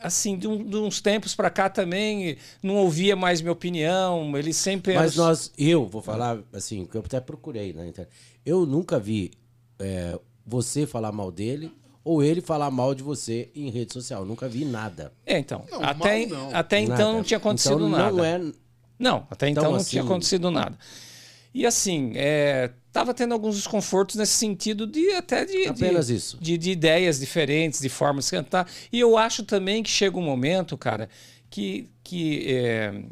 assim, 0.02 0.38
de, 0.38 0.48
um- 0.48 0.64
de 0.64 0.76
uns 0.78 1.02
tempos 1.02 1.36
para 1.36 1.50
cá 1.50 1.70
também 1.70 2.38
não 2.62 2.76
ouvia 2.76 3.16
mais 3.16 3.42
minha 3.42 3.52
opinião. 3.52 4.36
Ele 4.38 4.54
sempre 4.54 4.94
era 4.94 5.02
Mas 5.04 5.16
nós, 5.16 5.52
eu 5.58 5.86
vou 5.86 6.02
falar 6.02 6.40
assim, 6.54 6.86
que 6.86 6.96
eu 6.96 7.02
até 7.06 7.20
procurei 7.20 7.74
na 7.74 7.86
internet. 7.88 8.12
Eu 8.46 8.66
nunca 8.66 9.00
vi 9.00 9.32
é, 9.80 10.18
você 10.46 10.86
falar 10.88 11.12
mal 11.12 11.32
dele 11.32 11.72
ou 12.08 12.24
ele 12.24 12.42
falar 12.42 12.72
mal 12.72 12.96
de 12.96 13.04
você 13.04 13.50
em 13.56 13.70
rede 13.70 13.94
social. 13.94 14.26
Nunca 14.26 14.48
vi 14.48 14.64
nada. 14.66 15.12
É, 15.26 15.38
então. 15.38 15.66
Não, 15.70 15.84
até 15.84 16.26
mal 16.26 16.38
não. 16.38 16.56
até 16.56 16.80
então 16.80 16.96
Nada. 16.98 17.14
não 17.14 17.24
tinha 17.24 17.38
acontecido 17.38 17.76
então, 17.76 17.90
nada. 17.90 18.12
Não 18.12 18.24
é. 18.26 18.42
Não, 19.00 19.28
até 19.30 19.50
então, 19.50 19.62
Então, 19.64 19.72
não 19.74 19.80
assim- 19.80 19.90
tinha 19.92 20.04
acontecido 20.04 20.50
nada. 20.52 20.78
E 21.54 21.66
assim, 21.66 22.12
é, 22.16 22.72
tava 22.92 23.14
tendo 23.14 23.34
alguns 23.34 23.56
desconfortos 23.56 24.16
nesse 24.16 24.34
sentido 24.34 24.86
de 24.88 25.12
até 25.14 25.44
de, 25.46 25.64
de- 25.64 25.68
Apenas 25.68 26.10
isso. 26.10 26.38
De, 26.40 26.58
de 26.58 26.72
ideias 26.72 27.20
diferentes, 27.20 27.80
de 27.80 27.90
formas 27.90 28.26
de 28.26 28.32
cantar. 28.32 28.70
E 28.92 29.00
eu 29.00 29.18
acho 29.18 29.44
também 29.44 29.82
que 29.84 29.90
chega 29.90 30.18
um 30.18 30.22
momento, 30.22 30.78
cara, 30.78 31.10
que, 31.50 31.90
que 32.04 32.46
é, 32.48 33.04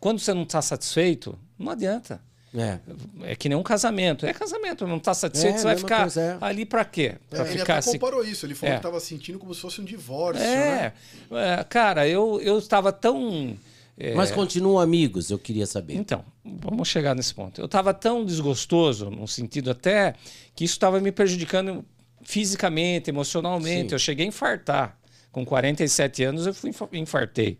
quando 0.00 0.18
você 0.18 0.32
não 0.34 0.42
está 0.42 0.60
satisfeito, 0.62 1.38
não 1.58 1.70
adianta. 1.72 2.20
É. 2.54 2.78
É 3.22 3.36
que 3.36 3.48
nem 3.48 3.56
um 3.58 3.62
casamento. 3.62 4.24
É 4.24 4.32
casamento, 4.32 4.86
não 4.86 4.96
está 4.96 5.12
satisfeito, 5.12 5.56
É, 5.56 5.58
você 5.58 5.64
vai 5.64 5.76
ficar 5.76 6.00
coisa, 6.02 6.20
é. 6.20 6.38
ali 6.40 6.64
para 6.64 6.84
quê? 6.84 7.16
É, 7.30 7.40
ele 7.40 7.58
ficar 7.58 7.74
até 7.74 7.82
se 7.82 7.92
comparou 7.98 8.24
isso. 8.24 8.46
Ele 8.46 8.54
falou 8.54 8.74
É. 8.74 8.76
que 8.78 8.82
tava 8.82 8.98
sentindo 9.00 9.38
como 9.38 9.54
se 9.54 9.60
fosse 9.60 9.80
um 9.80 9.84
divórcio, 9.84 10.42
né? 10.44 10.92
É, 11.30 11.60
é, 11.60 11.64
cara, 11.64 12.08
eu, 12.08 12.40
eu 12.42 12.58
estava 12.58 12.90
tão. 12.92 13.56
é, 13.98 14.14
Mas 14.14 14.30
continuam 14.30 14.78
amigos, 14.80 15.30
eu 15.30 15.38
queria 15.38 15.66
saber. 15.66 15.94
Então, 15.94 16.24
vamos 16.44 16.88
chegar 16.88 17.14
nesse 17.14 17.34
ponto. 17.34 17.60
Eu 17.60 17.66
estava 17.66 17.92
tão 17.92 18.24
desgostoso, 18.24 19.10
no 19.10 19.28
sentido 19.28 19.70
até, 19.70 20.14
que 20.54 20.64
isso 20.64 20.74
estava 20.74 21.00
me 21.00 21.12
prejudicando 21.12 21.84
fisicamente, 22.22 23.10
emocionalmente. 23.10 23.90
Sim. 23.90 23.94
Eu 23.94 23.98
cheguei 23.98 24.24
a 24.24 24.28
infartar. 24.28 24.96
Com 25.30 25.44
47 25.44 26.24
anos 26.24 26.46
eu 26.46 26.54
fui 26.54 26.70
infa- 26.70 26.88
infartei. 26.92 27.58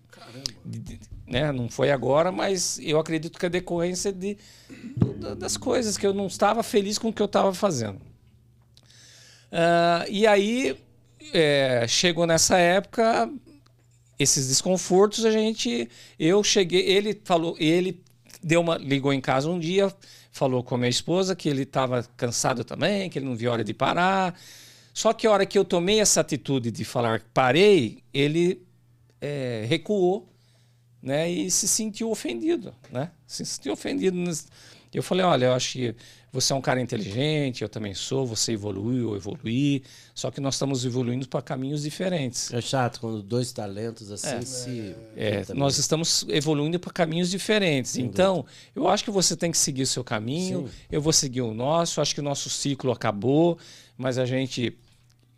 De- 0.64 0.78
de- 0.78 1.00
Né? 1.28 1.52
Não 1.52 1.68
foi 1.68 1.90
agora, 1.90 2.32
mas 2.32 2.78
eu 2.82 2.98
acredito 2.98 3.38
que 3.38 3.44
é 3.46 3.50
decorrência 3.50 4.12
de, 4.12 4.36
da- 5.16 5.34
das 5.34 5.56
coisas 5.56 5.98
que 5.98 6.06
eu 6.06 6.14
não 6.14 6.26
estava 6.26 6.62
feliz 6.62 6.96
com 6.98 7.08
o 7.08 7.12
que 7.12 7.20
eu 7.20 7.26
estava 7.26 7.52
fazendo. 7.52 8.00
Ah, 9.50 10.04
e 10.08 10.26
aí 10.26 10.76
é, 11.32 11.86
chegou 11.88 12.26
nessa 12.26 12.58
época 12.58 13.30
esses 14.18 14.48
desconfortos 14.48 15.24
a 15.24 15.30
gente 15.30 15.88
eu 16.18 16.42
cheguei 16.44 16.80
ele 16.82 17.18
falou 17.24 17.56
ele 17.58 18.02
deu 18.42 18.60
uma 18.60 18.76
ligou 18.76 19.12
em 19.12 19.20
casa 19.20 19.48
um 19.48 19.58
dia 19.58 19.90
falou 20.32 20.62
com 20.62 20.74
a 20.74 20.78
minha 20.78 20.90
esposa 20.90 21.34
que 21.34 21.48
ele 21.48 21.62
estava 21.62 22.02
cansado 22.16 22.62
também 22.62 23.08
que 23.08 23.18
ele 23.18 23.24
não 23.26 23.34
via 23.36 23.50
hora 23.50 23.64
de 23.64 23.72
parar 23.72 24.38
só 24.92 25.12
que 25.14 25.26
a 25.26 25.30
hora 25.30 25.46
que 25.46 25.56
eu 25.58 25.64
tomei 25.64 25.98
essa 26.00 26.20
atitude 26.20 26.70
de 26.70 26.84
falar 26.84 27.22
parei 27.32 28.02
ele 28.12 28.60
é, 29.20 29.64
recuou 29.66 30.28
né 31.02 31.30
e 31.30 31.50
se 31.50 31.68
sentiu 31.68 32.10
ofendido 32.10 32.74
né 32.90 33.10
se 33.26 33.44
sentiu 33.44 33.72
ofendido 33.72 34.16
eu 34.92 35.02
falei 35.02 35.24
olha 35.24 35.46
eu 35.46 35.52
acho 35.52 35.72
que 35.72 35.94
você 36.32 36.52
é 36.52 36.56
um 36.56 36.60
cara 36.60 36.80
inteligente 36.80 37.62
eu 37.62 37.68
também 37.68 37.94
sou 37.94 38.26
você 38.26 38.52
evoluiu 38.52 39.10
eu 39.10 39.16
evoluí 39.16 39.82
só 40.14 40.30
que 40.30 40.40
nós 40.40 40.54
estamos 40.54 40.84
evoluindo 40.84 41.28
para 41.28 41.40
caminhos 41.40 41.82
diferentes 41.82 42.52
É 42.52 42.60
chato 42.60 43.00
quando 43.00 43.22
dois 43.22 43.52
talentos 43.52 44.10
assim 44.10 44.42
se. 44.42 44.94
é, 45.16 45.44
nós 45.54 45.78
estamos 45.78 46.26
evoluindo 46.28 46.80
para 46.80 46.92
caminhos 46.92 47.30
diferentes. 47.30 47.96
então, 47.96 48.44
eu 48.74 48.88
acho 48.88 49.04
que 49.04 49.10
você 49.10 49.36
tem 49.36 49.50
que 49.50 49.58
seguir 49.58 49.82
o 49.82 49.86
seu 49.86 50.02
caminho, 50.02 50.66
Sim. 50.66 50.74
eu 50.90 51.00
vou 51.00 51.12
seguir 51.12 51.42
o 51.42 51.54
nosso. 51.54 52.00
Acho 52.00 52.14
que 52.14 52.20
o 52.20 52.24
nosso 52.24 52.50
ciclo 52.50 52.90
acabou, 52.90 53.56
mas 53.96 54.18
a 54.18 54.26
gente 54.26 54.76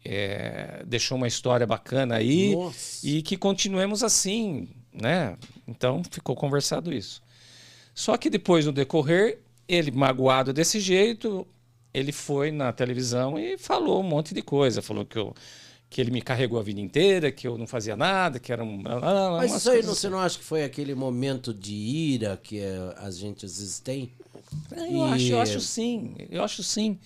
é, 0.04 0.82
deixou 0.86 1.16
uma 1.16 1.28
história 1.28 1.66
bacana 1.66 2.16
aí 2.16 2.54
Nossa. 2.54 3.06
e 3.06 3.22
que 3.22 3.36
continuemos 3.36 4.02
assim, 4.02 4.68
né? 4.93 5.36
Então, 5.66 6.03
ficou 6.11 6.34
conversado 6.36 6.93
isso. 6.93 7.22
Só 7.95 8.16
que 8.16 8.30
depois, 8.30 8.66
no 8.66 8.72
decorrer, 8.72 9.41
ele 9.68 9.91
magoado 9.91 10.53
desse 10.53 10.80
jeito, 10.80 11.47
ele 11.93 12.12
foi 12.12 12.51
na 12.51 12.72
televisão 12.72 13.38
e 13.38 13.59
falou 13.59 14.01
um 14.01 14.05
monte 14.09 14.34
de 14.34 14.43
coisa. 14.43 14.82
Falou 14.82 15.05
que, 15.05 15.18
eu, 15.18 15.34
que 15.88 16.01
ele 16.01 16.11
me 16.11 16.22
carregou 16.22 16.59
a 16.59 16.62
vida 16.62 16.80
inteira, 16.80 17.32
que 17.32 17.47
eu 17.49 17.59
não 17.59 17.66
fazia 17.66 17.97
nada, 17.97 18.38
que 18.38 18.53
era 18.53 18.64
um. 18.64 18.82
Mas 19.38 19.55
isso 19.57 19.70
aí 19.70 19.82
não- 19.82 19.93
assim. 19.93 20.01
você 20.03 20.09
não 20.09 20.18
acha 20.18 20.38
que 20.38 20.45
foi 20.45 20.64
aquele 20.64 20.95
momento 20.95 21.53
de 21.53 21.74
ira 21.74 22.36
que 22.36 22.59
eh, 22.61 22.95
a 22.99 23.11
gente 23.11 23.45
às 23.47 23.59
vezes 23.59 23.78
tem? 23.80 24.12
Eu, 24.72 25.05
E- 25.07 25.12
acho, 25.14 25.32
eu 25.32 25.41
acho 25.41 25.61
sim, 25.61 26.14
eu 26.30 26.45
acho 26.45 26.62
sim. 26.62 26.99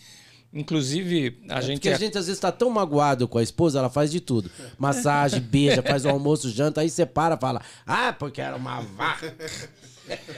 Inclusive, 0.54 1.40
a 1.48 1.60
gente. 1.60 1.78
Porque 1.78 1.88
a 1.88 1.98
gente 1.98 2.16
às 2.16 2.26
vezes 2.26 2.40
tá 2.40 2.52
tão 2.52 2.70
magoado 2.70 3.26
com 3.26 3.38
a 3.38 3.42
esposa, 3.42 3.80
ela 3.80 3.90
faz 3.90 4.10
de 4.12 4.20
tudo. 4.20 4.48
Massagem, 4.78 5.40
beija, 5.40 5.82
faz 5.82 6.04
o 6.04 6.08
almoço, 6.08 6.48
janta, 6.48 6.80
aí 6.80 6.88
você 6.88 7.04
para 7.04 7.34
e 7.34 7.38
fala, 7.38 7.60
ah, 7.84 8.12
porque 8.12 8.40
era 8.40 8.54
uma 8.54 8.80
vaca. 8.80 9.34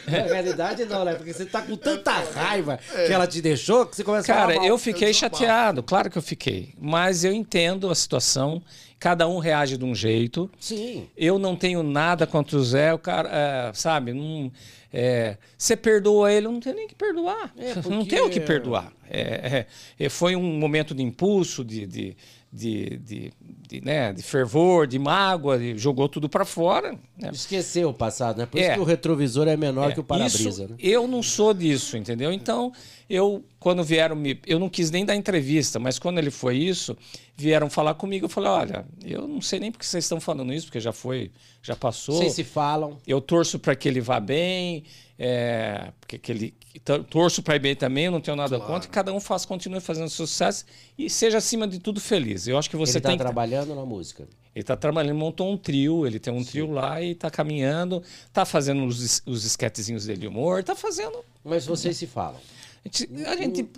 Na 0.07 0.23
realidade 0.23 0.85
não, 0.85 1.05
né? 1.05 1.15
Porque 1.15 1.33
você 1.33 1.45
tá 1.45 1.61
com 1.61 1.77
tanta 1.77 2.13
raiva 2.13 2.79
que 3.05 3.13
ela 3.13 3.27
te 3.27 3.43
deixou 3.43 3.85
que 3.85 3.97
você 3.97 4.05
começa 4.05 4.33
a 4.33 4.35
Cara, 4.35 4.47
falar 4.47 4.61
mal. 4.61 4.69
eu 4.69 4.79
fiquei 4.79 5.13
chateado, 5.13 5.83
claro 5.83 6.09
que 6.09 6.17
eu 6.17 6.23
fiquei. 6.23 6.73
Mas 6.79 7.25
eu 7.25 7.33
entendo 7.33 7.91
a 7.91 7.95
situação, 7.97 8.63
cada 8.97 9.27
um 9.27 9.39
reage 9.39 9.77
de 9.77 9.85
um 9.85 9.93
jeito. 9.93 10.49
Sim. 10.61 11.09
Eu 11.17 11.37
não 11.37 11.57
tenho 11.57 11.83
nada 11.83 12.29
contra 12.29 12.57
o 12.57 12.65
Zé, 12.65 12.95
o 12.95 12.99
cara, 12.99 13.29
é, 13.33 13.73
sabe? 13.75 14.13
Não, 14.13 14.53
é, 14.93 15.37
você 15.57 15.77
perdoa 15.77 16.33
ele, 16.33 16.47
eu 16.47 16.53
não 16.53 16.61
tenho 16.61 16.77
nem 16.77 16.89
que 16.89 16.95
perdoar. 16.95 17.53
É, 17.57 17.75
Não 17.77 17.83
porque- 17.83 18.11
tenho 18.17 18.27
o 18.27 18.31
que 18.31 18.41
perdoar. 18.41 18.93
É, 19.09 19.21
é, 19.21 19.67
é, 20.05 20.09
foi 20.09 20.35
um 20.37 20.59
momento 20.59 20.95
de 20.95 21.03
impulso, 21.03 21.65
de, 21.65 21.87
de, 21.87 22.17
de, 22.53 22.97
de, 22.99 23.33
de, 23.69 23.81
né, 23.81 24.13
de 24.13 24.23
fervor, 24.23 24.87
de 24.87 24.99
mágoa, 24.99 25.59
de- 25.59 25.77
jogou 25.77 26.09
tudo 26.09 26.29
para 26.29 26.45
fora. 26.45 26.93
Né? 27.19 27.31
Esqueceu 27.33 27.89
o 27.91 27.95
passado, 27.95 28.39
né? 28.39 28.47
Por 28.47 28.59
isso 28.61 28.71
É. 28.71 28.75
que 28.75 28.81
o 28.81 28.85
retrovisor 28.85 29.49
é 29.49 29.57
menor 29.57 29.91
É, 29.91 29.95
que 29.95 30.01
o 30.01 30.05
para-brisa, 30.05 30.69
né? 30.69 30.77
Eu 30.79 31.07
não 31.09 31.23
sou 31.23 31.53
disso, 31.53 31.97
entendeu? 31.97 32.33
Então, 32.33 32.73
eu, 33.09 33.45
quando 33.59 33.83
vieram 33.85 34.15
me. 34.17 34.39
Eu 34.47 34.59
não 34.59 34.69
quis 34.69 34.91
nem 34.91 35.05
dar 35.05 35.15
entrevista, 35.17 35.79
mas 35.79 35.99
quando 35.99 36.19
ele 36.19 36.31
foi 36.31 36.57
isso, 36.57 36.97
vieram 37.37 37.69
falar 37.71 37.95
comigo. 37.95 38.27
Eu 38.27 38.31
falei: 38.31 38.51
olha, 38.51 38.87
eu 39.05 39.27
não 39.27 39.41
sei 39.41 39.59
nem 39.61 39.71
porque 39.73 39.85
vocês 39.87 40.05
estão 40.05 40.21
falando 40.21 40.53
isso, 40.53 40.67
porque 40.67 40.81
já 40.81 40.93
foi, 40.93 41.31
já 41.63 41.75
passou. 41.77 42.17
Vocês 42.17 42.33
se 42.35 42.45
falam. 42.45 42.99
Eu 43.07 43.21
torço 43.21 43.59
para 43.59 43.75
que 43.77 43.89
ele 43.89 44.01
vá 44.01 44.19
bem, 44.21 44.85
é, 45.19 45.93
porque 46.01 46.19
que 46.19 46.31
ele, 46.33 46.55
tor- 46.85 47.03
torço 47.05 47.43
para 47.43 47.57
ir 47.57 47.61
bem 47.61 47.75
também, 47.75 48.05
eu 48.05 48.13
não 48.13 48.21
tenho 48.21 48.37
nada 48.37 48.59
contra, 48.61 48.83
que 48.83 48.89
cada 48.89 49.13
um 49.13 49.21
faz, 49.21 49.47
continue 49.47 49.81
fazendo 49.81 50.11
sucesso 50.11 50.65
e 50.99 51.09
seja 51.09 51.39
acima 51.39 51.67
de 51.67 51.79
tudo 51.79 52.01
feliz. 52.01 52.47
Eu 52.47 52.59
acho 52.59 52.69
que 52.69 52.77
você 52.77 52.99
Ele 52.99 53.01
tá 53.03 53.09
tem 53.09 53.17
que. 53.17 53.23
trabalhando 53.25 53.56
na 53.65 53.85
música. 53.85 54.25
Ele 54.55 54.63
está 54.63 54.77
trabalhando, 54.77 55.11
ele 55.11 55.19
montou 55.19 55.53
um 55.53 55.57
trio, 55.57 56.07
ele 56.07 56.19
tem 56.19 56.33
um 56.33 56.43
trio 56.43 56.71
lá 56.71 57.01
e 57.03 57.11
está 57.13 57.31
caminhando, 57.31 58.03
está 58.27 58.45
fazendo 58.45 58.85
os, 58.87 59.23
os 59.27 59.45
esquetezinhos 59.45 60.07
dele 60.07 60.21
de 60.21 60.27
humor, 60.27 60.61
está 60.61 60.75
fazendo. 60.75 61.23
Mas 61.45 61.67
vocês 61.67 61.97
se 61.97 62.07
falam. 62.07 62.41
A 62.85 62.89
gente, 62.89 63.25
a 63.27 63.37
gente 63.37 63.69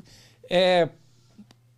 é, 0.48 0.88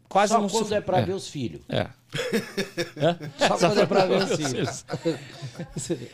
quase 0.08 0.32
Só 0.34 0.40
não 0.40 0.48
quando 0.48 0.68
se- 0.68 0.74
é 0.74 0.80
pra 0.82 0.98
é, 0.98 1.04
ver 1.06 1.12
os 1.14 1.28
filhos. 1.28 1.62
é. 1.68 1.86
Só 3.48 3.56
quando 3.56 3.80
é 3.80 3.86
pra 3.86 4.04
ver 4.04 4.22
os 4.22 4.36
filhos. 4.36 4.84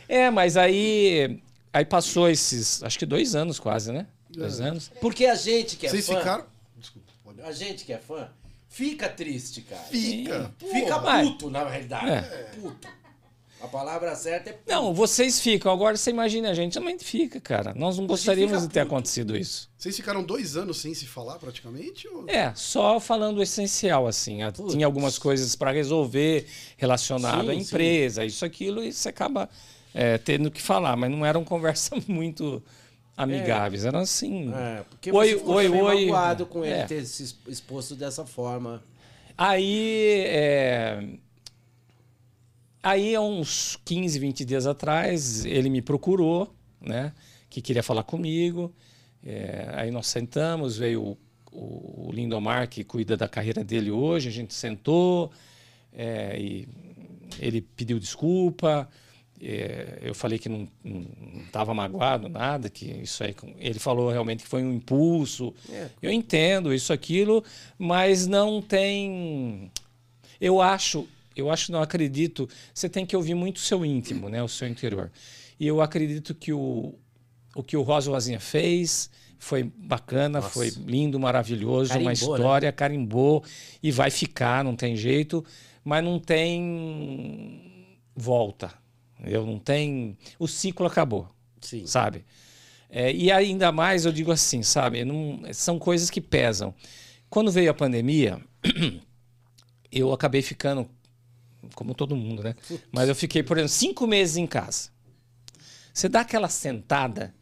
É, 0.07 0.29
mas 0.29 0.55
aí, 0.55 1.41
aí 1.73 1.83
passou 1.85 2.29
esses, 2.29 2.81
acho 2.83 2.97
que 2.97 3.05
dois 3.05 3.35
anos 3.35 3.59
quase, 3.59 3.91
né? 3.91 4.07
Dois 4.29 4.61
anos. 4.61 4.91
Porque 5.01 5.25
a 5.25 5.35
gente 5.35 5.75
que 5.75 5.87
é 5.87 5.89
Vocês 5.89 6.05
fã... 6.07 6.19
ficaram. 6.19 6.45
Desculpa, 6.77 7.11
pode. 7.23 7.41
A 7.41 7.51
gente 7.51 7.83
que 7.83 7.91
é 7.93 7.97
fã 7.97 8.29
fica 8.69 9.09
triste, 9.09 9.61
cara. 9.61 9.81
Fica. 9.83 10.53
Fica 10.59 10.99
puto, 10.99 11.49
na 11.49 11.67
realidade. 11.67 12.09
É. 12.11 12.21
Puto. 12.59 12.87
A 13.59 13.67
palavra 13.67 14.15
certa 14.15 14.51
é 14.51 14.53
puto. 14.53 14.71
Não, 14.71 14.93
vocês 14.93 15.39
ficam. 15.39 15.71
Agora 15.71 15.97
você 15.97 16.11
imagina, 16.11 16.51
a 16.51 16.53
gente 16.53 16.73
também 16.73 16.97
fica, 16.99 17.41
cara. 17.41 17.73
Nós 17.75 17.97
não 17.97 18.05
gostaríamos 18.05 18.61
de 18.61 18.67
ter 18.69 18.81
puto. 18.81 18.93
acontecido 18.95 19.35
isso. 19.35 19.67
Vocês 19.75 19.95
ficaram 19.95 20.23
dois 20.23 20.55
anos 20.55 20.77
sem 20.79 20.93
se 20.93 21.07
falar 21.07 21.39
praticamente? 21.39 22.07
Ou... 22.07 22.25
É, 22.29 22.53
só 22.55 22.99
falando 22.99 23.39
o 23.39 23.41
essencial, 23.41 24.05
assim. 24.05 24.43
A- 24.43 24.51
Tinha 24.51 24.85
algumas 24.85 25.17
coisas 25.17 25.55
para 25.55 25.71
resolver 25.71 26.45
relacionado 26.77 27.45
Sim, 27.45 27.49
à 27.49 27.53
sim. 27.55 27.59
empresa, 27.61 28.23
isso, 28.25 28.45
aquilo, 28.45 28.83
e 28.83 28.93
você 28.93 29.09
acaba 29.09 29.49
é, 29.91 30.19
tendo 30.19 30.51
que 30.51 30.61
falar. 30.61 30.95
Mas 30.95 31.09
não 31.09 31.25
eram 31.25 31.41
conversas 31.45 32.05
muito 32.05 32.61
amigáveis. 33.17 33.83
Eram 33.83 33.99
assim. 33.99 34.53
É, 34.53 34.83
porque 34.89 35.11
Oi, 35.11 35.29
você 35.31 35.37
ficou 35.39 35.55
oi, 35.55 35.67
oi. 35.69 36.05
magoado 36.05 36.45
com 36.45 36.63
ele 36.63 36.75
É. 36.75 36.85
ter 36.85 37.03
se 37.05 37.35
exposto 37.47 37.95
dessa 37.95 38.25
forma. 38.25 38.83
Aí, 39.37 40.23
é, 40.27 41.03
aí, 42.81 43.15
há 43.15 43.21
uns 43.21 43.77
15, 43.83 44.17
20 44.19 44.45
dias 44.45 44.65
atrás, 44.65 45.45
ele 45.45 45.69
me 45.69 45.81
procurou, 45.81 46.53
né? 46.79 47.13
Que 47.49 47.61
queria 47.61 47.83
falar 47.83 48.03
comigo. 48.03 48.73
É, 49.23 49.69
aí 49.73 49.91
nós 49.91 50.07
sentamos, 50.07 50.77
veio 50.77 51.17
o, 51.51 52.07
o 52.07 52.11
Lindomar, 52.11 52.69
que 52.69 52.83
cuida 52.83 53.17
da 53.17 53.27
carreira 53.27 53.63
dele 53.63 53.91
hoje, 53.91 54.29
a 54.29 54.31
gente 54.31 54.53
sentou, 54.53 55.31
é, 55.91 56.39
e 56.39 56.67
ele 57.39 57.61
pediu 57.61 57.99
desculpa. 57.99 58.87
É, 59.41 59.99
eu 60.01 60.15
falei 60.15 60.39
que 60.39 60.49
não 60.49 60.67
estava 61.45 61.73
magoado, 61.73 62.27
nada, 62.27 62.69
que 62.69 62.85
isso 62.85 63.23
aí. 63.23 63.35
Ele 63.59 63.77
falou 63.77 64.09
realmente 64.09 64.43
que 64.43 64.49
foi 64.49 64.63
um 64.63 64.73
impulso. 64.73 65.53
É. 65.69 65.89
Eu 66.01 66.11
entendo 66.11 66.73
isso, 66.73 66.91
aquilo, 66.91 67.43
mas 67.77 68.25
não 68.25 68.61
tem. 68.61 69.71
Eu 70.41 70.61
acho, 70.61 71.07
eu 71.35 71.51
acho, 71.51 71.71
não 71.71 71.81
acredito. 71.81 72.49
Você 72.73 72.89
tem 72.89 73.05
que 73.05 73.15
ouvir 73.15 73.35
muito 73.35 73.57
o 73.57 73.61
seu 73.61 73.85
íntimo, 73.85 74.27
né? 74.27 74.41
O 74.41 74.47
seu 74.47 74.67
interior. 74.67 75.11
E 75.59 75.67
eu 75.67 75.81
acredito 75.81 76.33
que 76.33 76.51
o, 76.51 76.95
o 77.55 77.63
que 77.63 77.77
o 77.77 77.81
Rosa 77.81 78.11
Rosinha 78.11 78.39
fez 78.39 79.09
foi 79.39 79.63
bacana, 79.63 80.39
Nossa. 80.39 80.49
foi 80.49 80.69
lindo, 80.69 81.19
maravilhoso, 81.19 81.89
Carimbou, 81.89 82.05
uma 82.05 82.09
né? 82.09 82.13
história, 82.13 82.71
carimbou 82.71 83.43
e 83.83 83.91
vai 83.91 84.09
ficar, 84.09 84.63
não 84.63 84.75
tem 84.75 84.95
jeito, 84.95 85.45
mas 85.83 86.03
não 86.03 86.19
tem 86.19 87.85
volta. 88.15 88.73
Eu 89.23 89.45
não 89.45 89.59
tem. 89.59 90.17
O 90.37 90.47
ciclo 90.47 90.85
acabou 90.85 91.29
Sim. 91.61 91.85
sabe? 91.85 92.25
É, 92.89 93.11
e 93.11 93.31
ainda 93.31 93.71
mais 93.71 94.05
eu 94.05 94.11
digo 94.11 94.31
assim, 94.31 94.63
sabe? 94.63 95.03
Não- 95.03 95.41
são 95.53 95.77
coisas 95.77 96.09
que 96.09 96.21
pesam. 96.21 96.73
Quando 97.29 97.51
veio 97.51 97.69
a 97.69 97.73
pandemia, 97.73 98.41
eu 99.91 100.13
acabei 100.13 100.41
ficando, 100.41 100.89
como 101.75 101.93
todo 101.93 102.15
mundo, 102.15 102.43
né? 102.43 102.55
Mas 102.91 103.09
eu 103.09 103.15
fiquei, 103.15 103.43
por 103.43 103.57
exemplo, 103.57 103.73
cinco 103.73 104.07
meses 104.07 104.37
em 104.37 104.47
casa. 104.47 104.89
Você 105.93 106.07
dá 106.07 106.21
aquela 106.21 106.47
sentada 106.47 107.33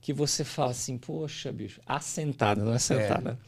que 0.00 0.12
você 0.12 0.44
fala 0.44 0.70
assim, 0.70 0.96
poxa, 0.96 1.52
bicho, 1.52 1.80
assentada, 1.86 2.64
não 2.64 2.72
é 2.72 2.78
sentada. 2.78 3.38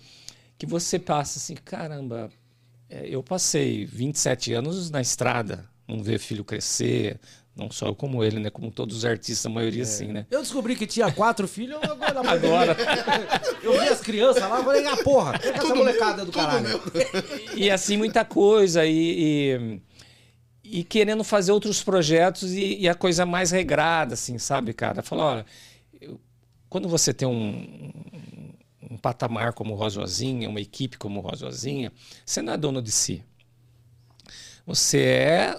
Que 0.59 0.67
você 0.67 0.99
passa 0.99 1.39
assim, 1.39 1.55
caramba, 1.55 2.31
é, 2.89 3.07
eu 3.09 3.23
passei 3.23 3.85
27 3.85 4.53
anos 4.53 4.91
na 4.91 5.01
estrada, 5.01 5.69
não 5.89 6.03
ver 6.03 6.19
filho 6.19 6.45
crescer, 6.45 7.19
Não 7.55 7.71
só 7.71 7.87
eu 7.87 7.95
como 7.95 8.23
ele, 8.23 8.39
né? 8.39 8.51
Como 8.51 8.71
todos 8.71 8.99
os 8.99 9.05
artistas, 9.07 9.47
a 9.47 9.49
maioria 9.49 9.85
sim, 9.87 10.09
né? 10.13 10.27
Eu 10.31 10.41
descobri 10.43 10.77
que 10.77 10.87
tinha 10.87 11.11
quatro 11.11 11.49
filhos 11.49 11.79
agora. 11.83 12.21
Agora. 12.29 12.77
Eu 13.63 13.73
vi 13.81 13.89
as 13.89 14.01
crianças 14.01 14.43
lá, 14.43 14.59
eu 14.59 14.65
falei, 14.65 14.87
ah, 14.87 14.97
porra, 15.03 15.39
que 15.39 15.49
é 15.49 15.53
essa 15.53 15.75
molecada 15.75 16.25
do 16.25 16.33
caralho? 16.33 16.81
E 17.55 17.71
assim, 17.71 17.97
muita 17.97 18.25
coisa. 18.27 18.85
E, 18.85 19.81
e, 20.65 20.79
e 20.81 20.85
querendo 20.85 21.25
fazer 21.25 21.53
outros 21.53 21.83
projetos 21.83 22.53
e, 22.53 22.77
e 22.81 22.89
a 22.89 22.95
coisa 22.95 23.25
mais 23.25 23.51
regrada, 23.53 24.15
assim, 24.15 24.37
sabe, 24.39 24.73
cara? 24.75 25.03
Falar, 25.03 25.25
olha, 25.25 25.47
eu- 26.01 26.21
quando 26.69 26.89
você 26.89 27.15
tem 27.15 27.27
um, 27.27 27.91
um 28.91 28.97
patamar 28.99 29.53
como 29.55 29.73
o 29.73 29.77
Rosozinha, 29.77 30.49
uma 30.49 30.61
equipe 30.61 30.99
como 30.99 31.21
o 31.21 31.23
Rosozinha, 31.23 31.91
você 32.25 32.43
não 32.43 32.53
é 32.53 32.57
dono 32.59 32.83
de 32.83 32.91
si. 32.93 33.23
Você 34.67 34.99
é. 35.01 35.57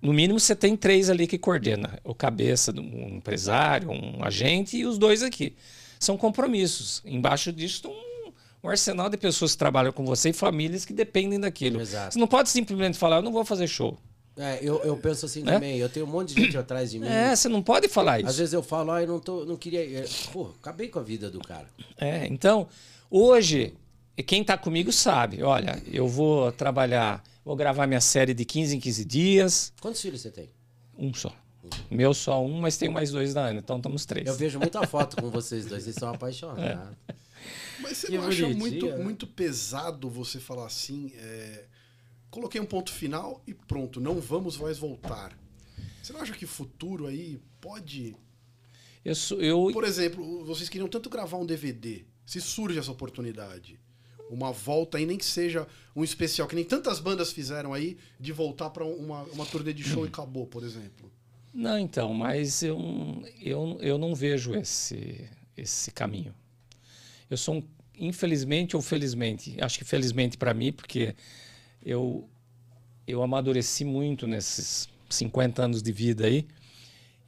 No 0.00 0.12
mínimo, 0.12 0.38
você 0.38 0.54
tem 0.54 0.76
três 0.76 1.10
ali 1.10 1.26
que 1.26 1.36
coordena: 1.38 1.98
o 2.04 2.14
cabeça, 2.14 2.72
do- 2.72 2.82
um 2.82 3.16
empresário, 3.16 3.90
um 3.90 4.22
agente 4.22 4.76
e 4.76 4.86
os 4.86 4.96
dois 4.98 5.22
aqui. 5.22 5.56
São 5.98 6.16
compromissos. 6.16 7.02
Embaixo 7.04 7.52
disso 7.52 7.82
tem 7.82 7.90
um, 7.90 8.32
um 8.62 8.68
arsenal 8.70 9.08
de 9.10 9.16
pessoas 9.16 9.52
que 9.52 9.58
trabalham 9.58 9.92
com 9.92 10.04
você 10.04 10.30
e 10.30 10.32
famílias 10.32 10.84
que 10.84 10.92
dependem 10.92 11.40
daquilo. 11.40 11.80
Exato. 11.80 12.14
Você 12.14 12.18
não 12.20 12.28
pode 12.28 12.48
simplesmente 12.48 12.96
falar, 12.96 13.16
eu 13.16 13.22
não 13.22 13.32
vou 13.32 13.44
fazer 13.44 13.66
show. 13.66 13.98
É, 14.36 14.60
eu, 14.62 14.78
eu 14.84 14.96
penso 14.96 15.26
assim 15.26 15.42
Né? 15.42 15.54
também, 15.54 15.78
eu 15.78 15.88
tenho 15.88 16.06
um 16.06 16.08
monte 16.08 16.32
de 16.32 16.42
gente 16.44 16.56
atrás 16.56 16.92
de 16.92 17.00
mim. 17.00 17.08
É, 17.08 17.34
você 17.34 17.48
não 17.48 17.60
pode 17.60 17.88
falar 17.88 18.20
isso. 18.20 18.28
Às 18.28 18.38
vezes 18.38 18.54
eu 18.54 18.62
falo, 18.62 18.92
ah, 18.92 19.02
eu 19.02 19.08
não, 19.08 19.18
tô, 19.18 19.44
não 19.44 19.56
queria. 19.56 19.80
é, 19.98 20.04
Pô, 20.32 20.50
acabei 20.62 20.86
com 20.86 21.00
a 21.00 21.02
vida 21.02 21.28
do 21.28 21.40
cara. 21.40 21.66
É, 21.96 22.24
então, 22.28 22.68
hoje, 23.10 23.74
quem 24.22 24.42
está 24.42 24.56
comigo 24.58 24.92
sabe, 24.92 25.42
olha, 25.42 25.82
eu 25.86 26.06
vou 26.08 26.50
trabalhar, 26.52 27.22
vou 27.44 27.54
gravar 27.56 27.86
minha 27.86 28.00
série 28.00 28.34
de 28.34 28.44
15 28.44 28.76
em 28.76 28.80
15 28.80 29.04
dias, 29.04 29.72
Quantos 29.80 30.00
filhos 30.00 30.20
você 30.20 30.30
tem? 30.30 30.50
um 30.96 31.12
só. 31.14 31.34
Meu 31.90 32.14
só 32.14 32.42
um, 32.44 32.60
mas 32.60 32.78
tenho 32.78 32.92
mais 32.92 33.10
dois 33.10 33.34
da 33.34 33.46
Ana, 33.46 33.58
então 33.60 33.76
estamos 33.76 34.06
três. 34.06 34.26
Eu 34.26 34.34
vejo 34.34 34.58
muita 34.58 34.86
foto 34.86 35.20
com 35.20 35.28
vocês 35.30 35.66
dois, 35.66 35.84
vocês 35.84 35.96
são 35.96 36.08
apaixonados. 36.14 36.96
Mas 37.80 37.98
você 37.98 38.06
Que 38.08 38.16
não 38.18 38.26
acha 38.26 38.48
muito, 38.48 38.86
né? 38.86 38.96
muito 38.96 39.26
pesado 39.26 40.08
você 40.08 40.40
falar 40.40 40.66
assim, 40.66 41.12
é, 41.16 41.64
coloquei 42.30 42.60
um 42.60 42.64
ponto 42.66 42.90
final 42.92 43.42
e 43.46 43.52
pronto, 43.54 44.00
não 44.00 44.20
vamos 44.20 44.56
mais 44.56 44.78
voltar. 44.78 45.36
Você 46.02 46.12
não 46.12 46.20
acha 46.20 46.32
que 46.32 46.46
futuro 46.46 47.06
aí 47.06 47.38
pode... 47.60 48.16
Eu, 49.04 49.14
sou- 49.14 49.40
eu, 49.40 49.68
Por 49.72 49.84
exemplo, 49.84 50.44
vocês 50.44 50.68
queriam 50.68 50.88
tanto 50.88 51.08
gravar 51.10 51.36
um 51.36 51.46
DVD, 51.46 52.04
se 52.26 52.40
surge 52.40 52.78
essa 52.78 52.90
oportunidade, 52.90 53.78
uma 54.30 54.52
volta 54.52 54.98
aí, 54.98 55.06
nem 55.06 55.16
que 55.16 55.24
seja 55.24 55.66
um 55.94 56.04
especial, 56.04 56.46
que 56.46 56.54
nem 56.54 56.64
tantas 56.64 57.00
bandas 57.00 57.32
fizeram 57.32 57.72
aí, 57.72 57.96
de 58.18 58.32
voltar 58.32 58.70
pra 58.70 58.84
uma, 58.84 59.22
uma 59.24 59.46
turnê 59.46 59.72
de 59.72 59.82
show 59.82 60.04
e 60.04 60.08
acabou, 60.08 60.46
por 60.46 60.62
exemplo. 60.62 61.10
Não, 61.52 61.78
então, 61.78 62.14
mas 62.14 62.62
eu, 62.62 62.78
eu, 63.40 63.78
eu 63.80 63.98
não 63.98 64.14
vejo 64.14 64.54
esse, 64.54 65.28
esse 65.56 65.90
caminho. 65.90 66.34
Eu 67.28 67.36
sou, 67.36 67.56
um, 67.56 67.62
infelizmente 67.98 68.76
ou 68.76 68.82
felizmente, 68.82 69.56
acho 69.60 69.78
que 69.78 69.84
felizmente 69.84 70.36
para 70.36 70.54
mim, 70.54 70.72
porque 70.72 71.14
eu, 71.82 72.28
eu 73.06 73.22
amadureci 73.22 73.84
muito 73.84 74.26
nesses 74.26 74.88
50 75.10 75.62
anos 75.64 75.82
de 75.82 75.90
vida 75.90 76.26
aí, 76.26 76.46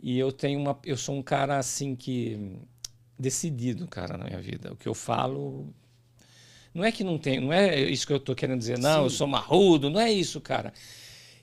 e 0.02 0.18
eu 0.18 0.30
tenho 0.32 0.60
uma, 0.60 0.78
eu 0.84 0.96
sou 0.96 1.14
um 1.14 1.22
cara 1.22 1.58
assim 1.58 1.94
que 1.94 2.56
decidido, 3.18 3.86
cara, 3.86 4.16
na 4.16 4.24
minha 4.24 4.40
vida. 4.40 4.72
O 4.72 4.76
que 4.76 4.88
eu 4.88 4.94
falo 4.94 5.74
não 6.72 6.84
é 6.84 6.92
que 6.92 7.02
não 7.02 7.18
tem, 7.18 7.40
não 7.40 7.52
é 7.52 7.80
isso 7.80 8.06
que 8.06 8.12
eu 8.12 8.18
estou 8.18 8.34
querendo 8.34 8.58
dizer, 8.58 8.78
não, 8.78 9.04
eu 9.04 9.10
sou 9.10 9.26
marrudo, 9.26 9.90
não 9.90 10.00
é 10.00 10.10
isso, 10.10 10.40
cara. 10.40 10.72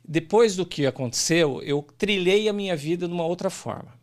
Depois 0.08 0.56
do 0.56 0.66
que 0.66 0.86
aconteceu, 0.86 1.62
eu 1.64 1.86
trilhei 1.98 2.48
a 2.48 2.54
minha 2.54 2.76
vida 2.76 3.08
de 3.08 3.14
uma 3.14 3.26
outra 3.26 3.50
forma. 3.50 3.94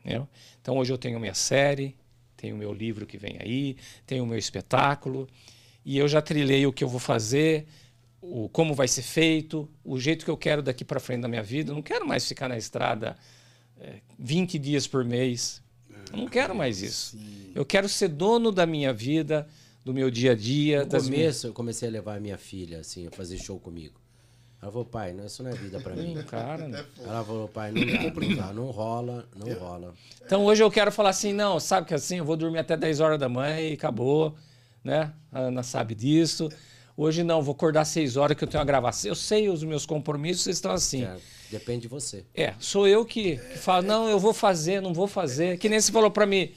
entendeu? 0.00 0.28
Então 0.60 0.76
hoje 0.76 0.92
eu 0.92 0.98
tenho 0.98 1.20
minha 1.20 1.34
série, 1.34 1.94
tenho 2.36 2.56
meu 2.56 2.72
livro 2.72 3.06
que 3.06 3.16
vem 3.16 3.38
aí, 3.40 3.76
tenho 4.04 4.24
o 4.24 4.26
meu 4.26 4.38
espetáculo, 4.38 5.28
e 5.84 5.96
eu 5.96 6.08
já 6.08 6.20
trilhei 6.20 6.66
o 6.66 6.72
que 6.72 6.82
eu 6.82 6.88
vou 6.88 6.98
fazer, 6.98 7.66
o 8.20 8.48
como 8.48 8.74
vai 8.74 8.88
ser 8.88 9.02
feito, 9.02 9.68
o 9.84 9.98
jeito 9.98 10.24
que 10.24 10.30
eu 10.30 10.36
quero 10.36 10.62
daqui 10.62 10.84
para 10.84 10.98
frente 11.00 11.22
da 11.22 11.28
minha 11.28 11.42
vida. 11.42 11.70
Eu 11.70 11.74
não 11.76 11.82
quero 11.82 12.06
mais 12.06 12.26
ficar 12.26 12.48
na 12.48 12.56
estrada 12.56 13.16
é, 13.80 14.00
20 14.18 14.58
dias 14.58 14.86
por 14.86 15.04
mês. 15.04 15.62
Eu 16.12 16.18
não 16.18 16.28
quero 16.28 16.54
mais 16.54 16.82
isso. 16.82 17.18
Eu 17.54 17.64
quero 17.64 17.88
ser 17.88 18.08
dono 18.08 18.52
da 18.52 18.66
minha 18.66 18.92
vida, 18.92 19.48
do 19.84 19.92
meu 19.92 20.10
dia 20.10 20.32
a 20.32 20.34
dia. 20.34 20.80
No 20.80 20.86
das 20.86 21.08
minhas- 21.08 21.22
começo, 21.24 21.46
eu 21.48 21.52
comecei 21.52 21.88
a 21.88 21.92
levar 21.92 22.16
a 22.16 22.20
minha 22.20 22.38
filha, 22.38 22.80
assim, 22.80 23.06
a 23.06 23.10
fazer 23.10 23.38
show 23.38 23.58
comigo. 23.58 24.00
Ela 24.60 24.70
falou, 24.70 24.84
pai, 24.86 25.12
não, 25.12 25.26
isso 25.26 25.42
não 25.42 25.50
é 25.50 25.54
vida 25.54 25.80
pra 25.80 25.92
mim. 25.96 26.22
Cara? 26.28 26.86
Ela 27.04 27.24
falou, 27.24 27.48
pai, 27.48 27.72
não 27.72 27.84
dá, 27.84 28.02
não 28.20 28.36
dá, 28.36 28.52
não 28.52 28.66
rola, 28.70 29.28
não 29.34 29.52
rola. 29.54 29.92
Então 30.24 30.44
hoje 30.44 30.62
eu 30.62 30.70
quero 30.70 30.92
falar 30.92 31.10
assim, 31.10 31.32
não, 31.32 31.58
sabe 31.58 31.88
que 31.88 31.94
assim, 31.94 32.18
eu 32.18 32.24
vou 32.24 32.36
dormir 32.36 32.60
até 32.60 32.76
10 32.76 33.00
horas 33.00 33.18
da 33.18 33.28
manhã 33.28 33.58
e 33.60 33.72
acabou, 33.72 34.36
né? 34.84 35.12
A 35.32 35.40
Ana 35.40 35.64
sabe 35.64 35.96
disso. 35.96 36.48
Hoje 36.96 37.24
não, 37.24 37.42
vou 37.42 37.54
acordar 37.54 37.84
6 37.84 38.16
horas 38.16 38.36
que 38.36 38.44
eu 38.44 38.48
tenho 38.48 38.60
uma 38.60 38.66
gravação. 38.66 39.08
Eu 39.10 39.14
sei 39.16 39.48
os 39.48 39.64
meus 39.64 39.84
compromissos 39.84 40.46
estão 40.46 40.70
assim. 40.70 41.02
É, 41.04 41.16
depende 41.50 41.80
de 41.82 41.88
você. 41.88 42.24
É, 42.32 42.54
sou 42.60 42.86
eu 42.86 43.04
que, 43.04 43.38
que 43.38 43.58
falo, 43.58 43.84
não, 43.84 44.08
eu 44.08 44.18
vou 44.20 44.32
fazer, 44.32 44.80
não 44.80 44.94
vou 44.94 45.08
fazer. 45.08 45.58
Que 45.58 45.68
nem 45.68 45.80
você 45.80 45.90
falou 45.90 46.10
pra 46.10 46.24
mim, 46.24 46.52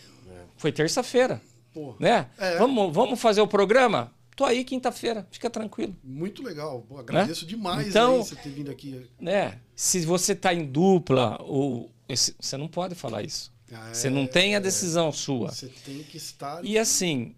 foi 0.58 0.72
terça-feira, 0.72 1.42
Pô, 1.76 1.94
né? 2.00 2.28
É. 2.38 2.58
Vamos, 2.58 2.94
vamos 2.94 3.20
fazer 3.20 3.42
o 3.42 3.48
programa? 3.48 4.12
Tô 4.34 4.46
aí 4.46 4.64
quinta-feira, 4.64 5.28
fica 5.30 5.50
tranquilo. 5.50 5.94
muito 6.02 6.42
legal. 6.42 6.86
Pô, 6.88 6.98
agradeço 6.98 7.46
demais 7.46 7.88
Então- 7.90 8.14
aí 8.16 8.24
você 8.24 8.36
ter 8.38 8.50
vindo 8.50 8.72
aqui. 8.72 9.08
né? 9.20 9.60
Se 9.76 10.06
você 10.06 10.34
tá 10.34 10.54
em 10.54 10.66
dupla, 10.66 11.38
ou 11.42 11.92
esse- 12.08 12.34
você 12.40 12.56
não 12.56 12.68
pode 12.70 12.96
falar 12.96 13.24
isso. 13.24 13.54
Ah, 13.74 13.90
Você 13.94 14.08
é, 14.08 14.10
não 14.10 14.26
tem 14.26 14.56
a 14.56 14.60
decisão 14.60 15.12
sua. 15.12 15.52
Você 15.52 15.68
tem 15.68 16.02
que 16.04 16.16
estar. 16.18 16.64
E 16.64 16.78
assim, 16.78 17.36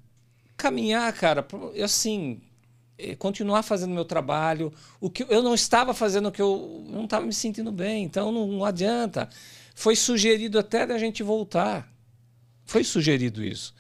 caminhar, 0.56 1.12
cara, 1.14 1.46
assim, 1.84 2.40
eh, 2.98 3.16
continuar 3.16 3.64
fazendo 3.64 3.94
meu 3.94 4.06
trabalho. 4.06 4.72
O 5.00 5.10
que 5.10 5.26
eu 5.30 5.42
não 5.42 5.56
estava 5.56 5.94
fazendo 5.96 6.28
o 6.28 6.32
que 6.32 6.42
eu 6.42 6.84
não 6.90 7.06
estava 7.06 7.26
me 7.26 7.34
sentindo 7.34 7.72
bem, 7.72 8.04
então 8.04 8.32
não, 8.32 8.46
não 8.48 8.66
adianta. 8.66 9.30
Foi 9.74 9.96
sugerido 9.96 10.60
até 10.60 10.86
da 10.86 10.98
gente 11.00 11.24
voltar. 11.24 11.92
Foi 12.66 12.84
sugerido 12.84 13.44
isso. 13.44 13.74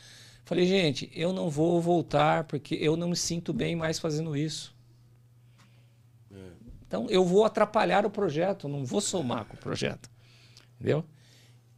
Falei, 0.47 0.65
gente, 0.65 1.11
eu 1.13 1.33
não 1.33 1.49
vou 1.49 1.81
voltar 1.81 2.45
porque 2.45 2.73
eu 2.75 2.95
não 2.95 3.09
me 3.09 3.17
sinto 3.17 3.51
bem 3.51 3.75
mais 3.75 3.99
fazendo 3.99 4.33
isso. 4.33 4.73
Então 6.87 7.05
eu 7.09 7.25
vou 7.25 7.43
atrapalhar 7.43 8.05
o 8.05 8.09
projeto, 8.09 8.69
não 8.69 8.85
vou 8.85 9.01
somar 9.01 9.43
com 9.43 9.55
o 9.55 9.59
projeto. 9.59 10.09
Entendeu? 10.75 11.03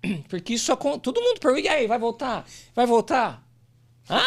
Porque 0.30 0.54
isso 0.54 0.72
acon- 0.72 1.00
todo 1.00 1.20
mundo 1.20 1.40
pergunta, 1.40 1.66
e 1.66 1.68
aí, 1.68 1.88
vai 1.88 1.98
voltar? 1.98 2.46
Vai 2.76 2.86
voltar? 2.86 3.44
Hã? 4.08 4.22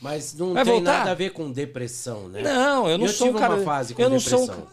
Mas 0.00 0.32
não 0.34 0.52
Vai 0.54 0.62
tem 0.64 0.74
voltar? 0.74 0.98
nada 0.98 1.10
a 1.10 1.14
ver 1.14 1.30
com 1.30 1.50
depressão, 1.50 2.28
né? 2.28 2.42
Não, 2.42 2.88
eu 2.88 2.96
não 2.96 3.06
eu 3.06 3.12
sou 3.12 3.26
tive 3.26 3.38
um 3.38 3.40
cara. 3.40 3.54
uma 3.56 3.64
fase 3.64 3.92
com 3.92 4.00
eu 4.00 4.08
não 4.08 4.20
sou 4.20 4.44
um 4.44 4.46
depressão. 4.46 4.68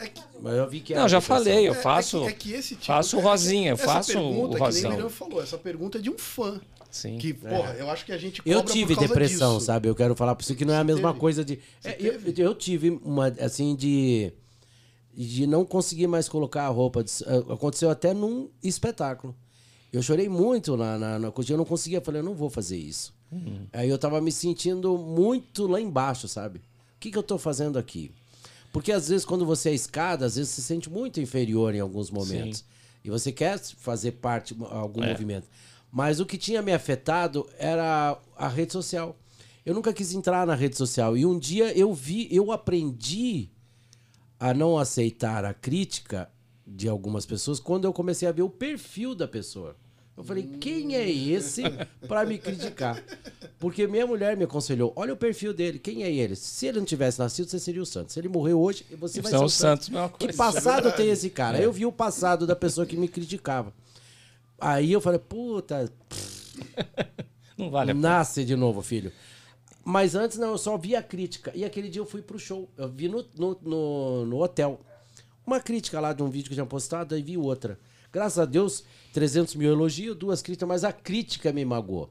É 0.00 0.06
que, 0.08 0.22
Mas 0.40 0.54
eu 0.54 0.68
vi 0.68 0.80
que 0.80 0.94
Não, 0.94 1.00
era 1.00 1.08
já 1.10 1.20
falei, 1.20 1.68
eu 1.68 1.72
é- 1.72 1.82
faço. 1.82 2.24
É 2.24 2.32
que, 2.32 2.48
é 2.48 2.52
que 2.52 2.52
esse 2.58 2.74
tipo, 2.74 2.86
faço 2.86 3.16
o 3.16 3.20
é- 3.20 3.22
rosinha, 3.22 3.70
eu 3.70 3.74
essa 3.74 3.84
faço 3.84 4.12
pergunta, 4.12 4.34
o 4.38 4.48
que 4.48 4.54
nem 4.54 4.58
rosão. 4.64 4.90
o 4.90 4.94
Miriam 4.94 5.08
falou, 5.10 5.42
essa 5.42 5.58
pergunta 5.58 5.98
é 5.98 6.00
de 6.00 6.10
um 6.10 6.16
fã. 6.18 6.60
Sim. 6.90 7.18
Que, 7.18 7.32
porra, 7.34 7.74
eu 7.78 7.88
acho 7.90 8.04
que 8.04 8.10
a 8.12 8.18
gente 8.18 8.42
Eu 8.44 8.64
tive 8.64 8.94
por 8.94 9.00
causa 9.00 9.08
depressão, 9.14 9.54
disso. 9.54 9.66
sabe? 9.66 9.88
Eu 9.88 9.94
quero 9.94 10.16
falar 10.16 10.34
pra 10.34 10.44
você 10.44 10.54
que 10.56 10.64
não 10.64 10.74
é 10.74 10.78
a 10.78 10.82
mesma 10.84 11.08
teve? 11.10 11.20
coisa 11.20 11.44
de. 11.44 11.60
É, 11.84 11.96
eu, 12.00 12.20
eu 12.36 12.54
tive 12.54 12.98
uma, 13.04 13.28
assim, 13.28 13.76
de. 13.76 14.32
De 15.14 15.46
não 15.46 15.64
conseguir 15.64 16.06
mais 16.06 16.28
colocar 16.28 16.62
a 16.64 16.68
roupa. 16.68 17.04
de- 17.04 17.12
Aconteceu 17.52 17.90
até 17.90 18.14
num 18.14 18.48
espetáculo. 18.62 19.36
Eu 19.92 20.02
chorei 20.02 20.28
muito 20.28 20.76
na, 20.76 20.96
na, 20.98 21.18
na 21.18 21.30
coisa, 21.30 21.52
eu 21.52 21.58
não 21.58 21.64
conseguia. 21.64 21.98
Eu 21.98 22.02
falei, 22.02 22.20
eu 22.20 22.24
não 22.24 22.34
vou 22.34 22.48
fazer 22.48 22.76
isso. 22.78 23.12
Uhum. 23.30 23.66
Aí 23.72 23.88
eu 23.88 23.98
tava 23.98 24.20
me 24.20 24.32
sentindo 24.32 24.96
muito 24.96 25.66
lá 25.66 25.80
embaixo, 25.80 26.26
sabe? 26.26 26.58
O 26.58 26.62
que, 27.00 27.10
que 27.10 27.18
eu 27.18 27.22
tô 27.22 27.38
fazendo 27.38 27.78
aqui? 27.78 28.10
Porque 28.72 28.92
às 28.92 29.08
vezes, 29.08 29.24
quando 29.24 29.44
você 29.44 29.70
é 29.70 29.74
escada, 29.74 30.26
às 30.26 30.36
vezes 30.36 30.50
você 30.50 30.60
se 30.60 30.66
sente 30.66 30.88
muito 30.90 31.20
inferior 31.20 31.74
em 31.74 31.80
alguns 31.80 32.10
momentos. 32.10 32.64
E 33.02 33.10
você 33.10 33.32
quer 33.32 33.58
fazer 33.58 34.12
parte 34.12 34.54
de 34.54 34.64
algum 34.64 35.02
É. 35.02 35.10
movimento. 35.12 35.48
Mas 35.90 36.20
o 36.20 36.26
que 36.26 36.38
tinha 36.38 36.62
me 36.62 36.72
afetado 36.72 37.48
era 37.58 38.16
a 38.36 38.46
rede 38.48 38.72
social. 38.72 39.16
Eu 39.66 39.74
nunca 39.74 39.92
quis 39.92 40.12
entrar 40.14 40.46
na 40.46 40.54
rede 40.54 40.76
social. 40.76 41.16
E 41.16 41.26
um 41.26 41.38
dia 41.38 41.76
eu 41.76 41.92
vi, 41.92 42.28
eu 42.30 42.52
aprendi 42.52 43.50
a 44.38 44.54
não 44.54 44.78
aceitar 44.78 45.44
a 45.44 45.52
crítica 45.52 46.30
de 46.66 46.88
algumas 46.88 47.26
pessoas 47.26 47.58
quando 47.58 47.84
eu 47.86 47.92
comecei 47.92 48.28
a 48.28 48.32
ver 48.32 48.42
o 48.42 48.48
perfil 48.50 49.14
da 49.14 49.26
pessoa. 49.26 49.76
Eu 50.20 50.24
falei, 50.24 50.46
quem 50.60 50.94
é 50.96 51.10
esse 51.10 51.62
para 52.06 52.26
me 52.26 52.36
criticar? 52.36 53.02
Porque 53.58 53.86
minha 53.86 54.06
mulher 54.06 54.36
me 54.36 54.44
aconselhou, 54.44 54.92
olha 54.94 55.14
o 55.14 55.16
perfil 55.16 55.54
dele, 55.54 55.78
quem 55.78 56.02
é 56.02 56.12
ele? 56.12 56.36
Se 56.36 56.66
ele 56.66 56.78
não 56.78 56.84
tivesse 56.84 57.18
nascido, 57.18 57.48
você 57.48 57.58
seria 57.58 57.80
o 57.80 57.86
Santos. 57.86 58.12
Se 58.12 58.20
ele 58.20 58.28
morreu 58.28 58.60
hoje, 58.60 58.84
você 58.98 59.22
vai 59.22 59.30
São 59.30 59.38
ser 59.38 59.44
o 59.44 59.46
os 59.46 59.54
Santos. 59.54 59.86
Santos, 59.86 59.88
mesma 59.88 60.10
Que 60.10 60.30
passado 60.34 60.92
tem 60.92 61.08
esse 61.08 61.30
cara? 61.30 61.58
Eu 61.58 61.72
vi 61.72 61.86
o 61.86 61.92
passado 61.92 62.46
da 62.46 62.54
pessoa 62.54 62.86
que 62.86 62.98
me 62.98 63.08
criticava. 63.08 63.72
Aí 64.58 64.92
eu 64.92 65.00
falei, 65.00 65.18
puta, 65.18 65.90
Não 67.56 67.70
vale 67.70 67.92
a 67.92 67.94
pena. 67.94 68.08
nasce 68.10 68.44
de 68.44 68.54
novo, 68.56 68.82
filho. 68.82 69.10
Mas 69.82 70.14
antes 70.14 70.36
não, 70.36 70.50
eu 70.50 70.58
só 70.58 70.76
via 70.76 70.98
a 70.98 71.02
crítica. 71.02 71.50
E 71.54 71.64
aquele 71.64 71.88
dia 71.88 72.02
eu 72.02 72.06
fui 72.06 72.20
pro 72.20 72.38
show. 72.38 72.68
Eu 72.76 72.90
vi 72.90 73.08
no, 73.08 73.24
no, 73.38 73.58
no, 73.62 74.26
no 74.26 74.42
hotel. 74.42 74.78
uma 75.46 75.60
crítica 75.60 75.98
lá 75.98 76.12
de 76.12 76.22
um 76.22 76.28
vídeo 76.28 76.48
que 76.48 76.52
eu 76.52 76.56
tinha 76.56 76.66
postado, 76.66 77.14
aí 77.14 77.22
vi 77.22 77.38
outra. 77.38 77.78
Graças 78.12 78.38
a 78.38 78.44
Deus, 78.44 78.84
300 79.12 79.54
mil 79.56 79.70
elogios, 79.70 80.16
duas 80.16 80.42
críticas, 80.42 80.68
mas 80.68 80.84
a 80.84 80.92
crítica 80.92 81.52
me 81.52 81.64
magoou. 81.64 82.10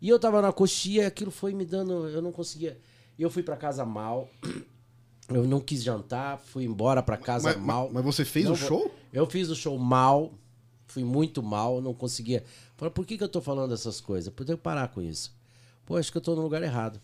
E 0.00 0.08
eu 0.08 0.18
tava 0.18 0.42
na 0.42 0.52
coxinha 0.52 1.02
e 1.02 1.06
aquilo 1.06 1.30
foi 1.30 1.54
me 1.54 1.64
dando. 1.64 2.08
Eu 2.08 2.20
não 2.20 2.32
conseguia. 2.32 2.78
Eu 3.18 3.30
fui 3.30 3.42
pra 3.42 3.56
casa 3.56 3.84
mal. 3.84 4.28
Eu 5.28 5.44
não 5.46 5.60
quis 5.60 5.82
jantar, 5.82 6.36
fui 6.36 6.64
embora 6.64 7.02
pra 7.02 7.16
casa 7.16 7.50
Mas, 7.54 7.56
mal. 7.56 7.88
mas 7.90 8.04
você 8.04 8.22
fez 8.22 8.44
Não 8.44 8.52
o 8.52 8.56
show? 8.56 8.92
Eu 9.12 9.24
fiz 9.24 9.48
o 9.48 9.54
show 9.54 9.78
mal, 9.78 10.34
fui 10.86 11.04
muito 11.04 11.42
mal, 11.42 11.80
não 11.80 11.94
conseguia. 11.94 12.44
Falei, 12.76 12.92
por 12.92 13.06
que, 13.06 13.16
que 13.16 13.24
eu 13.24 13.28
tô 13.28 13.40
falando 13.40 13.72
essas 13.72 13.98
coisas? 13.98 14.26
Eu 14.36 14.44
tenho 14.44 14.58
que 14.58 14.64
parar 14.64 14.88
com 14.88 15.00
isso. 15.00 15.34
Pô, 15.86 15.96
acho 15.96 16.10
que 16.10 16.18
eu 16.18 16.22
tô 16.22 16.34
no 16.34 16.42
lugar 16.42 16.62
errado. 16.62 17.00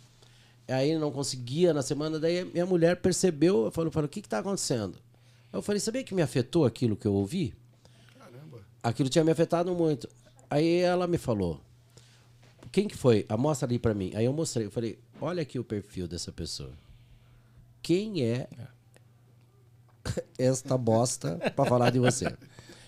Aí 0.67 0.99
não 0.99 1.11
conseguia 1.11 1.73
na 1.73 1.81
semana, 1.81 2.19
daí 2.19 2.45
minha 2.45 2.67
mulher 2.67 3.01
percebeu, 3.01 3.65
eu 3.65 3.71
falei, 3.71 3.91
falei, 3.91 4.07
o 4.07 4.11
que 4.11 4.21
que 4.21 4.29
tá 4.29 4.41
acontecendo? 4.41 4.99
Eu 5.51 5.63
falei, 5.63 5.81
sabia 5.81 6.05
que 6.05 6.13
me 6.15 6.21
afetou 6.21 6.67
aquilo 6.67 6.97
que 6.97 7.07
eu 7.07 7.15
ouvi? 7.15 7.55
Aquilo 8.83 9.09
tinha 9.09 9.25
me 9.25 9.31
afetado 9.33 9.75
muito. 9.75 10.09
Aí 10.51 10.79
ela 10.81 11.07
me 11.07 11.19
falou, 11.19 11.61
quem 12.73 12.87
que 12.89 12.97
foi? 12.97 13.25
Ah, 13.29 13.37
mostra 13.37 13.67
ali 13.69 13.79
pra 13.79 13.93
mim. 13.95 14.13
Aí 14.15 14.25
eu 14.25 14.33
mostrei, 14.33 14.67
eu 14.67 14.71
falei, 14.71 14.99
olha 15.21 15.43
aqui 15.43 15.59
o 15.59 15.65
perfil 15.65 16.07
dessa 16.09 16.31
pessoa. 16.33 16.73
Quem 17.83 18.23
é 18.25 18.47
esta 20.39 20.77
bosta 20.79 21.37
pra 21.55 21.65
falar 21.65 21.91
de 21.91 21.99
você? 21.99 22.33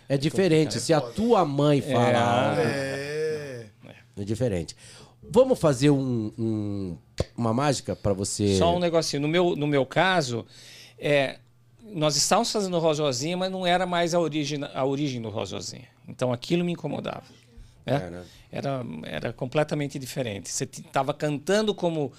É 0.08 0.16
diferente. 0.16 0.80
Se 0.80 0.92
a 0.92 1.00
tua 1.00 1.44
mãe 1.44 1.80
fala 1.80 2.18
algo, 2.50 2.60
É. 2.62 3.66
é 4.16 4.24
diferente. 4.24 4.76
Vamos 5.22 5.58
fazer 5.60 5.90
um- 5.90 6.32
um- 6.38 6.98
uma 7.36 7.52
mágica 7.54 7.94
pra 7.94 8.12
você. 8.12 8.56
Só 8.58 8.74
um 8.74 8.78
negocinho. 8.80 9.22
No 9.22 9.28
meu, 9.28 9.54
no 9.54 9.66
meu 9.66 9.84
caso, 9.86 10.44
é, 10.98 11.38
nós 11.92 12.16
estávamos 12.16 12.50
fazendo 12.52 12.76
o 12.76 12.80
Rosozinha, 12.80 13.36
mas 13.36 13.50
não 13.50 13.66
era 13.66 13.86
mais 13.86 14.14
a 14.14 14.20
origem, 14.20 14.60
a 14.74 14.84
origem 14.84 15.20
do 15.20 15.28
Rosozinha. 15.28 15.88
Então 16.08 16.32
aquilo 16.32 16.64
me 16.64 16.72
incomodava. 16.72 17.22
né? 17.86 17.94
É, 18.06 18.10
né? 18.10 18.24
Era, 18.52 18.84
era 19.04 19.32
completamente 19.32 19.98
diferente. 19.98 20.48
Você 20.50 20.64
estava 20.64 21.12
cantando 21.14 21.74
como 21.74 22.12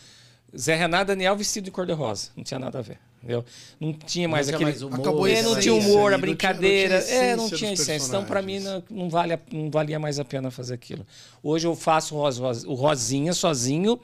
Zé 0.57 0.75
Renato 0.75 1.05
Daniel 1.07 1.35
vestido 1.35 1.65
de 1.65 1.71
cor-de-rosa. 1.71 2.29
Não 2.35 2.43
tinha 2.43 2.59
nada 2.59 2.79
a 2.79 2.81
ver. 2.81 2.97
Entendeu? 3.17 3.45
Não 3.79 3.93
tinha 3.93 4.27
mais 4.27 4.47
tinha 4.47 4.55
aquele. 4.55 4.71
mais 4.71 4.81
humor, 4.81 5.27
a 5.27 5.29
É, 5.31 5.41
não 5.43 5.59
tinha 5.59 5.73
humor, 5.75 6.11
a 6.13 6.17
não 6.17 6.21
brincadeira. 6.21 6.99
tinha- 7.01 7.11
não 7.11 7.19
tinha 7.19 7.31
é, 7.31 7.35
não 7.35 7.49
tinha 7.49 7.73
essência. 7.73 8.07
Então, 8.07 8.25
para 8.25 8.41
mim, 8.41 8.59
não, 8.59 8.83
não, 8.89 9.09
vale, 9.09 9.37
não 9.51 9.69
valia 9.69 9.99
mais 9.99 10.17
a 10.19 10.25
pena 10.25 10.49
fazer 10.49 10.73
aquilo. 10.73 11.05
Hoje 11.43 11.67
eu 11.67 11.75
faço 11.75 12.15
o 12.15 12.73
Rosinha 12.73 13.31
sozinho, 13.33 13.99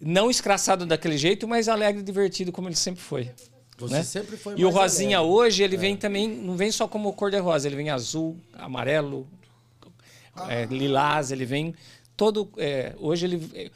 não 0.00 0.28
escraçado 0.30 0.84
daquele 0.84 1.16
jeito, 1.16 1.46
mas 1.46 1.68
alegre 1.68 2.00
e 2.00 2.04
divertido, 2.04 2.50
como 2.50 2.66
ele 2.68 2.74
sempre 2.76 3.00
foi. 3.02 3.30
Você 3.76 3.94
né? 3.94 4.02
sempre 4.02 4.36
foi 4.36 4.54
E 4.56 4.64
o 4.64 4.70
Rosinha 4.70 5.18
alegre. 5.18 5.34
hoje, 5.36 5.62
ele 5.62 5.76
vem 5.76 5.96
também, 5.96 6.28
não 6.28 6.56
vem 6.56 6.70
só 6.70 6.86
como 6.86 7.12
cor 7.12 7.30
de 7.30 7.38
rosa, 7.38 7.66
ele 7.66 7.76
vem 7.76 7.90
azul, 7.90 8.36
amarelo, 8.52 9.26
é, 10.48 10.64
lilás, 10.66 11.30
ele 11.32 11.44
vem 11.44 11.74
todo. 12.16 12.48
é, 12.56 12.94
hoje 12.98 13.26
ele, 13.26 13.50
é, 13.54 13.70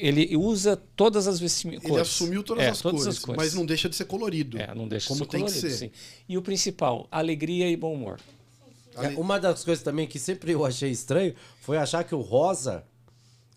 ele 0.00 0.36
usa 0.36 0.76
todas 0.96 1.26
as 1.26 1.38
vestimentas. 1.40 1.90
Ele 1.90 2.00
assumiu 2.00 2.42
todas, 2.42 2.64
é, 2.64 2.68
as, 2.70 2.80
cores, 2.80 3.06
as 3.06 3.18
cores. 3.18 3.36
mas 3.36 3.54
não 3.54 3.66
deixa 3.66 3.88
de 3.88 3.96
ser 3.96 4.04
colorido. 4.06 4.58
É, 4.58 4.74
não 4.74 4.88
deixa 4.88 5.04
de 5.04 5.08
como 5.08 5.24
ser 5.24 5.30
tem 5.30 5.40
colorido, 5.40 5.66
que 5.66 5.72
ser. 5.72 5.78
sim. 5.78 5.90
E 6.28 6.38
o 6.38 6.42
principal, 6.42 7.06
alegria 7.10 7.68
e 7.68 7.76
bom 7.76 7.92
humor. 7.94 8.18
É, 8.96 9.08
Uma 9.18 9.40
das 9.40 9.64
coisas 9.64 9.82
também 9.82 10.06
que 10.06 10.18
sempre 10.18 10.52
eu 10.52 10.64
achei 10.64 10.90
estranho 10.90 11.34
foi 11.60 11.76
achar 11.76 12.04
que 12.04 12.14
o 12.14 12.20
rosa 12.20 12.84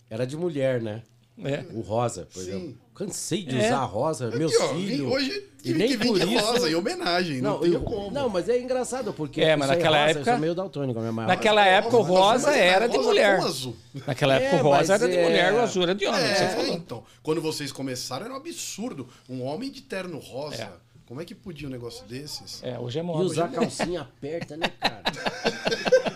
era 0.09 0.25
de 0.25 0.35
mulher, 0.35 0.81
né? 0.81 1.03
É. 1.43 1.63
O 1.71 1.81
rosa, 1.81 2.25
por 2.33 2.41
Sim. 2.41 2.49
exemplo. 2.49 2.77
Cansei 2.97 3.43
de 3.43 3.55
É. 3.59 3.67
usar 3.67 3.83
rosa, 3.85 4.31
meus 4.31 4.51
ó, 4.59 4.73
vim- 4.73 4.87
filhos. 4.87 5.11
hoje 5.13 5.43
e 5.63 5.71
nem 5.73 5.87
que 5.87 5.97
vir 5.97 6.07
por 6.07 6.19
de 6.19 6.33
isso. 6.33 6.43
rosa, 6.45 6.67
em 6.69 6.73
homenagem. 6.73 7.41
Não, 7.41 7.51
Não, 7.51 7.59
tem 7.59 7.73
eu- 7.73 7.81
como. 7.81 8.09
não, 8.09 8.27
mas 8.27 8.49
é 8.49 8.59
engraçado, 8.59 9.13
porque. 9.13 9.39
É, 9.39 9.55
mas 9.55 9.67
naquela 9.67 9.97
rosa, 9.99 10.09
época- 10.11 10.29
Eu 10.31 10.33
sou 10.33 10.41
meio 10.41 10.55
daltônico, 10.55 10.99
minha 10.99 11.11
mãe. 11.11 11.27
Naquela 11.27 11.63
época 11.63 11.95
o 11.97 12.01
rosa 12.01 12.47
mas 12.47 12.57
era 12.57 12.87
de 12.89 12.97
rosa 12.97 13.07
mulher. 13.09 13.39
azul. 13.39 13.75
Naquela 14.07 14.33
época 14.35 14.55
É, 14.55 14.59
o 14.59 14.63
rosa 14.63 14.93
era 14.95 15.07
de 15.07 15.15
é- 15.15 15.23
mulher, 15.23 15.53
o 15.53 15.59
azul 15.59 15.83
era 15.83 15.93
de 15.93 16.07
homem. 16.07 16.21
você 16.21 16.43
É, 16.43 16.47
falou. 16.49 16.73
então. 16.73 17.03
Quando 17.21 17.39
vocês 17.39 17.71
começaram 17.71 18.25
era 18.25 18.33
um 18.33 18.37
absurdo. 18.37 19.07
Um 19.29 19.43
homem 19.43 19.69
de 19.69 19.81
terno 19.83 20.17
rosa. 20.17 20.63
É. 20.63 20.69
Como 21.05 21.21
é 21.21 21.25
que 21.25 21.35
podia 21.35 21.67
um 21.67 21.71
negócio 21.71 22.03
desses? 22.05 22.61
É, 22.63 22.77
hoje 22.79 22.97
é 22.97 23.01
E 23.01 23.05
moda. 23.05 23.23
usar 23.23 23.47
calcinha 23.49 24.01
aperta, 24.01 24.57
né, 24.57 24.69
cara? 24.79 25.03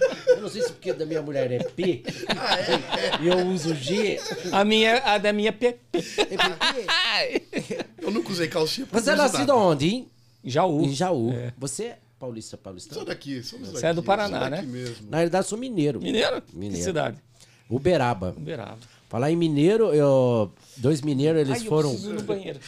eu 0.41 0.45
não 0.45 0.49
sei 0.49 0.63
se 0.63 0.73
porque 0.73 0.91
da 0.91 1.05
minha 1.05 1.21
mulher 1.21 1.51
é 1.51 1.59
P 1.59 2.03
Ah, 2.29 3.21
e 3.21 3.27
eu 3.27 3.37
uso 3.47 3.75
G. 3.75 4.19
A 4.51 4.65
minha, 4.65 4.97
a 4.97 5.17
da 5.19 5.31
minha 5.31 5.53
PP. 5.53 5.79
É 5.93 7.39
PP. 7.39 7.85
Eu 8.01 8.11
nunca 8.11 8.31
usei 8.31 8.47
calcinha 8.47 8.87
pra 8.87 8.99
Você 8.99 9.11
é 9.11 9.15
nascido 9.15 9.55
onde, 9.55 9.87
hein? 9.87 10.09
Jaú. 10.43 10.83
Em 10.83 10.93
Jaú. 10.93 11.31
É. 11.31 11.53
Você 11.59 11.83
é 11.85 11.99
paulista, 12.19 12.57
paulista? 12.57 12.95
Sou 12.95 13.05
daqui, 13.05 13.43
somos 13.43 13.67
daqui. 13.67 13.79
Você 13.79 13.85
é 13.85 13.93
do 13.93 14.01
Paraná, 14.01 14.39
sou 14.41 14.49
daqui 14.49 14.65
né? 14.65 14.71
mesmo. 14.71 15.09
Na 15.09 15.17
realidade, 15.17 15.47
sou 15.47 15.57
mineiro. 15.57 16.01
Mineiro? 16.01 16.41
Mineiro. 16.51 16.77
Que 16.77 16.83
cidade? 16.83 17.17
Uberaba. 17.69 18.33
Uberaba. 18.35 18.79
Falar 19.07 19.29
em 19.29 19.35
mineiro, 19.35 19.93
eu... 19.93 20.51
dois 20.77 21.01
mineiros, 21.01 21.41
eles 21.41 21.59
Ai, 21.59 21.67
eu 21.67 21.69
foram. 21.69 21.93
no 21.93 22.23
banheiro. 22.23 22.59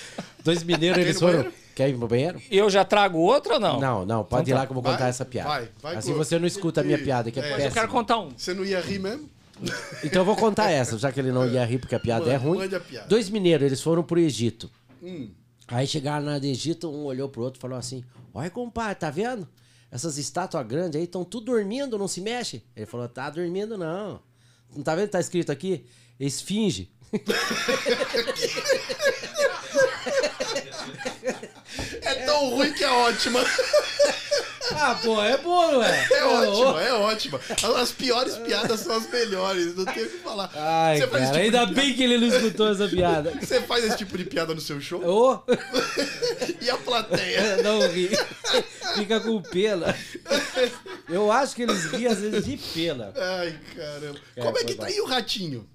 Dois 0.43 0.61
mineiros, 0.63 0.99
eles 0.99 1.19
foram. 1.19 1.43
banheiro? 1.43 1.62
Quer 1.75 1.89
ir 1.89 1.97
pro 1.97 2.07
banheiro? 2.07 2.39
Eu 2.51 2.69
já 2.69 2.85
trago 2.85 3.17
outro 3.17 3.55
ou 3.55 3.59
não? 3.59 3.79
Não, 3.79 4.05
não, 4.05 4.23
pode 4.23 4.43
Então 4.43 4.51
ir 4.51 4.55
lá 4.55 4.61
tá. 4.61 4.67
que 4.67 4.71
eu 4.71 4.75
vou 4.75 4.83
Vai, 4.83 4.93
contar 4.93 5.07
essa 5.07 5.25
piada. 5.25 5.49
vai, 5.49 5.69
vai 5.81 5.95
assim 5.95 6.13
você 6.13 6.37
não 6.37 6.45
escuta 6.47 6.81
a 6.81 6.83
minha 6.83 6.99
piada, 6.99 7.31
que 7.31 7.39
é, 7.39 7.43
É. 7.43 7.47
péssima. 7.49 7.67
Eu 7.67 7.71
quero 7.73 7.87
contar 7.87 8.19
um. 8.19 8.29
Você 8.37 8.53
não 8.53 8.63
ia 8.63 8.79
rir 8.79 8.99
mesmo? 8.99 9.29
Então 10.03 10.21
eu 10.21 10.25
vou 10.25 10.35
contar 10.35 10.69
essa, 10.71 10.97
já 10.97 11.11
que 11.11 11.19
ele 11.19 11.31
não 11.31 11.47
ia 11.47 11.63
rir 11.65 11.79
porque 11.79 11.95
a 11.95 11.99
piada 11.99 12.29
é 12.31 12.37
Mande- 12.37 12.75
ruim. 12.75 12.79
piada. 12.81 13.07
Dois 13.07 13.29
mineiros, 13.29 13.65
eles 13.65 13.81
foram 13.81 14.03
pro 14.03 14.19
Egito. 14.19 14.69
Hum. 15.01 15.29
Aí 15.67 15.87
chegaram 15.87 16.25
lá 16.25 16.39
no 16.39 16.45
Egito, 16.45 16.89
um 16.91 17.05
olhou 17.05 17.29
pro 17.29 17.43
outro 17.43 17.59
e 17.59 17.61
falou 17.61 17.77
assim: 17.77 18.03
Olha, 18.33 18.49
compadre, 18.49 18.95
tá 18.95 19.09
vendo? 19.09 19.47
Essas 19.91 20.17
estátuas 20.17 20.65
grandes 20.67 20.97
aí 20.97 21.03
estão 21.05 21.23
tudo 21.23 21.45
dormindo, 21.45 21.97
não 21.97 22.07
se 22.07 22.19
mexe. 22.19 22.63
Ele 22.75 22.85
falou: 22.85 23.07
Tá 23.07 23.29
dormindo, 23.29 23.77
não. 23.77 24.19
Não 24.75 24.83
tá 24.83 24.95
vendo? 24.95 25.09
Tá 25.09 25.19
escrito 25.19 25.51
aqui? 25.51 25.85
Esfinge. 26.19 26.91
É 32.23 32.25
tão 32.25 32.49
ruim 32.49 32.73
que 32.73 32.83
é 32.83 32.89
ótima. 32.89 33.39
Ah, 34.75 34.95
pô, 34.95 35.21
é 35.21 35.37
bom, 35.37 35.73
não 35.73 35.83
é? 35.83 36.07
É 36.13 36.23
ótima, 36.23 36.81
é 36.81 36.93
ótima. 36.93 37.39
As 37.81 37.91
piores 37.91 38.37
piadas 38.37 38.79
são 38.79 38.95
as 38.95 39.07
melhores, 39.09 39.75
não 39.75 39.83
tem 39.85 40.03
o 40.03 40.09
que 40.09 40.17
falar. 40.19 40.49
Ai, 40.55 40.97
Você 40.99 41.07
cara, 41.07 41.25
tipo 41.25 41.37
ainda 41.37 41.65
bem 41.65 41.93
que 41.93 42.01
ele 42.01 42.17
não 42.17 42.27
escutou 42.27 42.69
essa 42.71 42.87
piada. 42.87 43.31
Você 43.39 43.61
faz 43.61 43.83
esse 43.83 43.97
tipo 43.97 44.17
de 44.17 44.23
piada 44.23 44.55
no 44.55 44.61
seu 44.61 44.79
show? 44.79 45.01
Ô, 45.05 45.43
E 46.61 46.69
a 46.69 46.77
plateia? 46.77 47.57
não 47.61 47.85
ri. 47.87 48.09
Fica 48.95 49.19
com 49.19 49.41
pena. 49.41 49.93
Eu 51.09 51.29
acho 51.31 51.55
que 51.55 51.63
eles 51.63 51.83
riem 51.85 52.07
às 52.07 52.19
vezes 52.19 52.45
de 52.45 52.57
pena. 52.57 53.13
Ai, 53.15 53.59
caramba. 53.75 54.19
É, 54.35 54.41
Como 54.41 54.57
é 54.57 54.63
que 54.63 54.75
tá 54.75 54.83
bom. 54.83 54.89
aí 54.89 55.01
o 55.01 55.05
ratinho? 55.05 55.69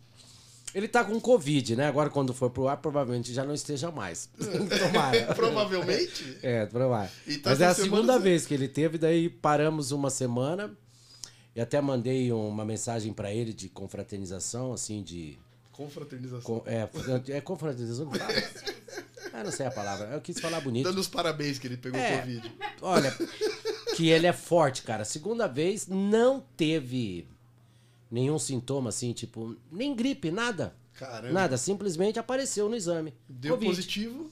Ele 0.78 0.86
tá 0.86 1.02
com 1.04 1.20
Covid, 1.20 1.74
né? 1.74 1.88
Agora, 1.88 2.08
quando 2.08 2.32
for 2.32 2.50
pro 2.50 2.68
ar, 2.68 2.76
provavelmente 2.76 3.34
já 3.34 3.44
não 3.44 3.52
esteja 3.52 3.90
mais. 3.90 4.30
Tomara. 4.38 5.34
Provavelmente. 5.34 6.38
É, 6.40 6.64
provavelmente. 6.66 7.38
Tá 7.42 7.50
Mas 7.50 7.60
é 7.60 7.66
a 7.66 7.74
segunda 7.74 8.12
você- 8.12 8.18
vez 8.20 8.46
que 8.46 8.54
ele 8.54 8.68
teve, 8.68 8.96
daí 8.96 9.28
paramos 9.28 9.90
uma 9.90 10.08
semana. 10.08 10.70
E 11.56 11.60
até 11.60 11.80
mandei 11.80 12.30
uma 12.32 12.64
mensagem 12.64 13.12
pra 13.12 13.32
ele 13.32 13.52
de 13.52 13.68
confraternização, 13.68 14.72
assim, 14.72 15.02
de. 15.02 15.36
Confraternização. 15.72 16.42
com- 16.42 16.62
é, 16.64 16.88
é 17.28 17.40
confraternização 17.40 18.08
que 18.08 18.18
fala? 18.18 18.32
Ah, 19.30 19.44
não 19.44 19.50
sei 19.52 19.66
a 19.66 19.70
palavra. 19.70 20.06
Eu 20.08 20.20
quis 20.22 20.40
falar 20.40 20.60
bonito. 20.60 20.84
Dando 20.84 20.98
os 21.00 21.06
parabéns 21.06 21.58
que 21.58 21.66
ele 21.66 21.76
pegou 21.76 22.00
É. 22.00 22.18
Covid. 22.18 22.52
Olha, 22.80 23.14
que 23.94 24.08
ele 24.08 24.26
é 24.26 24.32
forte, 24.32 24.82
cara. 24.82 25.04
Segunda 25.04 25.46
vez, 25.46 25.86
não 25.86 26.40
teve 26.56 27.28
nenhum 28.10 28.38
sintoma, 28.38 28.88
assim, 28.90 29.12
tipo, 29.12 29.56
nem 29.70 29.94
gripe, 29.94 30.30
nada. 30.30 30.74
Caramba. 30.94 31.32
Nada, 31.32 31.56
simplesmente 31.56 32.18
apareceu 32.18 32.68
no 32.68 32.74
exame. 32.76 33.14
Deu 33.28 33.54
Covid. 33.54 33.70
positivo. 33.70 34.30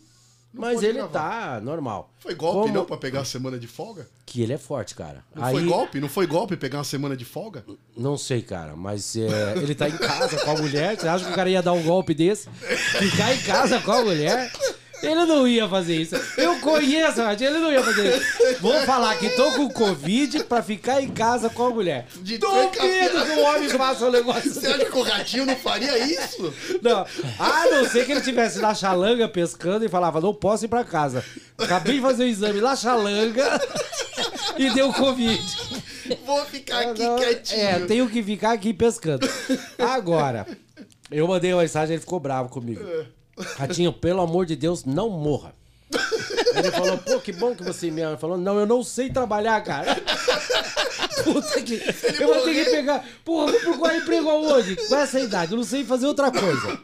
Mas 0.52 0.82
ele 0.82 0.94
gravar. 0.94 1.12
tá 1.12 1.60
normal. 1.60 2.10
Foi 2.18 2.34
golpe, 2.34 2.60
Como 2.62 2.72
não, 2.72 2.84
pra 2.86 2.96
pegar 2.96 3.20
a 3.20 3.24
semana 3.26 3.58
de 3.58 3.66
folga? 3.66 4.08
Que 4.24 4.40
ele 4.40 4.54
é 4.54 4.58
forte, 4.58 4.94
cara. 4.94 5.22
Não 5.34 5.44
Aí, 5.44 5.52
foi 5.54 5.64
golpe? 5.66 6.00
Não 6.00 6.08
foi 6.08 6.26
golpe 6.26 6.56
pegar 6.56 6.78
uma 6.78 6.84
semana 6.84 7.14
de 7.14 7.26
folga? 7.26 7.62
Não 7.94 8.16
sei, 8.16 8.40
cara, 8.40 8.74
mas 8.74 9.14
é, 9.16 9.58
ele 9.58 9.74
tá 9.74 9.86
em 9.86 9.96
casa 9.96 10.38
com 10.42 10.50
a 10.50 10.54
mulher. 10.54 10.98
Você 10.98 11.06
acha 11.08 11.26
que 11.26 11.30
o 11.30 11.34
cara 11.34 11.50
ia 11.50 11.62
dar 11.62 11.72
um 11.74 11.82
golpe 11.82 12.14
desse? 12.14 12.48
Ficar 12.50 13.34
em 13.34 13.42
casa 13.42 13.80
com 13.82 13.92
a 13.92 14.02
mulher? 14.02 14.50
Ele 15.02 15.24
não 15.26 15.46
ia 15.46 15.68
fazer 15.68 15.96
isso. 15.96 16.16
Eu 16.38 16.58
conheço, 16.60 17.20
Ratinho, 17.22 17.50
ele 17.50 17.58
não 17.58 17.70
ia 17.72 17.82
fazer 17.82 18.16
isso. 18.16 18.60
Vou 18.60 18.74
falar 18.82 19.16
que 19.18 19.28
tô 19.30 19.52
com 19.52 19.68
Covid 19.68 20.44
pra 20.44 20.62
ficar 20.62 21.02
em 21.02 21.08
casa 21.08 21.50
com 21.50 21.66
a 21.66 21.70
mulher. 21.70 22.06
De 22.16 22.38
Duvido 22.38 22.70
tranca- 22.70 22.78
que 23.26 23.30
um 23.32 23.44
homem 23.44 23.68
faça 23.68 24.06
um 24.06 24.10
negócio 24.10 24.50
Você 24.54 24.66
acha 24.66 24.84
que 24.84 24.96
o 24.98 25.02
ratinho 25.02 25.44
não 25.46 25.56
faria 25.56 25.98
isso? 25.98 26.52
Não. 26.82 27.06
A 27.38 27.64
não 27.70 27.84
ser 27.88 28.04
que 28.06 28.12
ele 28.12 28.20
estivesse 28.20 28.58
na 28.58 28.74
xalanga 28.74 29.28
pescando 29.28 29.84
e 29.84 29.88
falava, 29.88 30.20
não 30.20 30.32
posso 30.34 30.64
ir 30.64 30.68
pra 30.68 30.82
casa. 30.84 31.24
Acabei 31.58 31.94
de 31.96 32.00
fazer 32.00 32.24
o 32.24 32.28
exame 32.28 32.60
na 32.60 32.74
xalanga 32.74 33.60
e 34.56 34.70
deu 34.70 34.92
Covid. 34.92 35.42
Vou 36.24 36.44
ficar 36.46 36.80
aqui 36.80 37.02
Não, 37.02 37.16
quietinho. 37.16 37.60
É, 37.60 37.80
tenho 37.80 38.08
que 38.08 38.22
ficar 38.22 38.52
aqui 38.52 38.72
pescando. 38.72 39.28
Agora, 39.78 40.46
eu 41.10 41.26
mandei 41.28 41.52
uma 41.52 41.62
mensagem, 41.62 41.94
ele 41.94 42.00
ficou 42.00 42.18
bravo 42.20 42.48
comigo. 42.48 42.80
Ratinho, 43.56 43.92
pelo 43.92 44.20
amor 44.22 44.46
de 44.46 44.56
Deus, 44.56 44.84
não 44.84 45.08
morra. 45.10 45.54
Ele 46.56 46.70
falou, 46.70 46.96
pô, 46.98 47.20
que 47.20 47.32
bom 47.32 47.54
que 47.54 47.62
você 47.62 47.90
me 47.90 48.00
ama. 48.02 48.12
Ele 48.12 48.20
falou, 48.20 48.38
não, 48.38 48.58
eu 48.58 48.66
não 48.66 48.82
sei 48.82 49.10
trabalhar, 49.10 49.62
cara. 49.62 49.94
Puta 51.22 51.62
que. 51.62 51.74
Eu 52.20 52.26
vou 52.34 52.42
ter 52.42 52.64
que 52.64 52.70
pegar. 52.70 53.04
Porra, 53.24 53.52
vou 53.52 53.60
procurar 53.60 53.96
emprego 53.96 54.28
aonde? 54.28 54.76
Com 54.76 54.96
essa 54.96 55.20
idade, 55.20 55.52
eu 55.52 55.56
não 55.58 55.64
sei 55.64 55.84
fazer 55.84 56.06
outra 56.06 56.30
coisa. 56.30 56.78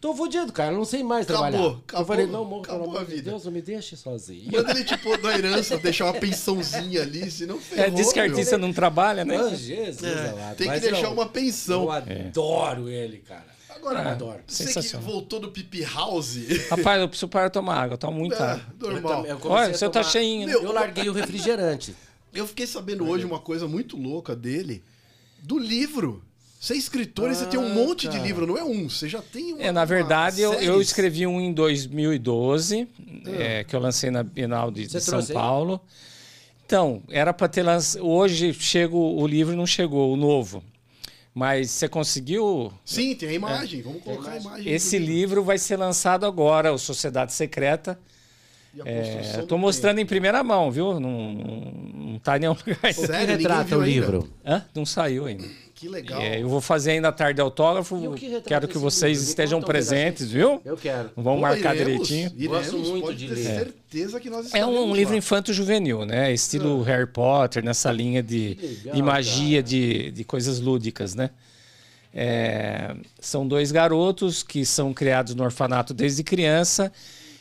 Tô 0.00 0.14
fudido, 0.14 0.52
cara, 0.52 0.72
eu 0.72 0.78
não 0.78 0.84
sei 0.84 1.02
mais 1.02 1.26
trabalhar. 1.26 1.58
Acabou, 1.58 1.80
acabou, 1.86 2.00
eu 2.02 2.06
falei, 2.06 2.26
não, 2.26 2.44
morro, 2.44 2.62
pelo 2.62 2.76
acabou 2.76 2.96
a 2.98 3.00
amor 3.02 3.10
de. 3.10 3.22
Deus, 3.22 3.44
não 3.44 3.52
me 3.52 3.60
deixe 3.62 3.96
sozinho. 3.96 4.50
Manda 4.52 4.70
ele, 4.70 4.84
tipo, 4.84 5.16
da 5.18 5.36
herança, 5.36 5.76
deixar 5.78 6.04
uma 6.06 6.14
pensãozinha 6.14 7.02
ali, 7.02 7.30
senão 7.30 7.58
ferrou, 7.58 7.84
É, 7.86 7.90
diz 7.90 8.12
que 8.12 8.20
meu. 8.22 8.30
artista 8.30 8.56
não 8.58 8.72
trabalha, 8.72 9.24
né? 9.24 9.36
Ah, 9.36 9.54
Jesus, 9.54 10.02
É, 10.02 10.28
amado. 10.30 10.56
tem 10.56 10.66
que 10.66 10.72
Mas 10.72 10.82
deixar 10.82 11.06
eu- 11.06 11.12
uma 11.12 11.26
pensão. 11.26 11.82
Eu 11.84 11.90
adoro 11.92 12.88
ele, 12.88 13.18
cara. 13.18 13.53
Agora, 13.84 14.02
Eu 14.02 14.08
adoro. 14.12 14.40
você 14.46 14.64
que 14.64 14.72
Sensacional. 14.72 15.06
voltou 15.06 15.40
do 15.40 15.50
Pipi 15.50 15.82
House, 15.82 16.38
Rapaz, 16.70 17.00
eu 17.00 17.08
preciso 17.08 17.28
parar 17.28 17.48
de 17.48 17.52
tomar 17.52 17.74
água, 17.82 17.94
eu 17.94 17.98
tomo 17.98 18.18
muita 18.18 18.36
é, 18.36 18.50
água. 18.52 18.64
Eu 18.80 18.90
normal. 18.92 19.16
também- 19.16 19.30
eu 19.30 19.38
comecei 19.38 19.64
Olha, 19.64 19.74
você 19.74 19.84
tá 19.86 19.90
tomar- 20.00 20.04
cheinho, 20.10 20.46
né? 20.46 20.52
Meu, 20.52 20.62
Eu 20.62 20.72
larguei 20.72 21.08
o 21.08 21.12
refrigerante. 21.14 21.94
Eu 22.32 22.46
fiquei 22.46 22.66
sabendo 22.66 23.06
hoje 23.08 23.24
uma 23.24 23.38
coisa 23.38 23.68
muito 23.68 23.96
louca 23.96 24.34
dele, 24.34 24.82
do 25.42 25.58
livro. 25.58 26.24
Você 26.58 26.72
é 26.72 26.76
escritor 26.78 27.30
e 27.30 27.34
você 27.34 27.44
tem 27.44 27.60
um 27.60 27.66
Ah, 27.66 27.74
monte 27.74 28.08
de 28.08 28.16
cara. 28.16 28.22
livro, 28.26 28.46
não 28.46 28.56
é 28.56 28.64
um, 28.64 28.88
você 28.88 29.06
já 29.06 29.20
tem 29.20 29.52
uma, 29.52 29.62
É, 29.62 29.70
na 29.70 29.84
verdade, 29.84 30.40
eu, 30.40 30.54
eu 30.54 30.80
escrevi 30.80 31.26
um 31.26 31.38
em 31.38 31.52
2012, 31.52 32.88
é, 33.26 33.64
que 33.64 33.76
eu 33.76 33.80
lancei 33.80 34.10
na 34.10 34.22
Bienal 34.22 34.70
de, 34.70 34.86
de 34.86 35.00
São? 35.00 35.22
Paulo. 35.26 35.78
Então, 36.64 37.02
era 37.10 37.34
para 37.34 37.48
ter 37.48 37.62
lançado. 37.62 38.02
Hoje 38.06 38.54
chega 38.54 38.96
o 38.96 39.20
o 39.20 39.26
livro, 39.26 39.54
não 39.54 39.66
chegou, 39.66 40.10
o 40.12 40.16
novo. 40.16 40.64
Mas 41.34 41.72
você 41.72 41.88
conseguiu. 41.88 42.72
Sim, 42.84 43.14
tem 43.16 43.30
a 43.30 43.32
imagem, 43.32 43.82
vamos 43.82 44.02
colocar 44.02 44.30
a 44.32 44.36
imagem. 44.38 44.72
É. 44.72 44.76
Esse 44.76 44.98
livro 44.98 45.42
vai 45.42 45.58
ser 45.58 45.76
lançado 45.76 46.24
agora, 46.24 46.72
o 46.72 46.78
Sociedade 46.78 47.32
Secreta. 47.32 47.98
E 48.72 48.80
a 48.80 48.84
É, 48.86 49.02
construção 49.02 49.40
eu 49.40 49.46
tô 49.46 49.54
do 49.56 49.58
mostrando 49.58 49.98
em 49.98 50.06
primeira 50.06 50.44
mão, 50.44 50.70
viu? 50.70 51.00
Não, 51.00 51.32
não, 51.32 51.60
não 52.12 52.18
tá 52.20 52.36
em 52.36 52.40
nenhum 52.40 52.54
lugar. 52.66 52.94
Sério, 52.94 53.36
retrata 53.36 53.76
o 53.76 53.82
livro? 53.82 54.28
Hã? 54.46 54.64
Não 54.74 54.86
saiu 54.86 55.26
ainda. 55.26 55.44
Que 55.84 55.90
legal. 55.90 56.18
É, 56.18 56.40
eu 56.40 56.48
vou 56.48 56.62
fazer 56.62 56.92
ainda 56.92 57.08
a 57.08 57.12
tarde 57.12 57.34
de 57.34 57.40
autógrafo. 57.42 58.14
E 58.14 58.18
que 58.18 58.40
Quero 58.40 58.66
que 58.66 58.78
vocês 58.78 59.18
livro? 59.18 59.28
Estejam 59.28 59.60
presentes, 59.60 60.30
viu? 60.30 60.58
Eu 60.64 60.78
quero. 60.78 61.10
Vamos 61.14 61.34
Pô, 61.34 61.40
marcar 61.42 61.76
iremos, 61.76 62.08
direitinho. 62.08 62.32
Iremos, 62.42 62.70
Gosto 62.70 62.78
muito 62.78 63.04
pode 63.04 63.18
de 63.18 63.28
ter 63.28 63.34
ler. 63.34 63.44
certeza 63.44 64.18
que 64.18 64.30
nós 64.30 64.54
É 64.54 64.64
um 64.64 64.94
livro 64.94 65.14
infanto-juvenil, 65.14 66.06
né? 66.06 66.32
Estilo 66.32 66.80
Harry 66.82 67.06
Potter, 67.06 67.62
nessa 67.62 67.92
linha 67.92 68.22
de, 68.22 68.54
legal, 68.54 68.94
de 68.94 69.02
magia, 69.02 69.62
de, 69.62 70.10
de 70.10 70.24
coisas 70.24 70.58
lúdicas, 70.58 71.14
né? 71.14 71.28
É, 72.14 72.96
são 73.20 73.46
dois 73.46 73.70
garotos 73.70 74.42
que 74.42 74.64
são 74.64 74.94
criados 74.94 75.34
no 75.34 75.44
orfanato 75.44 75.92
desde 75.92 76.24
criança 76.24 76.90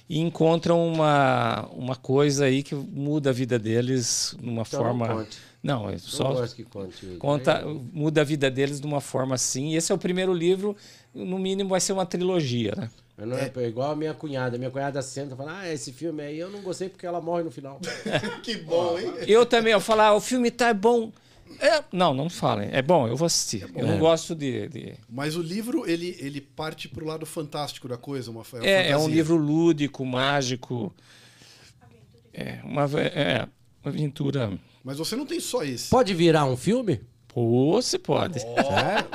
e 0.09 0.19
encontram 0.19 0.85
uma, 0.85 1.65
uma 1.71 1.95
coisa 1.95 2.43
aí 2.43 2.61
que 2.61 2.75
muda 2.75 3.29
a 3.29 3.33
vida 3.33 3.57
deles 3.57 4.35
de 4.37 4.49
uma 4.49 4.63
Então 4.63 4.79
forma. 4.81 5.25
Não, 5.64 5.90
é 5.90 5.98
só 5.98 6.34
gosto 6.34 6.56
que 6.57 6.64
conte. 6.65 7.06
conta, 7.18 7.64
muda 7.94 8.19
a 8.19 8.23
vida 8.26 8.52
deles 8.52 8.81
de 8.81 8.85
uma 8.85 8.99
forma 8.99 9.35
assim. 9.35 9.69
E 9.69 9.77
esse 9.77 9.91
é 9.94 9.95
o 9.95 9.98
primeiro 9.98 10.34
livro, 10.34 10.76
no 11.14 11.40
mínimo 11.40 11.69
vai 11.69 11.80
ser 11.80 11.94
uma 11.94 12.06
trilogia, 12.06 12.73
né? 12.76 12.90
Eu 13.18 13.27
não 13.27 13.38
é. 13.38 13.52
igual 13.68 13.91
a 13.91 13.95
minha 13.95 14.14
cunhada. 14.14 14.57
Minha 14.57 14.72
cunhada 14.72 15.02
senta 15.02 15.35
e 15.35 15.38
fala: 15.38 15.60
Ah, 15.60 15.72
esse 15.72 15.94
filme 15.94 16.22
aí 16.22 16.38
eu 16.38 16.49
não 16.49 16.61
gostei 16.61 16.90
porque 16.90 17.06
ela 17.06 17.22
morre 17.22 17.44
no 17.44 17.52
final. 17.52 17.80
que 18.44 18.57
bom, 18.57 18.99
hein? 18.99 19.14
Eu 19.27 19.45
também, 19.45 19.72
eu 19.72 19.80
falar, 19.80 20.07
ah, 20.07 20.15
o 20.15 20.19
filme 20.19 20.52
tá 20.52 20.73
bom. 20.73 21.11
É, 21.60 21.84
não, 21.91 22.14
não 22.14 22.30
falem. 22.30 22.69
É 22.72 22.81
bom, 22.81 23.07
eu 23.07 23.15
vou 23.15 23.27
assistir. 23.27 23.69
Eu 23.76 23.85
não 23.85 23.94
É. 23.95 23.99
gosto 23.99 24.34
de. 24.35 24.68
de- 24.68 24.94
Mas 25.07 25.35
o 25.35 25.41
livro, 25.41 25.88
ele, 25.88 26.18
ele 26.19 26.41
parte 26.41 26.90
pro 26.90 27.06
lado 27.06 27.26
fantástico 27.26 27.88
da 27.88 27.98
coisa, 27.98 28.31
uma 28.31 28.41
uma 28.52 28.65
É, 28.65 28.90
é 28.90 28.98
um 28.98 29.07
livro 29.07 29.38
lúdico, 29.38 30.03
mágico. 30.03 30.94
É 32.34 32.60
uma, 32.64 32.84
é, 32.99 33.48
uma 33.84 33.91
aventura. 33.94 34.52
Mas 34.84 34.97
você 34.97 35.15
não 35.15 35.26
tem 35.26 35.39
só 35.39 35.64
esse. 35.64 35.89
Pode 35.89 36.14
virar 36.14 36.45
um 36.45 36.57
filme? 36.57 37.01
Pô, 37.27 37.81
você 37.81 37.97
pode. 37.97 38.39
Sério? 38.39 39.07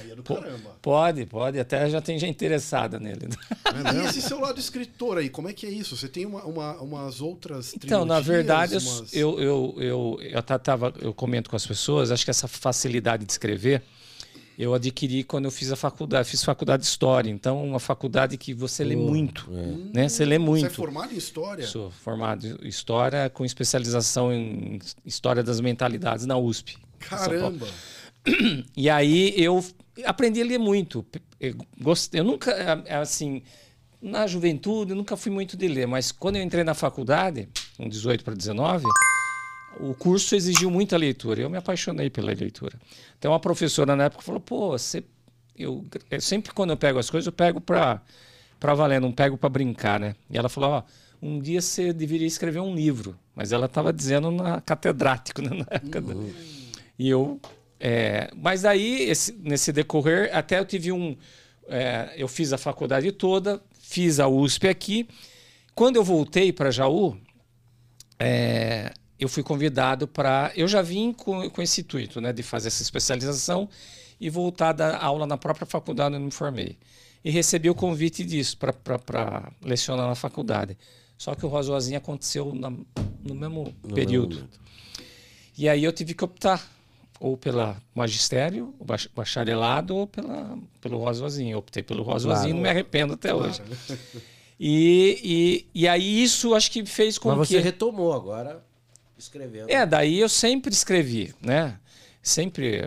Aí 0.00 0.10
é 0.10 0.16
do 0.16 0.22
caramba. 0.24 0.76
Pode, 0.82 1.26
pode. 1.26 1.60
Até 1.60 1.88
já 1.88 2.00
tem 2.00 2.18
gente 2.18 2.30
interessada 2.30 2.98
nele. 2.98 3.28
E 3.72 4.06
esse 4.06 4.20
seu 4.20 4.38
lado 4.38 4.60
escritor 4.60 5.16
aí, 5.16 5.30
como 5.30 5.48
é 5.48 5.52
que 5.54 5.64
é 5.66 5.70
isso? 5.70 5.96
Você 5.96 6.06
tem 6.06 6.26
uma, 6.26 6.44
uma- 6.44 6.76
umas 6.82 7.20
outras 7.22 7.72
Então, 7.74 8.04
na 8.04 8.20
verdade, 8.20 8.74
eu, 8.74 8.80
umas- 8.80 9.14
eu, 9.14 9.40
eu, 9.40 9.74
eu, 9.78 10.18
eu, 10.20 10.38
até 10.38 10.58
tava, 10.58 10.92
eu 11.00 11.14
comento 11.14 11.48
com 11.48 11.56
as 11.56 11.66
pessoas, 11.66 12.10
acho 12.10 12.22
que 12.24 12.30
essa 12.30 12.46
facilidade 12.46 13.24
de 13.24 13.32
escrever 13.32 13.82
eu 14.62 14.74
adquiri 14.74 15.24
quando 15.24 15.46
eu 15.46 15.50
fiz 15.50 15.72
a 15.72 15.76
faculdade, 15.76 16.28
fiz 16.28 16.44
faculdade 16.44 16.82
de 16.82 16.88
História. 16.88 17.28
Então, 17.28 17.64
uma 17.64 17.80
faculdade 17.80 18.36
que 18.36 18.54
você 18.54 18.84
lê 18.84 18.94
muito, 18.94 19.50
né? 19.92 20.08
Você 20.08 20.24
lê 20.24 20.38
Você 20.38 20.44
muito. 20.44 20.66
é 20.66 20.70
formado 20.70 21.12
em 21.12 21.16
História? 21.16 21.66
Sou 21.66 21.90
formado 21.90 22.46
em 22.62 22.68
História 22.68 23.28
com 23.28 23.44
especialização 23.44 24.32
em 24.32 24.78
História 25.04 25.42
das 25.42 25.60
Mentalidades 25.60 26.26
na 26.26 26.36
USP. 26.36 26.78
Caramba! 27.00 27.66
E 28.76 28.88
aí 28.88 29.34
eu 29.36 29.64
aprendi 30.04 30.40
a 30.40 30.44
ler 30.44 30.58
muito. 30.58 31.04
Eu, 31.40 31.56
gostei, 31.80 32.20
eu 32.20 32.24
nunca, 32.24 32.52
é, 32.86 32.94
assim, 32.94 33.42
na 34.00 34.28
juventude, 34.28 34.92
eu 34.92 34.96
nunca 34.96 35.16
fui 35.16 35.32
muito 35.32 35.56
de 35.56 35.66
ler, 35.66 35.88
mas 35.88 36.12
quando 36.12 36.36
eu 36.36 36.42
entrei 36.42 36.62
na 36.62 36.72
faculdade, 36.72 37.48
com 37.76 37.88
18 37.88 38.22
para 38.22 38.34
19, 38.34 38.84
o 39.80 39.94
curso 39.94 40.34
exigiu 40.34 40.70
muita 40.70 40.96
leitura. 40.96 41.40
Eu 41.42 41.50
me 41.50 41.56
apaixonei 41.56 42.08
pela 42.10 42.32
leitura. 42.32 42.78
Então, 43.18 43.32
uma 43.32 43.40
professora 43.40 43.94
na 43.96 44.04
época 44.04 44.22
falou: 44.22 44.40
pô, 44.40 44.70
você. 44.70 45.02
Eu, 45.56 45.84
eu 46.10 46.20
sempre 46.20 46.52
quando 46.52 46.70
eu 46.70 46.76
pego 46.76 46.98
as 46.98 47.10
coisas, 47.10 47.26
eu 47.26 47.32
pego 47.32 47.60
para 47.60 48.00
para 48.58 48.74
valer, 48.74 49.00
não 49.00 49.10
pego 49.12 49.36
para 49.36 49.48
brincar, 49.48 49.98
né? 50.00 50.14
E 50.30 50.38
ela 50.38 50.48
falou: 50.48 50.70
ó, 50.70 50.82
um 51.20 51.40
dia 51.40 51.60
você 51.60 51.92
deveria 51.92 52.26
escrever 52.26 52.60
um 52.60 52.74
livro. 52.74 53.18
Mas 53.34 53.52
ela 53.52 53.66
estava 53.66 53.92
dizendo 53.92 54.30
na 54.30 54.60
catedrático, 54.60 55.42
né? 55.42 55.50
Na 55.50 55.66
época 55.76 56.00
da- 56.00 56.14
e 56.98 57.08
eu. 57.08 57.40
é, 57.80 58.30
mas 58.36 58.62
daí, 58.62 59.02
esse- 59.10 59.32
nesse 59.42 59.72
decorrer, 59.72 60.30
até 60.36 60.58
eu 60.58 60.64
tive 60.64 60.92
um. 60.92 61.16
é, 61.68 62.12
eu 62.16 62.28
fiz 62.28 62.52
a 62.52 62.58
faculdade 62.58 63.10
toda, 63.12 63.60
fiz 63.80 64.20
a 64.20 64.28
USP 64.28 64.68
aqui. 64.68 65.08
Quando 65.74 65.96
eu 65.96 66.04
voltei 66.04 66.52
para 66.52 66.70
Jaú, 66.70 67.16
é, 68.18 68.92
eu 69.22 69.28
fui 69.28 69.42
convidado 69.42 70.06
para. 70.08 70.52
Eu 70.56 70.66
já 70.68 70.82
vim 70.82 71.12
com, 71.12 71.48
com 71.50 71.62
esse 71.62 71.80
intuito, 71.82 72.20
né, 72.20 72.32
de 72.32 72.42
fazer 72.42 72.68
essa 72.68 72.82
especialização 72.82 73.68
e 74.20 74.28
voltar 74.30 74.70
a 74.70 74.72
dar 74.72 74.96
aula 75.02 75.26
na 75.26 75.36
própria 75.36 75.66
faculdade 75.66 76.14
onde 76.14 76.24
me 76.24 76.30
formei. 76.30 76.76
E 77.24 77.30
recebi 77.30 77.70
o 77.70 77.74
convite 77.74 78.24
disso 78.24 78.56
para 78.58 79.52
lecionar 79.62 80.08
na 80.08 80.14
faculdade. 80.14 80.76
Só 81.16 81.34
que 81.36 81.46
o 81.46 81.48
Rosozinho 81.48 81.98
aconteceu 81.98 82.52
na- 82.54 82.70
no 82.70 83.34
mesmo 83.34 83.72
período. 83.94 84.34
momento. 84.36 84.60
E 85.56 85.68
aí 85.68 85.84
eu 85.84 85.92
tive 85.92 86.14
que 86.14 86.24
optar 86.24 86.68
ou 87.20 87.36
pela 87.36 87.76
magistério, 87.94 88.74
bacharelado, 89.14 89.94
ou 89.94 90.06
pela, 90.08 90.58
pelo 90.80 90.98
Rosozinho. 90.98 91.52
Eu 91.54 91.58
optei 91.58 91.82
pelo 91.84 92.02
Rosozinho 92.02 92.50
e 92.50 92.54
não 92.54 92.60
me 92.62 92.68
arrependo 92.68 93.12
até 93.14 93.32
hoje. 93.32 93.60
E, 94.58 95.20
e, 95.74 95.82
e 95.82 95.88
aí 95.88 96.22
isso 96.22 96.54
acho 96.54 96.70
que 96.70 96.84
fez 96.84 97.18
com 97.18 97.34
Mas 97.34 97.48
que... 97.48 97.54
você 97.54 97.60
retomou 97.60 98.12
agora, 98.12 98.64
escrevendo. 99.22 99.70
É, 99.70 99.86
daí 99.86 100.20
eu 100.20 100.28
sempre 100.28 100.72
escrevi, 100.72 101.34
né? 101.40 101.78
Sempre, 102.22 102.82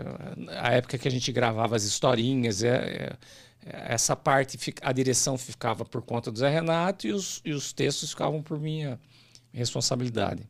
a 0.58 0.72
época 0.72 0.96
que 0.96 1.06
a 1.06 1.10
gente 1.10 1.30
gravava 1.30 1.76
as 1.76 1.84
historinhas, 1.84 2.62
é, 2.62 3.16
é, 3.64 3.92
essa 3.92 4.16
parte, 4.16 4.58
a 4.80 4.92
direção 4.92 5.36
ficava 5.36 5.84
por 5.84 6.00
conta 6.02 6.30
do 6.30 6.38
Zé 6.38 6.48
Renato 6.48 7.06
e 7.06 7.12
os, 7.12 7.42
e 7.44 7.52
os 7.52 7.72
textos 7.72 8.10
ficavam 8.10 8.42
por 8.42 8.58
minha 8.58 8.98
responsabilidade. 9.52 10.48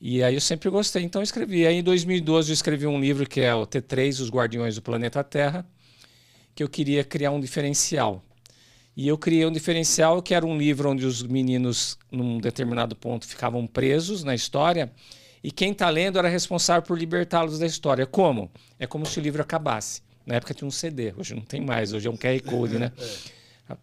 E 0.00 0.22
aí 0.22 0.34
eu 0.34 0.40
sempre 0.40 0.68
gostei, 0.68 1.02
então 1.02 1.20
eu 1.20 1.24
escrevi. 1.24 1.66
Aí 1.66 1.76
em 1.76 1.82
2012 1.82 2.50
eu 2.50 2.54
escrevi 2.54 2.86
um 2.86 3.00
livro 3.00 3.26
que 3.28 3.40
é 3.40 3.54
o 3.54 3.66
T3, 3.66 4.20
Os 4.20 4.30
Guardiões 4.30 4.74
do 4.74 4.82
Planeta 4.82 5.24
Terra, 5.24 5.66
que 6.54 6.62
eu 6.62 6.68
queria 6.68 7.02
criar 7.02 7.30
um 7.30 7.40
diferencial. 7.40 8.22
E 8.96 9.08
eu 9.08 9.18
criei 9.18 9.44
um 9.44 9.50
diferencial 9.50 10.22
que 10.22 10.34
era 10.34 10.46
um 10.46 10.56
livro 10.56 10.90
onde 10.90 11.04
os 11.04 11.22
meninos, 11.22 11.98
num 12.10 12.38
determinado 12.38 12.94
ponto, 12.94 13.26
ficavam 13.26 13.66
presos 13.66 14.22
na 14.22 14.34
história 14.34 14.92
e 15.42 15.50
quem 15.50 15.72
está 15.72 15.90
lendo 15.90 16.18
era 16.18 16.28
responsável 16.28 16.82
por 16.82 16.98
libertá-los 16.98 17.58
da 17.58 17.66
história. 17.66 18.06
Como? 18.06 18.50
É 18.78 18.86
como 18.86 19.04
se 19.04 19.18
o 19.18 19.22
livro 19.22 19.42
acabasse. 19.42 20.00
Na 20.24 20.36
época 20.36 20.54
tinha 20.54 20.66
um 20.66 20.70
CD, 20.70 21.12
hoje 21.18 21.34
não 21.34 21.42
tem 21.42 21.60
mais, 21.60 21.92
hoje 21.92 22.08
é 22.08 22.10
um 22.10 22.16
QR 22.16 22.40
Code, 22.42 22.78
né? 22.78 22.92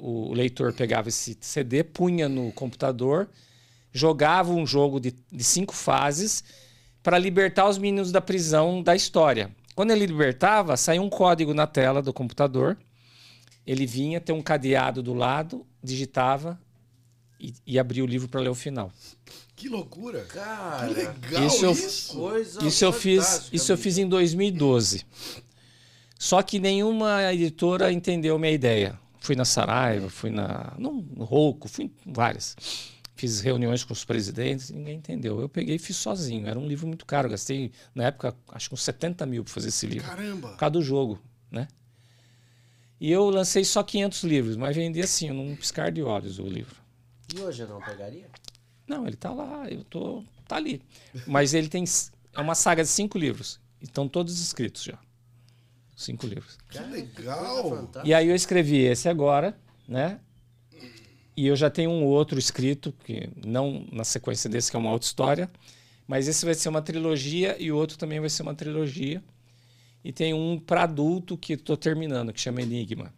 O 0.00 0.32
leitor 0.32 0.72
pegava 0.72 1.08
esse 1.08 1.36
CD, 1.40 1.82
punha 1.82 2.28
no 2.28 2.52
computador, 2.52 3.28
jogava 3.90 4.52
um 4.52 4.64
jogo 4.64 5.00
de, 5.00 5.12
de 5.32 5.42
cinco 5.42 5.74
fases 5.74 6.44
para 7.02 7.18
libertar 7.18 7.68
os 7.68 7.78
meninos 7.78 8.12
da 8.12 8.20
prisão 8.20 8.80
da 8.80 8.94
história. 8.94 9.50
Quando 9.74 9.90
ele 9.90 10.06
libertava, 10.06 10.76
saía 10.76 11.02
um 11.02 11.08
código 11.08 11.52
na 11.52 11.66
tela 11.66 12.00
do 12.00 12.12
computador 12.12 12.78
ele 13.70 13.86
vinha, 13.86 14.20
tem 14.20 14.34
um 14.34 14.40
cadeado 14.42 15.02
do 15.02 15.12
lado, 15.12 15.66
digitava 15.82 16.58
e, 17.38 17.52
e 17.66 17.78
abria 17.78 18.02
o 18.02 18.06
livro 18.06 18.26
para 18.28 18.40
ler 18.40 18.48
o 18.48 18.54
final. 18.54 18.90
Que 19.54 19.68
loucura! 19.68 20.24
Cara, 20.24 20.88
Que 20.88 20.94
legal 20.94 21.46
Isso 21.46 21.64
eu- 21.64 21.72
isso! 21.72 22.14
coisa 22.16 22.64
Isso 22.66 22.84
eu 22.84 22.92
fiz, 22.92 23.48
isso 23.52 23.70
eu 23.70 23.76
fiz 23.76 23.98
em 23.98 24.08
2012. 24.08 25.04
Só 26.18 26.42
que 26.42 26.58
nenhuma 26.58 27.32
editora 27.32 27.92
entendeu 27.92 28.38
minha 28.38 28.52
ideia. 28.52 28.98
fui 29.20 29.36
na 29.36 29.44
Saraiva, 29.44 30.08
fui 30.08 30.30
na 30.30 30.72
no, 30.78 31.02
no 31.02 31.24
Rouco, 31.24 31.68
fui 31.68 31.84
em 32.06 32.12
várias. 32.12 32.56
Fiz 33.14 33.40
reuniões 33.40 33.82
com 33.84 33.92
os 33.92 34.04
presidentes, 34.04 34.70
ninguém 34.70 34.96
entendeu. 34.96 35.40
Eu 35.40 35.48
peguei 35.48 35.74
e 35.74 35.78
fiz 35.78 35.96
sozinho. 35.96 36.46
Era 36.46 36.58
um 36.58 36.66
livro 36.66 36.86
muito 36.86 37.04
caro. 37.04 37.28
Gastei, 37.28 37.72
na 37.94 38.04
época, 38.04 38.34
acho 38.48 38.68
que 38.68 38.74
uns 38.74 38.82
70 38.82 39.26
mil 39.26 39.42
para 39.44 39.52
fazer 39.52 39.68
esse 39.68 39.86
livro. 39.86 40.06
Caramba! 40.08 40.48
Por 40.50 40.56
causa 40.56 40.70
do 40.70 40.82
jogo, 40.82 41.20
né? 41.50 41.66
E 43.00 43.10
eu 43.10 43.30
lancei 43.30 43.64
só 43.64 43.82
500 43.82 44.24
livros, 44.24 44.56
mas 44.56 44.74
vendi 44.74 45.00
assim, 45.00 45.30
num 45.30 45.54
piscar 45.54 45.92
de 45.92 46.02
olhos 46.02 46.38
o 46.38 46.46
livro. 46.46 46.76
E 47.34 47.40
hoje 47.40 47.62
eu 47.62 47.68
não 47.68 47.80
pegaria? 47.80 48.28
Não, 48.86 49.06
ele 49.06 49.16
tá 49.16 49.30
lá, 49.32 49.68
eu 49.68 49.84
tô. 49.84 50.24
tá 50.46 50.56
ali. 50.56 50.82
Mas 51.26 51.54
ele 51.54 51.68
tem. 51.68 51.84
É 52.34 52.40
uma 52.40 52.54
saga 52.54 52.82
de 52.82 52.88
cinco 52.88 53.18
livros. 53.18 53.60
E 53.80 53.84
Estão 53.84 54.08
todos 54.08 54.40
escritos 54.40 54.82
já. 54.82 54.98
Cinco 55.96 56.26
livros. 56.26 56.56
Que 56.70 56.78
legal. 56.78 57.90
E 58.04 58.14
aí 58.14 58.28
eu 58.28 58.34
escrevi 58.34 58.78
esse 58.78 59.08
agora, 59.08 59.58
né? 59.86 60.20
E 61.36 61.46
eu 61.46 61.54
já 61.54 61.70
tenho 61.70 61.90
um 61.90 62.04
outro 62.04 62.38
escrito, 62.38 62.92
que 63.04 63.30
não 63.44 63.86
na 63.92 64.04
sequência 64.04 64.50
desse, 64.50 64.70
que 64.70 64.76
é 64.76 64.80
uma 64.80 64.90
outra 64.90 65.06
história. 65.06 65.50
Mas 66.06 66.26
esse 66.26 66.44
vai 66.44 66.54
ser 66.54 66.68
uma 66.68 66.80
trilogia 66.82 67.56
e 67.60 67.70
o 67.70 67.76
outro 67.76 67.98
também 67.98 68.18
vai 68.18 68.30
ser 68.30 68.42
uma 68.42 68.54
trilogia. 68.54 69.22
E 70.08 70.12
tem 70.12 70.32
um 70.32 70.58
para 70.58 70.84
adulto 70.84 71.36
que 71.36 71.52
estou 71.52 71.76
terminando, 71.76 72.32
que 72.32 72.40
chama 72.40 72.62
Enigma. 72.62 73.12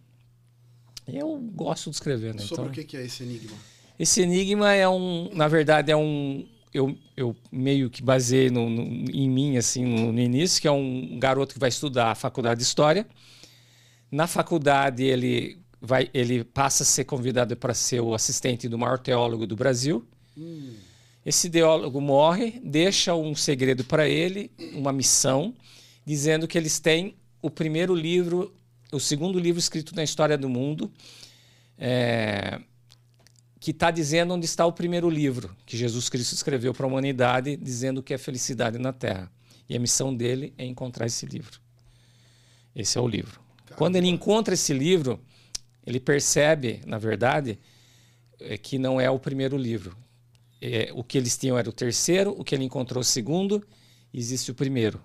Eu 1.06 1.36
gosto 1.54 1.88
de 1.88 1.94
escrever, 1.94 2.34
né? 2.34 2.40
Sobre 2.40 2.70
Então, 2.70 2.82
o 2.82 2.86
que 2.86 2.96
é 2.96 3.04
esse 3.04 3.22
enigma? 3.22 3.56
esse 3.96 4.20
enigma 4.22 4.72
é 4.74 4.88
um, 4.88 5.30
na 5.32 5.46
verdade, 5.46 5.92
é 5.92 5.96
um. 5.96 6.44
Eu, 6.74 6.98
eu 7.16 7.36
meio 7.52 7.88
que 7.90 8.02
baseei 8.02 8.50
no, 8.50 8.68
no- 8.68 9.08
em 9.08 9.30
mim, 9.30 9.56
assim, 9.56 9.84
no, 9.84 10.10
no 10.12 10.20
início, 10.20 10.60
que 10.60 10.66
é 10.66 10.70
um 10.72 11.16
garoto 11.20 11.54
que 11.54 11.60
vai 11.60 11.68
estudar 11.68 12.10
a 12.10 12.14
faculdade 12.16 12.58
de 12.58 12.66
História. 12.66 13.06
Na 14.10 14.26
faculdade, 14.26 15.04
ele, 15.04 15.58
vai, 15.80 16.10
ele 16.12 16.42
passa 16.42 16.82
a 16.82 16.86
ser 16.86 17.04
convidado 17.04 17.56
para 17.56 17.72
ser 17.72 18.00
o 18.00 18.14
assistente 18.14 18.68
do 18.68 18.76
maior 18.76 18.98
teólogo 18.98 19.46
do 19.46 19.54
Brasil. 19.54 20.04
Esse 21.24 21.48
teólogo 21.48 22.00
morre, 22.00 22.60
deixa 22.64 23.14
um 23.14 23.32
segredo 23.36 23.84
para 23.84 24.08
ele, 24.08 24.50
uma 24.74 24.92
missão, 24.92 25.54
dizendo 26.04 26.48
que 26.48 26.56
eles 26.56 26.78
têm 26.78 27.16
o 27.42 27.50
primeiro 27.50 27.94
livro, 27.94 28.54
o 28.92 29.00
segundo 29.00 29.38
livro 29.38 29.58
escrito 29.58 29.94
na 29.94 30.02
história 30.02 30.36
do 30.36 30.48
mundo. 30.48 30.90
É, 31.78 32.60
que 33.60 33.72
está 33.72 33.90
dizendo 33.90 34.32
onde 34.32 34.46
está 34.46 34.64
o 34.64 34.72
primeiro 34.72 35.10
livro 35.10 35.54
que 35.66 35.76
Jesus 35.76 36.08
Cristo 36.08 36.32
escreveu 36.32 36.72
para 36.72 36.86
a 36.86 36.88
humanidade, 36.88 37.58
dizendo 37.58 38.02
que 38.02 38.14
é 38.14 38.18
felicidade 38.18 38.78
na 38.78 38.90
Terra. 38.90 39.30
E 39.68 39.76
a 39.76 39.78
missão 39.78 40.16
dele 40.16 40.54
é 40.56 40.64
encontrar 40.64 41.06
esse 41.06 41.26
livro. 41.26 41.60
Esse 42.74 42.96
é 42.96 43.00
o 43.00 43.06
livro. 43.06 43.38
Quando 43.76 43.96
ele 43.96 44.08
encontra 44.08 44.54
esse 44.54 44.72
livro, 44.72 45.20
ele 45.86 46.00
percebe, 46.00 46.80
na 46.86 46.98
verdade, 46.98 47.58
é, 48.40 48.56
que 48.56 48.78
não 48.78 48.98
é 48.98 49.10
o 49.10 49.18
primeiro 49.18 49.58
livro. 49.58 49.96
É, 50.60 50.90
o 50.94 51.04
que 51.04 51.18
eles 51.18 51.36
tinham 51.36 51.58
era 51.58 51.68
o 51.68 51.72
terceiro, 51.72 52.34
o 52.36 52.42
que 52.42 52.54
ele 52.54 52.64
encontrou 52.64 53.02
o 53.02 53.04
segundo, 53.04 53.62
existe 54.12 54.50
o 54.50 54.54
primeiro. 54.54 55.00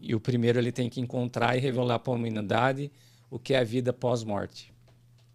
E 0.00 0.14
o 0.14 0.20
primeiro 0.20 0.58
ele 0.58 0.72
tem 0.72 0.88
que 0.88 1.00
encontrar 1.00 1.56
e 1.56 1.60
revelar 1.60 1.98
para 1.98 2.12
a 2.12 2.16
humanidade 2.16 2.90
o 3.30 3.38
que 3.38 3.54
é 3.54 3.58
a 3.58 3.64
vida 3.64 3.92
pós-morte. 3.92 4.72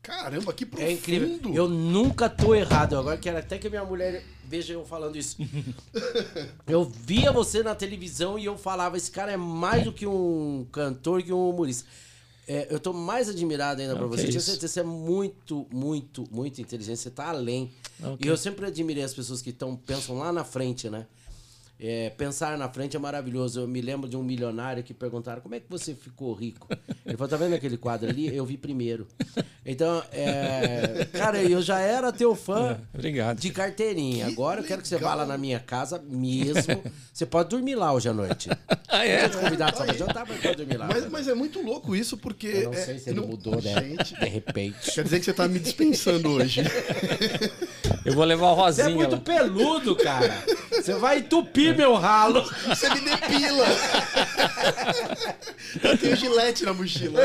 Caramba, 0.02 0.54
que 0.54 0.66
profundo. 0.66 0.88
É 0.88 0.92
incrível. 0.92 1.54
Eu 1.54 1.68
nunca 1.68 2.30
tô 2.30 2.54
errado. 2.54 2.98
Agora 2.98 3.18
quero 3.18 3.40
até 3.40 3.58
que 3.58 3.68
minha 3.70 3.84
mulher 3.84 4.24
veja 4.48 4.74
eu 4.74 4.86
falando 4.86 5.16
isso. 5.16 5.38
eu 6.68 6.86
via 6.86 7.32
você 7.32 7.64
na 7.64 7.74
televisão 7.74 8.38
e 8.38 8.46
eu 8.46 8.56
falava: 8.56 8.98
esse 8.98 9.10
cara 9.10 9.32
é 9.32 9.38
mais 9.38 9.84
do 9.84 9.92
que 9.92 10.06
um 10.06 10.68
cantor, 10.72 11.24
que 11.24 11.34
um 11.34 11.50
humorista. 11.50 11.90
É, 12.48 12.68
eu 12.70 12.80
tô 12.80 12.94
mais 12.94 13.28
admirado 13.28 13.82
ainda 13.82 13.96
que 13.96 14.04
você. 14.04 14.28
Tinha 14.28 14.38
isso. 14.38 14.52
certeza, 14.52 14.74
você 14.74 14.80
é 14.82 14.84
muito, 14.84 15.66
muito, 15.72 16.24
muito 16.30 16.62
inteligente. 16.62 16.98
Você 16.98 17.10
tá 17.10 17.30
além. 17.30 17.72
Não, 18.00 18.16
E 18.24 18.28
eu 18.28 18.38
sempre 18.38 18.68
admirei 18.68 19.04
as 19.04 19.14
pessoas 19.14 19.42
que 19.42 19.52
tão, 19.52 19.76
pensam 19.76 20.20
lá 20.20 20.32
na 20.32 20.44
frente, 20.44 20.88
né? 20.88 21.08
É, 21.80 22.10
pensar 22.12 22.58
na 22.58 22.70
frente 22.70 22.96
é 22.96 23.00
maravilhoso. 23.00 23.60
Eu 23.60 23.68
me 23.68 23.82
lembro 23.82 24.08
de 24.10 24.16
um 24.16 24.24
milionário 24.24 24.82
que 24.82 24.94
perguntaram 24.94 25.42
como 25.42 25.56
é 25.56 25.60
que 25.60 25.66
você 25.70 25.94
ficou 25.94 26.34
rico. 26.34 26.68
Ele 27.06 27.18
falou: 27.18 27.28
tá 27.30 27.36
vendo 27.38 27.54
aquele 27.54 27.78
quadro 27.78 28.10
ali? 28.10 28.34
Eu 28.34 28.46
vi 28.46 28.58
primeiro. 28.58 29.06
Então, 29.66 30.02
é, 30.12 31.06
cara, 31.12 31.42
eu 31.44 31.62
já 31.62 31.80
era 31.80 32.12
teu 32.14 32.34
fã 32.36 32.80
Obrigado. 32.94 33.40
de 33.40 33.50
carteirinha. 33.50 34.26
Que 34.28 34.32
Agora 34.32 34.62
eu 34.62 34.66
quero 34.66 34.82
que 34.82 34.88
você 34.88 34.98
vá 34.98 35.16
lá 35.16 35.26
na 35.26 35.38
minha 35.38 35.60
casa 35.60 36.02
mesmo. 36.08 36.82
Você 37.12 37.26
pode 37.26 37.50
dormir 37.50 37.76
lá 37.76 37.92
hoje 37.94 38.08
à 38.10 38.14
noite. 38.14 38.50
Ah, 38.88 39.06
é? 39.06 39.26
Eu 39.26 39.30
te 39.30 39.36
convidar 39.38 39.76
só 39.76 39.84
pra 39.84 39.94
jantar, 39.94 40.26
mas 40.26 40.40
pode 40.40 40.56
dormir 40.56 40.78
lá. 40.78 40.88
Mas, 40.88 41.10
mas 41.10 41.28
é 41.28 41.34
muito 41.34 41.62
louco 41.62 41.94
isso, 41.94 42.16
porque. 42.18 42.48
eu 42.48 42.72
não 42.72 42.74
é- 42.74 42.86
sei 42.86 42.98
se 42.98 43.10
ele 43.10 43.20
não- 43.20 43.28
mudou, 43.28 43.62
né? 43.62 43.74
Gente, 43.84 44.18
De 44.18 44.26
repente. 44.26 44.92
quer 44.94 45.04
dizer 45.04 45.20
que 45.20 45.26
você 45.26 45.34
tá 45.34 45.48
me 45.50 45.60
dispensando 45.60 46.30
hoje. 46.30 46.62
Eu 48.06 48.14
vou 48.14 48.24
levar 48.24 48.52
o 48.52 48.56
Você 48.56 48.82
é 48.82 48.84
Rosinha. 48.86 48.96
muito 48.96 49.16
lá. 49.16 49.22
peludo, 49.22 49.96
cara. 49.96 50.44
Você 50.72 50.94
vai 50.94 51.18
entupir 51.20 51.76
meu 51.76 51.96
ralo. 51.96 52.44
Você 52.68 52.88
me 52.94 53.02
depila. 53.02 53.66
Eu 55.84 55.98
tenho 55.98 56.16
gilete 56.16 56.64
na 56.66 56.74
mochila. 56.74 57.22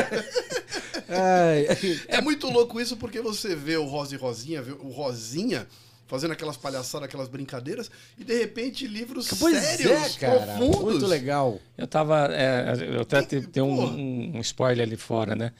Ai, 1.09 1.66
É 2.09 2.20
muito 2.20 2.48
louco 2.51 2.81
isso 2.81 2.97
porque 2.97 3.20
você 3.20 3.55
vê 3.55 3.77
o 3.77 3.85
Rosa 3.85 4.15
e 4.15 4.19
Rosinha, 4.19 4.62
vê 4.62 4.73
o 4.73 4.89
Rosinha 4.90 5.66
fazendo 6.07 6.32
aquelas 6.32 6.57
palhaçadas, 6.57 7.05
aquelas 7.07 7.28
brincadeiras, 7.28 7.89
e 8.19 8.24
de 8.24 8.36
repente 8.36 8.85
livros 8.86 9.28
Pois 9.39 9.57
sérios, 9.59 10.16
é, 10.16 10.19
cara. 10.19 10.40
profundos. 10.40 10.81
Muito 10.81 11.07
legal. 11.07 11.61
Eu 11.78 11.86
tava. 11.86 12.27
é, 12.32 12.74
eu 12.97 13.02
até 13.02 13.23
te- 13.23 13.43
tenho 13.43 13.66
um, 13.66 13.81
um- 13.85 14.32
um 14.36 14.40
spoiler 14.40 14.85
ali 14.86 14.97
fora, 14.97 15.36
né? 15.36 15.52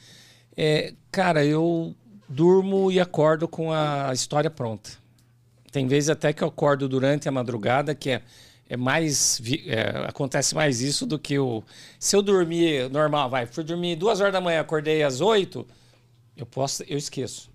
É, 0.57 0.93
cara, 1.09 1.45
eu 1.45 1.95
durmo 2.27 2.91
e 2.91 2.99
acordo 2.99 3.47
com 3.47 3.71
a 3.71 4.11
história 4.13 4.49
pronta. 4.49 4.89
Tem 5.71 5.87
vezes 5.87 6.09
até 6.09 6.33
que 6.33 6.43
eu 6.43 6.47
acordo 6.47 6.89
durante 6.89 7.29
a 7.29 7.31
madrugada, 7.31 7.95
que 7.95 8.09
é, 8.09 8.21
é 8.67 8.75
mais. 8.75 9.41
é, 9.65 10.05
acontece 10.07 10.55
mais 10.55 10.81
isso 10.81 11.05
do 11.05 11.19
que 11.19 11.37
o. 11.37 11.63
Se 11.99 12.15
eu 12.15 12.21
dormir 12.21 12.89
normal, 12.89 13.29
vai, 13.29 13.45
fui 13.45 13.63
dormir 13.63 13.95
duas 13.95 14.19
horas 14.19 14.33
da 14.33 14.41
manhã, 14.41 14.59
acordei 14.61 15.03
às 15.03 15.21
oito, 15.21 15.67
eu 16.35 16.45
posso. 16.45 16.83
Eu 16.83 16.97
esqueço. 16.97 17.50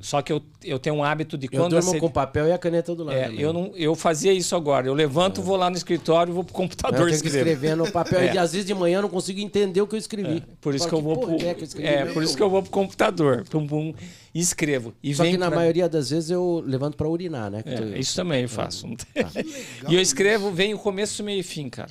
Só 0.00 0.22
que 0.22 0.32
eu, 0.32 0.40
eu 0.64 0.78
tenho 0.78 0.96
um 0.96 1.02
hábito 1.04 1.36
de 1.36 1.46
Eu 1.50 1.60
quando 1.60 1.70
durmo 1.72 1.90
você- 1.90 1.98
com 1.98 2.06
o 2.06 2.10
papel 2.10 2.46
e 2.46 2.52
a 2.52 2.58
caneta 2.58 2.94
do 2.94 3.04
lado. 3.04 3.16
é, 3.16 3.24
também. 3.24 3.40
eu, 3.40 3.52
não, 3.52 3.72
eu 3.76 3.94
fazia 3.94 4.32
isso 4.32 4.54
agora. 4.54 4.86
Eu 4.86 4.94
levanto, 4.94 5.42
vou 5.42 5.56
lá 5.56 5.68
no 5.68 5.76
escritório, 5.76 6.32
vou 6.32 6.44
pro 6.44 6.52
Eu 6.52 6.56
computador 6.56 6.98
tenho 7.08 7.08
que 7.08 7.14
escrever. 7.26 7.52
escrever 7.52 7.76
no 7.76 7.90
papel 7.90 8.20
É. 8.20 8.34
e 8.34 8.38
às 8.38 8.52
vezes 8.52 8.66
de 8.66 8.74
manhã 8.74 8.98
eu 8.98 9.02
não 9.02 9.08
consigo 9.08 9.40
entender 9.40 9.80
o 9.80 9.86
que 9.86 9.94
eu 9.94 9.98
escrevi. 9.98 10.42
Por 10.60 10.74
isso 10.74 10.88
que 10.88 10.94
eu 10.94 11.02
vou 11.02 11.18
pro, 11.18 11.30
é 11.32 11.56
eu 11.76 11.86
é, 11.86 12.04
por 12.06 12.22
isso 12.22 12.36
que 12.36 12.42
eu 12.42 12.48
vou 12.50 12.62
pro 12.62 12.70
computador, 12.70 13.44
pum, 13.50 13.66
pum, 13.66 13.92
e 14.34 14.40
escrevo. 14.40 14.94
E 15.02 15.14
Só 15.14 15.22
vem 15.24 15.32
que 15.32 15.38
na 15.38 15.48
pra- 15.48 15.56
maioria 15.56 15.88
das 15.88 16.10
vezes 16.10 16.30
eu 16.30 16.62
levanto 16.64 16.96
pra 16.96 17.08
urinar, 17.08 17.50
né? 17.50 17.62
É, 17.66 17.78
eu- 17.80 17.96
isso 17.96 18.14
também 18.14 18.42
eu 18.42 18.48
faço. 18.48 18.86
Tá. 19.14 19.30
e 19.88 19.94
eu 19.94 20.00
escrevo, 20.00 20.50
vem 20.52 20.74
o 20.74 20.78
começo, 20.78 21.22
meio 21.24 21.40
e 21.40 21.42
fim, 21.42 21.68
cara. 21.68 21.90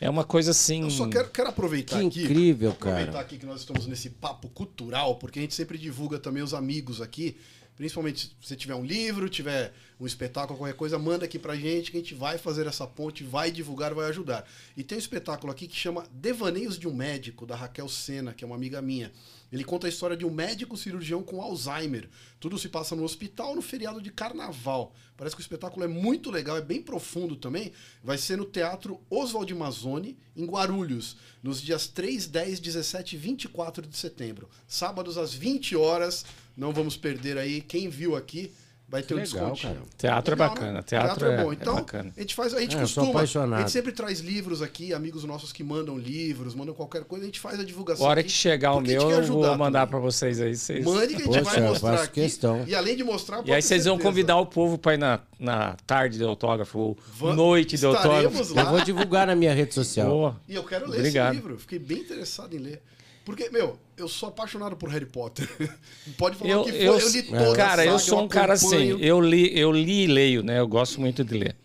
É 0.00 0.10
uma 0.10 0.24
coisa 0.24 0.50
assim. 0.50 0.82
Eu 0.82 0.90
só 0.90 1.08
quero, 1.08 1.30
quero 1.30 1.48
aproveitar 1.48 1.98
Que 2.00 2.06
aqui. 2.06 2.24
incrível, 2.24 2.70
aproveitar 2.70 3.12
cara. 3.12 3.24
aqui 3.24 3.38
que 3.38 3.46
nós 3.46 3.60
estamos 3.60 3.86
nesse 3.86 4.10
papo 4.10 4.48
cultural, 4.48 5.16
porque 5.16 5.38
a 5.38 5.42
gente 5.42 5.54
sempre 5.54 5.78
divulga 5.78 6.18
também 6.18 6.42
os 6.42 6.52
amigos 6.52 7.00
aqui. 7.00 7.36
Principalmente 7.76 8.34
se 8.40 8.48
você 8.48 8.56
tiver 8.56 8.74
um 8.74 8.84
livro, 8.84 9.28
tiver 9.28 9.72
um 10.00 10.06
espetáculo, 10.06 10.58
qualquer 10.58 10.74
coisa, 10.74 10.98
manda 10.98 11.26
aqui 11.26 11.38
pra 11.38 11.54
gente 11.56 11.90
que 11.90 11.98
a 11.98 12.00
gente 12.00 12.14
vai 12.14 12.38
fazer 12.38 12.66
essa 12.66 12.86
ponte, 12.86 13.22
vai 13.22 13.50
divulgar, 13.50 13.92
vai 13.94 14.08
ajudar. 14.08 14.48
E 14.76 14.82
tem 14.82 14.96
um 14.96 14.98
espetáculo 14.98 15.52
aqui 15.52 15.66
que 15.66 15.76
chama 15.76 16.06
Devaneios 16.10 16.78
de 16.78 16.88
um 16.88 16.94
Médico, 16.94 17.44
da 17.46 17.54
Raquel 17.54 17.88
Sena, 17.88 18.32
que 18.32 18.42
é 18.44 18.46
uma 18.46 18.56
amiga 18.56 18.80
minha. 18.80 19.12
Ele 19.52 19.64
conta 19.64 19.86
a 19.86 19.90
história 19.90 20.16
de 20.16 20.24
um 20.24 20.30
médico 20.30 20.76
cirurgião 20.76 21.22
com 21.22 21.40
Alzheimer. 21.40 22.08
Tudo 22.40 22.58
se 22.58 22.68
passa 22.68 22.96
no 22.96 23.04
hospital 23.04 23.54
no 23.54 23.62
feriado 23.62 24.00
de 24.00 24.10
carnaval. 24.10 24.94
Parece 25.16 25.36
que 25.36 25.40
o 25.40 25.44
espetáculo 25.44 25.84
é 25.84 25.88
muito 25.88 26.30
legal, 26.30 26.56
é 26.56 26.60
bem 26.60 26.82
profundo 26.82 27.36
também. 27.36 27.72
Vai 28.02 28.18
ser 28.18 28.36
no 28.36 28.44
Teatro 28.44 29.00
Oswald 29.08 29.54
Mazzoni, 29.54 30.16
em 30.36 30.44
Guarulhos, 30.44 31.16
nos 31.42 31.62
dias 31.62 31.86
3, 31.86 32.26
10, 32.26 32.60
17 32.60 33.14
e 33.14 33.18
24 33.18 33.86
de 33.86 33.96
setembro. 33.96 34.48
Sábados 34.66 35.16
às 35.16 35.32
20 35.32 35.76
horas. 35.76 36.24
Não 36.56 36.72
vamos 36.72 36.96
perder 36.96 37.38
aí. 37.38 37.60
Quem 37.60 37.88
viu 37.88 38.16
aqui 38.16 38.52
vai 38.88 39.02
ter 39.02 39.14
um 39.14 39.16
Legal, 39.16 39.26
descontinho. 39.50 39.74
cara. 39.74 39.86
Teatro 39.98 40.32
é 40.32 40.36
Legal, 40.36 40.48
bacana, 40.54 40.72
né? 40.74 40.82
teatro 40.82 41.26
é- 41.26 41.42
bom. 41.42 41.50
é 41.50 41.54
Então, 41.54 41.74
bacana. 41.74 42.12
a 42.16 42.20
gente 42.20 42.34
faz, 42.34 42.54
a 42.54 42.60
gente 42.60 42.76
É, 42.76 42.82
eu 42.82 42.86
sou 42.86 43.12
costuma, 43.12 43.56
a 43.56 43.58
gente 43.60 43.70
sempre 43.72 43.92
traz 43.92 44.20
livros 44.20 44.62
aqui, 44.62 44.94
amigos 44.94 45.24
nossos 45.24 45.52
que 45.52 45.64
mandam 45.64 45.98
livros, 45.98 46.54
mandam 46.54 46.74
qualquer 46.74 47.04
coisa, 47.04 47.24
a 47.24 47.26
gente 47.26 47.40
faz 47.40 47.58
a 47.58 47.64
divulgação 47.64 48.06
A 48.06 48.08
hora 48.10 48.20
aqui, 48.20 48.28
que 48.30 48.34
chegar 48.36 48.72
o 48.74 48.80
meu, 48.80 49.10
eu 49.10 49.22
vou 49.24 49.56
mandar 49.58 49.86
pra 49.86 49.98
vocês 49.98 50.40
aí. 50.40 50.54
Vocês... 50.56 50.84
Mande 50.84 51.14
que 51.16 51.22
a 51.22 51.24
gente 51.24 51.38
Poxa, 51.44 51.60
vai 51.60 51.68
mostrar 51.68 52.02
aqui. 52.02 52.20
questão. 52.22 52.64
E 52.66 52.74
além 52.74 52.96
de 52.96 53.02
mostrar, 53.04 53.42
E 53.46 53.52
aí 53.52 53.60
vocês 53.60 53.84
vão 53.84 53.94
certeza. 53.94 54.08
convidar 54.08 54.36
o 54.38 54.46
povo 54.46 54.78
pra 54.78 54.94
ir 54.94 54.98
na, 54.98 55.20
na 55.38 55.76
tarde 55.86 56.18
de 56.18 56.24
autógrafo, 56.24 56.78
ou 56.78 56.98
Va- 57.18 57.34
noite 57.34 57.76
de 57.76 57.84
autógrafo. 57.86 58.54
lá. 58.54 58.62
Eu 58.62 58.70
vou 58.70 58.80
divulgar 58.82 59.26
na 59.26 59.34
minha 59.34 59.52
rede 59.52 59.74
social. 59.74 60.08
Boa. 60.08 60.40
E 60.48 60.54
eu 60.54 60.62
quero 60.64 60.88
ler 60.88 60.98
Obrigado. 60.98 61.32
esse 61.34 61.42
livro. 61.42 61.58
Fiquei 61.58 61.78
bem 61.78 61.98
interessado 61.98 62.54
em 62.54 62.58
ler. 62.58 62.82
Porque, 63.24 63.50
meu, 63.50 63.76
eu 63.96 64.08
sou 64.08 64.28
apaixonado 64.28 64.76
por 64.76 64.88
Harry 64.90 65.06
Potter. 65.06 65.48
Pode 66.18 66.36
falar 66.36 66.50
Eu, 66.50 66.60
o 66.60 66.64
que 66.64 66.72
for, 66.72 66.78
eu, 66.80 66.98
eu, 66.98 67.08
li 67.08 67.22
toda 67.22 67.52
a 67.52 67.56
cara, 67.56 67.84
eu 67.84 67.98
saga, 67.98 68.10
sou 68.10 68.22
um 68.22 68.28
cara 68.28 68.52
assim, 68.54 68.98
eu 69.00 69.20
li, 69.20 69.58
eu 69.58 69.72
li 69.72 70.04
e 70.04 70.06
leio, 70.06 70.42
né? 70.42 70.58
Eu 70.60 70.68
gosto 70.68 71.00
muito 71.00 71.24
de 71.24 71.36
ler. 71.38 71.56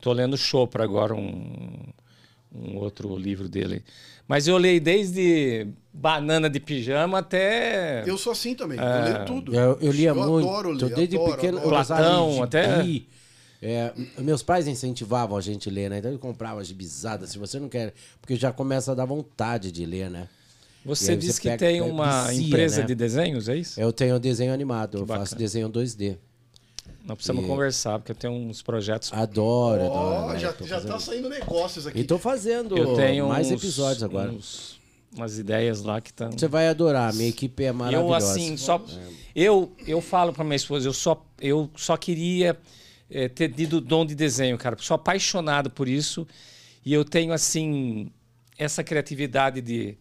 Tô 0.00 0.12
lendo 0.12 0.36
Chopra 0.36 0.84
agora, 0.84 1.14
um, 1.14 1.86
um 2.54 2.76
outro 2.76 3.16
livro 3.16 3.48
dele. 3.48 3.82
Mas 4.26 4.46
eu 4.46 4.58
leio 4.58 4.80
desde 4.80 5.68
Banana 5.92 6.50
de 6.50 6.60
Pijama 6.60 7.18
até. 7.18 8.04
Eu 8.06 8.18
sou 8.18 8.32
assim 8.32 8.54
também, 8.54 8.78
eu 8.78 8.84
É. 8.84 9.04
leio 9.12 9.24
tudo. 9.26 9.54
Eu, 9.54 9.78
eu 9.80 9.90
lia 9.90 10.10
Eu 10.10 10.14
muito. 10.14 10.46
adoro 10.48 10.70
ler, 10.72 10.94
desde 10.94 11.16
adoro, 11.16 11.32
pequeno, 11.34 11.58
adoro. 11.58 11.74
eu 11.76 11.84
Platão, 11.86 12.42
até- 12.42 12.82
gibi. 12.82 13.08
É, 13.60 13.92
meus 14.18 14.40
pais 14.40 14.68
incentivavam 14.68 15.36
a 15.36 15.40
gente 15.40 15.68
a 15.68 15.72
ler, 15.72 15.90
né? 15.90 15.98
Então 15.98 16.12
eu 16.12 16.18
comprava 16.18 16.62
gibizada. 16.62 17.26
Se 17.26 17.38
você 17.38 17.58
não 17.58 17.68
quer. 17.68 17.92
Porque 18.20 18.36
já 18.36 18.52
começa 18.52 18.92
a 18.92 18.94
dar 18.94 19.04
vontade 19.04 19.72
de 19.72 19.84
ler, 19.84 20.08
né? 20.08 20.28
E 20.84 20.88
Você 20.88 21.16
disse 21.16 21.34
você 21.34 21.40
que 21.42 21.48
pega- 21.48 21.58
tem 21.66 21.80
pega- 21.80 21.92
uma 21.92 22.24
vicia, 22.28 22.46
empresa 22.46 22.80
né? 22.80 22.86
de 22.86 22.94
desenhos, 22.94 23.48
é 23.48 23.56
isso? 23.56 23.80
Eu 23.80 23.92
tenho 23.92 24.18
desenho 24.18 24.52
animado, 24.52 24.98
eu 24.98 25.06
faço 25.06 25.34
desenho 25.36 25.68
2D. 25.68 26.16
Nós 27.04 27.16
precisamos 27.16 27.46
conversar, 27.46 27.98
porque 27.98 28.12
eu 28.12 28.16
tenho 28.16 28.32
uns 28.34 28.60
projetos. 28.62 29.10
Adoro, 29.12 29.82
adoro. 29.82 30.32
né? 30.32 30.38
já, 30.38 30.54
já 30.60 30.80
tá 30.80 30.98
saindo 30.98 31.28
negócios 31.28 31.86
aqui. 31.86 32.00
E 32.00 32.04
tô 32.04 32.18
fazendo 32.18 32.76
Eu 32.76 32.94
tenho 32.96 33.28
mais 33.28 33.46
uns- 33.48 33.52
episódios 33.54 34.02
agora. 34.02 34.30
uns- 34.30 34.78
umas 35.16 35.38
ideias 35.38 35.82
lá 35.82 36.00
que 36.02 36.10
estão. 36.10 36.30
Você 36.32 36.46
vai 36.48 36.68
adorar, 36.68 37.12
minha 37.14 37.28
equipe 37.28 37.64
é 37.64 37.70
Eu 37.70 37.74
maravilhosa. 37.74 38.30
assim, 38.32 38.56
só 38.58 38.84
eu 39.34 39.72
eu 39.86 40.00
falo 40.02 40.32
para 40.34 40.44
minha 40.44 40.56
esposa, 40.56 40.86
eu 40.86 40.92
só 40.92 41.24
eu 41.40 41.70
só 41.76 41.96
queria 41.96 42.56
eh, 43.10 43.26
ter 43.28 43.50
tido 43.54 43.80
dom 43.80 44.04
de 44.04 44.14
desenho, 44.14 44.58
cara. 44.58 44.76
Sou 44.78 44.94
apaixonado 44.94 45.70
por 45.70 45.88
isso 45.88 46.26
e 46.84 46.92
eu 46.92 47.04
tenho 47.06 47.32
assim 47.32 48.10
essa 48.58 48.84
criatividade 48.84 49.62
de 49.62 49.96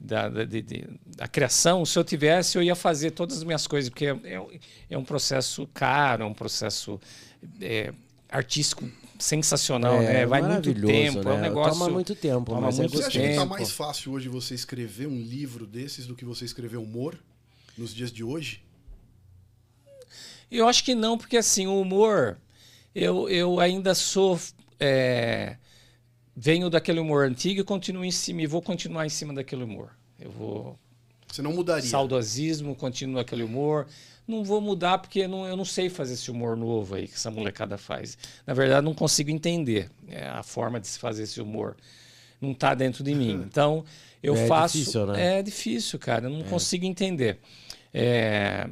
da, 0.00 0.28
da, 0.28 0.44
de- 0.44 0.62
de- 0.62 0.86
da 1.16 1.26
criação, 1.26 1.84
se 1.84 1.98
eu 1.98 2.04
tivesse, 2.04 2.56
eu 2.56 2.62
ia 2.62 2.74
fazer 2.76 3.10
todas 3.12 3.38
as 3.38 3.44
minhas 3.44 3.66
coisas, 3.66 3.88
porque 3.90 4.06
é, 4.06 4.10
é- 4.24 4.60
é 4.90 4.98
um 4.98 5.04
processo 5.04 5.66
caro, 5.74 6.22
é 6.22 6.26
um 6.26 6.34
processo 6.34 7.00
é, 7.60 7.92
artístico 8.28 8.88
sensacional, 9.18 10.00
né? 10.00 10.24
Vai 10.26 10.40
muito 10.42 10.72
tempo, 10.74 11.18
é 11.28 11.32
um 11.32 11.36
né? 11.36 11.42
negócio... 11.42 11.78
Toma 11.80 11.90
muito 11.90 12.14
tempo, 12.14 12.44
toma 12.46 12.60
mas 12.60 12.78
é 12.78 12.82
muito 12.82 12.96
Você 12.96 13.04
acha 13.04 13.20
que 13.20 13.34
tá 13.34 13.44
mais 13.46 13.70
fácil 13.70 14.12
hoje 14.12 14.28
você 14.28 14.54
escrever 14.54 15.08
um 15.08 15.20
livro 15.20 15.66
desses 15.66 16.06
do 16.06 16.14
que 16.14 16.24
você 16.24 16.44
escrever 16.44 16.76
humor 16.76 17.18
nos 17.76 17.92
dias 17.92 18.12
de 18.12 18.22
hoje? 18.22 18.62
Eu 20.50 20.68
acho 20.68 20.82
que 20.84 20.94
não, 20.94 21.18
porque 21.18 21.36
assim, 21.36 21.66
o 21.66 21.80
humor, 21.80 22.38
eu, 22.94 23.28
eu 23.28 23.60
ainda 23.60 23.94
sou. 23.94 24.38
é, 24.80 25.56
venho 26.40 26.70
daquele 26.70 27.00
humor 27.00 27.26
antigo 27.26 27.60
e 27.60 27.64
continuo 27.64 28.04
em 28.04 28.12
cima, 28.12 28.42
e 28.42 28.46
vou 28.46 28.62
continuar 28.62 29.04
em 29.04 29.08
cima 29.08 29.34
daquele 29.34 29.64
humor. 29.64 29.90
Eu 30.20 30.30
vou. 30.30 30.78
Você 31.26 31.42
não 31.42 31.52
mudaria. 31.52 31.88
Saudosismo, 31.88 32.74
continuo 32.76 33.18
aquele 33.20 33.42
humor. 33.42 33.86
Não 34.26 34.44
vou 34.44 34.60
mudar 34.60 34.98
porque 34.98 35.26
não, 35.26 35.46
eu 35.46 35.56
não 35.56 35.64
sei 35.64 35.88
fazer 35.88 36.14
esse 36.14 36.30
humor 36.30 36.56
novo 36.56 36.94
aí 36.94 37.08
que 37.08 37.14
essa 37.14 37.30
molecada 37.30 37.76
faz. 37.76 38.16
Na 38.46 38.54
verdade, 38.54 38.84
não 38.84 38.94
consigo 38.94 39.30
entender 39.30 39.90
é, 40.06 40.28
a 40.28 40.42
forma 40.42 40.78
de 40.78 40.86
se 40.86 40.98
fazer 40.98 41.24
esse 41.24 41.40
humor. 41.40 41.76
Não 42.40 42.52
está 42.52 42.74
dentro 42.74 43.02
de 43.02 43.14
mim. 43.14 43.42
Então, 43.48 43.84
eu 44.22 44.34
É 44.36 44.46
faço. 44.46 44.78
difícil, 44.78 45.06
né? 45.06 45.38
É 45.38 45.42
difícil, 45.42 45.98
cara. 45.98 46.26
Eu 46.26 46.30
não 46.30 46.42
consigo 46.44 46.84
entender. 46.84 47.38
É, 47.92 48.68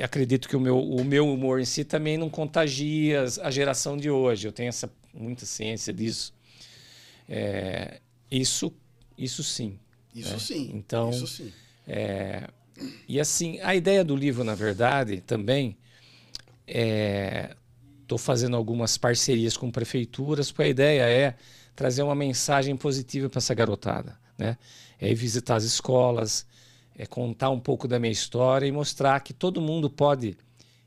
acredito 0.00 0.48
que 0.48 0.56
o 0.56 0.60
meu, 0.60 0.78
o 0.78 1.04
meu 1.04 1.28
humor 1.30 1.60
em 1.60 1.64
si 1.64 1.84
também 1.84 2.16
não 2.16 2.30
contagia 2.30 3.24
a 3.42 3.50
geração 3.50 3.96
de 3.96 4.10
hoje. 4.10 4.48
Eu 4.48 4.52
tenho 4.52 4.68
essa, 4.70 4.90
muita 5.14 5.44
ciência 5.46 5.92
disso. 5.92 6.32
É, 7.28 8.00
isso, 8.30 8.72
isso 9.16 9.42
sim. 9.42 9.78
Isso 10.14 10.38
sim. 10.40 10.70
Então- 10.74 11.10
Isso 11.10 11.26
sim. 11.26 11.52
É, 11.86 12.48
e 13.08 13.18
assim, 13.20 13.58
a 13.60 13.74
ideia 13.74 14.04
do 14.04 14.14
livro, 14.14 14.44
na 14.44 14.54
verdade, 14.54 15.20
também 15.20 15.76
estou 18.02 18.18
fazendo 18.18 18.56
algumas 18.56 18.96
parcerias 18.96 19.56
com 19.56 19.70
prefeituras, 19.70 20.50
porque 20.50 20.62
a 20.62 20.68
ideia 20.68 21.02
é 21.08 21.34
trazer 21.74 22.02
uma 22.02 22.14
mensagem 22.14 22.76
positiva 22.76 23.28
para 23.28 23.38
essa 23.38 23.54
garotada, 23.54 24.18
né? 24.38 24.56
É 25.00 25.10
ir 25.10 25.14
visitar 25.14 25.56
as 25.56 25.64
escolas, 25.64 26.46
é 26.96 27.06
contar 27.06 27.50
um 27.50 27.58
pouco 27.58 27.88
da 27.88 27.98
minha 27.98 28.12
história 28.12 28.66
e 28.66 28.72
mostrar 28.72 29.18
que 29.20 29.32
todo 29.32 29.60
mundo 29.60 29.90
pode 29.90 30.36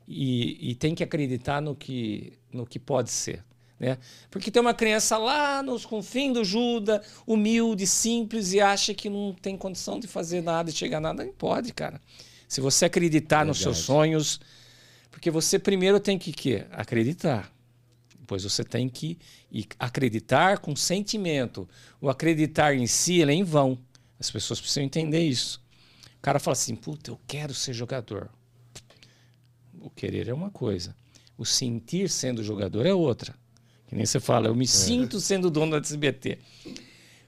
e, 0.08 0.70
e 0.70 0.74
tem 0.74 0.94
que 0.94 1.02
acreditar 1.02 1.60
no 1.60 1.74
que, 1.74 2.32
no 2.52 2.64
que 2.66 2.78
pode 2.78 3.10
ser. 3.10 3.44
Né? 3.78 3.98
Porque 4.30 4.50
tem 4.50 4.60
uma 4.60 4.72
criança 4.72 5.18
lá 5.18 5.62
nos 5.62 5.84
confins 5.84 6.32
do 6.32 6.44
Juda, 6.44 7.02
humilde, 7.26 7.86
simples, 7.86 8.52
e 8.52 8.60
acha 8.60 8.94
que 8.94 9.08
não 9.08 9.34
tem 9.34 9.56
condição 9.56 10.00
de 10.00 10.06
fazer 10.06 10.40
nada, 10.40 10.72
de 10.72 10.78
chegar 10.78 10.98
a 10.98 11.00
nada. 11.00 11.24
Não 11.24 11.32
pode, 11.32 11.72
cara. 11.72 12.00
Se 12.48 12.60
você 12.60 12.86
acreditar 12.86 13.44
nos 13.44 13.58
seus 13.58 13.78
Verdade. 13.78 13.86
sonhos, 13.86 14.40
porque 15.10 15.30
você 15.30 15.58
primeiro 15.58 16.00
tem 16.00 16.18
que 16.18 16.32
quê? 16.32 16.64
acreditar. 16.70 17.52
Depois 18.18 18.42
você 18.42 18.64
tem 18.64 18.88
que 18.88 19.18
acreditar 19.78 20.58
com 20.58 20.74
sentimento. 20.74 21.68
O 22.00 22.08
acreditar 22.08 22.74
em 22.74 22.86
si 22.86 23.22
é 23.22 23.30
em 23.32 23.44
vão. 23.44 23.78
As 24.18 24.30
pessoas 24.30 24.60
precisam 24.60 24.82
entender 24.82 25.20
isso. 25.20 25.62
O 26.18 26.20
cara 26.22 26.40
fala 26.40 26.52
assim: 26.52 26.74
puta, 26.74 27.10
eu 27.10 27.20
quero 27.26 27.54
ser 27.54 27.72
jogador. 27.72 28.30
O 29.80 29.90
querer 29.90 30.28
é 30.28 30.34
uma 30.34 30.50
coisa. 30.50 30.96
O 31.38 31.44
sentir 31.44 32.08
sendo 32.08 32.42
jogador 32.42 32.86
é 32.86 32.94
outra. 32.94 33.34
Que 33.88 33.94
nem 33.94 34.04
você 34.06 34.18
fala, 34.20 34.48
eu 34.48 34.54
me 34.54 34.66
sinto 34.66 35.20
sendo 35.20 35.50
dono 35.50 35.72
da 35.72 35.78
SBT. 35.78 36.38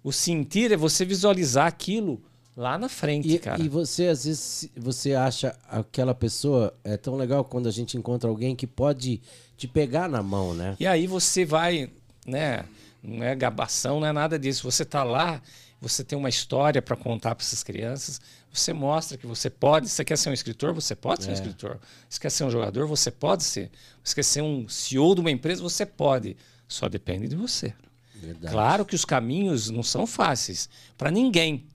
O 0.03 0.13
sentir 0.13 0.73
é 0.73 0.77
você 0.77 1.05
visualizar 1.05 1.67
aquilo 1.67 2.21
lá 2.57 2.77
na 2.77 2.89
frente, 2.89 3.29
E, 3.35 3.39
cara. 3.39 3.63
e 3.63 3.69
você, 3.69 4.07
às 4.09 4.25
vezes, 4.25 4.69
você 4.77 5.15
acha 5.15 5.57
aquela 5.69 6.15
pessoa 6.15 6.75
é 6.83 6.97
tão 6.97 7.15
legal 7.17 7.45
quando 7.45 7.69
a 7.69 7.71
gente 7.71 7.97
encontra 7.97 8.29
alguém 8.29 8.57
que 8.57 8.67
pode 8.67 9.21
te 9.57 9.69
pegar 9.69 10.09
na 10.09 10.23
mão, 10.23 10.55
né? 10.55 10.77
E 10.81 10.87
aí 10.87 11.07
você 11.07 11.45
vai, 11.45 11.89
né? 12.27 12.65
Não 13.03 13.23
é 13.25 13.35
gabação, 13.37 14.01
não 14.01 14.07
é 14.09 14.13
nada 14.13 14.37
disso. 14.39 14.69
Você 14.69 14.85
tá 14.85 15.05
lá, 15.05 15.41
você 15.81 16.03
tem 16.03 16.19
uma 16.19 16.29
história 16.29 16.83
para 16.83 16.97
contar 16.97 17.35
para 17.35 17.45
essas 17.45 17.63
crianças. 17.63 18.21
Você 18.53 18.73
mostra 18.73 19.17
que 19.17 19.27
você 19.27 19.49
pode. 19.49 19.89
Você 19.89 20.05
quer 20.05 20.19
ser 20.19 20.31
um 20.31 20.33
escritor, 20.33 20.75
você 20.75 20.97
pode 20.97 21.23
ser 21.23 21.31
um 21.31 21.35
escritor. 21.35 21.79
Você 22.09 22.21
quer 22.21 22.31
ser 22.31 22.45
um 22.45 22.51
jogador, 22.51 22.87
você 22.87 23.11
pode 23.11 23.45
ser. 23.45 23.71
Você 24.03 24.15
quer 24.17 24.25
ser 24.25 24.43
um 24.43 24.69
CEO 24.69 25.15
de 25.15 25.21
uma 25.21 25.31
empresa, 25.31 25.63
você 25.63 25.87
pode. 25.87 26.37
Só 26.67 26.89
depende 26.89 27.29
de 27.29 27.37
você. 27.37 27.73
Verdade. 28.21 28.53
Claro 28.53 28.85
que 28.85 28.97
os 28.97 29.05
caminhos 29.05 29.71
não 29.71 29.83
são 29.83 30.07
fáceis 30.07 30.69
para 30.97 31.11
ninguém, 31.11 31.67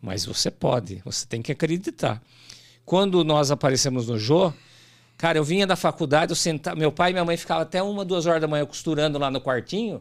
mas 0.00 0.24
você 0.24 0.50
pode, 0.50 1.02
você 1.04 1.26
tem 1.26 1.42
que 1.42 1.50
acreditar. 1.50 2.22
Quando 2.84 3.24
nós 3.24 3.50
aparecemos 3.50 4.06
no 4.06 4.16
Jô, 4.16 4.52
cara, 5.18 5.38
eu 5.38 5.44
vinha 5.44 5.66
da 5.66 5.74
faculdade, 5.74 6.30
eu 6.30 6.36
sentava, 6.36 6.76
meu 6.76 6.92
pai 6.92 7.10
e 7.10 7.12
minha 7.12 7.24
mãe 7.24 7.36
ficavam 7.36 7.62
até 7.62 7.82
uma, 7.82 8.04
duas 8.04 8.26
horas 8.26 8.40
da 8.40 8.46
manhã 8.46 8.64
costurando 8.64 9.18
lá 9.18 9.30
no 9.30 9.40
quartinho, 9.40 10.00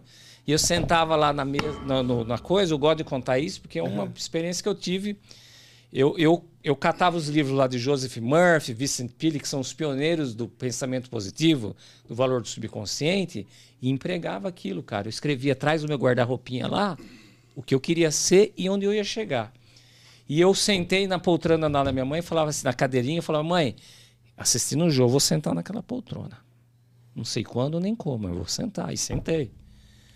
e 0.49 0.51
eu 0.51 0.57
sentava 0.57 1.15
lá 1.15 1.31
na 1.31 1.45
mesa, 1.45 1.79
na, 1.85 2.01
no- 2.01 2.23
na 2.23 2.39
coisa, 2.39 2.73
eu 2.73 2.79
gosto 2.79 2.97
de 2.97 3.03
contar 3.03 3.37
isso, 3.37 3.61
porque 3.61 3.77
é 3.77 3.83
uma 3.83 4.11
experiência 4.15 4.63
que 4.63 4.67
eu 4.67 4.73
tive. 4.73 5.15
Eu, 5.93 6.17
eu, 6.17 6.43
eu 6.63 6.75
catava 6.75 7.15
os 7.17 7.27
livros 7.27 7.55
lá 7.55 7.67
de 7.67 7.77
Joseph 7.77 8.17
Murphy, 8.17 8.73
Vincent 8.73 9.11
Peale, 9.11 9.39
que 9.39 9.47
são 9.47 9.59
os 9.59 9.73
pioneiros 9.73 10.33
do 10.33 10.47
pensamento 10.47 11.07
positivo, 11.07 11.75
do 12.07 12.15
valor 12.15 12.41
do 12.41 12.47
subconsciente, 12.47 13.45
e 13.79 13.89
empregava 13.91 14.47
aquilo, 14.47 14.81
cara. 14.81 15.05
Eu 15.05 15.11
escrevia 15.11 15.53
atrás 15.53 15.83
do 15.83 15.87
meu 15.87 15.99
guarda-roupinha 15.99 16.67
lá 16.67 16.97
o 17.55 17.61
que 17.61 17.75
eu 17.75 17.79
queria 17.79 18.09
ser 18.09 18.51
e 18.57 18.67
onde 18.71 18.87
eu 18.87 18.93
ia 18.93 19.03
chegar. 19.03 19.53
E 20.27 20.41
eu 20.41 20.55
sentei 20.55 21.05
na 21.05 21.19
poltrona 21.19 21.67
lá 21.67 21.83
da 21.83 21.91
minha 21.91 22.05
mãe, 22.05 22.23
falava 22.23 22.49
assim, 22.49 22.63
na 22.65 22.73
cadeirinha, 22.73 23.19
eu 23.19 23.23
falava, 23.23 23.43
mãe, 23.43 23.75
assistindo 24.35 24.83
o 24.85 24.89
jogo, 24.89 25.09
eu 25.09 25.11
vou 25.11 25.19
sentar 25.19 25.53
naquela 25.53 25.83
poltrona. 25.83 26.39
Não 27.15 27.23
sei 27.23 27.43
quando 27.43 27.79
nem 27.79 27.95
como, 27.95 28.27
eu 28.27 28.33
vou 28.33 28.47
sentar. 28.47 28.91
E 28.91 28.97
sentei. 28.97 29.51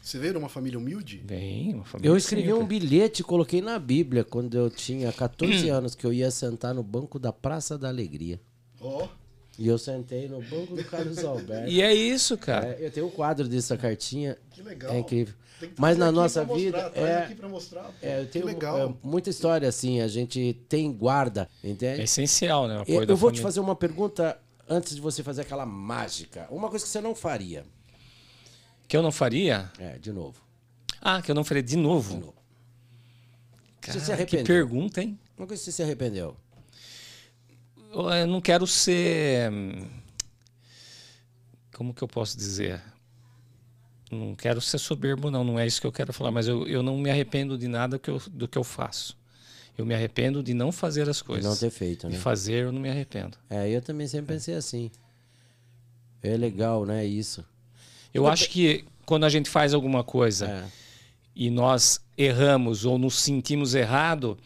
Você 0.04 0.20
veio 0.20 0.34
de 0.34 0.38
uma 0.38 0.50
família 0.50 0.78
humilde? 0.78 1.20
Bem, 1.26 1.74
uma 1.76 1.86
família 1.86 2.10
Eu 2.10 2.18
escrevi 2.18 2.52
um 2.52 2.60
simples. 2.60 2.80
bilhete 2.82 3.22
e 3.22 3.24
coloquei 3.24 3.62
na 3.62 3.80
Bíblia 3.80 4.26
quando 4.26 4.54
eu 4.58 4.70
tinha 4.70 5.12
14 5.14 5.70
anos 5.72 5.96
que 5.96 6.06
eu 6.06 6.12
ia 6.12 6.30
sentar 6.30 6.74
no 6.74 6.84
banco 6.84 7.18
da 7.18 7.32
Praça 7.32 7.78
da 7.78 7.88
Alegria. 7.88 8.38
Ó. 8.82 9.08
E 9.58 9.66
eu 9.66 9.78
sentei 9.78 10.28
no 10.28 10.42
banco 10.42 10.76
do 10.76 10.84
Carlos 10.84 11.20
Alberto. 11.24 11.70
E 11.70 11.82
é 11.82 11.94
isso, 11.94 12.38
cara. 12.38 12.76
É, 12.78 12.86
eu 12.86 12.92
tenho 12.92 13.06
um 13.08 13.12
quadro 13.12 13.48
dessa 13.48 13.78
cartinha. 13.78 14.38
Que 14.52 14.62
legal. 14.62 14.92
É 14.92 15.00
incrível. 15.00 15.36
Mas 15.78 15.98
na 15.98 16.12
nossa 16.12 16.44
pra 16.46 16.54
vida 16.56 16.84
mostrar, 16.84 17.02
é, 17.02 17.18
aqui 17.24 17.36
pra 17.36 17.48
mostrar. 17.48 17.92
é, 18.02 18.20
eu 18.20 18.26
que 18.26 18.32
tenho 18.34 18.46
legal. 18.46 18.90
é, 18.90 18.94
muita 19.08 19.30
história 19.30 19.70
assim, 19.70 20.02
a 20.02 20.08
gente 20.10 20.60
tem 20.68 20.92
guarda, 20.92 21.48
entende? 21.64 22.02
É 22.02 22.04
essencial, 22.04 22.68
né? 22.68 22.84
Eu, 22.86 23.06
vou 23.16 23.32
te 23.32 23.38
família. 23.38 23.42
fazer 23.44 23.60
uma 23.62 23.76
pergunta 23.76 24.38
antes 24.68 24.94
de 24.96 25.00
você 25.00 25.24
fazer 25.24 25.44
aquela 25.44 25.66
mágica. 25.66 26.46
Uma 26.52 26.70
coisa 26.70 26.84
que 26.84 26.92
você 26.92 27.00
não 27.00 27.16
faria. 27.16 27.64
Que 28.88 28.96
eu 28.98 29.02
não 29.02 29.12
faria? 29.12 29.72
É, 29.80 29.98
de 29.98 30.12
novo. 30.12 30.42
Ah, 31.02 31.22
que 31.22 31.32
eu 31.32 31.36
não 31.36 31.44
faria 31.44 31.64
de 31.64 31.76
novo. 31.76 32.16
De 32.16 32.20
novo. 32.22 32.36
Cara, 33.82 34.00
se 34.00 34.06
que 34.06 34.12
arrependeu? 34.12 34.46
pergunta, 34.46 35.02
hein? 35.02 35.20
Uma 35.38 35.48
coisa 35.48 35.62
que 35.62 35.66
você 35.66 35.72
se 35.72 35.84
arrependeu. 35.84 36.38
Eu 37.92 38.28
não 38.28 38.40
quero 38.42 38.66
ser. 38.66 39.52
Como 41.76 41.94
que 41.94 42.02
eu 42.04 42.08
posso 42.08 42.38
dizer? 42.38 42.82
Não 44.12 44.36
quero 44.36 44.62
ser 44.62 44.78
soberbo, 44.78 45.30
não. 45.32 45.44
Não 45.44 45.60
é 45.60 45.66
isso 45.66 45.82
que 45.82 45.88
eu 45.88 45.92
quero 45.92 46.14
falar. 46.14 46.32
Mas 46.32 46.48
eu, 46.48 46.68
eu 46.68 46.84
não 46.84 46.98
me 46.98 47.10
arrependo 47.10 47.58
de 47.58 47.68
nada 47.68 47.98
que 48.00 48.10
eu- 48.10 48.22
do 48.32 48.48
que 48.48 48.58
eu 48.58 48.64
faço. 48.64 49.18
Eu 49.78 49.86
me 49.86 49.94
arrependo 49.96 50.44
de 50.44 50.54
não 50.54 50.72
fazer 50.72 51.10
as 51.10 51.18
De 51.18 51.24
coisas. 51.24 51.46
não 51.46 51.58
ter 51.58 51.72
feito, 51.72 52.08
De 52.08 52.14
né? 52.14 52.20
fazer, 52.20 52.66
eu 52.66 52.72
não 52.72 52.80
me 52.80 52.90
arrependo. 52.90 53.38
É, 53.50 53.68
eu 53.70 53.82
também 53.82 54.08
sempre 54.08 54.36
pensei 54.36 54.54
assim. 54.54 54.92
É 56.22 56.38
legal, 56.38 56.86
né? 56.86 57.04
Isso. 57.04 57.44
Eu 58.14 58.28
acho 58.28 58.50
que 58.50 58.86
quando 59.06 59.26
a 59.26 59.30
gente 59.30 59.50
faz 59.50 59.74
alguma 59.74 60.04
coisa 60.04 60.46
É. 60.48 60.64
e 61.36 61.50
nós 61.50 62.00
erramos 62.18 62.86
ou 62.86 62.98
nos 62.98 63.20
sentimos 63.20 63.74
errado, 63.76 64.38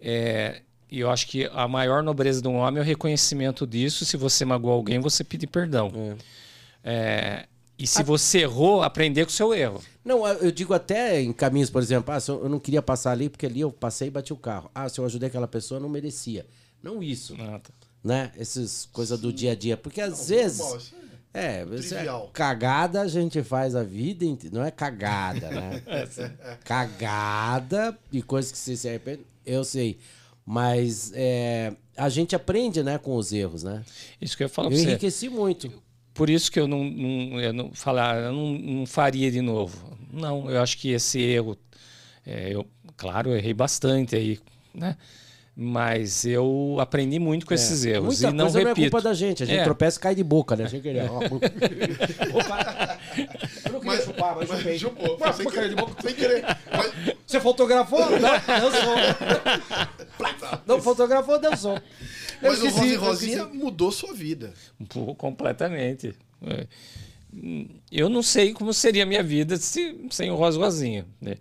é, 0.00 0.62
eu 0.90 1.10
acho 1.10 1.26
que 1.26 1.44
a 1.52 1.66
maior 1.68 2.02
nobreza 2.02 2.40
de 2.42 2.48
um 2.48 2.56
homem 2.56 2.78
é 2.78 2.82
o 2.82 2.84
reconhecimento 2.86 3.66
disso. 3.66 4.04
Se 4.04 4.16
você 4.16 4.44
magoou 4.44 4.74
alguém, 4.74 4.98
você 4.98 5.22
pedir 5.24 5.46
perdão. 5.46 6.16
É, 6.84 7.46
e 7.78 7.86
se 7.86 8.02
você 8.02 8.40
errou, 8.40 8.82
aprender 8.82 9.24
com 9.24 9.30
o 9.30 9.34
seu 9.34 9.52
erro. 9.52 9.82
Não, 10.04 10.26
eu 10.26 10.50
digo 10.50 10.72
até 10.72 11.20
em 11.20 11.32
caminhos, 11.32 11.68
por 11.68 11.82
exemplo, 11.82 12.14
ah, 12.14 12.20
se 12.20 12.30
eu 12.30 12.48
não 12.48 12.58
queria 12.58 12.80
passar 12.80 13.12
ali 13.12 13.28
porque 13.28 13.46
ali 13.46 13.60
eu 13.60 13.70
passei 13.72 14.08
e 14.08 14.10
bati 14.10 14.32
o 14.32 14.36
carro. 14.36 14.70
Ah, 14.74 14.88
se 14.88 14.98
eu 15.00 15.04
ajudei 15.04 15.28
aquela 15.28 15.48
pessoa, 15.48 15.80
não 15.80 15.88
merecia. 15.88 16.46
Não 16.82 17.02
isso, 17.02 17.34
Ah, 17.40 17.58
tá. 17.58 17.70
né? 18.04 18.32
Essas 18.38 18.88
coisas 18.92 19.18
do 19.18 19.32
dia 19.32 19.52
a 19.52 19.54
dia. 19.54 19.76
Porque 19.76 20.00
às 20.00 20.28
vezes. 20.28 20.58
Bom, 20.58 20.76
isso 20.76 20.94
É, 21.38 21.60
é 21.60 21.64
Trivial. 21.66 22.30
cagada 22.32 23.00
a 23.02 23.06
gente 23.08 23.42
faz 23.42 23.74
a 23.76 23.82
vida 23.82 24.24
inteira. 24.24 24.56
Não 24.58 24.64
é 24.64 24.70
cagada, 24.70 25.50
né? 25.50 25.82
cagada 26.64 27.96
e 28.12 28.22
coisas 28.22 28.50
que 28.52 28.58
você 28.58 28.76
se 28.76 28.88
arrepende, 28.88 29.20
eu 29.44 29.62
sei. 29.64 29.98
Mas 30.44 31.12
é, 31.14 31.72
a 31.96 32.08
gente 32.08 32.34
aprende, 32.36 32.82
né, 32.82 32.98
com 32.98 33.16
os 33.16 33.32
erros, 33.32 33.64
né? 33.64 33.84
Isso 34.20 34.36
que 34.36 34.44
eu 34.44 34.48
falo 34.48 34.68
Eu 34.68 34.70
pra 34.72 34.78
você. 34.78 34.88
enriqueci 34.90 35.28
muito. 35.28 35.70
Por 36.14 36.30
isso 36.30 36.50
que 36.50 36.58
eu 36.58 36.66
não, 36.66 36.84
não, 36.84 37.40
eu 37.40 37.52
não 37.52 37.72
falar, 37.72 38.16
eu 38.22 38.32
não, 38.32 38.52
não 38.52 38.86
faria 38.86 39.30
de 39.30 39.40
novo. 39.42 39.96
Não, 40.10 40.50
eu 40.50 40.62
acho 40.62 40.78
que 40.78 40.90
esse 40.90 41.20
erro, 41.20 41.58
é, 42.24 42.54
eu, 42.54 42.64
claro, 42.96 43.30
eu 43.30 43.36
errei 43.36 43.52
bastante 43.52 44.16
aí, 44.16 44.38
né? 44.72 44.96
Mas 45.58 46.26
eu 46.26 46.76
aprendi 46.78 47.18
muito 47.18 47.46
com 47.46 47.54
esses 47.54 47.82
erros 47.86 48.22
É. 48.22 48.26
Muita 48.26 48.28
e 48.28 48.32
não 48.38 48.44
coisa 48.44 48.58
não 48.58 48.66
é 48.66 48.68
repito. 48.74 48.90
culpa 48.90 49.02
da 49.02 49.14
gente. 49.14 49.42
A 49.42 49.46
gente 49.46 49.58
É. 49.60 49.64
tropeça 49.64 49.96
e 49.98 50.00
cai 50.02 50.14
de 50.14 50.22
boca, 50.22 50.54
né? 50.54 50.68
Sem 50.68 50.82
querer. 50.82 51.08
Opa. 51.10 52.98
Eu 53.64 53.72
não 53.72 53.80
queria 53.80 54.02
chupar, 54.04 54.36
mas 54.36 54.48
Mas 54.50 54.58
chupei. 54.58 54.78
chupou, 54.78 55.18
foi 55.18 55.32
sem 55.32 55.46
querer. 55.50 55.74
Sem 56.02 56.14
querer. 56.14 56.44
Mas- 56.70 57.16
Você 57.26 57.40
fotografou? 57.40 58.00
Não, 58.00 58.60
deu 58.60 58.70
som. 58.70 58.96
Não 60.66 60.82
fotografou, 60.82 61.38
deu 61.40 61.56
som. 61.56 61.76
Eu 62.42 62.50
Mas 62.50 62.60
o 62.62 62.66
esqueci, 62.66 62.78
Rosa 62.78 62.86
e 62.86 62.94
eu 62.94 63.00
Rosinha 63.00 63.36
esqueci. 63.38 63.56
mudou 63.56 63.90
sua 63.92 64.12
vida. 64.12 64.52
Pô, 64.90 65.14
completamente. 65.14 66.14
É. 66.42 66.66
Eu 67.90 68.08
não 68.10 68.22
sei 68.22 68.52
como 68.52 68.72
seria 68.74 69.04
a 69.04 69.06
minha 69.06 69.22
vida 69.22 69.56
se, 69.56 69.96
sem 70.10 70.30
o 70.30 70.34
Rosa 70.36 70.58
Rosinha, 70.58 71.06
né? 71.20 71.36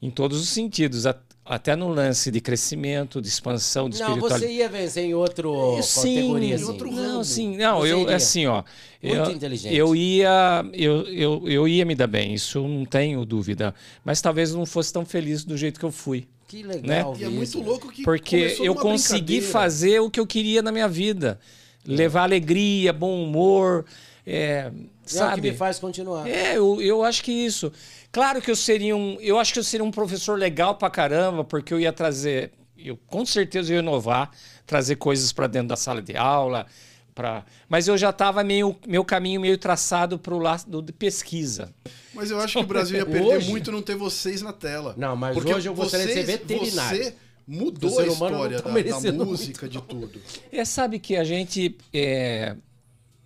Em 0.00 0.10
todos 0.10 0.40
os 0.40 0.48
sentidos, 0.50 1.04
a- 1.06 1.16
até 1.46 1.76
no 1.76 1.88
lance 1.88 2.30
de 2.30 2.40
crescimento, 2.40 3.20
de 3.22 3.28
expansão, 3.28 3.88
de 3.88 3.98
Não, 3.98 4.08
espiritualidade. 4.08 4.52
você 4.52 4.58
ia 4.58 4.68
vencer 4.68 5.04
em 5.04 5.14
outro 5.14 5.78
Sim, 5.82 6.14
categoria, 6.14 6.48
em 6.50 6.52
assim. 6.54 6.64
outro 6.64 6.90
não, 6.90 7.02
ramo. 7.12 7.24
sim, 7.24 7.56
não, 7.56 7.80
Você 7.80 7.88
eu 7.92 8.00
iria. 8.02 8.16
assim, 8.16 8.46
ó, 8.46 8.62
Muito 9.02 9.30
eu, 9.30 9.30
inteligente. 9.30 9.74
eu 9.76 9.96
ia, 9.96 10.64
eu, 10.72 11.06
eu, 11.08 11.48
eu 11.48 11.68
ia 11.68 11.84
me 11.84 11.94
dar 11.94 12.06
bem, 12.06 12.34
isso 12.34 12.58
eu 12.58 12.68
não 12.68 12.84
tenho 12.84 13.24
dúvida, 13.24 13.74
mas 14.04 14.20
talvez 14.20 14.50
eu 14.50 14.58
não 14.58 14.66
fosse 14.66 14.92
tão 14.92 15.04
feliz 15.04 15.44
do 15.44 15.56
jeito 15.56 15.78
que 15.78 15.84
eu 15.86 15.92
fui, 15.92 16.26
Que 16.48 16.62
legal 16.62 17.16
E 17.18 17.24
é 17.24 17.28
muito 17.28 17.60
louco 17.60 17.90
que 17.92 18.02
porque 18.02 18.56
eu 18.60 18.74
consegui 18.74 19.40
fazer 19.40 20.00
o 20.00 20.10
que 20.10 20.20
eu 20.20 20.26
queria 20.26 20.62
na 20.62 20.72
minha 20.72 20.88
vida, 20.88 21.38
levar 21.86 22.22
alegria, 22.22 22.92
bom 22.92 23.22
humor, 23.24 23.84
é, 24.26 24.70
É 25.12 25.24
o 25.24 25.32
que 25.32 25.40
sabe? 25.40 25.50
me 25.50 25.56
faz 25.56 25.78
continuar. 25.78 26.28
É, 26.28 26.56
eu, 26.56 26.80
eu 26.82 27.04
acho 27.04 27.22
que 27.22 27.30
isso. 27.32 27.72
Claro 28.16 28.40
que 28.40 28.50
eu 28.50 28.56
seria 28.56 28.96
um. 28.96 29.18
Eu 29.20 29.38
acho 29.38 29.52
que 29.52 29.58
eu 29.58 29.62
seria 29.62 29.84
um 29.84 29.90
professor 29.90 30.38
legal 30.38 30.74
pra 30.76 30.88
caramba, 30.88 31.44
porque 31.44 31.74
eu 31.74 31.78
ia 31.78 31.92
trazer. 31.92 32.50
Eu 32.74 32.96
com 32.96 33.26
certeza 33.26 33.74
ia 33.74 33.80
inovar, 33.80 34.30
trazer 34.66 34.96
coisas 34.96 35.34
pra 35.34 35.46
dentro 35.46 35.68
da 35.68 35.76
sala 35.76 36.00
de 36.00 36.16
aula. 36.16 36.66
Pra, 37.14 37.44
mas 37.68 37.88
eu 37.88 37.98
já 37.98 38.08
estava 38.08 38.42
meio 38.42 38.74
meu 38.86 39.04
caminho 39.04 39.38
meio 39.38 39.58
traçado 39.58 40.18
para 40.18 40.34
o 40.34 40.38
lado 40.38 40.80
de 40.80 40.94
pesquisa. 40.94 41.74
Mas 42.14 42.30
eu 42.30 42.40
acho 42.40 42.54
que 42.54 42.64
o 42.64 42.66
Brasil 42.66 42.96
ia 42.96 43.04
perder 43.04 43.36
Hoje- 43.36 43.50
muito 43.50 43.70
não 43.70 43.82
ter 43.82 43.96
vocês 43.96 44.40
na 44.40 44.54
tela. 44.54 44.94
Não, 44.96 45.14
mas 45.14 45.34
Porque 45.34 45.52
hoje 45.52 45.68
eu 45.68 45.74
gostaria 45.74 46.06
de 46.06 46.14
ser 46.14 46.22
veterinário. 46.24 47.04
Você 47.04 47.14
mudou 47.46 47.98
a 47.98 48.06
história 48.06 48.62
tá 48.62 48.70
da- 48.70 49.10
da, 49.10 49.12
música, 49.12 49.68
de 49.68 49.82
tudo. 49.82 50.18
É, 50.50 50.64
sabe 50.64 50.98
que 50.98 51.16
a 51.16 51.24
gente 51.24 51.76
é 51.92 52.56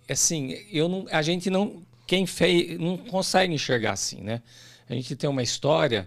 assim, 0.09 0.53
eu 0.69 0.89
não, 0.89 1.05
a 1.09 1.21
gente 1.21 1.49
não 1.49 1.81
quem 2.05 2.25
fez 2.25 2.77
não 2.77 2.97
consegue 2.97 3.53
enxergar 3.53 3.93
assim, 3.93 4.19
né? 4.19 4.41
A 4.91 4.93
gente 4.93 5.15
tem 5.15 5.29
uma 5.29 5.41
história, 5.41 6.05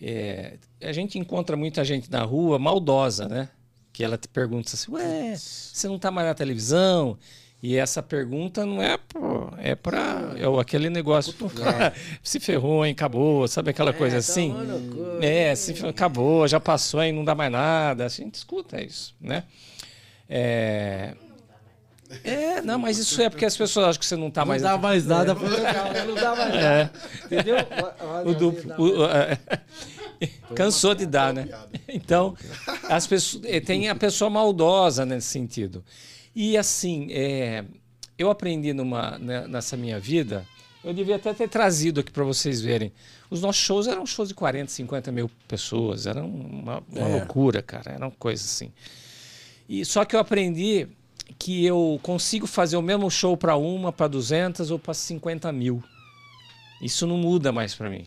é, 0.00 0.54
a 0.80 0.90
gente 0.90 1.18
encontra 1.18 1.54
muita 1.54 1.84
gente 1.84 2.10
na 2.10 2.22
rua 2.22 2.58
maldosa, 2.58 3.28
né? 3.28 3.50
Que 3.92 4.02
ela 4.02 4.16
te 4.16 4.26
pergunta 4.26 4.70
assim, 4.72 4.90
ué, 4.90 5.36
você 5.36 5.86
não 5.86 5.98
tá 5.98 6.10
mais 6.10 6.26
na 6.26 6.34
televisão? 6.34 7.18
E 7.62 7.76
essa 7.76 8.02
pergunta 8.02 8.64
não 8.64 8.82
é 8.82 8.96
pô, 8.96 9.50
é 9.58 9.74
para 9.74 10.32
é 10.34 10.60
aquele 10.60 10.88
negócio, 10.88 11.34
se 12.24 12.40
ferrou, 12.40 12.86
hein, 12.86 12.92
acabou, 12.92 13.46
sabe 13.46 13.68
aquela 13.68 13.92
coisa 13.92 14.16
assim? 14.16 14.50
tomando 14.50 14.96
cu. 14.96 15.22
É, 15.22 15.54
se 15.54 15.74
ferrou, 15.74 15.90
acabou, 15.90 16.48
já 16.48 16.58
passou, 16.58 17.02
hein, 17.02 17.12
não 17.12 17.26
dá 17.26 17.34
mais 17.34 17.52
nada. 17.52 18.06
A 18.06 18.08
gente 18.08 18.36
escuta 18.36 18.82
isso, 18.82 19.14
né? 19.20 19.44
É, 20.26 21.14
é, 22.24 22.60
não, 22.62 22.78
mas 22.78 22.98
isso 22.98 23.20
é 23.22 23.28
porque 23.30 23.44
as 23.44 23.56
pessoas 23.56 23.86
acham 23.88 24.00
que 24.00 24.06
você 24.06 24.16
não 24.16 24.30
tá 24.30 24.42
Não 24.42 24.48
mais. 24.48 24.62
dá 24.62 24.76
mais 24.78 25.06
nada, 25.06 25.34
foi 25.34 25.48
legal, 25.48 25.92
né? 25.92 26.04
Não 26.04 26.14
dá 26.14 26.36
mais 26.36 26.54
nada. 26.54 26.92
Entendeu? 27.24 27.56
O 28.24 28.34
duplo. 28.34 28.74
o- 28.78 29.04
é, 29.06 29.38
cansou 30.54 30.94
de 30.94 31.06
dar, 31.06 31.32
né? 31.32 31.48
Então, 31.88 32.36
as 32.88 33.06
pessoas, 33.06 33.42
eh, 33.44 33.60
tem 33.60 33.88
a 33.88 33.94
pessoa 33.94 34.30
maldosa 34.30 35.04
nesse 35.04 35.28
sentido. 35.28 35.84
E 36.34 36.56
assim, 36.56 37.08
é, 37.10 37.64
eu 38.16 38.30
aprendi 38.30 38.72
numa, 38.72 39.18
né, 39.18 39.46
nessa 39.48 39.76
minha 39.76 39.98
vida, 39.98 40.46
eu 40.84 40.92
devia 40.94 41.16
até 41.16 41.32
ter 41.34 41.48
trazido 41.48 42.00
aqui 42.00 42.10
para 42.10 42.24
vocês 42.24 42.60
verem. 42.60 42.92
Os 43.30 43.40
nossos 43.40 43.62
shows 43.62 43.86
eram 43.86 44.04
shows 44.06 44.28
de 44.28 44.34
40, 44.34 44.70
50 44.70 45.10
mil 45.10 45.30
pessoas, 45.48 46.06
era 46.06 46.22
uma, 46.22 46.82
uma 46.90 47.08
É. 47.08 47.16
loucura, 47.16 47.62
cara, 47.62 47.92
era 47.92 48.04
uma 48.06 48.10
coisa 48.12 48.44
assim. 48.44 48.70
E 49.68 49.84
só 49.84 50.04
que 50.04 50.14
eu 50.14 50.20
aprendi 50.20 50.86
que 51.44 51.64
eu 51.64 51.98
consigo 52.02 52.46
fazer 52.46 52.76
o 52.76 52.82
mesmo 52.82 53.10
show 53.10 53.36
para 53.36 53.56
uma, 53.56 53.92
para 53.92 54.06
200 54.06 54.70
ou 54.70 54.78
para 54.78 54.94
50 54.94 55.50
mil. 55.52 55.82
Isso 56.80 57.06
não 57.06 57.16
muda 57.16 57.50
mais 57.50 57.74
para 57.74 57.90
mim. 57.90 58.04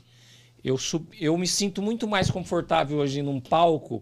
Eu, 0.64 0.78
sub- 0.78 1.08
eu 1.20 1.38
me 1.38 1.46
sinto 1.48 1.82
muito 1.82 2.08
mais 2.08 2.32
confortável 2.32 2.98
hoje 3.00 3.22
num 3.22 3.40
palco 3.42 4.02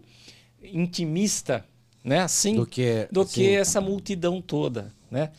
intimista, 0.62 1.64
né? 2.02 2.20
Assim, 2.20 2.54
Do 2.56 2.66
que- 2.66 3.08
do 3.10 3.24
sim. 3.24 3.34
que 3.34 3.50
essa 3.56 3.80
multidão 3.80 4.40
toda, 4.40 4.92
né? 5.10 5.30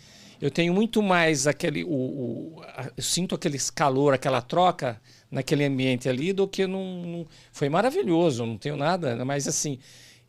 Eu 0.41 0.51
tenho 0.51 0.73
muito 0.73 1.01
mais 1.01 1.47
aquele, 1.47 1.83
o, 1.83 1.89
o- 1.89 2.61
a- 2.63 2.91
eu 2.97 3.03
sinto 3.03 3.33
aquele 3.33 3.57
calor, 3.73 4.13
aquela 4.13 4.41
troca 4.41 5.01
naquele 5.31 5.63
ambiente 5.63 6.07
ali 6.09 6.33
do 6.33 6.47
que 6.47 6.67
num, 6.67 7.01
num- 7.01 7.25
foi 7.51 7.69
maravilhoso. 7.69 8.45
Não 8.45 8.57
tenho 8.57 8.75
nada, 8.77 9.23
mas 9.25 9.47
assim 9.47 9.79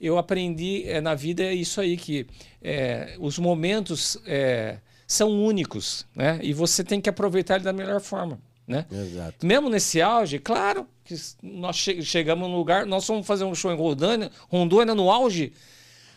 eu 0.00 0.18
aprendi 0.18 0.84
eh, 0.86 1.00
na 1.00 1.14
vida 1.14 1.42
é 1.42 1.54
isso 1.54 1.80
aí 1.80 1.96
que 1.96 2.26
eh, 2.62 3.16
os 3.18 3.38
momentos 3.38 4.18
eh, 4.26 4.78
são 5.06 5.30
únicos, 5.30 6.06
né? 6.14 6.38
E 6.42 6.52
você 6.52 6.82
tem 6.84 7.00
que 7.00 7.08
aproveitar 7.08 7.56
ele 7.56 7.64
da 7.64 7.72
melhor 7.72 8.00
forma, 8.00 8.38
né? 8.66 8.84
Exato. 8.90 9.46
Mesmo 9.46 9.68
nesse 9.70 10.02
auge, 10.02 10.38
claro 10.38 10.86
que 11.04 11.14
nós 11.42 11.76
che- 11.76 12.02
chegamos 12.02 12.48
no 12.48 12.56
lugar, 12.56 12.84
nós 12.84 13.06
fomos 13.06 13.26
fazer 13.26 13.44
um 13.44 13.54
show 13.54 13.72
em 13.72 13.76
Rondônia, 13.76 14.30
Rondônia 14.48 14.94
no 14.94 15.10
auge, 15.10 15.52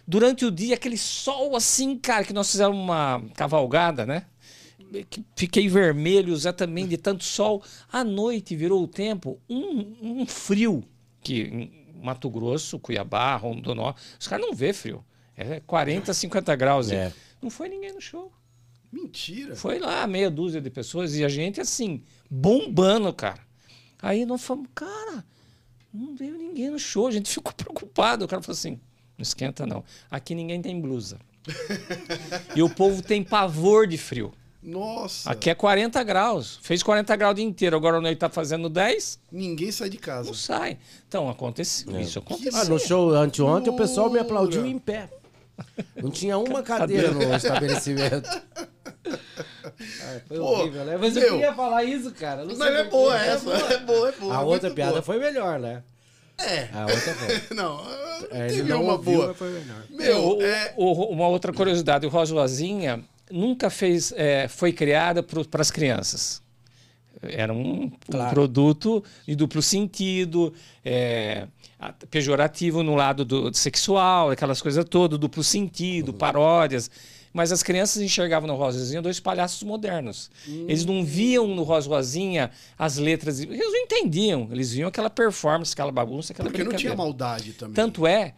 durante 0.07 0.43
o 0.43 0.51
dia, 0.51 0.73
aquele 0.75 0.97
sol 0.97 1.55
assim, 1.55 1.95
cara, 1.97 2.23
que 2.23 2.33
nós 2.33 2.49
fizemos 2.51 2.75
uma 2.75 3.23
cavalgada, 3.35 4.05
né? 4.05 4.25
Que 5.09 5.23
Fiquei 5.35 5.69
vermelho 5.69 6.35
já 6.35 6.51
também 6.51 6.87
de 6.87 6.97
tanto 6.97 7.23
sol. 7.23 7.61
À 7.91 8.03
noite 8.03 8.55
virou 8.55 8.81
o 8.83 8.87
tempo 8.87 9.39
um, 9.47 9.95
um 10.01 10.25
frio 10.25 10.83
que 11.21 11.69
Mato 12.01 12.29
Grosso, 12.29 12.79
Cuiabá, 12.79 13.35
Rondonó, 13.35 13.93
os 14.19 14.27
caras 14.27 14.45
não 14.45 14.53
vê 14.53 14.73
frio. 14.73 15.03
É 15.35 15.59
40, 15.61 16.13
50 16.13 16.55
graus. 16.55 16.91
É. 16.91 17.13
Não 17.41 17.49
foi 17.49 17.69
ninguém 17.69 17.93
no 17.93 18.01
show. 18.01 18.31
Mentira. 18.91 19.55
Foi 19.55 19.79
lá 19.79 20.05
meia 20.07 20.29
dúzia 20.29 20.59
de 20.59 20.69
pessoas 20.69 21.15
e 21.15 21.23
a 21.23 21.29
gente 21.29 21.61
assim, 21.61 22.03
bombando, 22.29 23.13
cara. 23.13 23.39
Aí 24.01 24.25
nós 24.25 24.43
falamos, 24.43 24.69
cara, 24.73 25.23
não 25.93 26.15
veio 26.15 26.37
ninguém 26.37 26.69
no 26.69 26.79
show. 26.79 27.07
A 27.07 27.11
gente 27.11 27.29
ficou 27.29 27.53
preocupado. 27.55 28.25
O 28.25 28.27
cara 28.27 28.41
falou 28.41 28.57
assim: 28.57 28.79
não 29.17 29.23
esquenta 29.23 29.65
não. 29.65 29.83
Aqui 30.09 30.33
ninguém 30.33 30.61
tem 30.61 30.79
blusa. 30.79 31.19
e 32.55 32.61
o 32.61 32.69
povo 32.69 33.01
tem 33.01 33.23
pavor 33.23 33.87
de 33.87 33.97
frio. 33.97 34.33
Nossa. 34.61 35.31
Aqui 35.31 35.49
é 35.49 35.55
40 35.55 36.03
graus. 36.03 36.59
Fez 36.61 36.83
40 36.83 37.15
graus 37.15 37.31
o 37.31 37.35
dia 37.35 37.45
inteiro. 37.45 37.77
Agora 37.77 37.97
a 37.97 38.01
noite 38.01 38.17
tá 38.17 38.29
fazendo 38.29 38.67
10, 38.69 39.19
Ninguém 39.31 39.71
sai 39.71 39.89
de 39.89 39.97
casa. 39.97 40.27
não 40.27 40.33
sai. 40.33 40.77
Então 41.07 41.29
aconteceu. 41.29 41.97
Isso 41.99 42.19
aconteceu. 42.19 42.59
Ah, 42.61 42.65
no 42.65 42.77
show 42.79 43.09
anteontem 43.11 43.71
o 43.71 43.75
pessoal 43.77 44.09
me 44.09 44.19
aplaudiu 44.19 44.65
em 44.65 44.77
pé. 44.77 45.09
Não 45.95 46.09
tinha 46.11 46.37
uma 46.37 46.61
cadeira 46.63 47.11
no 47.11 47.21
estabelecimento. 47.33 48.29
Ai, 50.05 50.21
foi 50.27 50.37
Pô, 50.37 50.43
horrível, 50.43 50.83
né? 50.85 50.97
Mas 50.97 51.15
eu 51.15 51.21
meu. 51.21 51.31
queria 51.33 51.53
falar 51.53 51.83
isso, 51.83 52.11
cara. 52.11 52.43
Não 52.43 52.55
Mas 52.57 52.73
é 52.75 52.83
por 52.83 52.89
boa 52.91 53.17
quê. 53.19 53.25
essa. 53.25 53.49
É 53.51 53.77
boa, 53.79 54.09
é 54.09 54.11
boa. 54.13 54.37
A 54.37 54.41
é 54.41 54.43
outra 54.43 54.71
piada 54.71 54.91
boa. 54.93 55.01
foi 55.01 55.19
melhor, 55.19 55.59
né? 55.59 55.83
É. 56.37 56.69
A 56.73 56.81
outra 56.83 57.13
foi. 57.15 57.41
Não, 57.55 57.81
É, 58.31 58.47
teve 58.47 58.63
não 58.63 58.83
uma 58.83 58.93
ouviu, 58.93 59.13
boa. 59.15 59.27
mas 59.29 59.37
foi 59.37 59.49
melhor. 59.51 59.83
Meu, 59.89 60.37
O- 60.37 60.41
é. 60.41 60.73
o- 60.77 61.11
uma 61.11 61.27
outra 61.27 61.51
curiosidade, 61.51 62.05
o 62.05 62.09
Rosa 62.09 62.33
Lozinha 62.33 63.03
nunca 63.31 63.69
fez, 63.69 64.13
é, 64.15 64.47
foi 64.47 64.71
criada 64.73 65.21
para 65.23 65.61
as 65.61 65.71
crianças. 65.71 66.41
Era 67.21 67.53
um, 67.53 67.83
um 67.83 67.91
Claro. 68.09 68.29
produto 68.33 69.03
de 69.27 69.35
duplo 69.35 69.61
sentido, 69.61 70.53
é, 70.85 71.47
pejorativo 72.09 72.81
no 72.81 72.95
lado 72.95 73.25
do, 73.25 73.53
sexual, 73.53 74.31
aquelas 74.31 74.61
coisas 74.61 74.85
todas, 74.85 75.19
duplo 75.19 75.43
sentido, 75.43 76.13
paródias. 76.13 76.89
Mas 77.31 77.51
as 77.51 77.61
crianças 77.61 78.01
enxergavam 78.01 78.47
no 78.47 78.55
Rosa 78.55 78.79
Rosinha 78.79 79.01
dois 79.01 79.19
palhaços 79.19 79.61
modernos. 79.61 80.31
Eles 80.47 80.83
não 80.83 81.05
viam 81.05 81.47
no 81.47 81.61
Rosa 81.61 81.87
Rosinha 81.87 82.49
as 82.77 82.97
letras. 82.97 83.39
Eles 83.39 83.59
não 83.59 83.75
entendiam. 83.75 84.47
Eles 84.51 84.71
viam 84.73 84.87
aquela 84.89 85.11
performance, 85.11 85.73
aquela 85.73 85.91
bagunça, 85.91 86.33
aquela 86.33 86.49
Porque 86.49 86.63
não 86.63 86.73
tinha 86.73 86.95
maldade 86.95 87.53
também. 87.53 87.75
Tanto 87.75 88.07
é 88.07 88.33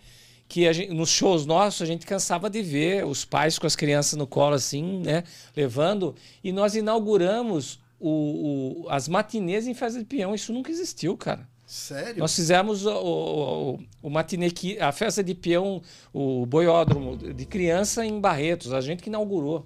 que 0.51 0.73
gente- 0.73 0.93
nos 0.93 1.09
shows 1.09 1.45
nossos 1.45 1.81
a 1.81 1.85
gente 1.85 2.05
cansava 2.05 2.49
de 2.49 2.61
ver 2.61 3.05
os 3.05 3.23
pais 3.23 3.57
com 3.57 3.65
as 3.65 3.73
crianças 3.75 4.19
no 4.19 4.27
colo 4.27 4.53
assim, 4.55 4.99
né, 4.99 5.23
levando, 5.55 6.13
e 6.43 6.51
nós 6.51 6.75
inauguramos 6.75 7.79
o, 7.97 8.83
o- 8.83 8.89
as 8.89 9.07
matinês 9.07 9.65
em 9.65 9.73
festa 9.73 9.97
de 9.99 10.03
peão. 10.05 10.35
Isso 10.35 10.51
nunca 10.51 10.69
existiu, 10.69 11.15
cara. 11.15 11.47
Sério? 11.65 12.19
Nós 12.19 12.35
fizemos 12.35 12.85
o, 12.85 12.91
o, 12.91 13.79
o, 14.01 14.09
matinê 14.09 14.51
a 14.81 14.91
festa 14.91 15.23
de 15.23 15.33
peão, 15.33 15.81
o 16.13 16.45
boiódromo 16.45 17.15
de 17.15 17.45
criança 17.45 18.05
em 18.05 18.19
Barretos, 18.19 18.73
a 18.73 18.81
gente 18.81 19.01
que 19.01 19.07
inaugurou. 19.09 19.65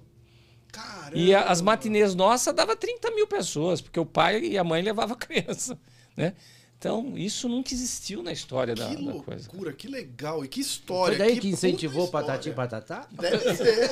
Caramba. 0.70 1.16
E 1.18 1.34
a- 1.34 1.44
as 1.44 1.60
matinês 1.60 2.14
nossas 2.14 2.54
dava 2.54 2.76
30 2.76 3.10
mil 3.10 3.26
pessoas, 3.26 3.80
porque 3.80 3.98
o 3.98 4.06
pai 4.06 4.40
e 4.40 4.56
a 4.56 4.62
mãe 4.62 4.82
levavam 4.82 5.16
a 5.16 5.18
criança, 5.18 5.76
né? 6.16 6.34
Então, 6.86 7.18
isso 7.18 7.48
nunca 7.48 7.72
existiu 7.74 8.22
na 8.22 8.32
história 8.32 8.74
da, 8.74 8.88
Que 8.88 8.96
da 9.04 9.12
coisa. 9.12 9.48
loucura, 9.48 9.72
que 9.72 9.88
legal. 9.88 10.44
E 10.44 10.48
que 10.48 10.60
história. 10.60 11.16
Foi 11.16 11.26
daí 11.26 11.34
que 11.36 11.42
que 11.42 11.48
incentivou 11.48 12.08
Patati 12.08 12.48
e. 12.48 12.52
Patatá? 12.52 13.06
Deve 13.10 13.38
ser. 13.56 13.90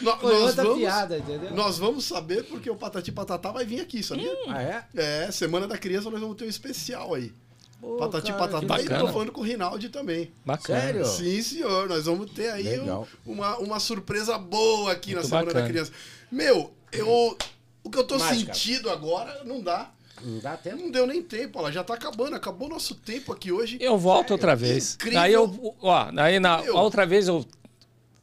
No- 0.00 0.16
Foi 0.18 0.32
nós, 0.32 0.42
outra 0.48 0.64
vamos, 0.64 0.78
piada, 0.78 1.18
entendeu? 1.18 1.50
nós 1.54 1.78
vamos 1.78 2.04
saber 2.04 2.44
porque 2.44 2.68
o 2.70 2.76
Patati 2.76 3.12
Patatá 3.12 3.50
vai 3.52 3.64
vir 3.64 3.80
aqui, 3.80 4.02
sabia? 4.02 4.30
Ah, 4.48 4.62
é? 4.62 4.84
É, 4.94 5.30
Semana 5.30 5.66
da 5.66 5.78
Criança 5.78 6.10
nós 6.10 6.20
vamos 6.20 6.36
ter 6.36 6.44
um 6.44 6.48
especial 6.48 7.14
aí. 7.14 7.32
Pô, 7.80 7.96
Patati 7.96 8.32
cara, 8.32 8.44
que 8.48 8.52
Patatá 8.66 8.82
e 8.82 8.88
tô 8.88 9.08
falando 9.12 9.30
com 9.30 9.40
o 9.40 9.44
Rinaldi 9.44 9.88
também. 9.88 10.32
Bacana. 10.44 10.80
Sério? 10.80 11.04
Sim, 11.06 11.40
senhor. 11.42 11.88
Nós 11.88 12.06
vamos 12.06 12.30
ter 12.32 12.50
aí 12.50 12.80
um- 12.80 13.04
uma, 13.24 13.56
uma 13.58 13.78
surpresa 13.80 14.36
boa 14.36 14.90
aqui 14.90 15.10
na 15.10 15.16
Muito 15.20 15.28
Semana 15.28 15.46
bacana. 15.46 15.64
da 15.64 15.70
Criança. 15.70 15.92
Meu, 16.30 16.72
eu. 16.90 17.38
O 17.84 17.90
que 17.90 17.96
eu 17.96 18.04
tô 18.04 18.18
Mágica. 18.18 18.52
sentindo 18.52 18.90
agora 18.90 19.42
não 19.44 19.60
dá. 19.62 19.90
Não 20.24 20.38
dá 20.40 20.56
tempo? 20.56 20.76
Não 20.76 20.90
deu 20.90 21.06
nem 21.06 21.22
tempo, 21.22 21.58
olha, 21.60 21.72
já 21.72 21.84
tá 21.84 21.94
acabando. 21.94 22.36
Acabou 22.36 22.68
o 22.68 22.70
nosso 22.70 22.94
tempo 22.94 23.32
aqui 23.32 23.50
hoje. 23.52 23.78
Eu 23.80 23.96
volto 23.98 24.30
outra 24.32 24.54
vez. 24.56 24.94
Incrível. 24.94 25.20
Aí 25.20 25.32
eu, 25.32 25.74
ó, 25.80 26.10
aí 26.16 26.38
na 26.40 26.62
Meu. 26.62 26.76
a 26.76 26.82
outra 26.82 27.06
vez 27.06 27.28
eu, 27.28 27.44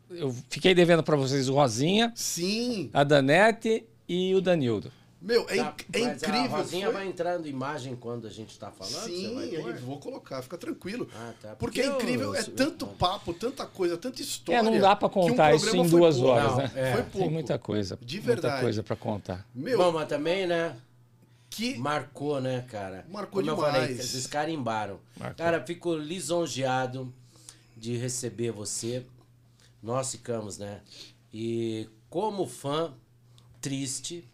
eu 0.10 0.34
fiquei 0.50 0.74
devendo 0.74 1.04
pra 1.04 1.16
vocês 1.16 1.50
o 1.50 1.54
Rosinha, 1.54 2.12
Sim. 2.16 2.90
a 2.94 3.04
Danete 3.04 3.86
e 4.08 4.34
o 4.36 4.42
Danildo. 4.42 4.92
Meu, 5.22 5.44
é, 5.50 5.56
Tá, 5.56 5.74
é 5.92 6.00
mas 6.02 6.22
incrível. 6.22 6.42
A 6.56 6.58
Rosinha 6.60 6.86
foi- 6.86 6.94
vai 6.94 7.08
entrando 7.08 7.48
imagem 7.48 7.96
quando 7.96 8.28
a 8.28 8.30
gente 8.30 8.60
tá 8.60 8.70
falando? 8.70 9.06
Sim, 9.08 9.30
Você 9.30 9.34
vai 9.34 9.44
aí 9.46 9.64
pôr? 9.64 9.74
vou 9.78 9.98
colocar, 9.98 10.40
fica 10.44 10.56
tranquilo. 10.56 11.10
Ah, 11.16 11.34
tá. 11.42 11.56
Porque 11.56 11.82
é 11.82 11.90
Porque 11.90 12.04
incrível, 12.04 12.28
eu- 12.28 12.36
é 12.36 12.42
eu- 12.42 12.52
tanto 12.52 12.86
papo, 12.86 13.34
tanta 13.34 13.66
coisa, 13.66 13.98
tanta 13.98 14.22
história. 14.22 14.60
É, 14.60 14.62
não 14.62 14.80
dá 14.80 14.96
pra 14.96 15.10
que 15.10 15.18
um 15.18 15.30
contar 15.30 15.56
isso 15.56 15.76
em 15.76 15.88
duas 15.90 16.18
pouco. 16.18 16.30
horas, 16.30 16.52
Não, 16.52 16.58
né? 16.58 16.72
é. 16.76 16.92
Foi 16.94 17.02
Tem 17.02 17.12
pouco. 17.12 17.32
muita 17.32 17.58
coisa. 17.58 17.98
De 18.00 18.18
Muita 18.18 18.28
verdade. 18.34 18.62
coisa 18.62 18.84
pra 18.84 18.96
contar. 18.96 19.44
Meu, 19.56 19.80
Bom, 19.80 19.92
mas 19.94 20.08
também, 20.08 20.46
né? 20.46 20.76
Que 21.56 21.78
Marcou, 21.78 22.40
né, 22.42 22.62
cara? 22.70 23.06
Marcou 23.10 23.42
Como 23.42 23.52
eu 23.52 23.56
demais. 23.56 23.74
falei, 23.74 23.96
vocês 23.96 24.28
carimbaram. 24.28 25.00
Marcou. 25.18 25.38
Cara, 25.46 25.66
fico 25.66 25.96
lisonjeado 25.96 27.14
de 27.78 27.96
receber 27.98 28.52
você. 28.52 29.06
Nós 29.82 30.12
ficamos, 30.12 30.58
né? 30.58 30.82
E 31.34 31.88
como 32.10 32.46
fã, 32.48 32.94
triste. 33.62 34.28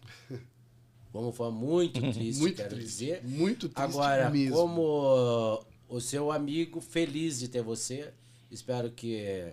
Como 1.12 1.30
fã 1.32 1.50
muito 1.50 2.00
triste, 2.12 2.40
muito 2.40 2.56
quero 2.56 2.70
triste. 2.70 2.86
dizer. 2.88 3.22
Muito 3.24 3.68
triste 3.68 3.80
Agora, 3.82 4.30
mesmo. 4.30 4.56
como 4.56 5.64
o 5.88 6.00
seu 6.00 6.32
amigo, 6.32 6.80
feliz 6.80 7.38
de 7.38 7.48
ter 7.48 7.62
você. 7.62 8.12
Espero 8.50 8.90
que 8.90 9.52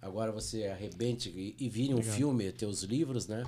agora 0.00 0.30
você 0.32 0.66
arrebente 0.66 1.28
e, 1.30 1.54
e 1.58 1.68
vire 1.68 1.94
um 1.94 2.02
filme, 2.02 2.50
teus 2.52 2.82
livros, 2.82 3.26
né? 3.28 3.44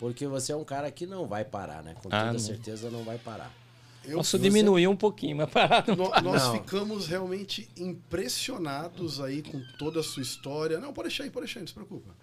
Porque 0.00 0.26
você 0.26 0.50
é 0.52 0.56
um 0.56 0.64
cara 0.64 0.90
que 0.90 1.06
não 1.06 1.26
vai 1.28 1.44
parar, 1.44 1.82
né? 1.82 1.94
Com 1.94 2.08
Ah, 2.10 2.20
toda 2.20 2.32
não. 2.32 2.38
certeza 2.40 2.90
não 2.90 3.04
vai 3.04 3.18
parar. 3.18 3.54
Eu- 4.02 4.16
Posso 4.16 4.30
você- 4.38 4.42
diminuir 4.42 4.88
um 4.88 4.96
pouquinho, 4.96 5.36
mas 5.36 5.50
parar 5.50 5.86
não 5.86 5.94
No- 5.94 6.10
para. 6.10 6.22
nós 6.22 6.42
Não. 6.42 6.52
ficamos 6.54 7.06
realmente 7.06 7.68
impressionados 7.76 9.20
aí 9.20 9.42
com 9.42 9.62
toda 9.78 10.00
a 10.00 10.02
sua 10.02 10.22
história. 10.22 10.80
Não, 10.80 10.92
pode 10.92 11.08
deixar 11.08 11.24
aí, 11.24 11.30
pode 11.30 11.44
deixar 11.46 11.60
aí, 11.60 11.62
não 11.64 11.68
se 11.68 11.74
preocupa. 11.74 12.16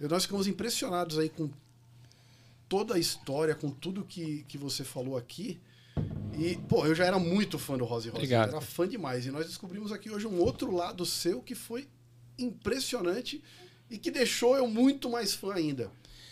Nós 0.00 0.24
ficamos 0.24 0.48
impressionados 0.48 1.16
aí 1.16 1.28
com 1.28 1.48
toda 2.68 2.94
a 2.94 2.98
história, 2.98 3.54
com 3.54 3.70
tudo 3.70 4.04
que, 4.04 4.44
que 4.48 4.58
você 4.58 4.82
falou 4.82 5.16
aqui. 5.16 5.60
E, 6.36 6.56
pô, 6.68 6.84
eu 6.86 6.94
já 6.94 7.04
era 7.04 7.18
muito 7.20 7.56
fã 7.58 7.78
do 7.78 7.84
Rosa 7.84 8.08
e 8.08 8.10
Rosinha, 8.10 8.14
Obrigado. 8.14 8.48
era 8.48 8.60
fã 8.60 8.88
demais. 8.88 9.24
E 9.26 9.30
nós 9.30 9.46
descobrimos 9.46 9.92
aqui 9.92 10.10
hoje 10.10 10.26
um 10.26 10.40
outro 10.40 10.74
lado 10.74 11.06
seu 11.06 11.40
que 11.40 11.54
foi 11.54 11.86
impressionante 12.36 13.42
e 13.90 13.96
que 13.98 14.10
deixou 14.10 14.56
eu 14.56 14.66
muito 14.66 15.08
mais 15.08 15.34
fã 15.34 15.54
ainda. 15.54 15.90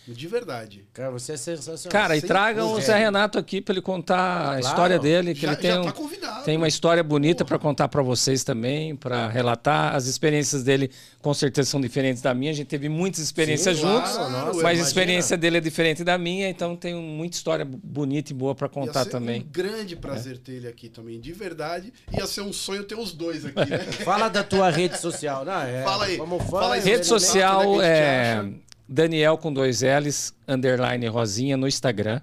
De 0.09 0.27
verdade. 0.27 0.85
Cara, 0.93 1.11
você 1.11 1.33
é 1.33 1.37
sensacional. 1.37 1.93
Cara, 1.93 2.17
e 2.17 2.23
tragam 2.23 2.73
o. 2.73 2.81
Zé 2.81 2.99
Renato 2.99 3.39
aqui 3.39 3.61
pra 3.61 3.73
ele 3.75 3.83
contar 3.83 4.17
a 4.17 4.45
Claro. 4.45 4.61
história 4.61 4.99
dele, 4.99 5.35
que 5.35 5.43
Já, 5.43 5.53
ele 5.53 5.57
tem, 5.61 5.71
já 5.71 5.81
um- 5.83 5.85
tá 5.85 6.43
tem 6.45 6.57
uma 6.57 6.67
história 6.67 7.03
bonita 7.03 7.45
pra 7.45 7.59
contar 7.59 7.87
pra 7.89 8.03
vocês 8.03 8.43
também, 8.43 8.97
pra 8.97 9.29
relatar. 9.29 9.95
As 9.95 10.07
experiências 10.07 10.63
dele 10.65 10.91
com 11.21 11.33
certeza 11.35 11.69
são 11.71 11.81
diferentes 11.81 12.23
da 12.23 12.35
minha. 12.35 12.51
A 12.51 12.55
gente 12.55 12.67
teve 12.67 12.89
muitas 12.89 13.21
experiências 13.21 13.77
Sim, 13.77 13.83
juntos, 13.83 14.11
claro, 14.13 14.31
nossa, 14.47 14.63
mas 14.63 14.81
a 14.81 14.83
experiência 14.83 15.37
dele 15.37 15.59
é 15.59 15.61
diferente 15.61 16.03
da 16.03 16.17
minha, 16.19 16.49
então 16.49 16.75
tem 16.75 16.95
muita 16.95 17.37
história 17.37 17.65
bonita 17.65 18.33
e 18.33 18.35
boa 18.35 18.55
pra 18.55 18.67
Ia 18.67 18.71
contar 18.73 19.05
ser 19.05 19.11
também. 19.11 19.43
um 19.43 19.53
grande 19.53 19.95
prazer 19.97 20.39
ter 20.39 20.53
ele 20.53 20.67
aqui 20.69 20.89
também, 20.89 21.21
de 21.21 21.33
verdade. 21.33 21.93
Ia 22.17 22.27
ser 22.27 22.41
um 22.41 22.53
sonho 22.53 22.83
ter 22.85 22.95
os 22.99 23.13
dois 23.13 23.45
aqui, 23.45 23.71
né? 23.71 23.79
Fala 24.05 24.29
da 24.29 24.43
tua 24.43 24.71
rede 24.71 24.99
social. 24.99 25.45
Não, 25.45 25.61
é, 25.63 25.83
Fala 25.85 26.07
aí. 26.07 26.17
Como 26.17 26.39
fã, 26.41 26.47
Fala 26.61 26.75
aí, 26.77 26.81
é 26.81 26.85
Rede 26.85 27.07
social 27.07 27.69
onde 27.69 27.85
é 27.85 27.87
a 27.87 28.45
é? 28.45 28.51
Daniel 28.93 29.39
com 29.39 29.53
dois 29.53 29.83
L's, 29.83 30.35
underline 30.49 31.07
Rosinha 31.07 31.57
no 31.57 31.69
Instagram. 31.69 32.21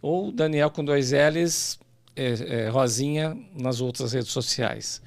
Ou 0.00 0.30
Daniel 0.30 0.70
com 0.70 0.84
dois 0.84 1.10
L's, 1.10 1.76
é, 2.14 2.34
é, 2.64 2.68
Rosinha 2.68 3.36
nas 3.58 3.80
outras 3.80 4.12
redes 4.12 4.30
sociais. 4.30 5.02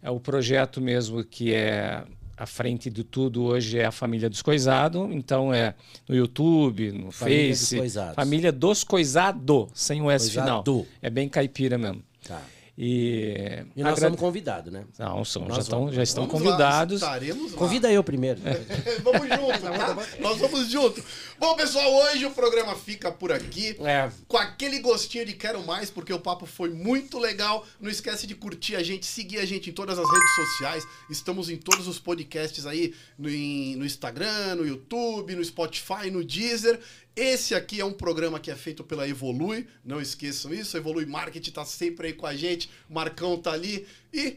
É 0.00 0.08
o 0.08 0.20
projeto 0.20 0.80
mesmo 0.80 1.24
que 1.24 1.52
é 1.52 2.04
à 2.36 2.46
frente 2.46 2.88
de 2.88 3.02
tudo 3.02 3.42
hoje 3.42 3.78
é 3.78 3.84
a 3.84 3.90
Família 3.90 4.30
dos 4.30 4.42
Coisado. 4.42 5.10
Então 5.12 5.52
é 5.52 5.74
no 6.08 6.14
YouTube, 6.14 6.92
no 6.92 7.10
Família 7.10 7.48
dos 7.50 7.58
Face. 7.58 7.76
Coisados. 7.76 8.14
Família 8.14 8.52
dos 8.52 8.84
Coisado, 8.84 9.68
sem 9.74 10.00
o 10.00 10.08
S 10.08 10.30
final. 10.30 10.62
Coisado. 10.62 10.86
É 11.02 11.10
bem 11.10 11.28
caipira 11.28 11.76
mesmo. 11.76 12.02
Tá. 12.26 12.40
E, 12.82 13.62
E 13.76 13.82
nós 13.82 13.92
agra- 13.92 14.06
somos 14.06 14.18
convidados, 14.18 14.72
né? 14.72 14.84
Não, 14.98 15.22
são, 15.22 15.42
Nós 15.44 15.56
já, 15.56 15.62
estão, 15.64 15.92
já 15.92 16.02
estão 16.02 16.26
Vamos 16.26 16.40
convidados. 16.42 17.02
Lá, 17.02 17.08
estaremos 17.18 17.52
lá. 17.52 17.58
Convida 17.58 17.92
eu 17.92 18.02
primeiro. 18.02 18.40
vamos 19.04 19.28
junto, 19.28 19.60
tá? 19.60 19.96
Nós 20.18 20.38
vamos 20.38 20.66
junto. 20.70 21.04
Bom, 21.40 21.56
pessoal, 21.56 21.90
hoje 21.90 22.26
o 22.26 22.30
programa 22.32 22.76
fica 22.76 23.10
por 23.10 23.32
aqui. 23.32 23.74
É. 23.80 24.10
Com 24.28 24.36
aquele 24.36 24.78
gostinho 24.78 25.24
de 25.24 25.32
quero 25.32 25.64
mais, 25.64 25.90
porque 25.90 26.12
o 26.12 26.20
papo 26.20 26.44
foi 26.44 26.68
muito 26.68 27.18
legal. 27.18 27.66
Não 27.80 27.90
esquece 27.90 28.26
de 28.26 28.34
curtir 28.34 28.76
a 28.76 28.82
gente, 28.82 29.06
seguir 29.06 29.38
a 29.38 29.46
gente 29.46 29.70
em 29.70 29.72
todas 29.72 29.98
as 29.98 30.06
redes 30.06 30.34
sociais. 30.34 30.86
Estamos 31.08 31.48
em 31.48 31.56
todos 31.56 31.88
os 31.88 31.98
podcasts 31.98 32.66
aí 32.66 32.94
no, 33.18 33.30
em- 33.30 33.74
no 33.76 33.86
Instagram, 33.86 34.56
no 34.56 34.66
YouTube, 34.66 35.34
no 35.34 35.42
Spotify, 35.42 36.10
no 36.12 36.22
Deezer. 36.22 36.78
Esse 37.16 37.54
aqui 37.54 37.80
é 37.80 37.84
um 37.86 37.92
programa 37.94 38.38
que 38.38 38.50
é 38.50 38.54
feito 38.54 38.84
pela 38.84 39.08
Evolui. 39.08 39.66
Não 39.82 39.98
esqueçam 39.98 40.52
isso. 40.52 40.76
A 40.76 40.80
Evolui 40.80 41.06
Marketing 41.06 41.52
tá 41.52 41.64
sempre 41.64 42.08
aí 42.08 42.12
com 42.12 42.26
a 42.26 42.36
gente. 42.36 42.68
O 42.88 42.92
Marcão 42.92 43.38
tá 43.38 43.52
ali. 43.52 43.86
E 44.12 44.36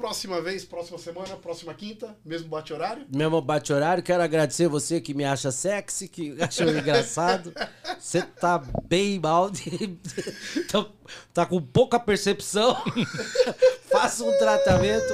próxima 0.00 0.40
vez, 0.40 0.64
próxima 0.64 0.96
semana, 0.96 1.36
próxima 1.36 1.74
quinta, 1.74 2.16
mesmo 2.24 2.48
bate-horário. 2.48 3.04
Mesmo 3.14 3.38
bate-horário, 3.42 4.02
quero 4.02 4.22
agradecer 4.22 4.66
você 4.66 4.98
que 4.98 5.12
me 5.12 5.26
acha 5.26 5.52
sexy, 5.52 6.08
que 6.08 6.34
acha 6.40 6.64
eu 6.64 6.78
engraçado. 6.78 7.52
Você 7.98 8.22
tá 8.22 8.62
bem 8.88 9.20
mal, 9.20 9.50
de... 9.50 9.98
tá, 10.72 10.86
tá 11.34 11.46
com 11.46 11.60
pouca 11.60 12.00
percepção. 12.00 12.74
Faça 13.92 14.24
um 14.24 14.32
tratamento. 14.38 15.12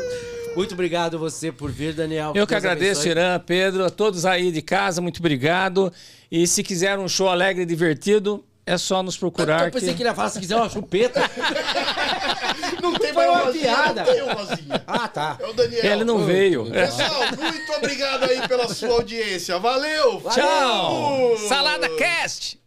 Muito 0.55 0.75
obrigado 0.75 1.19
você 1.19 1.51
por 1.51 1.71
vir, 1.71 1.93
Daniel. 1.93 2.33
Eu 2.37 2.47
que 2.47 2.55
Deus 2.55 2.65
agradeço, 2.65 3.01
abençoe. 3.01 3.11
Irã, 3.11 3.41
Pedro, 3.41 3.85
a 3.85 3.91
todos 3.91 4.25
aí 4.25 4.53
de 4.53 4.63
casa, 4.63 5.03
muito 5.03 5.19
obrigado. 5.19 5.93
E 6.31 6.47
se 6.47 6.63
quiser 6.63 6.97
um 6.97 7.09
show 7.09 7.29
alegre 7.29 7.65
e 7.65 7.67
divertido, 7.67 8.45
é 8.67 8.77
só 8.77 9.01
nos 9.01 9.17
procurar. 9.17 9.67
Eu 9.67 9.71
pensei 9.71 9.91
que 9.91 9.95
que... 9.95 10.03
ele 10.03 10.09
ia 10.11 10.15
falar 10.15 10.29
se 10.29 10.41
quiser 10.41 10.57
uma 10.57 10.69
chupeta. 10.69 11.23
Não 12.83 12.93
tem 12.95 13.15
Foi 13.15 13.27
mais 13.27 13.45
uma 13.45 13.53
piada. 13.53 14.05
Não 14.05 14.47
tem. 14.47 14.83
Ah, 14.87 15.09
tá. 15.09 15.37
É 15.39 15.47
o 15.47 15.53
Daniel. 15.53 15.85
Ele 15.85 16.05
não 16.05 16.25
veio. 16.25 16.71
Pessoal, 16.71 17.21
muito 17.39 17.73
obrigado 17.73 18.25
aí 18.25 18.47
pela 18.49 18.69
sua 18.69 18.91
audiência. 18.91 19.59
Valeu! 19.59 20.23
Tchau! 20.31 20.95
Valeu! 20.95 21.49
Salada 21.49 21.89
Cast! 21.97 22.59